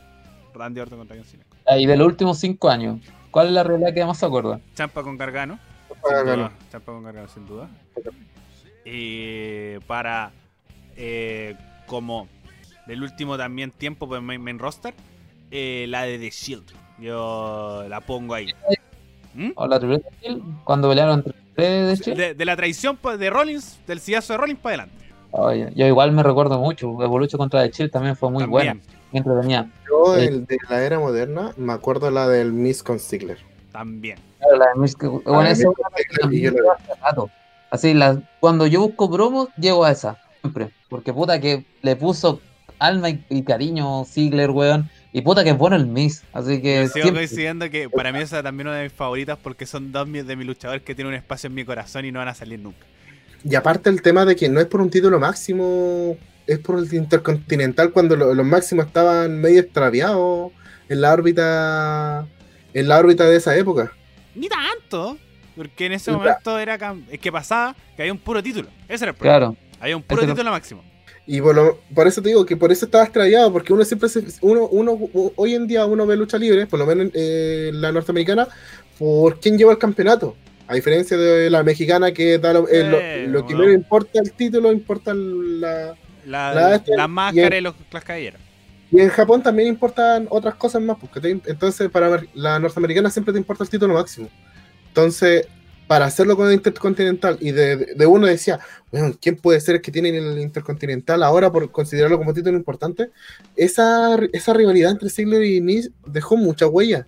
Randy 0.55 0.79
Orton 0.79 0.99
contra 0.99 1.17
John 1.17 1.25
Cena. 1.25 1.45
Ah, 1.67 1.77
Y 1.77 1.87
de 1.87 1.97
los 1.97 2.07
últimos 2.07 2.39
cinco 2.39 2.71
años, 2.71 3.01
¿cuál 3.33 3.49
es 3.49 3.53
la 3.53 3.65
realidad 3.65 3.93
que 3.93 4.05
más 4.05 4.17
se 4.17 4.27
acuerda? 4.27 4.61
Champa 4.75 5.03
con 5.03 5.19
Gargano. 5.19 5.59
Champa 6.71 6.93
con 6.93 7.03
Gargano, 7.03 7.27
sin 7.27 7.47
duda. 7.47 7.69
Y 8.85 9.79
para 9.89 10.31
eh, 10.97 11.57
como 11.87 12.29
del 12.87 13.03
último 13.03 13.37
también 13.39 13.71
tiempo 13.71 14.09
por 14.09 14.21
main, 14.21 14.41
main 14.43 14.59
roster, 14.59 14.95
eh, 15.51 15.87
la 15.89 16.03
de 16.03 16.19
The 16.19 16.31
Shield. 16.31 16.65
Yo 16.99 17.85
la 17.89 18.01
pongo 18.01 18.35
ahí. 18.35 18.49
¿Mm? 19.35 19.51
O 19.55 19.67
la 19.67 19.79
Triple 19.79 20.03
cuando 20.65 20.89
pelearon 20.89 21.19
entre 21.21 21.35
tres 21.55 21.87
de 21.87 21.93
hecho. 21.95 22.15
De, 22.21 22.35
de 22.35 22.45
la 22.45 22.57
traición 22.57 22.97
pues, 22.97 23.19
de 23.19 23.31
Rollins, 23.31 23.79
del 23.87 24.01
sillazo 24.01 24.35
de 24.35 24.37
Rollins 24.39 24.61
para 24.61 24.85
adelante. 24.85 25.73
Yo 25.75 25.87
igual 25.87 26.13
me 26.13 26.23
recuerdo 26.23 26.59
mucho. 26.59 26.87
Evolution 27.03 27.39
contra 27.39 27.63
The 27.63 27.71
Chill 27.71 27.91
también 27.91 28.15
fue 28.17 28.31
muy 28.31 28.43
También. 28.43 28.51
buena. 28.51 28.81
Entretenida. 29.15 29.71
Yo, 29.89 30.17
Sí. 30.17 30.27
el 30.27 30.47
de 30.47 30.57
la 30.69 30.83
era 30.85 30.99
moderna, 30.99 31.53
me 31.57 31.73
acuerdo 31.73 32.11
la 32.11 32.29
del 32.29 32.53
Miss 32.53 32.83
con 32.83 32.99
Ziggler. 32.99 33.39
También. 33.73 34.19
Claro, 34.39 34.57
la 34.57 34.67
de 34.67 34.81
Miss- 34.81 34.97
Ah. 37.03 37.25
Así, 37.71 37.95
la, 37.95 38.21
cuando 38.41 38.67
yo 38.67 38.81
busco 38.83 39.11
promos, 39.11 39.49
llego 39.57 39.85
a 39.85 39.91
esa. 39.93 40.19
Siempre. 40.43 40.69
Porque 40.89 41.13
puta 41.13 41.41
que 41.41 41.65
le 41.83 41.97
puso 41.97 42.41
alma 42.79 43.11
y, 43.11 43.25
y 43.31 43.43
cariño 43.43 44.05
Ziggler, 44.05 44.51
weón. 44.51 44.91
Y 45.15 45.21
puta 45.23 45.45
que 45.45 45.51
es 45.51 45.59
bueno 45.59 45.77
el 45.77 45.87
Miss. 45.87 46.23
Así 46.33 46.61
que 46.61 46.75
Yo 46.83 46.89
sigo 46.89 46.93
siempre- 47.05 47.13
coincidiendo 47.21 47.71
que 47.71 47.89
para 47.89 48.13
mí 48.13 48.19
esa 48.21 48.39
es 48.39 48.43
también 48.45 48.67
una 48.69 48.77
de 48.79 48.85
mis 48.85 48.93
favoritas 48.93 49.39
porque 49.43 49.67
son 49.67 49.93
dos 49.93 50.11
de 50.11 50.37
mis 50.37 50.47
luchadores 50.47 50.83
que 50.83 50.95
tienen 50.95 51.13
un 51.13 51.19
espacio 51.19 51.47
en 51.49 51.55
mi 51.55 51.65
corazón 51.65 52.05
y 52.05 52.13
no 52.13 52.19
van 52.19 52.29
a 52.29 52.35
salir 52.35 52.59
nunca. 52.59 52.87
Y 53.45 53.55
aparte 53.55 53.91
el 53.91 54.01
tema 54.03 54.25
de 54.25 54.37
que 54.37 54.49
no 54.49 54.61
es 54.61 54.67
por 54.67 54.81
un 54.81 54.89
título 54.91 55.19
máximo, 55.21 56.17
es 56.47 56.59
por 56.61 56.79
el 56.79 56.93
intercontinental 56.93 57.91
cuando 57.93 58.17
lo- 58.17 58.35
los 58.35 58.47
máximos 58.47 58.87
estaban 58.87 59.39
medio 59.41 59.61
extraviados 59.61 60.51
en 60.89 61.01
la 61.01 61.13
órbita 61.13 62.27
en 62.75 62.89
la 62.89 62.99
órbita 62.99 63.29
de 63.29 63.37
esa 63.37 63.55
época. 63.57 63.93
Ni 64.35 64.49
tanto, 64.49 65.19
porque 65.55 65.87
en 65.87 65.93
ese 65.93 66.11
momento 66.11 66.59
era 66.59 66.79
es 67.11 67.21
que 67.21 67.31
pasaba 67.31 67.77
que 67.97 68.03
había 68.03 68.13
un 68.13 68.19
puro 68.19 68.43
título. 68.43 68.69
Ese 68.89 69.05
era 69.05 69.11
el 69.11 69.17
problema. 69.17 69.39
Claro. 69.39 69.57
Había 69.83 69.97
un 69.97 70.03
puro 70.03 70.23
no- 70.23 70.29
título 70.33 70.51
máximo. 70.51 70.83
Y 71.27 71.41
por, 71.41 72.07
eso 72.09 72.21
te 72.23 72.31
digo 72.31 72.45
que 72.45 72.57
por 72.57 72.73
eso 72.73 72.85
estaba 72.87 73.05
extraviado, 73.05 73.53
porque 73.53 73.73
uno 73.73 73.85
siempre 73.85 74.09
se, 74.09 74.25
uno, 74.41 74.65
uno 74.67 74.99
hoy 75.37 75.55
en 75.55 75.67
día 75.69 75.85
uno 75.85 76.05
ve 76.07 76.17
lucha 76.17 76.37
libre, 76.39 76.67
por 76.67 76.79
lo 76.81 76.87
menos 76.87 77.11
eh, 77.15 77.71
la 77.75 77.93
norteamericana, 77.93 78.49
por 78.99 79.39
quién 79.39 79.57
lleva 79.57 79.71
el 79.73 79.79
campeonato. 79.79 80.35
A 80.67 80.75
diferencia 80.75 81.17
de 81.17 81.49
la 81.51 81.63
mexicana 81.63 82.13
que 82.13 82.39
da 82.39 82.53
lo, 82.53 82.67
eh, 82.69 83.25
Eh, 83.25 83.27
lo 83.29 83.47
que 83.47 83.55
menos 83.55 83.75
importa 83.75 84.19
el 84.21 84.33
título, 84.33 84.73
importa 84.73 85.13
la... 85.15 85.95
La, 86.27 86.55
La 86.55 86.75
este, 86.77 86.97
la 86.97 87.09
máscara 87.09 87.57
y 87.59 87.61
los, 87.61 87.75
las 87.93 88.05
caballeras. 88.05 88.41
Y 88.93 89.01
en 89.01 89.09
Japón 89.09 89.43
también 89.43 89.69
importan 89.69 90.27
otras 90.31 90.55
cosas 90.55 90.81
más, 90.83 90.97
porque 91.01 91.21
te- 91.21 91.31
entonces 91.51 91.91
para 91.91 92.23
la 92.35 92.59
norteamericana 92.59 93.11
siempre 93.11 93.33
te 93.33 93.39
importa 93.39 93.65
el 93.65 93.71
título 93.71 93.95
máximo. 93.95 94.29
Entonces, 94.89 95.47
para 95.93 96.07
hacerlo 96.07 96.39
con 96.39 96.49
el 96.49 96.55
Intercontinental, 96.55 97.37
y 97.39 97.51
de, 97.53 98.07
uno 98.07 98.27
decía, 98.27 98.61
bueno, 98.91 99.15
¿quién 99.21 99.37
puede 99.37 99.61
ser 99.61 99.75
el 99.75 99.83
que 99.83 99.93
tiene 99.93 100.09
el 100.09 100.39
Intercontinental 100.41 101.23
ahora 101.23 101.53
por 101.53 101.71
considerarlo 101.71 102.17
como 102.17 102.33
título 102.33 102.57
importante? 102.57 103.11
Esa, 103.57 104.17
esa 104.33 104.55
rivalidad 104.55 104.93
entre 104.93 105.11
Ziggler 105.11 105.43
y 105.45 105.61
Nice 105.61 105.91
dejó 106.07 106.39
mucha 106.39 106.67
huella, 106.67 107.07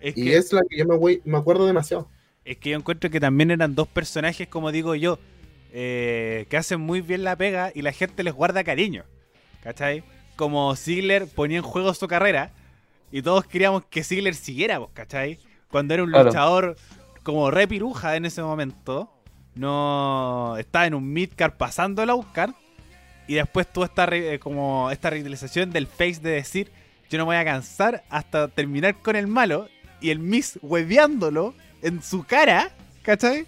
Es 0.00 0.16
y 0.16 0.24
que, 0.24 0.36
es 0.38 0.54
la 0.54 0.62
que 0.66 0.78
yo 0.78 0.86
me, 0.86 1.20
me 1.26 1.36
acuerdo 1.36 1.66
demasiado. 1.66 2.08
es 2.46 2.56
que 2.56 2.70
yo 2.70 2.78
encuentro 2.78 3.10
que 3.10 3.20
también 3.20 3.50
eran 3.50 3.74
dos 3.74 3.88
personajes, 3.88 4.48
como 4.48 4.72
digo 4.72 4.94
yo, 4.94 5.18
eh, 5.74 6.46
que 6.48 6.56
hacen 6.56 6.80
muy 6.80 7.02
bien 7.02 7.24
la 7.24 7.36
pega 7.36 7.72
y 7.74 7.82
la 7.82 7.92
gente 7.92 8.22
les 8.22 8.32
guarda 8.32 8.64
cariño. 8.64 9.04
¿Cachai? 9.62 10.02
Como 10.34 10.74
Ziggler 10.76 11.26
ponía 11.28 11.58
en 11.58 11.62
juego 11.62 11.92
su 11.92 12.08
carrera 12.08 12.52
y 13.12 13.20
todos 13.20 13.44
queríamos 13.44 13.84
que 13.84 14.02
Ziggler 14.02 14.34
siguiera, 14.34 14.80
¿cachai? 14.94 15.38
Cuando 15.70 15.92
era 15.92 16.04
un 16.04 16.10
Claro. 16.10 16.24
luchador 16.30 16.76
como 17.24 17.50
re 17.50 17.66
piruja 17.66 18.14
en 18.14 18.26
ese 18.26 18.42
momento, 18.42 19.10
no 19.56 20.56
estaba 20.58 20.86
en 20.86 20.94
un 20.94 21.12
midcard 21.12 21.54
pasando 21.54 22.02
el 22.02 22.10
outcard 22.10 22.52
y 23.26 23.34
después 23.34 23.66
tuvo 23.72 23.86
esta, 23.86 24.04
eh, 24.12 24.38
como 24.38 24.90
esta 24.90 25.10
reutilización 25.10 25.70
del 25.70 25.86
face 25.86 26.20
de 26.20 26.30
decir 26.30 26.70
yo 27.08 27.18
no 27.18 27.24
me 27.24 27.34
voy 27.34 27.36
a 27.36 27.44
cansar 27.44 28.04
hasta 28.10 28.48
terminar 28.48 28.96
con 28.96 29.16
el 29.16 29.26
malo 29.26 29.68
y 30.00 30.10
el 30.10 30.18
Miss 30.18 30.58
hueveándolo 30.62 31.54
en 31.82 32.02
su 32.02 32.24
cara, 32.24 32.70
¿cachai? 33.02 33.46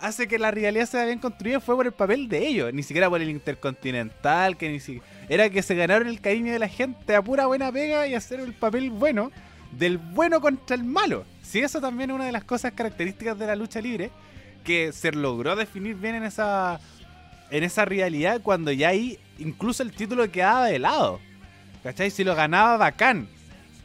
Hace 0.00 0.28
que 0.28 0.38
la 0.38 0.50
rivalidad 0.50 0.86
sea 0.86 1.04
bien 1.04 1.18
construida 1.18 1.60
fue 1.60 1.74
por 1.74 1.86
el 1.86 1.92
papel 1.92 2.28
de 2.28 2.46
ellos, 2.46 2.72
ni 2.72 2.82
siquiera 2.82 3.10
por 3.10 3.20
el 3.20 3.28
intercontinental, 3.28 4.56
que 4.56 4.70
ni 4.70 4.80
siquiera... 4.80 5.04
Era 5.28 5.50
que 5.50 5.62
se 5.62 5.74
ganaron 5.74 6.08
el 6.08 6.20
cariño 6.20 6.52
de 6.52 6.60
la 6.60 6.68
gente 6.68 7.14
a 7.14 7.20
pura 7.20 7.46
buena 7.46 7.72
pega 7.72 8.06
y 8.06 8.14
hacer 8.14 8.40
el 8.40 8.54
papel 8.54 8.90
bueno 8.90 9.32
del 9.72 9.98
bueno 9.98 10.40
contra 10.40 10.76
el 10.76 10.84
malo. 10.84 11.24
Si 11.48 11.60
eso 11.60 11.80
también 11.80 12.10
es 12.10 12.14
una 12.16 12.26
de 12.26 12.32
las 12.32 12.44
cosas 12.44 12.72
características 12.72 13.38
de 13.38 13.46
la 13.46 13.56
lucha 13.56 13.80
libre, 13.80 14.10
que 14.64 14.92
se 14.92 15.12
logró 15.12 15.56
definir 15.56 15.94
bien 15.96 16.16
en 16.16 16.24
esa 16.24 16.78
en 17.50 17.64
esa 17.64 17.86
rivalidad 17.86 18.42
cuando 18.42 18.70
ya 18.70 18.88
ahí 18.88 19.18
incluso 19.38 19.82
el 19.82 19.92
título 19.92 20.30
quedaba 20.30 20.66
de 20.66 20.78
lado. 20.78 21.20
¿Cachai? 21.82 22.10
Si 22.10 22.22
lo 22.22 22.34
ganaba 22.34 22.76
bacán. 22.76 23.28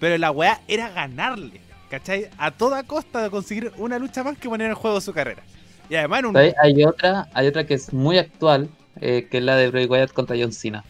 Pero 0.02 0.18
la 0.18 0.32
weá 0.32 0.60
era 0.68 0.90
ganarle. 0.90 1.62
¿Cachai? 1.90 2.30
A 2.38 2.52
toda 2.52 2.84
costa 2.84 3.24
de 3.24 3.30
conseguir 3.30 3.72
una 3.78 3.98
lucha 3.98 4.24
más 4.26 4.38
que 4.38 4.50
poner 4.50 4.68
en 4.68 4.76
juego 4.76 5.00
su 5.00 5.14
carrera. 5.14 5.44
Y 5.90 5.96
además 5.96 6.20
en 6.20 6.26
un... 6.26 6.38
Hay 6.38 6.84
otra, 6.84 7.30
hay 7.34 7.48
otra 7.48 7.66
que 7.66 7.76
es 7.76 7.94
muy 7.94 8.18
actual, 8.18 8.70
eh, 9.00 9.28
que 9.32 9.38
es 9.38 9.44
la 9.44 9.56
de 9.56 9.70
Bray 9.70 9.86
Wyatt 9.86 10.12
contra 10.12 10.36
John 10.38 10.52
Cena. 10.52 10.84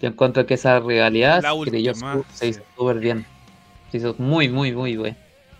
Yo 0.00 0.08
encuentro 0.08 0.46
que 0.46 0.54
esa 0.54 0.78
rivalidad 0.78 1.40
creyó 1.40 1.92
última, 1.92 2.14
su- 2.14 2.24
se 2.34 2.44
sí. 2.44 2.50
hizo 2.50 2.62
súper 2.76 2.98
bien. 3.00 3.26
Se 3.90 3.96
hizo 3.96 4.14
muy, 4.18 4.48
muy, 4.48 4.72
muy 4.72 4.96
bien. 4.96 5.16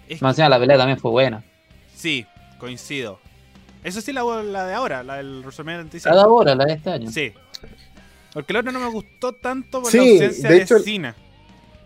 Es- 0.09 0.23
Más 0.23 0.33
encima 0.33 0.49
la 0.49 0.59
pelea 0.59 0.77
también 0.77 0.99
fue 0.99 1.11
buena. 1.11 1.45
Sí, 1.95 2.27
coincido. 2.59 3.19
Eso 3.83 4.01
sí, 4.01 4.13
la, 4.13 4.23
la 4.43 4.67
de 4.67 4.75
ahora, 4.75 5.03
la 5.03 5.17
del 5.17 5.41
WrestleMania 5.41 5.81
36. 5.83 6.05
Cada 6.05 6.27
hora, 6.27 6.55
la 6.55 6.65
de 6.65 6.73
este 6.75 6.91
año. 6.91 7.11
Sí. 7.11 7.33
Porque 8.33 8.53
el 8.53 8.57
otro 8.59 8.73
no 8.73 8.81
me 8.81 8.91
gustó 8.91 9.33
tanto 9.35 9.83
por 9.83 9.91
Sí, 9.91 9.99
la 9.99 10.05
ausencia 10.05 10.49
de 10.49 10.55
de, 10.57 10.63
hecho- 10.63 10.79
Cena. 10.79 11.15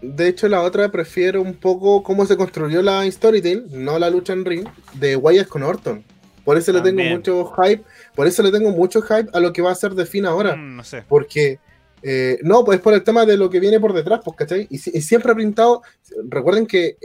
De 0.00 0.28
hecho, 0.28 0.48
la 0.48 0.62
otra 0.62 0.88
prefiero 0.90 1.42
un 1.42 1.54
poco 1.54 2.04
cómo 2.04 2.24
se 2.24 2.36
construyó 2.36 2.82
la 2.82 3.10
Storytale, 3.10 3.64
no 3.70 3.98
la 3.98 4.08
lucha 4.10 4.32
en 4.32 4.44
ring, 4.44 4.66
de 4.94 5.16
Wyatt 5.16 5.48
con 5.48 5.64
Orton. 5.64 6.04
Por 6.44 6.56
eso 6.56 6.72
le 6.72 6.80
tengo 6.80 7.02
mucho 7.02 7.52
hype, 7.56 7.82
por 8.14 8.26
eso 8.28 8.42
le 8.44 8.50
tengo 8.52 8.70
mucho 8.70 9.02
hype 9.02 9.28
a 9.34 9.40
lo 9.40 9.52
que 9.52 9.60
va 9.60 9.70
a 9.70 9.72
hacer 9.72 9.94
de 9.94 10.06
Finn 10.06 10.24
ahora. 10.24 10.54
Mm, 10.56 10.76
no 10.76 10.84
sé. 10.84 11.02
Porque, 11.08 11.58
eh, 12.02 12.38
no, 12.42 12.64
pues 12.64 12.80
por 12.80 12.94
el 12.94 13.02
tema 13.02 13.26
de 13.26 13.36
lo 13.36 13.50
que 13.50 13.58
viene 13.60 13.80
por 13.80 13.92
detrás, 13.92 14.20
pues, 14.24 14.36
¿cachai? 14.36 14.68
Y, 14.70 14.76
y 14.76 15.00
siempre 15.02 15.32
ha 15.32 15.34
pintado, 15.34 15.82
recuerden 16.28 16.66
que 16.66 16.96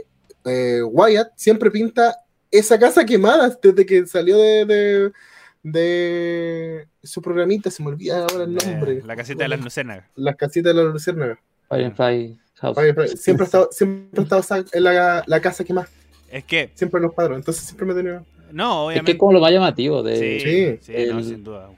eh, 0.44 0.82
Wyatt 0.82 1.32
siempre 1.36 1.70
pinta 1.70 2.16
esa 2.50 2.78
casa 2.78 3.04
quemada 3.04 3.56
desde 3.62 3.84
que 3.86 4.06
salió 4.06 4.38
de, 4.38 4.64
de, 4.64 5.10
de 5.62 6.86
su 7.02 7.20
programita, 7.22 7.70
se 7.70 7.82
me 7.82 7.88
olvida 7.90 8.20
ahora 8.20 8.44
el 8.44 8.54
nombre. 8.54 8.98
Eh, 8.98 9.02
la 9.04 9.16
casita 9.16 9.44
de 9.44 9.48
las 9.48 9.60
luciérnagas. 9.60 10.04
Las 10.14 10.36
casitas 10.36 10.74
de 10.74 10.82
la 10.84 10.90
Luciérnaga. 10.90 11.38
Firefly 11.70 12.38
House. 12.60 12.78
Siempre 13.20 13.44
ha 13.44 13.46
estado, 13.46 13.68
siempre 13.72 14.20
ha 14.20 14.22
estado 14.22 14.40
esa- 14.42 14.64
en 14.72 14.84
la, 14.84 15.24
la 15.26 15.40
casa 15.40 15.64
quemada, 15.64 15.88
Es 16.30 16.44
que, 16.44 16.70
siempre 16.74 16.98
en 16.98 17.04
los 17.04 17.14
padres, 17.14 17.36
entonces 17.38 17.64
siempre 17.64 17.86
me 17.86 17.92
he 17.92 17.96
tenido... 17.96 18.24
no, 18.52 18.90
Es 18.90 19.02
que 19.02 19.12
es 19.12 19.18
como 19.18 19.32
lo 19.32 19.40
más 19.40 19.50
llamativo 19.50 20.02
Sí, 20.06 20.20
del 20.20 20.78
Sí. 20.80 20.92
no, 21.10 21.22
sin 21.22 21.42
duda. 21.42 21.70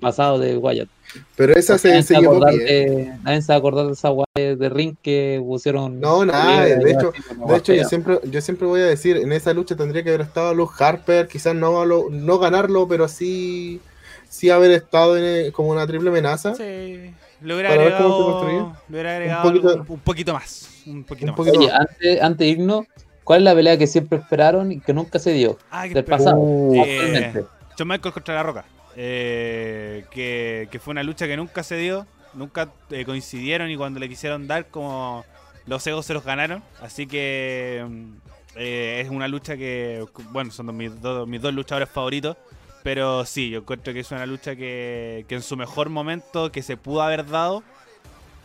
Pasado 0.00 0.38
de 0.38 0.56
Wyatt. 0.56 0.88
Pero 1.36 1.54
esa 1.54 1.78
se, 1.78 1.88
nadie, 1.90 2.02
se 2.02 2.14
llevó 2.18 2.34
acordar 2.36 2.54
bien. 2.54 2.66
de, 2.66 3.12
nadie 3.22 3.40
se 3.42 3.48
va 3.48 3.54
a 3.54 3.58
acordar 3.58 3.86
de 3.86 3.92
esa 3.92 4.08
guay 4.10 4.26
de, 4.36 4.68
ring 4.68 4.96
que 5.02 5.40
pusieron. 5.44 6.00
No, 6.00 6.24
Eh, 6.24 6.76
de 6.76 6.90
hecho- 6.90 7.12
De 7.46 7.56
hecho, 7.56 7.72
yo 7.74 7.84
siempre, 7.84 8.18
yo 8.24 8.40
siempre 8.40 8.66
voy 8.66 8.80
a 8.80 8.86
decir, 8.86 9.16
en 9.16 9.32
esa 9.32 9.52
lucha 9.54 9.76
tendría 9.76 10.02
que 10.02 10.10
haber 10.10 10.20
estado 10.22 10.52
Luke 10.54 10.74
Harper, 10.78 11.28
quizás 11.28 11.54
no, 11.54 11.84
lo- 11.86 12.10
no 12.10 12.38
ganarlo, 12.38 12.86
pero 12.88 13.08
sí, 13.08 13.80
sí 14.28 14.50
haber 14.50 14.72
estado 14.72 15.16
en, 15.16 15.24
eh, 15.46 15.52
como 15.52 15.70
una 15.70 15.86
triple 15.86 16.10
amenaza. 16.10 16.54
Sí. 16.54 17.14
Le 17.42 17.52
hubiera 17.54 17.68
Para 17.68 17.82
ver 17.82 17.94
cómo 17.98 18.40
se 18.40 18.46
agregado, 18.46 18.76
le 18.88 18.94
hubiera 18.94 19.10
agregado 19.16 19.42
poquito- 19.42 19.68
algo- 19.68 19.84
un 19.94 20.00
poquito 20.00 20.32
más. 20.34 20.68
Un 20.86 21.04
poquito 21.04 21.32
Un 21.32 21.38
más. 21.46 21.56
Oye, 21.56 21.70
antes, 21.70 22.22
antes 22.22 22.38
de 22.38 22.46
irnos, 22.46 22.86
¿cuál 23.24 23.40
es 23.40 23.44
la 23.44 23.54
pelea 23.54 23.76
que 23.78 23.86
siempre 23.86 24.18
esperaron 24.18 24.72
y 24.72 24.80
que 24.80 24.92
nunca 24.94 25.18
se 25.18 25.32
dio? 25.32 25.58
Ah, 25.70 25.86
que 25.86 25.94
Del 25.94 26.04
pasado, 26.04 26.36
Uh, 26.38 26.80
actualmente. 26.80 27.44
Shawn 27.78 27.88
Michaels 27.88 28.14
contra 28.14 28.34
La 28.34 28.42
Roca. 28.42 28.64
Eh, 28.98 30.06
que, 30.10 30.80
fue 30.82 30.92
una 30.92 31.02
lucha 31.02 31.26
que 31.26 31.36
nunca 31.36 31.62
se 31.62 31.76
dio. 31.76 32.06
Nunca 32.32 32.70
eh, 32.90 33.04
coincidieron 33.04 33.70
y 33.70 33.76
cuando 33.76 34.00
le 34.00 34.08
quisieron 34.08 34.46
dar, 34.46 34.66
como 34.66 35.24
los 35.66 35.86
egos 35.86 36.06
se 36.06 36.14
los 36.14 36.24
ganaron. 36.24 36.62
Así 36.80 37.06
que 37.06 37.84
mm, 37.88 38.12
eh, 38.56 39.02
es 39.04 39.10
una 39.10 39.28
lucha 39.28 39.56
que, 39.56 40.04
bueno, 40.30 40.50
son 40.50 40.74
mis, 40.76 41.00
dos, 41.00 41.28
mis 41.28 41.40
dos 41.40 41.54
luchadores 41.54 41.88
favoritos. 41.88 42.36
Pero 42.82 43.24
sí, 43.24 43.50
yo 43.50 43.60
encuentro 43.60 43.92
que 43.92 44.00
es 44.00 44.10
una 44.12 44.26
lucha 44.26 44.54
que, 44.54 45.26
en 45.28 45.42
su 45.42 45.56
mejor 45.56 45.88
momento, 45.88 46.52
que 46.52 46.62
se 46.62 46.76
pudo 46.76 47.02
haber 47.02 47.26
dado, 47.26 47.64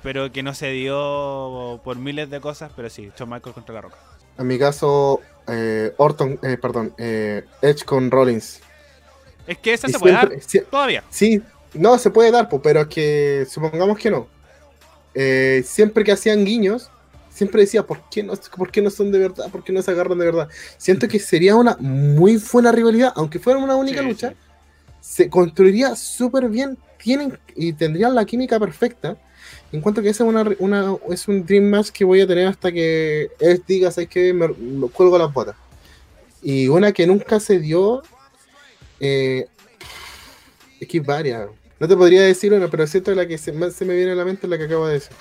pero 0.02 0.32
que 0.32 0.42
no 0.42 0.56
se 0.56 0.72
dio 0.72 1.80
por 1.84 1.98
miles 1.98 2.30
de 2.30 2.42
cosas. 2.42 2.72
Pero 2.76 2.90
sí, 2.90 3.12
Shawn 3.16 3.30
Michaels 3.30 3.54
contra 3.54 3.76
La 3.76 3.82
Roca. 3.82 3.98
En 4.40 4.48
mi 4.48 4.58
caso, 4.58 5.22
Orton, 5.98 6.38
perdón, 6.60 6.94
Edge 6.98 7.86
con 7.86 8.10
Rollins. 8.10 8.62
Es 9.48 9.58
que 9.58 9.74
esa 9.74 9.88
se 9.88 10.00
puede 10.00 10.14
dar 10.14 10.32
sie- 10.42 10.66
todavía. 10.70 11.04
Sí, 11.10 11.42
no, 11.74 11.98
se 11.98 12.10
puede 12.10 12.32
dar, 12.32 12.48
po, 12.50 12.62
pero 12.62 12.82
es 12.82 12.88
que 12.88 13.46
supongamos 13.50 13.98
que 13.98 14.12
no. 14.12 14.28
Eh, 15.14 15.64
siempre 15.66 16.04
que 16.04 16.12
hacían 16.12 16.46
guiños, 16.46 16.90
siempre 17.30 17.62
decía, 17.62 17.84
¿por 17.84 18.00
qué, 18.10 18.24
no, 18.24 18.34
¿por 18.58 18.72
qué 18.72 18.82
no 18.82 18.90
son 18.90 19.12
de 19.12 19.20
verdad? 19.20 19.50
¿Por 19.52 19.64
qué 19.64 19.74
no 19.74 19.82
se 19.82 19.92
agarran 19.92 20.18
de 20.18 20.26
verdad? 20.26 20.48
Siento 20.78 21.08
que 21.08 21.20
sería 21.20 21.56
una 21.56 21.76
muy 21.80 22.42
buena 22.52 22.72
rivalidad, 22.72 23.12
aunque 23.16 23.40
fuera 23.40 23.60
una 23.60 23.76
única 23.76 24.02
Sí, 24.02 24.08
lucha, 24.08 24.30
sí. 24.30 24.36
se 25.02 25.30
construiría 25.30 25.96
súper 25.96 26.48
bien, 26.50 26.78
tienen 27.02 27.38
y 27.56 27.74
tendrían 27.74 28.16
la 28.16 28.26
química 28.26 28.60
perfecta. 28.60 29.18
Encuentro 29.72 30.04
que 30.04 30.10
esa 30.10 30.24
es, 30.24 30.30
una, 30.30 30.46
una- 30.60 30.96
es 31.10 31.28
un 31.28 31.46
dream 31.46 31.64
match 31.70 31.90
que 31.90 32.06
voy 32.06 32.22
a 32.22 32.28
tener 32.28 32.48
hasta 32.48 32.72
que 32.72 33.30
él 33.40 33.64
diga, 33.68 33.90
¿sabes 33.92 34.10
qué? 34.10 34.34
Me, 34.34 34.48
me 34.50 34.88
cuelgo 34.90 35.18
las 35.18 35.34
botas. 35.34 35.56
Y 36.44 36.68
una 36.68 36.92
que 36.92 37.08
nunca 37.08 37.40
se 37.40 37.60
dio, 37.60 38.02
eh, 39.02 39.48
es 40.80 40.88
que 40.88 40.98
hay 40.98 41.04
varias. 41.04 41.50
No 41.80 41.88
te 41.88 41.98
podría 41.98 42.22
decir 42.22 42.54
una, 42.54 42.68
pero 42.68 42.86
siento 42.88 43.14
la 43.14 43.28
que 43.28 43.38
se, 43.38 43.52
más 43.52 43.74
se 43.74 43.86
me 43.86 43.96
viene 43.96 44.12
a 44.12 44.16
la 44.16 44.24
mente 44.24 44.46
es 44.46 44.50
la 44.50 44.58
que 44.58 44.66
acabo 44.66 44.88
de 44.88 44.94
decir. 44.94 45.16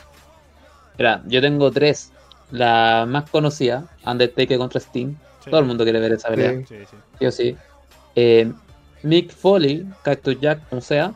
Mira, 0.99 1.23
yo 1.27 1.41
tengo 1.41 1.71
tres. 1.71 2.13
La 2.51 3.07
más 3.09 3.31
conocida, 3.31 3.89
Undertaker 4.05 4.59
contra. 4.59 4.81
Sí. 4.81 5.17
Todo 5.49 5.61
el 5.61 5.67
mundo 5.67 5.85
quiere 5.85 6.01
ver 6.01 6.13
esa 6.13 6.29
pelea, 6.29 6.63
Sí. 6.69 6.77
Sí, 7.31 7.53
o. 7.53 7.59
Eh, 8.17 8.53
Mick 9.03 9.33
Foley, 9.33 9.87
Cactus 10.03 10.39
Jack, 10.41 10.69
como 10.69 10.83
sea, 10.83 11.15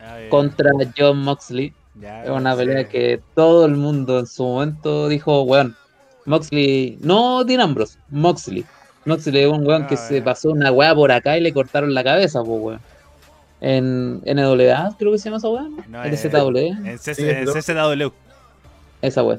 Ah, 0.00 0.18
contra 0.30 0.70
John 0.96 1.18
Moxley. 1.18 1.74
Es 2.00 2.30
una 2.30 2.52
sí. 2.52 2.58
pelea 2.58 2.88
que 2.88 3.20
todo 3.34 3.66
el 3.66 3.74
mundo 3.74 4.20
en 4.20 4.26
su 4.26 4.44
momento 4.44 5.08
dijo, 5.08 5.42
weón, 5.42 5.76
Moxley, 6.24 6.96
no 7.00 7.44
Dean 7.44 7.60
Ambrose, 7.60 7.98
Moxley. 8.08 8.64
Moxley 9.08 9.42
es 9.42 9.48
un 9.48 9.66
weón 9.66 9.86
que 9.86 9.94
Ah, 9.94 9.98
se 9.98 10.22
pasó 10.22 10.50
una 10.50 10.70
weá 10.70 10.94
por 10.94 11.10
acá 11.10 11.36
y 11.36 11.40
le 11.40 11.52
cortaron 11.52 11.92
la 11.94 12.04
cabeza, 12.04 12.42
pues 12.44 12.60
weón. 12.62 12.80
En 13.60 14.20
NWA, 14.24 14.94
creo 14.98 15.10
que 15.12 15.18
se 15.18 15.24
llama 15.24 15.38
esa 15.38 15.48
weá, 15.48 15.62
¿no? 15.62 15.76
No, 15.88 16.04
En 16.04 16.14
eh, 16.14 16.16
En 16.84 17.44
¿no? 17.44 17.52
CCW. 17.52 18.12
esa 19.02 19.22
weá. 19.24 19.38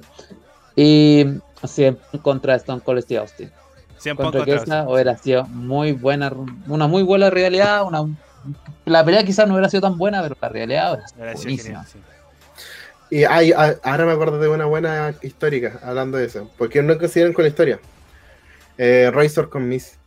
Y 0.75 1.25
así 1.61 1.95
contra 2.21 2.55
Stone 2.55 2.81
Cold 2.81 3.01
Steve 3.03 3.21
Austin. 3.21 3.51
100 3.99 4.15
Contra 4.15 4.43
esa 4.55 4.89
hubiera 4.89 5.17
sido 5.17 5.45
muy 5.45 5.91
buena, 5.93 6.31
una 6.67 6.87
muy 6.87 7.03
buena 7.03 7.29
realidad, 7.29 7.83
una 7.85 8.05
la 8.85 9.03
pelea 9.03 9.23
quizás 9.25 9.45
no 9.47 9.53
hubiera 9.55 9.69
sido 9.69 9.81
tan 9.81 9.97
buena, 9.97 10.21
pero 10.21 10.35
la 10.41 10.49
realidad 10.49 10.99
sido 11.07 11.25
buenísima. 11.33 11.85
sí. 11.85 11.99
Y 13.11 13.23
hay, 13.23 13.51
a- 13.51 13.75
ahora 13.83 14.05
me 14.05 14.11
acuerdo 14.13 14.39
de 14.39 14.47
una 14.47 14.65
buena 14.65 15.13
histórica 15.21 15.79
hablando 15.83 16.17
de 16.17 16.25
eso. 16.25 16.49
Porque 16.57 16.81
no 16.83 16.97
coincidieron 16.97 17.33
con 17.33 17.43
la 17.43 17.49
historia. 17.49 17.79
Eh, 18.81 19.11
Razor 19.11 19.49
con 19.49 19.67
Miss. 19.67 19.97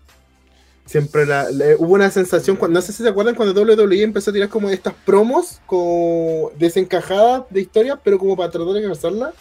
Siempre 0.87 1.27
la, 1.27 1.47
hubo 1.79 1.93
una 1.93 2.11
sensación, 2.11 2.57
cuando, 2.57 2.81
no 2.81 2.83
sé 2.83 2.93
si 2.93 3.03
se 3.03 3.09
acuerdan 3.09 3.35
cuando 3.35 3.63
WWE 3.63 4.03
empezó 4.03 4.31
a 4.31 4.33
tirar 4.35 4.49
como 4.49 4.71
estas 4.71 4.95
promos 5.05 5.61
como 5.67 6.51
desencajadas 6.59 7.45
de 7.51 7.61
historia, 7.61 8.01
pero 8.03 8.19
como 8.19 8.35
para 8.35 8.51
tratar 8.51 8.73
de 8.73 8.89
casarla. 8.89 9.33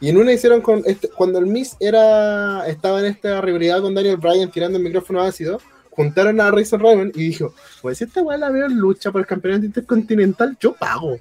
Y 0.00 0.08
en 0.08 0.18
una 0.18 0.32
hicieron 0.32 0.60
con 0.60 0.82
este- 0.86 1.08
cuando 1.08 1.38
el 1.38 1.46
Miss 1.46 1.76
era 1.78 2.66
estaba 2.66 2.98
en 2.98 3.06
esta 3.06 3.40
rivalidad 3.40 3.80
con 3.80 3.94
Daniel 3.94 4.16
Bryan 4.16 4.50
tirando 4.50 4.76
el 4.76 4.84
micrófono 4.84 5.22
ácido, 5.22 5.60
juntaron 5.90 6.40
a 6.40 6.50
Razor 6.50 6.82
Ramon 6.82 7.12
y 7.14 7.28
dijo, 7.28 7.54
pues 7.80 8.02
esta 8.02 8.22
weá 8.22 8.36
la 8.36 8.50
veo 8.50 8.66
en 8.66 8.76
lucha 8.76 9.12
por 9.12 9.20
el 9.20 9.26
campeonato 9.26 9.64
intercontinental, 9.66 10.56
yo 10.60 10.74
pago. 10.74 11.18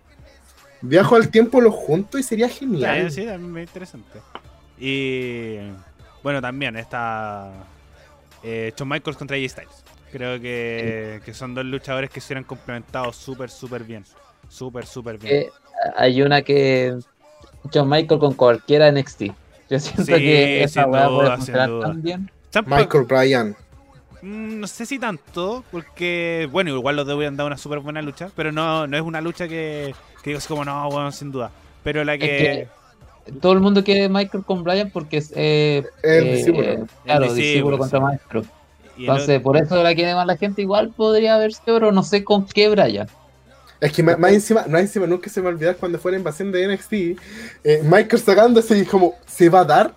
Viajo 0.81 1.15
al 1.15 1.29
tiempo, 1.29 1.61
los 1.61 1.75
junto 1.75 2.17
y 2.17 2.23
sería 2.23 2.49
genial. 2.49 3.11
Sí, 3.11 3.25
también 3.25 3.57
es 3.59 3.69
interesante. 3.69 4.19
Y 4.79 5.57
bueno, 6.23 6.41
también 6.41 6.75
está 6.77 7.51
eh, 8.43 8.73
Shawn 8.75 8.89
Michaels 8.89 9.17
contra 9.17 9.37
AJ 9.37 9.49
Styles. 9.49 9.83
Creo 10.11 10.39
que, 10.39 11.21
que 11.25 11.33
son 11.33 11.55
dos 11.55 11.65
luchadores 11.65 12.09
que 12.09 12.21
se 12.21 12.35
han 12.35 12.43
complementado 12.43 13.11
súper, 13.13 13.49
súper 13.49 13.83
bien. 13.83 14.05
Súper, 14.47 14.85
súper 14.85 15.17
bien. 15.17 15.35
Eh, 15.35 15.49
hay 15.95 16.21
una 16.21 16.41
que 16.43 16.97
John 17.73 17.89
Michael 17.89 18.19
con 18.19 18.33
cualquiera 18.33 18.91
NXT. 18.91 19.23
Yo 19.69 19.79
siento 19.79 20.03
Sí, 20.03 20.11
que 20.17 20.63
esa 20.63 20.85
duda, 20.85 21.09
puede 21.09 21.31
funcionar 21.31 21.69
tan 21.79 22.01
bien. 22.01 22.31
Michael 22.65 23.05
Bryan. 23.05 23.55
Mm, 24.21 24.59
No 24.59 24.67
sé 24.67 24.85
si 24.85 24.99
tanto, 24.99 25.63
porque, 25.71 26.47
bueno, 26.51 26.69
igual 26.71 26.95
los 26.95 27.05
dos 27.05 27.15
hubieran 27.17 27.35
dado 27.35 27.47
una 27.47 27.57
súper 27.57 27.79
buena 27.79 28.01
lucha, 28.01 28.29
pero 28.35 28.51
no, 28.51 28.87
no 28.87 28.97
es 28.97 29.03
una 29.03 29.21
lucha 29.21 29.47
que, 29.47 29.95
que 30.21 30.29
digo 30.29 30.37
así 30.37 30.47
como, 30.47 30.63
no, 30.63 30.89
bueno, 30.89 31.11
sin 31.11 31.31
duda. 31.31 31.51
Pero 31.83 32.03
la 32.03 32.17
que... 32.17 32.67
Todo 33.41 33.53
el 33.53 33.59
mundo 33.61 33.83
quiere 33.83 34.09
Michael 34.09 34.43
con 34.43 34.63
Bryan 34.63 34.89
porque 34.91 35.17
es 35.17 35.31
eh, 35.35 35.83
El 36.03 36.27
eh, 36.27 36.35
discípulo. 36.35 36.87
Claro, 37.05 37.23
El 37.25 37.35
discípulo, 37.35 37.35
discípulo 37.35 37.77
contra 37.77 37.99
sí. 37.99 38.03
maestro. 38.05 38.39
el 38.41 38.47
Entonces, 38.97 39.41
por 39.41 39.57
eso 39.57 39.81
la 39.81 39.95
quiere 39.95 40.13
más 40.13 40.27
la 40.27 40.37
gente. 40.37 40.61
Igual 40.61 40.89
podría 40.95 41.35
haberse, 41.35 41.61
pero 41.65 41.91
no 41.91 42.03
sé 42.03 42.23
con 42.23 42.45
qué 42.45 42.69
Bryan. 42.69 43.07
Es 43.79 43.91
que 43.91 44.01
más, 44.03 44.17
más 44.17 44.31
encima, 44.31 44.65
más 44.69 44.81
encima 44.81 45.07
nunca 45.07 45.29
se 45.29 45.41
me 45.41 45.47
olvidar 45.49 45.75
cuando 45.77 45.99
fue 45.99 46.11
la 46.11 46.17
invasión 46.17 46.51
de 46.51 46.67
NXT, 46.67 46.93
eh, 47.63 47.81
Michael 47.83 48.21
sacándose 48.21 48.77
y 48.79 48.85
como, 48.85 49.15
¿se 49.25 49.49
va 49.49 49.61
a 49.61 49.65
dar? 49.65 49.93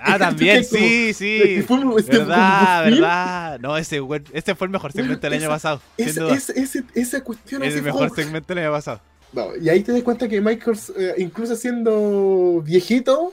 Ah, 0.00 0.16
también, 0.18 0.62
Como- 0.64 0.78
sí, 0.80 1.12
sí. 1.14 1.64
Fue 1.66 1.78
este, 1.98 2.18
Verdad, 2.18 2.84
verdad. 2.84 3.58
No, 3.60 3.76
ese, 3.76 4.00
ese 4.32 4.54
fue 4.54 4.66
el 4.66 4.70
mejor 4.70 4.92
segmento 4.92 5.20
del 5.22 5.32
año 5.32 5.42
Esa- 5.42 5.48
pasado. 5.48 5.80
Duda. 5.98 6.34
ese- 6.34 6.60
ese- 6.60 6.84
esa 6.94 7.20
cuestión 7.24 7.62
Es 7.64 7.74
el 7.74 7.82
mejor 7.82 8.08
como- 8.08 8.14
segmento 8.14 8.54
del 8.54 8.64
año 8.64 8.72
pasado. 8.72 9.00
No, 9.32 9.56
y 9.56 9.68
ahí 9.68 9.82
te 9.82 9.92
das 9.92 10.02
cuenta 10.02 10.28
que 10.28 10.40
Michael, 10.40 10.78
eh, 10.96 11.14
incluso 11.18 11.56
siendo 11.56 12.60
viejito, 12.62 13.32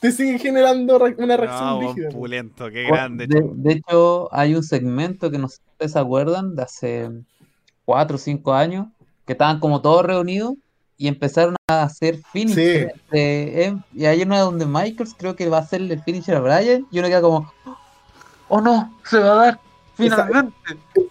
te 0.00 0.10
sigue 0.10 0.38
generando 0.38 0.96
una 0.96 1.36
reacción 1.36 1.68
No, 1.68 1.80
rígida. 1.80 2.08
pulento, 2.10 2.70
qué 2.70 2.82
Bueno, 2.88 2.96
grande. 2.96 3.26
De, 3.26 3.42
de 3.54 3.72
hecho, 3.72 4.28
hay 4.34 4.54
un 4.54 4.62
segmento 4.62 5.30
que 5.30 5.38
no 5.38 5.48
sé 5.48 5.56
si 5.56 5.62
ustedes 5.72 5.92
se 5.92 5.98
acuerdan 5.98 6.54
de 6.54 6.62
hace 6.62 7.10
cuatro 7.84 8.16
o 8.16 8.18
cinco 8.18 8.54
años, 8.54 8.86
que 9.26 9.32
estaban 9.32 9.60
como 9.60 9.82
todos 9.82 10.04
reunidos 10.04 10.54
y 10.96 11.08
empezaron 11.08 11.56
a 11.68 11.82
hacer 11.82 12.20
finisher. 12.32 12.94
de- 13.10 13.64
em- 13.64 13.82
y 13.94 14.06
hay 14.06 14.22
una 14.22 14.40
donde 14.40 14.64
Michaels 14.66 15.14
creo 15.16 15.36
que 15.36 15.48
va 15.48 15.58
a 15.58 15.60
hacerle 15.60 15.94
el 15.94 16.02
finisher 16.02 16.36
a 16.36 16.40
Bryan 16.40 16.86
y 16.90 16.98
uno 16.98 17.08
queda 17.08 17.20
como, 17.20 17.52
oh 18.48 18.60
no, 18.60 18.96
se 19.04 19.18
va 19.18 19.32
a 19.32 19.44
dar, 19.46 19.60
finalmente. 19.94 20.54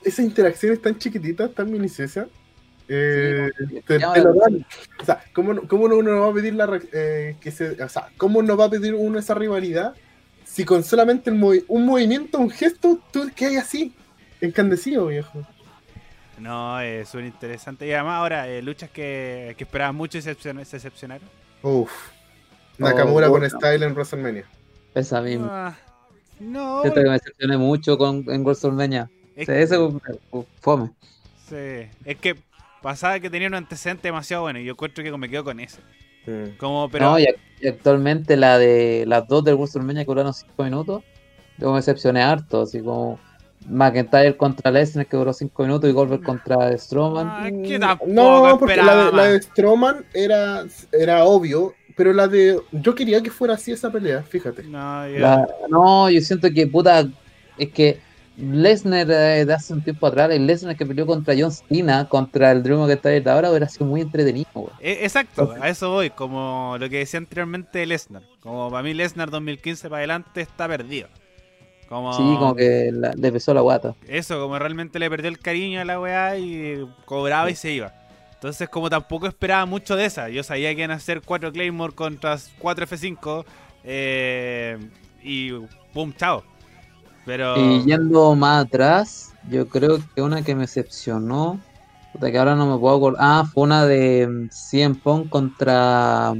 Esa 0.04 0.22
interacción 0.24 0.74
es 0.74 0.82
tan 0.82 0.98
chiquitita, 0.98 1.50
tan 1.50 1.72
minuciosa. 1.72 2.28
Eh, 2.88 3.50
Sí, 3.70 3.82
te, 3.86 4.00
llama 4.00 4.14
te 4.14 4.20
la 4.24 4.30
lo 4.30 4.34
dan. 4.36 4.66
O 5.00 5.06
sea, 5.06 5.24
¿cómo, 5.34 5.54
no- 5.54 5.68
cómo 5.68 5.86
uno 5.86 6.02
no 6.02 6.22
va 6.22 6.28
a 6.32 6.34
pedir 6.34 6.54
la 6.56 6.80
eh, 6.92 7.36
que 7.40 7.52
se, 7.52 7.82
o 7.82 7.90
sea, 7.90 8.10
cómo 8.18 8.42
no 8.42 8.56
va 8.58 8.66
a 8.66 8.70
pedir 8.70 8.94
uno 8.96 9.20
esa 9.20 9.34
rivalidad 9.34 9.94
si 10.46 10.66
con 10.66 10.84
solamente 10.84 11.30
el 11.30 11.38
movi- 11.38 11.66
un 11.68 11.86
movimiento, 11.86 12.38
un 12.38 12.50
gesto, 12.50 13.00
tú 13.12 13.32
que 13.36 13.46
hay 13.46 13.56
así, 13.56 13.94
encandecido, 14.42 15.08
viejo. 15.08 15.46
No, 16.38 16.80
es 16.82 17.10
súper 17.10 17.26
interesante. 17.26 17.88
Y 17.88 17.94
además 17.94 18.16
ahora, 18.16 18.48
eh, 18.48 18.62
luchas 18.62 18.90
que, 18.90 19.56
que 19.58 19.64
esperaban 19.64 19.96
mucho 19.96 20.18
y 20.18 20.22
se 20.22 20.36
decepcionaron. 20.36 21.28
Uf. 21.62 21.92
Nakamura 22.78 23.28
Oh, 23.28 23.32
con 23.32 23.40
bueno. 23.42 23.58
Style 23.58 23.84
en 23.84 23.94
WrestleMania. 23.94 24.46
Esa 24.94 25.22
misma. 25.22 25.68
Ah, 25.68 25.78
no, 26.40 26.82
que 26.84 27.02
me 27.02 27.12
decepcioné 27.12 27.58
mucho 27.58 27.98
con, 27.98 28.26
en 28.28 28.44
WrestleMania. 28.44 29.10
es, 29.36 29.48
eso 29.48 30.00
uh, 30.32 30.44
fome. 30.60 30.92
sí, 31.48 31.88
es 32.06 32.18
que 32.20 32.36
pasaba 32.84 33.20
que 33.20 33.30
tenía 33.32 33.48
un 33.48 33.56
antecedente 33.56 34.10
demasiado 34.10 34.44
bueno 34.44 34.60
y 34.60 34.66
yo 34.66 34.74
encuentro 34.74 35.04
que 35.04 35.18
me 35.18 35.30
quedo 35.30 35.44
con 35.44 35.60
ese. 35.60 35.80
Como, 36.58 36.90
pero 36.90 37.06
No, 37.12 37.20
y, 37.20 37.24
ac- 37.24 37.38
y 37.60 37.68
actualmente 37.68 38.38
la 38.38 38.58
de 38.60 39.06
las 39.08 39.28
dos 39.28 39.44
del 39.44 39.56
WrestleMania 39.56 40.04
que 40.04 40.08
duraron 40.12 40.34
5 40.34 40.64
minutos, 40.64 41.04
yo 41.58 41.72
me 41.72 41.78
decepcioné 41.78 42.22
harto, 42.22 42.62
así 42.62 42.80
como 42.82 43.20
McIntyre 43.68 44.36
contra 44.38 44.72
Lesnar 44.72 45.06
que 45.08 45.18
duró 45.18 45.34
5 45.34 45.64
minutos 45.64 45.90
y 45.90 45.94
Goldberg 45.94 46.24
contra 46.24 46.78
Strowman. 46.78 47.28
Ah, 47.28 47.50
que 47.50 47.78
Mm, 47.80 48.14
No, 48.14 48.58
porque 48.60 48.78
la 48.78 48.96
de, 49.06 49.12
la 49.12 49.24
de. 49.28 49.42
Strowman 49.42 50.06
era, 50.14 50.64
era 50.92 51.24
obvio, 51.26 51.74
pero 51.96 52.14
la 52.14 52.28
de. 52.28 52.60
Yo 52.72 52.96
quería 52.96 53.22
que 53.22 53.32
fuera 53.32 53.56
así 53.56 53.72
esa 53.72 53.92
pelea, 53.92 54.24
fíjate. 54.24 54.64
No, 54.64 55.08
La- 55.08 55.48
no, 55.70 56.10
yo 56.10 56.22
siento 56.22 56.50
que 56.52 56.68
puta, 56.68 57.06
es 57.58 57.70
que 57.72 58.00
Lesnar 58.38 59.10
eh, 59.12 59.46
de 59.46 59.54
hace 59.54 59.74
un 59.74 59.84
tiempo 59.84 60.08
atrás, 60.08 60.32
el 60.32 60.48
Lesnar 60.48 60.76
que 60.76 60.86
peleó 60.86 61.06
contra 61.06 61.36
John 61.38 61.52
Cena, 61.52 62.08
contra 62.10 62.52
el 62.52 62.64
Drew 62.64 62.80
McIntyre 62.80 63.22
de 63.22 63.30
ahora, 63.30 63.50
hubiera 63.50 63.70
sido 63.70 63.86
muy 63.86 64.02
entretenido, 64.02 64.48
güey. 64.54 64.74
E- 64.80 65.04
Exacto, 65.04 65.54
a 65.62 65.70
eso 65.70 65.92
voy, 65.92 66.10
como 66.10 66.76
lo 66.80 66.90
que 66.90 66.98
decía 67.00 67.20
anteriormente 67.20 67.86
Lesnar. 67.86 68.24
Como 68.40 68.72
para 68.72 68.82
mí 68.82 68.94
Lesnar 68.94 69.30
2015 69.30 69.88
para 69.90 70.00
adelante 70.00 70.42
está 70.42 70.68
perdido. 70.68 71.08
Como, 71.88 72.12
Sí, 72.14 72.24
como 72.40 72.56
que 72.56 72.90
la- 72.92 73.14
le 73.14 73.32
pesó 73.32 73.54
la 73.54 73.62
guata. 73.62 73.94
Eso, 74.08 74.40
como 74.42 74.58
realmente 74.58 74.98
le 74.98 75.10
perdió 75.12 75.30
el 75.30 75.38
cariño 75.38 75.82
a 75.82 75.86
la 75.86 76.00
weá 76.00 76.38
y 76.38 76.88
cobraba 77.06 77.52
y 77.52 77.56
se 77.56 77.72
iba. 77.72 77.94
Entonces, 78.34 78.68
como 78.68 78.90
tampoco 78.90 79.28
esperaba 79.28 79.66
mucho 79.68 79.96
de 79.96 80.06
esa, 80.06 80.28
yo 80.30 80.42
sabía 80.44 80.74
que 80.74 80.82
iban 80.82 80.92
a 80.92 80.96
hacer 80.96 81.22
4 81.22 81.52
Claymore 81.54 81.94
contra 81.94 82.38
4 82.58 82.86
F5 82.88 83.46
eh, 83.84 84.78
y 85.22 85.52
boom, 85.94 86.14
chao. 86.18 86.44
Pero 87.26 87.58
Y 87.58 87.84
yendo 87.86 88.36
más 88.36 88.66
atrás, 88.66 89.34
yo 89.50 89.68
creo 89.68 90.00
que 90.16 90.22
una 90.22 90.42
que 90.44 90.56
me 90.56 90.62
decepcionó, 90.62 91.60
puta, 92.12 92.32
que 92.32 92.38
ahora 92.38 92.56
no 92.56 92.66
me 92.72 92.80
puedo 92.80 92.96
acordar. 92.98 93.22
Ah, 93.24 93.44
fue 93.52 93.64
una 93.64 93.86
de 93.86 94.28
mm, 94.28 94.50
CM 94.52 94.96
Punk 94.96 95.30
contra 95.30 96.34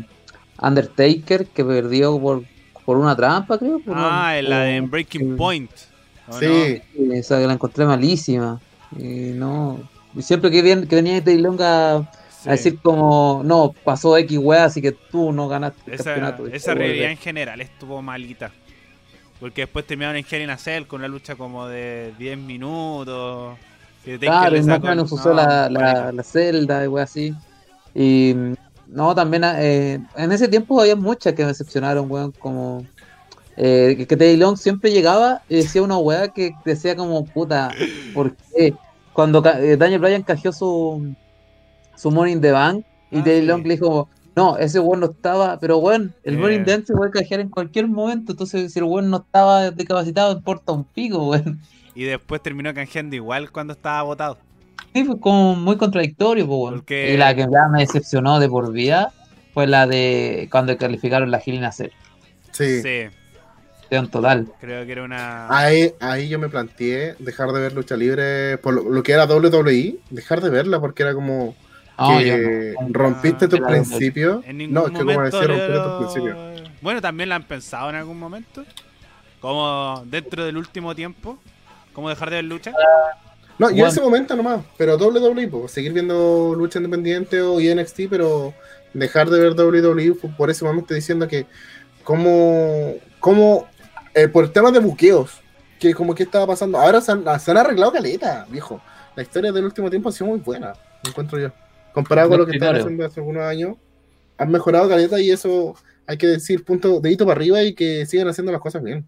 Undertaker 0.62 1.48
que 1.48 1.64
perdió 1.66 2.20
por, 2.20 2.44
por 2.86 2.98
una 2.98 3.16
trampa, 3.16 3.58
creo. 3.58 3.80
por 3.80 3.96
ah, 3.98 4.30
un- 4.32 4.38
en 4.40 4.50
la 4.50 4.60
de 4.62 4.82
Breaking 4.82 5.36
Point. 5.38 5.72
¿o 6.28 6.40
Sí, 6.40 6.82
no? 6.98 7.14
Esa 7.14 7.40
que 7.40 7.48
la 7.48 7.54
encontré 7.54 7.86
malísima. 7.86 8.60
Y 8.98 9.32
no. 9.34 9.80
y 10.16 10.22
siempre 10.22 10.52
que, 10.52 10.62
vien- 10.64 10.88
que 10.88 10.96
venía 10.96 11.24
Teddy 11.24 11.40
Long 11.40 11.60
a, 11.62 12.10
Sí. 12.44 12.50
a 12.50 12.52
decir 12.54 12.80
como, 12.82 13.42
no, 13.46 13.74
pasó 13.86 14.18
X 14.18 14.38
wea, 14.38 14.66
así 14.66 14.82
que 14.82 14.92
tú 14.92 15.32
no 15.32 15.48
ganaste 15.48 15.80
el 15.88 15.94
Esa, 15.94 16.04
campeonato. 16.04 16.48
esa 16.48 16.74
realidad 16.74 17.12
en 17.12 17.18
general 17.18 17.62
estuvo 17.62 18.02
malita. 18.02 18.52
Porque 19.44 19.64
después 19.64 19.86
terminaron 19.86 20.16
en 20.16 20.24
Hell 20.32 20.42
in 20.42 20.50
a 20.52 20.58
Cell 20.58 20.86
con 20.86 21.02
una 21.02 21.10
lucha 21.10 21.36
como 21.36 21.68
de 21.68 22.14
10 22.18 22.38
minutos. 22.38 23.58
que 24.06 24.18
Claro, 24.18 24.64
más 24.64 24.80
o 24.80 24.82
menos 24.84 25.12
usó 25.12 25.32
no, 25.32 25.36
la, 25.36 25.70
la, 26.14 26.24
celda 26.24 26.86
y 26.86 26.88
wey 26.88 27.04
así. 27.04 27.36
Y 27.94 28.36
no, 28.88 29.14
también 29.14 29.44
eh, 29.44 30.00
en 30.16 30.32
ese 30.32 30.48
tiempo 30.48 30.80
había 30.80 30.96
muchas 30.96 31.34
que 31.34 31.42
me 31.42 31.50
decepcionaron, 31.50 32.10
weón, 32.10 32.32
como 32.32 32.86
eh, 33.58 34.06
que, 34.08 34.16
Teddy 34.16 34.38
Long 34.38 34.56
siempre 34.56 34.94
llegaba 34.94 35.42
y 35.50 35.58
decía 35.58 35.84
una 35.84 35.98
weá 35.98 36.30
que 36.30 36.54
decía 36.64 36.96
como, 36.96 37.26
puta, 37.26 37.70
¿por 38.14 38.38
qué? 38.38 38.74
Cuando 39.12 39.44
eh, 39.46 39.76
Daniel 39.76 40.00
Bryan 40.00 40.24
canjeó 40.24 40.54
su, 40.54 41.14
su 41.98 42.12
Morning 42.12 42.40
the 42.40 42.54
Bank 42.54 42.86
y 43.12 43.18
Ah, 43.18 43.24
Teddy 43.26 43.42
sí. 43.42 43.46
Long 43.48 43.64
le 43.64 43.74
dijo, 43.74 44.08
no, 44.36 44.58
ese 44.58 44.80
weón 44.80 45.00
no 45.02 45.08
estaba, 45.12 45.60
pero 45.60 45.78
weón, 45.78 46.14
el 46.24 46.36
Eh. 46.44 46.64
The 46.64 46.72
Bank 46.76 46.86
se 46.88 46.94
puede 46.94 47.12
canjear 47.12 47.40
en 47.42 47.50
cualquier 47.50 47.88
momento, 47.88 48.32
entonces 48.34 48.74
si 48.74 48.80
el 48.80 48.86
weón 48.86 49.10
no 49.10 49.18
estaba 49.18 49.70
discapacitado, 49.72 50.32
importa 50.34 50.72
un 50.72 50.84
pico, 50.86 51.30
weón. 51.30 51.60
Y 51.96 52.04
después 52.06 52.42
terminó 52.42 52.74
canjeando 52.74 53.16
igual 53.16 53.52
cuando 53.52 53.74
estaba 53.74 54.02
votado. 54.02 54.38
Sí, 54.94 55.04
fue 55.06 55.20
como 55.20 55.56
muy 55.56 55.78
contradictorio, 55.78 56.48
pues, 56.48 56.58
weón. 56.60 56.74
Porque- 56.76 57.14
Y 57.14 57.18
la 57.18 57.36
que 57.36 57.42
ya 57.42 57.68
me 57.72 57.80
decepcionó 57.82 58.40
de 58.40 58.50
por 58.50 58.72
vida 58.72 59.12
fue 59.54 59.68
la 59.68 59.86
de 59.86 60.48
cuando 60.52 60.76
calificaron 60.78 61.30
la 61.30 61.40
Gilina 61.40 61.72
C. 61.72 61.92
sí. 62.52 62.82
Sí, 62.82 63.96
En 63.96 64.08
total. 64.10 64.48
creo 64.60 64.84
que 64.88 64.92
era 64.92 65.04
una. 65.04 65.48
Ahí, 65.56 65.94
ahí 66.00 66.28
yo 66.28 66.40
me 66.40 66.50
planteé 66.50 67.14
dejar 67.20 67.52
de 67.52 67.62
ver 67.62 67.74
lucha 67.74 67.96
libre 67.96 68.58
por 68.58 68.74
lo, 68.74 68.90
lo 68.90 69.04
que 69.04 69.12
era 69.12 69.28
WWE, 69.28 69.98
dejar 70.10 70.42
de 70.42 70.50
verla 70.50 70.80
porque 70.80 71.04
era 71.04 71.14
como 71.14 71.56
Yo 72.00 72.18
que 72.20 72.74
no. 72.80 72.88
rompiste 72.92 73.46
Ah, 73.46 73.50
tus 73.50 73.60
claro, 73.60 73.74
principios. 73.74 74.46
En 74.46 74.58
ningún 74.58 74.74
No, 74.74 74.82
es 74.86 74.92
que 74.92 74.98
como 75.00 75.12
momento. 75.14 75.40
decía, 75.40 75.48
rompiste 75.48 75.74
lo- 75.74 75.98
tus 76.00 76.14
principios. 76.14 76.70
Bueno, 76.82 77.02
también 77.02 77.30
la 77.30 77.36
han 77.36 77.44
pensado 77.44 77.90
en 77.90 77.96
algún 77.96 78.20
momento. 78.20 78.66
Como 79.40 80.04
dentro 80.06 80.46
del 80.46 80.58
último 80.58 80.96
tiempo. 80.96 81.38
Como 81.94 82.10
dejar 82.10 82.30
de 82.30 82.38
ver 82.38 82.46
lucha. 82.46 82.72
No, 83.60 83.70
yo 83.70 83.84
en 83.86 83.92
ese 83.92 84.02
momento 84.02 84.36
nomás, 84.36 84.62
pero 84.78 84.98
WWE, 84.98 85.48
pues, 85.48 85.72
seguir 85.72 85.94
viendo 85.94 86.56
lucha 86.58 86.80
independiente 86.80 87.40
o 87.42 87.60
y 87.60 87.70
NXT, 87.74 88.08
pero 88.10 88.54
dejar 88.94 89.30
de 89.30 89.40
ver 89.40 89.54
WWE 89.54 90.16
por 90.36 90.50
ese 90.50 90.66
momento 90.66 90.94
diciendo 90.96 91.28
que 91.28 91.46
como, 92.04 92.94
como 93.20 93.68
eh, 94.16 94.28
por 94.28 94.50
temas 94.52 94.74
de 94.74 94.80
buqueos, 94.80 95.40
que 95.80 95.94
como 95.94 96.16
que 96.16 96.24
estaba 96.24 96.48
pasando. 96.48 96.80
Ahora 96.80 97.00
se 97.02 97.12
han, 97.12 97.24
se 97.40 97.52
han 97.52 97.58
arreglado 97.58 97.92
caleta, 97.92 98.46
viejo. 98.50 98.82
La 99.16 99.22
historia 99.22 99.52
del 99.52 99.66
último 99.66 99.90
tiempo 99.90 100.10
ha 100.10 100.12
sido 100.12 100.28
muy 100.32 100.40
buena, 100.40 100.74
me 101.04 101.10
encuentro 101.12 101.38
yo. 101.40 101.52
Comparado 101.94 102.30
con 102.30 102.40
lo 102.40 102.46
que 102.46 102.54
estaban 102.54 102.76
haciendo 102.76 103.06
hace 103.06 103.20
algunos 103.20 103.44
años, 103.44 103.78
han 104.38 104.52
mejorado 104.52 104.90
caleta 104.90 105.20
y 105.22 105.32
eso 105.32 105.76
hay 106.08 106.18
que 106.18 106.28
decir 106.28 106.64
punto 106.66 107.00
dedito 107.00 107.26
para 107.26 107.38
arriba 107.38 107.64
y 107.64 107.74
que 107.76 108.06
sigan 108.06 108.28
haciendo 108.28 108.52
las 108.52 108.62
cosas 108.62 108.84
bien. 108.84 109.08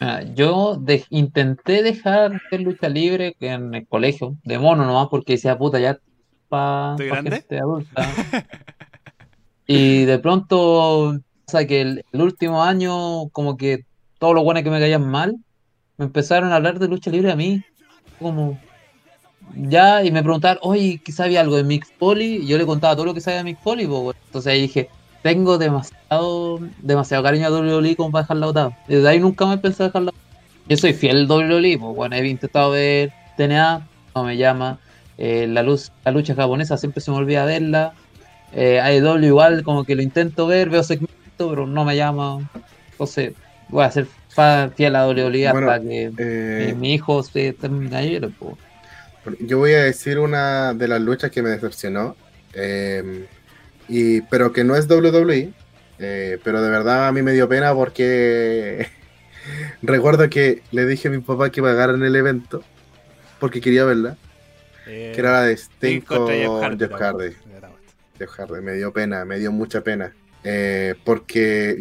Ah, 0.00 0.22
yo 0.34 0.76
de- 0.80 1.04
intenté 1.10 1.82
dejar 1.82 2.40
de 2.50 2.58
lucha 2.58 2.88
libre 2.88 3.36
en 3.40 3.74
el 3.74 3.86
colegio, 3.86 4.36
de 4.44 4.58
mono 4.58 4.84
nomás, 4.84 5.08
porque 5.10 5.34
decía 5.34 5.56
puta 5.56 5.78
ya 5.78 5.98
para 6.48 6.92
¿Estoy 6.92 7.06
grande? 7.08 7.30
gente 7.30 7.58
adulta. 7.60 8.02
Y 9.66 10.04
de 10.04 10.18
pronto, 10.18 10.58
o 11.10 11.18
sea, 11.46 11.66
que 11.66 11.80
el, 11.80 12.04
el 12.12 12.20
último 12.20 12.62
año, 12.62 13.28
como 13.30 13.56
que 13.56 13.84
todos 14.18 14.34
los 14.34 14.44
buenos 14.44 14.64
que 14.64 14.70
me 14.70 14.80
caían 14.80 15.06
mal, 15.08 15.36
me 15.96 16.06
empezaron 16.06 16.52
a 16.52 16.56
hablar 16.56 16.78
de 16.78 16.88
lucha 16.88 17.10
libre 17.10 17.30
a 17.30 17.36
mí. 17.36 17.62
Como, 18.18 18.58
ya, 19.54 20.04
y 20.04 20.10
me 20.10 20.22
preguntaron, 20.22 20.58
oye, 20.62 21.00
¿qué 21.04 21.12
sabía 21.12 21.40
algo 21.40 21.56
de 21.56 21.64
Mix 21.64 21.90
Poly? 21.98 22.36
Y 22.36 22.46
yo 22.46 22.58
le 22.58 22.66
contaba 22.66 22.94
todo 22.94 23.06
lo 23.06 23.14
que 23.14 23.20
sabía 23.20 23.38
de 23.38 23.44
Mix 23.44 23.60
Poly. 23.62 23.84
Entonces 23.84 24.46
ahí 24.46 24.62
dije, 24.62 24.88
tengo 25.22 25.58
demasiado, 25.58 26.58
demasiado 26.80 27.22
cariño 27.22 27.46
a 27.46 27.50
WWE 27.50 27.96
como 27.96 28.10
para 28.10 28.22
dejarla 28.22 28.46
botada. 28.46 28.78
Desde 28.88 29.08
ahí 29.08 29.20
nunca 29.20 29.46
me 29.46 29.58
pensé 29.58 29.84
dejarla 29.84 30.12
Yo 30.68 30.76
soy 30.76 30.92
fiel 30.92 31.26
WWE, 31.28 31.78
pues 31.78 31.96
bueno, 31.96 32.16
he 32.16 32.26
intentado 32.26 32.70
ver 32.70 33.12
TNA, 33.36 33.86
no 34.14 34.24
me 34.24 34.36
llama. 34.36 34.78
Eh, 35.18 35.46
la, 35.48 35.62
luz, 35.62 35.92
la 36.04 36.10
lucha 36.10 36.34
japonesa 36.34 36.76
siempre 36.76 37.00
se 37.00 37.10
me 37.10 37.18
olvida 37.18 37.44
verla. 37.44 37.92
Eh, 38.54 38.80
AEW 38.80 39.24
igual 39.24 39.62
como 39.62 39.84
que 39.84 39.94
lo 39.94 40.02
intento 40.02 40.46
ver, 40.46 40.68
veo 40.68 40.82
segmentos, 40.82 41.16
pero 41.36 41.66
no 41.66 41.84
me 41.84 41.96
llama. 41.96 42.40
Entonces 42.92 43.34
voy 43.68 43.84
a 43.84 43.90
ser 43.90 44.06
fiel 44.76 44.96
a 44.96 45.06
WWE 45.06 45.50
Bueno, 45.52 45.70
hasta 45.70 45.82
que 45.82 46.12
Eh, 46.18 46.72
mi, 46.74 46.80
mi 46.80 46.94
hijo 46.94 47.22
se 47.22 47.52
termine 47.52 47.96
ayer. 47.96 48.28
pues. 48.38 48.54
Yo 49.40 49.58
voy 49.58 49.72
a 49.72 49.82
decir 49.84 50.18
una 50.18 50.74
de 50.74 50.88
las 50.88 51.00
luchas 51.00 51.30
que 51.30 51.42
me 51.42 51.50
decepcionó, 51.50 52.16
eh, 52.54 53.26
y, 53.88 54.20
pero 54.22 54.52
que 54.52 54.64
no 54.64 54.74
es 54.76 54.88
WWE, 54.88 55.52
eh, 55.98 56.38
pero 56.42 56.62
de 56.62 56.70
verdad 56.70 57.08
a 57.08 57.12
mí 57.12 57.22
me 57.22 57.32
dio 57.32 57.48
pena 57.48 57.74
porque 57.74 58.88
recuerdo 59.82 60.28
que 60.28 60.62
le 60.72 60.86
dije 60.86 61.08
a 61.08 61.10
mi 61.10 61.18
papá 61.18 61.50
que 61.50 61.62
pagaran 61.62 62.02
el 62.02 62.16
evento 62.16 62.62
porque 63.42 63.60
quería 63.60 63.84
verla, 63.84 64.16
Eh, 64.86 65.12
que 65.14 65.20
era 65.20 65.32
la 65.32 65.42
de 65.42 65.54
Sting 65.54 65.98
Sting 65.98 66.00
con 66.00 66.28
Jeff 66.28 66.92
Hardy, 66.92 67.34
Jeff 68.18 68.30
Hardy. 68.30 68.60
me 68.62 68.74
dio 68.74 68.92
pena, 68.92 69.24
me 69.24 69.38
dio 69.38 69.50
mucha 69.50 69.80
pena. 69.80 70.12
Eh, 70.44 70.94
porque 71.04 71.76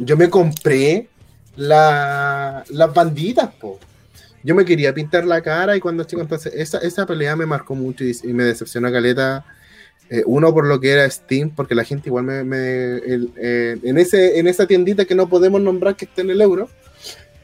yo 0.00 0.16
me 0.16 0.28
compré 0.28 1.08
la, 1.56 2.64
las 2.70 2.94
banditas, 2.94 3.52
po. 3.54 3.78
Yo 4.42 4.54
me 4.54 4.64
quería 4.64 4.94
pintar 4.94 5.26
la 5.26 5.42
cara 5.42 5.76
y 5.76 5.80
cuando 5.80 6.04
chico, 6.04 6.22
entonces 6.22 6.52
esa, 6.54 6.78
esa 6.78 7.06
pelea 7.06 7.36
me 7.36 7.46
marcó 7.46 7.74
mucho 7.74 8.04
y, 8.04 8.32
me 8.32 8.44
decepcionó 8.44 8.90
Caleta. 8.90 9.44
Eh, 10.08 10.22
uno 10.26 10.52
por 10.52 10.66
lo 10.66 10.80
que 10.80 10.90
era 10.90 11.08
Steam, 11.08 11.50
porque 11.50 11.74
la 11.74 11.84
gente 11.84 12.08
igual 12.08 12.24
me... 12.24 12.42
eh, 12.44 13.78
en, 13.82 13.98
ese, 13.98 14.40
en 14.40 14.48
esa 14.48 14.66
tiendita 14.66 15.04
que 15.04 15.14
no 15.14 15.28
podemos 15.28 15.60
nombrar 15.60 15.94
que 15.94 16.04
está 16.04 16.22
en 16.22 16.30
el 16.30 16.40
euro, 16.40 16.68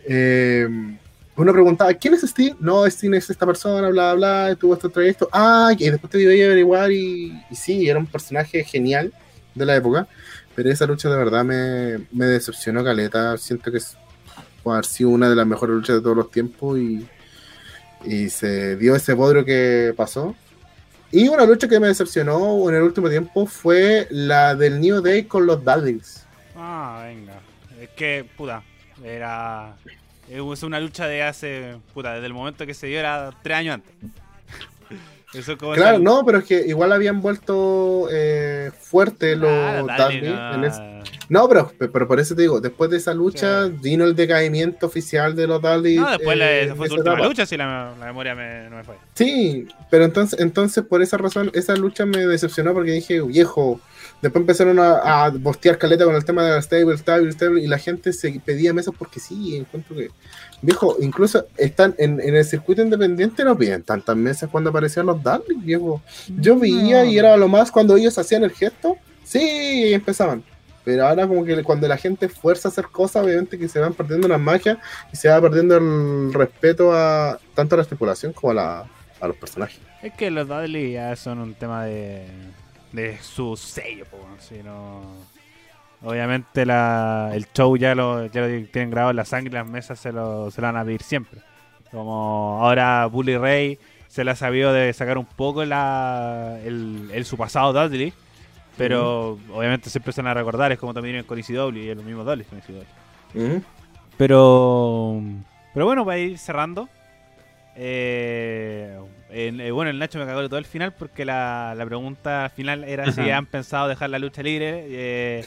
eh, 0.09 0.67
uno 1.37 1.53
preguntaba, 1.53 1.93
¿quién 1.95 2.15
es 2.15 2.23
Steam? 2.23 2.57
No, 2.59 2.89
Steam 2.91 3.15
es 3.15 3.29
esta 3.29 3.45
persona, 3.45 3.89
bla, 3.91 4.15
bla, 4.15 4.57
tuvo 4.59 4.75
este 4.75 4.89
trayecto. 4.89 5.29
Ah, 5.33 5.71
y 5.77 5.91
después 5.91 6.11
te 6.11 6.21
iba 6.21 6.33
a 6.33 6.47
averiguar 6.47 6.91
y, 6.91 7.41
y 7.51 7.55
sí, 7.55 7.89
era 7.89 7.99
un 7.99 8.07
personaje 8.07 8.65
genial 8.65 9.13
de 9.55 9.67
la 9.67 9.77
época, 9.77 10.09
pero 10.55 10.71
esa 10.71 10.87
lucha 10.87 11.11
de 11.11 11.17
verdad 11.17 11.45
me, 11.45 12.07
me 12.11 12.27
decepcionó 12.27 12.83
Caleta. 12.83 13.37
Siento 13.37 13.71
que 13.71 13.79
es, 13.79 13.97
puede 14.67 14.79
haber 14.79 14.87
sido 14.87 15.11
una 15.11 15.29
de 15.31 15.37
las 15.37 15.47
mejores 15.47 15.77
luchas 15.77 15.95
de 15.95 16.03
todos 16.03 16.17
los 16.17 16.29
tiempos 16.29 16.77
y, 16.77 17.07
y 18.05 18.29
se 18.31 18.75
dio 18.75 18.97
ese 18.97 19.13
bodrio 19.13 19.45
que 19.45 19.95
pasó. 19.97 20.35
Y 21.13 21.29
una 21.29 21.45
lucha 21.47 21.69
que 21.69 21.79
me 21.79 21.87
decepcionó 21.87 22.69
en 22.69 22.75
el 22.75 22.83
último 22.83 23.09
tiempo 23.09 23.47
fue 23.47 24.09
la 24.11 24.57
del 24.57 24.81
New 24.81 25.01
Day 25.03 25.23
con 25.23 25.47
los 25.47 25.65
Dudleys. 25.65 26.27
Ah, 26.57 27.05
venga. 27.07 27.35
Es 27.81 27.91
que, 27.91 28.27
puta, 28.37 28.65
era. 29.05 29.77
Es 30.29 30.65
una 30.65 30.81
lucha 30.81 31.07
de 31.07 31.23
hace. 31.23 31.77
Puta, 31.95 32.15
desde 32.15 32.27
el 32.27 32.35
momento 32.35 32.67
que 32.67 32.75
se 32.75 32.89
dio 32.89 32.99
era 32.99 33.31
tres 33.45 33.59
años 33.59 33.75
antes. 33.75 33.93
Eso 35.33 35.53
es 35.53 35.59
como. 35.59 35.75
Claro, 35.75 36.01
no, 36.01 36.25
pero 36.27 36.39
es 36.39 36.45
que 36.45 36.67
igual 36.67 36.91
habían 36.91 37.21
vuelto 37.23 38.09
eh, 38.11 38.73
fuerte 38.81 39.37
los 39.37 39.49
Ah, 39.49 39.85
dale, 39.87 40.17
Dudley 40.19 40.35
no. 40.35 40.55
en 40.55 40.65
ese- 40.65 40.96
No, 41.29 41.49
pero, 41.49 41.73
pero 41.93 42.07
por 42.07 42.21
eso 42.21 42.35
te 42.37 42.43
digo, 42.43 42.61
después 42.61 42.91
de 42.91 42.99
esa 42.99 43.13
lucha 43.13 43.67
Sí. 43.67 43.73
vino 43.83 44.05
el 44.05 44.15
decaimiento 44.15 44.87
oficial 44.87 45.35
de 45.35 45.47
los 45.47 45.61
Dudley. 45.61 45.97
No, 45.97 46.11
después 46.11 46.37
la- 46.39 46.51
eh, 46.53 46.65
esa 46.65 46.75
fue 46.77 46.89
su 46.89 46.95
última 46.95 47.15
etapa. 47.15 47.29
lucha, 47.29 47.47
si 47.47 47.57
la, 47.57 47.95
la 47.99 48.07
memoria 48.07 48.35
me- 48.35 48.69
no 48.71 48.77
me 48.77 48.85
fue. 48.85 48.95
Sí, 49.15 49.67
pero 49.91 50.05
entonces, 50.05 50.39
entonces 50.41 50.85
por 50.85 51.03
esa 51.03 51.17
razón, 51.17 51.51
esa 51.55 51.75
lucha 51.77 52.07
me 52.07 52.19
decepcionó 52.27 52.73
porque 52.75 52.93
dije, 52.93 53.21
viejo, 53.23 53.81
después 54.23 54.41
empezaron 54.43 54.79
a, 54.79 55.25
a 55.25 55.31
bostear 55.31 55.79
caleta 55.79 56.05
con 56.05 56.15
el 56.15 56.25
tema 56.25 56.45
de 56.45 56.53
la 56.53 56.63
stable, 56.63 56.97
stable, 56.97 57.33
stable, 57.33 57.63
y 57.63 57.67
la 57.67 57.79
gente 57.79 58.13
se 58.13 58.41
pedía 58.45 58.73
mesas 58.73 58.95
porque 58.97 59.19
sí, 59.21 59.57
encuentro 59.57 59.97
que, 59.97 60.11
viejo, 60.63 60.97
incluso 61.01 61.45
están 61.57 61.95
en, 61.99 62.21
en 62.21 62.37
el 62.37 62.45
circuito 62.45 62.83
independiente 62.83 63.45
no 63.45 63.59
piden 63.59 63.83
tantas 63.83 64.17
mesas 64.17 64.49
cuando 64.51 64.71
aparecían 64.71 65.07
los 65.07 65.23
Dudley, 65.23 65.57
viejo. 65.59 66.01
Yo 66.29 66.57
veía 66.59 67.05
y 67.05 67.19
era 67.19 67.37
lo 67.37 67.49
más 67.49 67.71
cuando 67.73 67.97
ellos 67.97 68.17
hacían 68.17 68.45
el 68.45 68.53
gesto, 68.53 68.97
sí, 69.25 69.93
empezaban. 69.93 70.43
Pero 70.87 71.07
ahora 71.07 71.27
como 71.27 71.45
que 71.45 71.63
cuando 71.65 71.87
la 71.89 71.97
gente 71.99 72.29
fuerza 72.29 72.69
a 72.69 72.71
hacer 72.71 72.87
cosas, 72.87 73.25
obviamente 73.25 73.59
que 73.59 73.69
se 73.69 73.81
van 73.81 73.93
perdiendo 73.93 74.29
las 74.29 74.41
magias 74.41 74.79
y 75.13 75.17
se 75.17 75.29
va 75.29 75.41
perdiendo 75.41 75.77
el 75.77 76.33
respeto 76.33 76.93
a 76.95 77.39
tanto 77.55 77.75
a 77.75 77.79
la 77.79 77.83
estipulación 77.83 78.33
como 78.33 78.53
a, 78.53 78.55
la, 78.55 78.85
a 79.21 79.27
los 79.27 79.37
personajes. 79.37 79.81
Es 80.01 80.13
que 80.15 80.31
los 80.31 80.47
Dudley 80.47 80.93
ya 80.93 81.15
son 81.17 81.41
un 81.41 81.55
tema 81.55 81.85
de, 81.87 82.25
de 82.93 83.19
su 83.21 83.57
sello, 83.57 84.07
si 84.39 84.63
no- 84.63 85.03
Obviamente 86.05 86.65
la, 86.67 87.31
el 87.35 87.47
show 87.53 87.77
ya 87.77 87.95
lo, 87.95 88.27
ya 88.27 88.43
lo 88.43 88.47
tienen 88.69 88.91
grabado 88.91 89.11
en 89.11 89.17
la 89.17 89.25
sangre 89.25 89.51
y 89.51 89.55
las 89.55 89.67
mesas 89.67 89.99
se 89.99 90.13
lo, 90.13 90.51
se 90.51 90.61
lo 90.61 90.69
van 90.69 90.77
a 90.77 90.85
pedir 90.85 91.03
siempre. 91.03 91.41
Como 91.91 92.59
ahora 92.63 93.07
Bully 93.07 93.37
Ray 93.39 93.79
se 94.07 94.23
le 94.23 94.31
ha 94.31 94.37
sabido 94.37 94.73
de 94.73 94.93
sacar 94.93 95.19
un 95.19 95.25
poco 95.27 95.65
la, 95.65 96.59
el, 96.65 97.11
el 97.13 97.25
su 97.25 97.37
pasado 97.37 97.73
Dudley, 97.73 98.13
pero 98.77 99.39
obviamente 99.53 99.91
siempre 99.91 100.13
se 100.13 100.23
van 100.23 100.31
a 100.31 100.35
recordar, 100.35 100.73
es 100.73 100.79
como 100.79 100.93
también 100.95 101.23
con 101.25 101.39
ECW 101.39 101.77
y 101.77 101.89
es 101.91 101.97
lo 101.97 102.03
mismo 102.03 102.25
Dudley 102.25 102.45
con 102.45 102.59
ECW. 102.59 103.61
Pero, 104.17 105.23
pero 105.75 105.87
bueno, 105.87 106.05
para 106.05 106.19
ir 106.19 106.39
cerrando. 106.39 106.89
eh, 107.75 108.99
eh, 109.31 109.71
bueno, 109.73 109.91
el 109.91 109.99
Nacho 109.99 110.19
me 110.19 110.25
cagó 110.27 110.41
de 110.41 110.49
todo 110.49 110.59
el 110.59 110.65
final 110.65 110.93
porque 110.93 111.25
la, 111.25 111.75
la 111.77 111.85
pregunta 111.85 112.51
final 112.55 112.85
era 112.85 113.13
si 113.13 113.31
han 113.31 113.47
pensado 113.47 113.89
dejar 113.89 114.11
la 114.11 114.19
lucha 114.19 114.43
libre. 114.43 114.85
eh, 114.89 115.45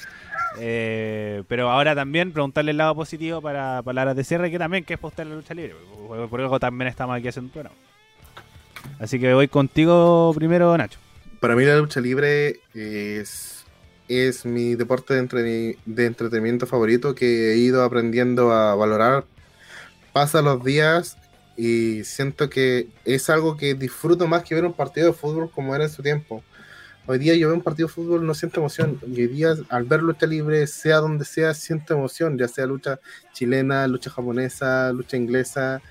eh, 0.60 1.44
pero 1.48 1.70
ahora 1.70 1.94
también 1.96 2.32
preguntarle 2.32 2.72
el 2.72 2.78
lado 2.78 2.96
positivo 2.96 3.42
para 3.42 3.82
palabras 3.84 4.16
de 4.16 4.24
cierre, 4.24 4.50
que 4.52 4.58
también 4.60 4.84
que 4.84 4.96
es 4.96 5.00
postar 5.00 5.28
la 5.28 5.36
lucha 5.36 5.54
libre. 5.54 5.76
Por 6.30 6.42
algo 6.42 6.60
también 6.60 6.88
estamos 6.88 7.16
aquí 7.16 7.28
haciendo 7.28 7.48
un 7.48 7.52
programa. 7.54 7.76
Así 9.00 9.20
que 9.20 9.34
voy 9.34 9.48
contigo 9.48 10.32
primero, 10.36 10.76
Nacho. 10.78 11.00
Para 11.40 11.56
mí 11.56 11.64
la 11.64 11.78
lucha 11.78 12.02
libre 12.02 12.60
es, 12.74 13.66
mi 14.46 14.76
deporte 14.76 15.14
de, 15.14 15.20
entre- 15.22 15.78
de 15.86 16.06
entretenimiento 16.06 16.68
favorito 16.68 17.16
que 17.16 17.54
he 17.54 17.58
ido 17.58 17.84
aprendiendo 17.84 18.52
a 18.52 18.76
valorar. 18.76 19.26
Pasa 20.12 20.42
los 20.42 20.64
días 20.64 21.18
y 21.56 22.04
siento 22.04 22.50
que 22.50 22.88
es 23.06 23.30
algo 23.30 23.56
que 23.56 23.74
disfruto 23.74 24.28
más 24.28 24.44
que 24.44 24.56
ver 24.56 24.66
un 24.66 24.74
partido 24.74 25.08
de 25.08 25.14
fútbol 25.14 25.50
como 25.52 25.76
era 25.76 25.86
en 25.86 25.90
su 25.90 26.04
tiempo. 26.04 26.44
Hoy 27.06 27.18
día 27.20 27.36
yo 27.36 27.48
veo 27.48 27.56
un 27.56 27.64
partido 27.64 27.88
de 27.88 27.94
fútbol, 27.94 28.26
no 28.26 28.34
siento 28.34 28.60
emoción. 28.60 29.00
Hoy 29.02 29.28
día 29.28 29.56
al 29.70 29.84
ver 29.86 30.04
lucha 30.04 30.28
libre, 30.28 30.68
sea 30.68 30.98
donde 30.98 31.26
sea, 31.26 31.54
siento 31.54 31.94
emoción, 31.94 32.38
ya 32.38 32.48
sea 32.48 32.66
lucha 32.66 33.00
chilena, 33.34 33.88
lucha 33.88 34.10
japonesa, 34.10 34.92
lucha 34.92 35.16
inglesa. 35.16 35.82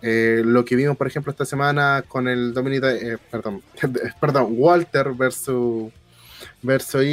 Eh, 0.00 0.42
lo 0.44 0.64
que 0.64 0.76
vimos, 0.76 0.96
por 0.96 1.06
ejemplo, 1.06 1.30
esta 1.30 1.44
semana 1.44 2.04
con 2.06 2.28
el 2.28 2.54
Dominica, 2.54 2.92
eh, 2.92 3.18
perdón, 3.30 3.62
perdón, 4.20 4.54
Walter 4.56 5.12
versus, 5.12 5.92
versus 6.62 7.04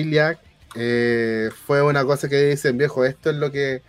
eh, 0.76 1.50
fue 1.66 1.82
una 1.82 2.04
cosa 2.06 2.30
que 2.30 2.50
dicen, 2.50 2.78
viejo, 2.78 3.06
esto 3.06 3.30
es 3.30 3.38
lo 3.38 3.52
que, 3.52 3.82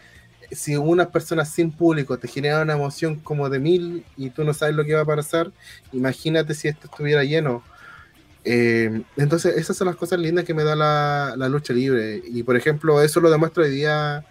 si 0.50 0.76
unas 0.76 1.08
personas 1.08 1.50
sin 1.50 1.72
público 1.72 2.18
te 2.18 2.28
genera 2.28 2.62
una 2.62 2.74
emoción 2.74 3.16
como 3.16 3.50
de 3.50 3.58
mil 3.58 4.04
y 4.16 4.30
tú 4.30 4.44
no 4.44 4.54
sabes 4.54 4.74
lo 4.74 4.84
que 4.84 4.94
va 4.94 5.02
a 5.02 5.06
pasar, 5.06 5.52
imagínate 5.92 6.54
si 6.54 6.68
esto 6.68 6.86
estuviera 6.86 7.24
lleno. 7.24 7.62
Eh, 8.44 9.02
entonces, 9.16 9.56
esas 9.56 9.76
son 9.76 9.88
las 9.88 9.96
cosas 9.96 10.20
lindas 10.20 10.44
que 10.44 10.54
me 10.54 10.62
da 10.62 10.76
la, 10.76 11.34
la 11.36 11.48
lucha 11.48 11.72
libre. 11.72 12.22
Y 12.24 12.44
por 12.44 12.56
ejemplo, 12.56 13.02
eso 13.02 13.20
lo 13.20 13.30
demuestro 13.30 13.64
hoy 13.64 13.70
día 13.70 14.24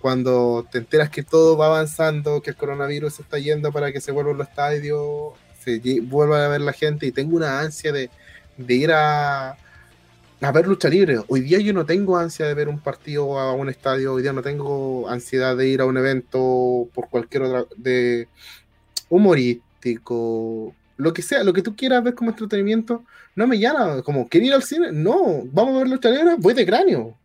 cuando 0.00 0.66
te 0.70 0.78
enteras 0.78 1.10
que 1.10 1.22
todo 1.22 1.56
va 1.56 1.66
avanzando, 1.66 2.40
que 2.40 2.50
el 2.50 2.56
coronavirus 2.56 3.14
se 3.14 3.22
está 3.22 3.38
yendo 3.38 3.70
para 3.70 3.92
que 3.92 4.00
se 4.00 4.12
vuelvan 4.12 4.38
los 4.38 4.48
estadios, 4.48 5.34
se 5.62 6.00
vuelva 6.00 6.44
a 6.44 6.48
ver 6.48 6.62
la 6.62 6.72
gente 6.72 7.06
y 7.06 7.12
tengo 7.12 7.36
una 7.36 7.60
ansia 7.60 7.92
de, 7.92 8.10
ir 8.68 8.92
a, 8.92 9.56
ver 10.40 10.66
lucha 10.66 10.88
libre. 10.88 11.18
Hoy 11.28 11.42
día 11.42 11.58
yo 11.60 11.72
no 11.74 11.84
tengo 11.84 12.16
ansia 12.16 12.46
de 12.46 12.54
ver 12.54 12.68
un 12.68 12.80
partido 12.80 13.38
a 13.38 13.52
un 13.52 13.68
estadio, 13.68 14.14
hoy 14.14 14.22
día 14.22 14.32
no 14.32 14.42
tengo 14.42 15.08
ansiedad 15.08 15.56
de 15.56 15.68
ir 15.68 15.82
a 15.82 15.84
un 15.84 15.98
evento 15.98 16.88
por 16.94 17.10
cualquier 17.10 17.42
otra, 17.42 17.66
de 17.76 18.26
humorístico, 19.10 20.74
lo 20.96 21.12
que 21.12 21.22
sea, 21.22 21.44
lo 21.44 21.52
que 21.52 21.62
tú 21.62 21.76
quieras 21.76 22.02
ver 22.02 22.14
como 22.14 22.30
entretenimiento, 22.30 23.04
no 23.34 23.46
me 23.46 23.58
llama, 23.58 24.02
como, 24.02 24.28
¿quieres 24.28 24.48
ir 24.48 24.54
al 24.54 24.62
cine? 24.62 24.92
No, 24.92 25.42
vamos 25.52 25.74
a 25.74 25.78
ver 25.78 25.88
lucha 25.88 26.10
libre, 26.10 26.36
voy 26.38 26.54
de 26.54 26.66
cráneo. 26.66 27.16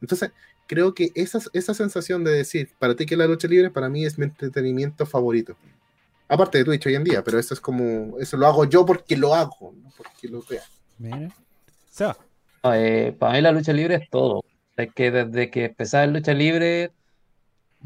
Entonces, 0.00 0.30
creo 0.66 0.94
que 0.94 1.10
esa, 1.14 1.40
esa 1.52 1.74
sensación 1.74 2.24
de 2.24 2.32
decir, 2.32 2.70
para 2.78 2.94
ti 2.96 3.06
que 3.06 3.16
la 3.16 3.26
lucha 3.26 3.48
libre, 3.48 3.70
para 3.70 3.88
mí 3.88 4.04
es 4.04 4.18
mi 4.18 4.24
entretenimiento 4.24 5.06
favorito. 5.06 5.56
Aparte 6.28 6.58
de 6.58 6.64
Twitch 6.64 6.86
hoy 6.86 6.94
en 6.96 7.04
día, 7.04 7.22
pero 7.22 7.38
eso 7.38 7.54
es 7.54 7.60
como, 7.60 8.18
eso 8.18 8.36
lo 8.36 8.46
hago 8.46 8.64
yo 8.64 8.84
porque 8.84 9.16
lo 9.16 9.34
hago, 9.34 9.74
no 9.82 9.92
porque 9.96 10.28
lo 10.28 10.42
vea. 10.48 10.62
Mira. 10.98 11.30
Va. 12.64 12.76
Eh, 12.76 13.14
para 13.18 13.34
mí 13.34 13.40
la 13.42 13.52
lucha 13.52 13.72
libre 13.72 13.94
es 13.96 14.10
todo. 14.10 14.44
Es 14.76 14.92
que 14.92 15.10
desde 15.10 15.50
que 15.50 15.66
empecé 15.66 16.02
en 16.02 16.12
lucha 16.14 16.34
libre, 16.34 16.90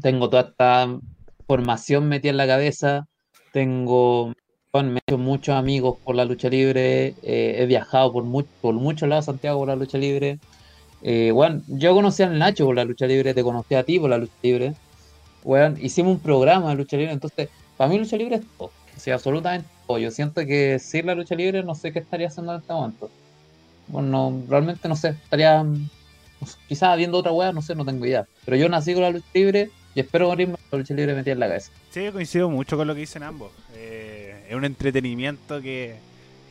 tengo 0.01 0.29
toda 0.29 0.43
esta 0.49 0.99
formación 1.47 2.09
metida 2.09 2.31
en 2.31 2.37
la 2.37 2.47
cabeza, 2.47 3.07
tengo 3.51 4.33
bueno, 4.73 4.91
me 4.91 4.99
he 4.99 5.01
hecho 5.05 5.17
muchos 5.17 5.53
amigos 5.55 5.99
por 6.03 6.15
la 6.15 6.23
lucha 6.23 6.49
libre, 6.49 7.07
eh, 7.23 7.55
he 7.57 7.65
viajado 7.65 8.13
por, 8.13 8.23
mu- 8.23 8.45
por 8.61 8.73
muchos 8.73 9.07
lados 9.09 9.25
de 9.25 9.33
Santiago 9.33 9.59
por 9.59 9.67
la 9.67 9.75
lucha 9.75 9.97
libre. 9.97 10.39
Eh, 11.03 11.31
bueno, 11.31 11.61
yo 11.67 11.93
conocí 11.93 12.23
al 12.23 12.37
Nacho 12.37 12.65
por 12.65 12.75
la 12.75 12.83
lucha 12.83 13.07
libre, 13.07 13.33
te 13.33 13.43
conocí 13.43 13.75
a 13.75 13.83
ti 13.83 13.99
por 13.99 14.09
la 14.09 14.17
lucha 14.17 14.33
libre. 14.41 14.73
Bueno, 15.43 15.75
hicimos 15.81 16.13
un 16.13 16.19
programa 16.19 16.69
de 16.69 16.75
lucha 16.75 16.97
libre, 16.97 17.11
entonces, 17.13 17.49
para 17.77 17.89
mí 17.89 17.97
lucha 17.97 18.17
libre 18.17 18.35
es 18.35 18.41
todo. 18.57 18.71
O 18.95 18.99
sea, 18.99 19.15
absolutamente 19.15 19.67
todo. 19.87 19.97
Yo 19.97 20.11
siento 20.11 20.45
que 20.45 20.77
sin 20.79 21.07
la 21.07 21.15
lucha 21.15 21.35
libre 21.35 21.63
no 21.63 21.73
sé 21.73 21.91
qué 21.91 21.99
estaría 21.99 22.27
haciendo 22.27 22.53
en 22.53 22.59
este 22.59 22.73
momento. 22.73 23.09
Bueno, 23.87 24.07
no, 24.09 24.43
realmente 24.47 24.87
no 24.87 24.95
sé, 24.95 25.09
estaría 25.09 25.65
quizás 26.67 26.97
viendo 26.97 27.17
otra 27.17 27.31
weá, 27.31 27.51
no 27.51 27.61
sé, 27.61 27.75
no 27.75 27.83
tengo 27.83 28.05
idea. 28.05 28.27
Pero 28.45 28.57
yo 28.57 28.69
nací 28.69 28.93
con 28.93 29.03
la 29.03 29.09
lucha 29.09 29.27
libre 29.33 29.71
y 29.95 29.99
espero 29.99 30.27
morirme 30.27 30.53
con 30.53 30.63
la 30.71 30.77
lucha 30.79 30.93
libre 30.93 31.15
metida 31.15 31.33
en 31.33 31.39
la 31.39 31.47
cabeza. 31.47 31.71
Sí, 31.89 32.09
coincido 32.11 32.49
mucho 32.49 32.77
con 32.77 32.87
lo 32.87 32.93
que 32.93 33.01
dicen 33.01 33.23
ambos. 33.23 33.51
Eh, 33.75 34.45
es 34.49 34.55
un 34.55 34.65
entretenimiento 34.65 35.61
que, 35.61 35.95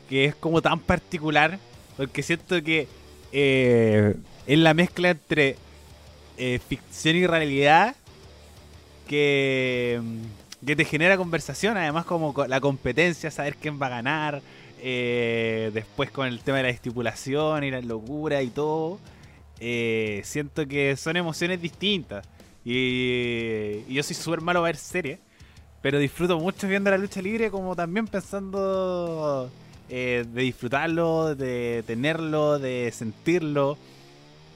que 0.08 0.26
es 0.26 0.34
como 0.34 0.60
tan 0.60 0.80
particular, 0.80 1.58
porque 1.96 2.22
siento 2.22 2.62
que 2.62 2.88
eh, 3.32 4.14
es 4.46 4.58
la 4.58 4.74
mezcla 4.74 5.10
entre 5.10 5.56
eh, 6.38 6.60
ficción 6.68 7.16
y 7.16 7.26
realidad 7.26 7.94
que, 9.08 10.00
mm, 10.02 10.66
que 10.66 10.76
te 10.76 10.84
genera 10.84 11.16
conversación, 11.16 11.76
además 11.76 12.04
como 12.04 12.32
co- 12.34 12.46
la 12.46 12.60
competencia, 12.60 13.30
saber 13.30 13.56
quién 13.56 13.80
va 13.80 13.86
a 13.86 13.90
ganar, 13.90 14.42
eh, 14.82 15.70
después 15.74 16.10
con 16.10 16.26
el 16.26 16.40
tema 16.40 16.58
de 16.58 16.64
la 16.64 16.68
estipulación 16.70 17.64
y 17.64 17.70
la 17.70 17.80
locura 17.80 18.42
y 18.42 18.48
todo. 18.48 18.98
siento 20.24 20.66
que 20.66 20.96
son 20.96 21.16
emociones 21.16 21.60
distintas. 21.60 22.26
Y, 22.64 23.84
y 23.88 23.94
yo 23.94 24.02
soy 24.02 24.16
súper 24.16 24.40
malo 24.40 24.60
a 24.60 24.62
ver 24.62 24.76
series. 24.76 25.18
Pero 25.82 25.98
disfruto 25.98 26.38
mucho 26.38 26.68
viendo 26.68 26.90
la 26.90 26.98
lucha 26.98 27.22
libre, 27.22 27.50
como 27.50 27.74
también 27.76 28.06
pensando 28.06 29.50
eh, 29.92 30.24
de 30.26 30.42
disfrutarlo, 30.42 31.34
de 31.34 31.82
tenerlo, 31.84 32.60
de 32.60 32.92
sentirlo. 32.92 33.76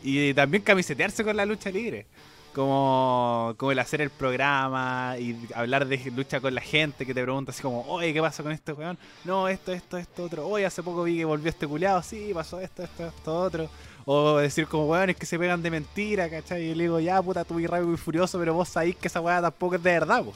Y 0.03 0.33
también 0.35 0.63
camisetearse 0.63 1.25
con 1.25 1.37
la 1.37 1.45
lucha 1.45 1.71
libre. 1.71 2.07
Como, 2.55 3.53
como 3.57 3.73
el 3.73 3.81
hacer 3.81 4.01
el 4.01 4.11
programa 4.11 5.17
y 5.19 5.37
hablar 5.57 5.89
de 5.89 5.99
lucha 6.15 6.41
con 6.41 6.55
la 6.55 6.61
gente 6.61 7.05
que 7.05 7.13
te 7.13 7.21
pregunta 7.21 7.51
así 7.51 7.61
como, 7.61 7.81
oye, 7.89 8.15
¿qué 8.15 8.21
pasa 8.21 8.45
con 8.45 8.53
este 8.53 8.73
weón? 8.73 8.97
No, 9.25 9.49
esto, 9.49 9.73
esto, 9.73 9.99
esto, 9.99 10.23
otro. 10.23 10.47
Oye, 10.47 10.65
hace 10.65 10.81
poco 10.81 11.03
vi 11.03 11.17
que 11.17 11.25
volvió 11.25 11.49
este 11.49 11.67
culiado, 11.67 12.01
sí, 12.05 12.31
pasó 12.33 12.61
esto, 12.61 12.85
esto, 12.85 13.09
esto, 13.09 13.37
otro. 13.37 13.69
O 14.05 14.37
decir 14.37 14.69
como, 14.69 14.87
weón, 14.87 15.11
es 15.11 15.17
que 15.17 15.27
se 15.27 15.37
pegan 15.37 15.63
de 15.63 15.71
mentira, 15.73 16.31
¿cachai? 16.31 16.63
Y 16.63 16.69
yo 16.69 16.75
le 16.77 16.83
digo, 16.85 17.01
ya, 17.01 17.21
puta, 17.21 17.45
tú 17.45 17.59
y 17.59 17.67
rápido 17.67 17.93
y 17.93 17.97
furioso, 17.97 18.39
pero 18.39 18.55
vos 18.55 18.69
sabéis 18.69 18.95
que 18.95 19.09
esa 19.09 19.21
weá 19.21 19.41
tampoco 19.43 19.75
es 19.75 19.83
de 19.83 19.91
verdad, 19.91 20.23
po. 20.23 20.33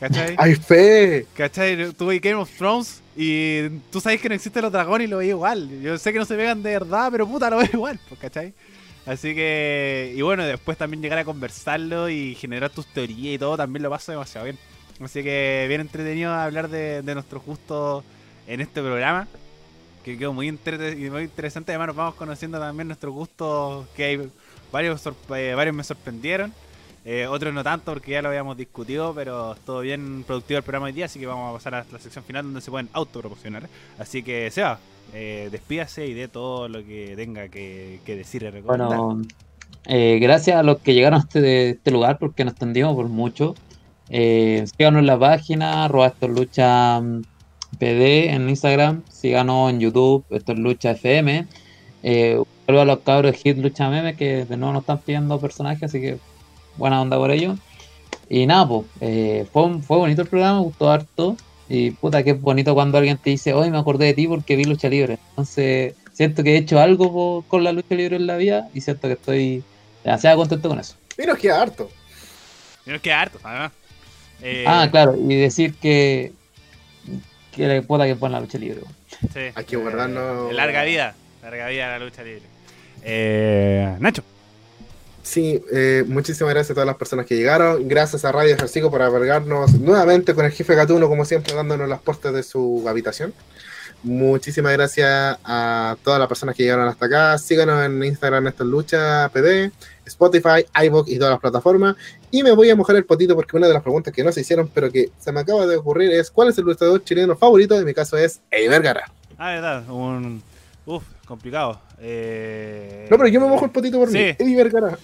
¿Cachai? 0.00 0.34
¡Ay, 0.38 0.54
fe! 0.54 1.26
¿Cachai? 1.34 1.92
Tú 1.92 2.06
veis 2.06 2.22
Game 2.22 2.36
of 2.36 2.50
Thrones 2.56 3.02
y 3.14 3.68
tú 3.92 4.00
sabes 4.00 4.20
que 4.20 4.30
no 4.30 4.34
existen 4.34 4.62
los 4.62 4.72
dragones 4.72 5.06
y 5.06 5.10
lo 5.10 5.18
veis 5.18 5.30
igual. 5.30 5.68
Yo 5.82 5.98
sé 5.98 6.12
que 6.12 6.18
no 6.18 6.24
se 6.24 6.36
pegan 6.36 6.62
de 6.62 6.70
verdad, 6.70 7.08
pero 7.12 7.28
puta, 7.28 7.50
lo 7.50 7.58
veo 7.58 7.68
igual, 7.72 8.00
pues, 8.08 8.18
¿cachai? 8.18 8.54
Así 9.04 9.34
que, 9.34 10.14
y 10.16 10.22
bueno, 10.22 10.44
después 10.44 10.78
también 10.78 11.02
llegar 11.02 11.18
a 11.18 11.24
conversarlo 11.24 12.08
y 12.08 12.34
generar 12.34 12.70
tus 12.70 12.86
teorías 12.86 13.34
y 13.34 13.38
todo, 13.38 13.56
también 13.56 13.82
lo 13.82 13.90
paso 13.90 14.10
demasiado 14.12 14.46
bien. 14.46 14.58
Así 15.00 15.22
que 15.22 15.66
bien 15.68 15.82
entretenido 15.82 16.32
hablar 16.32 16.68
de, 16.68 17.02
de 17.02 17.14
nuestros 17.14 17.44
gustos 17.44 18.04
en 18.46 18.60
este 18.60 18.80
programa. 18.80 19.28
Que 20.04 20.16
quedó 20.16 20.32
muy, 20.32 20.50
muy 20.50 21.22
interesante. 21.22 21.72
Además, 21.72 21.88
nos 21.88 21.96
vamos 21.96 22.14
conociendo 22.14 22.58
también 22.58 22.88
nuestros 22.88 23.12
gustos. 23.12 23.86
Que 23.94 24.04
hay 24.04 24.30
varios, 24.72 25.02
eh, 25.06 25.52
varios 25.54 25.76
me 25.76 25.84
sorprendieron. 25.84 26.54
Eh, 27.04 27.26
otros 27.26 27.54
no 27.54 27.64
tanto 27.64 27.92
porque 27.92 28.12
ya 28.12 28.22
lo 28.22 28.28
habíamos 28.28 28.56
discutido, 28.56 29.14
pero 29.14 29.56
todo 29.64 29.80
bien 29.80 30.22
productivo 30.26 30.58
el 30.58 30.62
programa 30.62 30.86
hoy 30.86 30.92
día, 30.92 31.06
así 31.06 31.18
que 31.18 31.26
vamos 31.26 31.50
a 31.50 31.54
pasar 31.54 31.74
a 31.74 31.86
la 31.90 31.98
sección 31.98 32.24
final 32.24 32.44
donde 32.44 32.60
se 32.60 32.70
pueden 32.70 32.88
autoproporcionar. 32.92 33.68
Así 33.98 34.22
que, 34.22 34.50
Seba, 34.50 34.78
eh, 35.14 35.48
despídase 35.50 36.06
y 36.06 36.14
dé 36.14 36.28
todo 36.28 36.68
lo 36.68 36.84
que 36.84 37.14
tenga 37.16 37.48
que, 37.48 38.00
decir 38.06 38.42
y 38.42 38.50
recomendar. 38.50 38.98
Bueno, 38.98 39.22
eh, 39.86 40.18
gracias 40.20 40.56
a 40.56 40.62
los 40.62 40.78
que 40.78 40.94
llegaron 40.94 41.20
a 41.20 41.22
este, 41.22 41.70
este 41.70 41.90
lugar 41.90 42.18
porque 42.18 42.44
nos 42.44 42.52
extendimos 42.52 42.94
por 42.94 43.08
mucho. 43.08 43.54
Eh, 44.10 44.64
síganos 44.76 45.00
en 45.00 45.06
la 45.06 45.18
página, 45.18 45.84
arroba 45.84 46.08
esto 46.08 46.26
es 46.26 46.32
lucha 46.32 47.00
mm, 47.00 47.22
PD 47.78 48.30
en 48.30 48.48
Instagram, 48.48 49.02
síganos 49.08 49.70
en 49.70 49.80
YouTube, 49.80 50.24
esto 50.30 50.52
es 50.52 50.58
lucha 50.58 50.90
FM. 50.92 51.46
Eh, 52.02 52.42
saludo 52.66 52.82
a 52.82 52.84
los 52.84 52.98
cabros 53.00 53.32
de 53.32 53.38
Hit 53.38 53.58
Lucha 53.58 53.88
Meme 53.88 54.16
que 54.16 54.44
de 54.44 54.56
nuevo 54.56 54.72
nos 54.72 54.82
están 54.82 54.98
pidiendo 54.98 55.38
personajes, 55.38 55.84
así 55.84 56.00
que 56.00 56.18
buena 56.76 57.00
onda 57.00 57.16
por 57.16 57.30
ello. 57.30 57.56
Y 58.28 58.46
nada, 58.46 58.66
pues, 58.68 58.86
eh, 59.00 59.46
fue, 59.52 59.80
fue 59.82 59.96
bonito 59.98 60.22
el 60.22 60.28
programa, 60.28 60.58
me 60.58 60.64
gustó 60.64 60.90
harto. 60.90 61.36
Y 61.68 61.92
puta, 61.92 62.22
qué 62.24 62.32
bonito 62.32 62.74
cuando 62.74 62.98
alguien 62.98 63.16
te 63.18 63.30
dice, 63.30 63.52
hoy 63.54 63.70
me 63.70 63.78
acordé 63.78 64.06
de 64.06 64.14
ti 64.14 64.26
porque 64.26 64.56
vi 64.56 64.64
lucha 64.64 64.88
libre. 64.88 65.18
Entonces, 65.30 65.94
siento 66.12 66.42
que 66.42 66.54
he 66.54 66.56
hecho 66.58 66.80
algo 66.80 67.12
po- 67.12 67.44
con 67.48 67.62
la 67.64 67.72
lucha 67.72 67.94
libre 67.94 68.16
en 68.16 68.26
la 68.26 68.36
vida 68.36 68.68
y 68.74 68.80
siento 68.80 69.06
que 69.08 69.14
estoy 69.14 69.62
demasiado 70.04 70.36
contento 70.38 70.68
con 70.68 70.80
eso. 70.80 70.96
Y 71.16 71.26
nos 71.26 71.38
queda 71.38 71.62
harto. 71.62 71.88
Y 72.86 72.90
nos 72.90 73.00
queda 73.00 73.20
harto, 73.22 73.38
además. 73.42 73.72
Eh, 74.42 74.64
Ah, 74.66 74.88
claro, 74.90 75.14
y 75.16 75.34
decir 75.36 75.74
que, 75.74 76.32
que 77.54 77.68
le 77.68 77.82
puta 77.82 78.06
que 78.06 78.16
pone 78.16 78.32
la 78.32 78.40
lucha 78.40 78.58
libre. 78.58 78.80
sí. 79.32 79.40
Hay 79.54 79.64
que 79.64 79.76
guardarnos- 79.76 80.50
Eh, 80.50 80.54
larga 80.54 80.82
vida, 80.82 81.14
larga 81.42 81.68
vida 81.68 81.86
a 81.94 81.98
la 81.98 82.04
lucha 82.04 82.22
libre. 82.22 82.42
Eh, 83.02 83.96
Nacho. 84.00 84.22
Sí, 85.30 85.62
eh, 85.72 86.02
muchísimas 86.08 86.52
gracias 86.52 86.72
a 86.72 86.74
todas 86.74 86.88
las 86.88 86.96
personas 86.96 87.24
que 87.24 87.36
llegaron. 87.36 87.86
Gracias 87.86 88.24
a 88.24 88.32
Radio 88.32 88.52
Ejercicio 88.52 88.90
por 88.90 89.00
albergarnos 89.00 89.74
nuevamente 89.74 90.34
con 90.34 90.44
el 90.44 90.50
jefe 90.50 90.74
Gatuno, 90.74 91.08
como 91.08 91.24
siempre, 91.24 91.54
dándonos 91.54 91.88
las 91.88 92.00
puertas 92.00 92.34
de 92.34 92.42
su 92.42 92.84
habitación. 92.88 93.32
Muchísimas 94.02 94.72
gracias 94.72 95.38
a 95.44 95.96
todas 96.02 96.18
las 96.18 96.26
personas 96.26 96.56
que 96.56 96.64
llegaron 96.64 96.88
hasta 96.88 97.06
acá. 97.06 97.38
Síganos 97.38 97.84
en 97.86 98.02
Instagram, 98.02 98.42
Néstor 98.42 98.66
Lucha 98.66 99.28
PD, 99.32 99.70
Spotify, 100.04 100.66
iVoox 100.86 101.08
y 101.08 101.16
todas 101.18 101.30
las 101.34 101.40
plataformas. 101.40 101.94
Y 102.32 102.42
me 102.42 102.50
voy 102.50 102.68
a 102.70 102.74
mojar 102.74 102.96
el 102.96 103.04
potito 103.04 103.36
porque 103.36 103.56
una 103.56 103.68
de 103.68 103.74
las 103.74 103.82
preguntas 103.84 104.12
que 104.12 104.24
no 104.24 104.32
se 104.32 104.40
hicieron, 104.40 104.68
pero 104.74 104.90
que 104.90 105.10
se 105.20 105.30
me 105.30 105.38
acaba 105.38 105.64
de 105.64 105.76
ocurrir, 105.76 106.10
es: 106.10 106.28
¿cuál 106.32 106.48
es 106.48 106.58
el 106.58 106.64
luchador 106.64 107.04
chileno 107.04 107.36
favorito? 107.36 107.78
En 107.78 107.84
mi 107.84 107.94
caso 107.94 108.16
es 108.16 108.40
Eddie 108.50 108.68
Vergara. 108.68 109.12
Ah, 109.38 109.50
verdad, 109.52 109.88
un. 109.90 110.42
Uf, 110.86 111.04
complicado. 111.24 111.80
Eh, 112.00 113.06
No, 113.10 113.16
pero 113.16 113.28
yo 113.28 113.40
me 113.40 113.46
mojo 113.46 113.66
el 113.66 113.70
potito 113.70 113.96
por 113.96 114.08
Sí. 114.10 114.16
mí. 114.16 114.34
Eddie 114.36 114.56
Vergara. 114.56 114.98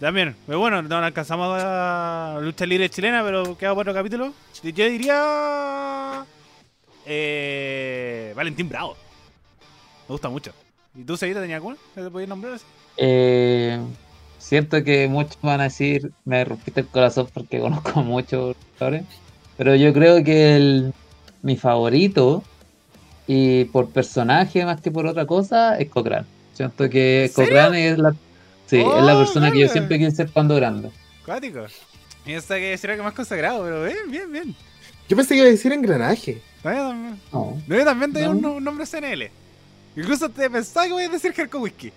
También, 0.00 0.36
pero 0.46 0.60
bueno, 0.60 0.80
no 0.80 0.96
alcanzamos 0.98 1.60
a 1.60 2.38
lucha 2.40 2.64
libre 2.66 2.88
chilena, 2.88 3.24
pero 3.24 3.58
queda 3.58 3.72
otro 3.72 3.92
capítulo. 3.92 4.32
Yo 4.62 4.70
diría. 4.88 6.24
Eh, 7.04 8.32
Valentín 8.36 8.68
Bravo. 8.68 8.96
Me 10.08 10.12
gusta 10.12 10.28
mucho. 10.28 10.52
¿Y 10.94 11.02
tú, 11.02 11.16
Seguita, 11.16 11.40
tenías 11.40 11.56
alguna? 11.56 11.76
¿Te 11.94 12.10
podías 12.10 12.28
nombrar 12.28 12.54
así? 12.54 12.64
Eh, 12.96 13.80
siento 14.38 14.84
que 14.84 15.08
muchos 15.08 15.36
van 15.42 15.60
a 15.60 15.64
decir, 15.64 16.12
me 16.24 16.44
rompiste 16.44 16.80
el 16.80 16.86
corazón 16.86 17.28
porque 17.34 17.58
conozco 17.60 17.98
a 17.98 18.02
muchos 18.02 18.56
luchadores, 18.72 19.04
pero 19.56 19.74
yo 19.74 19.92
creo 19.92 20.22
que 20.22 20.54
el, 20.56 20.94
mi 21.42 21.56
favorito, 21.56 22.44
y 23.26 23.64
por 23.66 23.90
personaje 23.90 24.64
más 24.64 24.80
que 24.80 24.92
por 24.92 25.06
otra 25.06 25.26
cosa, 25.26 25.76
es 25.76 25.88
Cochrane. 25.88 26.26
Siento 26.54 26.88
que. 26.88 27.30
Cochrane 27.34 27.88
es 27.88 27.98
la, 27.98 28.14
sí, 28.68 28.78
es 28.80 29.02
la 29.04 29.16
Oh, 29.16 29.18
persona 29.18 29.50
que 29.50 29.58
yo 29.60 29.68
siempre 29.68 29.98
quise 29.98 30.12
ser 30.12 30.30
cuando 30.30 30.54
grande. 30.54 30.90
Cuático. 31.24 31.66
Y 32.24 32.32
esa 32.34 32.56
que 32.56 32.70
decir 32.70 32.90
algo 32.90 33.04
más 33.04 33.14
consagrado, 33.14 33.62
pero 33.64 33.84
bien, 33.84 34.10
bien, 34.10 34.32
bien. 34.32 34.56
Yo 35.08 35.16
pensé 35.16 35.30
que 35.34 35.40
iba 35.40 35.46
a 35.48 35.50
decir 35.50 35.72
engranaje. 35.72 36.42
También, 36.62 36.86
también. 36.88 37.20
No. 37.32 37.62
No, 37.66 37.76
yo 37.76 37.84
también 37.84 38.12
tenía 38.12 38.28
No. 38.28 38.52
un, 38.52 38.64
nombre 38.64 38.84
CNL. 38.86 39.30
Incluso 39.96 40.28
te 40.28 40.48
pensaba 40.50 40.86
que 40.86 40.92
voy 40.92 41.04
a 41.04 41.08
decir 41.08 41.32
Jerko 41.32 41.58
Whisky. 41.60 41.92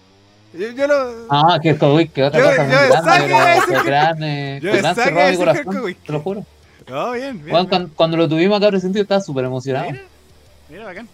Yo, 0.54 0.70
yo 0.72 0.88
lo. 0.88 1.28
Ah, 1.30 1.60
Kowick, 1.80 2.12
que 2.14 2.24
otra 2.24 2.40
Yo- 2.40 2.46
cosa 2.46 2.58
yo 2.58 2.68
muy 2.68 2.76
grande, 2.76 3.00
pensaba 3.00 3.18
que 3.20 3.28
iba 3.28 3.44
a 3.44 3.56
decir 3.56 4.62
yo 4.62 4.72
pensaba 4.72 5.04
que 5.06 5.12
iba 5.12 5.22
a 5.22 5.26
decir 5.26 5.40
corazón, 5.46 5.66
Kowick. 5.66 5.98
te 6.06 6.12
lo 6.12 6.20
juro. 6.22 6.46
Oh, 6.92 7.12
bien, 7.12 7.22
bien. 7.22 7.42
Bueno, 7.44 7.58
bien. 7.60 7.68
cuando, 7.68 7.90
cuando 7.96 8.18
lo 8.18 8.28
tuvimos 8.28 8.58
acá 8.58 8.70
presente 8.70 8.98
yo 9.00 9.04
estaba 9.04 9.22
súper 9.22 9.46
emocionado. 9.46 9.92
Mira, 9.92 10.04
mira, 10.70 10.84
bacán. 10.86 11.08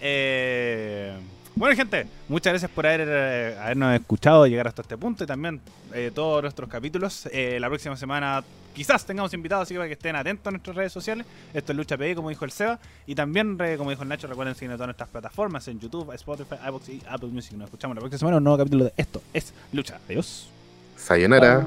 Eh, 0.00 1.12
Bueno, 1.54 1.76
gente, 1.76 2.06
muchas 2.28 2.52
gracias 2.52 2.70
por 2.70 2.86
haber, 2.86 3.06
eh, 3.06 3.56
habernos 3.60 3.94
escuchado 3.94 4.46
llegar 4.46 4.66
hasta 4.68 4.82
este 4.82 4.96
punto 4.96 5.24
y 5.24 5.26
también 5.26 5.60
eh, 5.92 6.10
todos 6.14 6.42
nuestros 6.42 6.68
capítulos. 6.68 7.28
Eh, 7.30 7.58
la 7.60 7.68
próxima 7.68 7.94
semana 7.96 8.42
quizás 8.74 9.04
tengamos 9.04 9.34
invitados, 9.34 9.64
así 9.64 9.74
que 9.74 9.78
para 9.78 9.88
que 9.88 9.92
estén 9.92 10.16
atentos 10.16 10.46
a 10.46 10.50
nuestras 10.50 10.74
redes 10.74 10.92
sociales. 10.92 11.26
Esto 11.52 11.72
es 11.72 11.76
Lucha 11.76 11.98
PI, 11.98 12.14
como 12.14 12.30
dijo 12.30 12.46
el 12.46 12.50
Seba. 12.50 12.78
Y 13.06 13.14
también, 13.14 13.58
como 13.76 13.90
dijo 13.90 14.02
el 14.02 14.08
Nacho, 14.08 14.26
recuerden 14.28 14.54
seguirnos 14.54 14.76
en 14.76 14.78
todas 14.78 14.88
nuestras 14.88 15.10
plataformas, 15.10 15.68
en 15.68 15.78
YouTube, 15.78 16.10
Spotify, 16.14 16.56
iVoox 16.68 16.88
y 16.88 17.02
Apple 17.06 17.28
Music. 17.28 17.52
Nos 17.52 17.66
escuchamos 17.66 17.96
la 17.96 18.00
próxima 18.00 18.18
semana 18.18 18.36
en 18.36 18.38
un 18.38 18.44
nuevo 18.44 18.58
capítulo 18.58 18.84
de 18.84 18.92
Esto 18.96 19.22
es 19.34 19.52
Lucha. 19.72 19.98
Adiós. 20.08 20.48
Sayonara. 20.96 21.66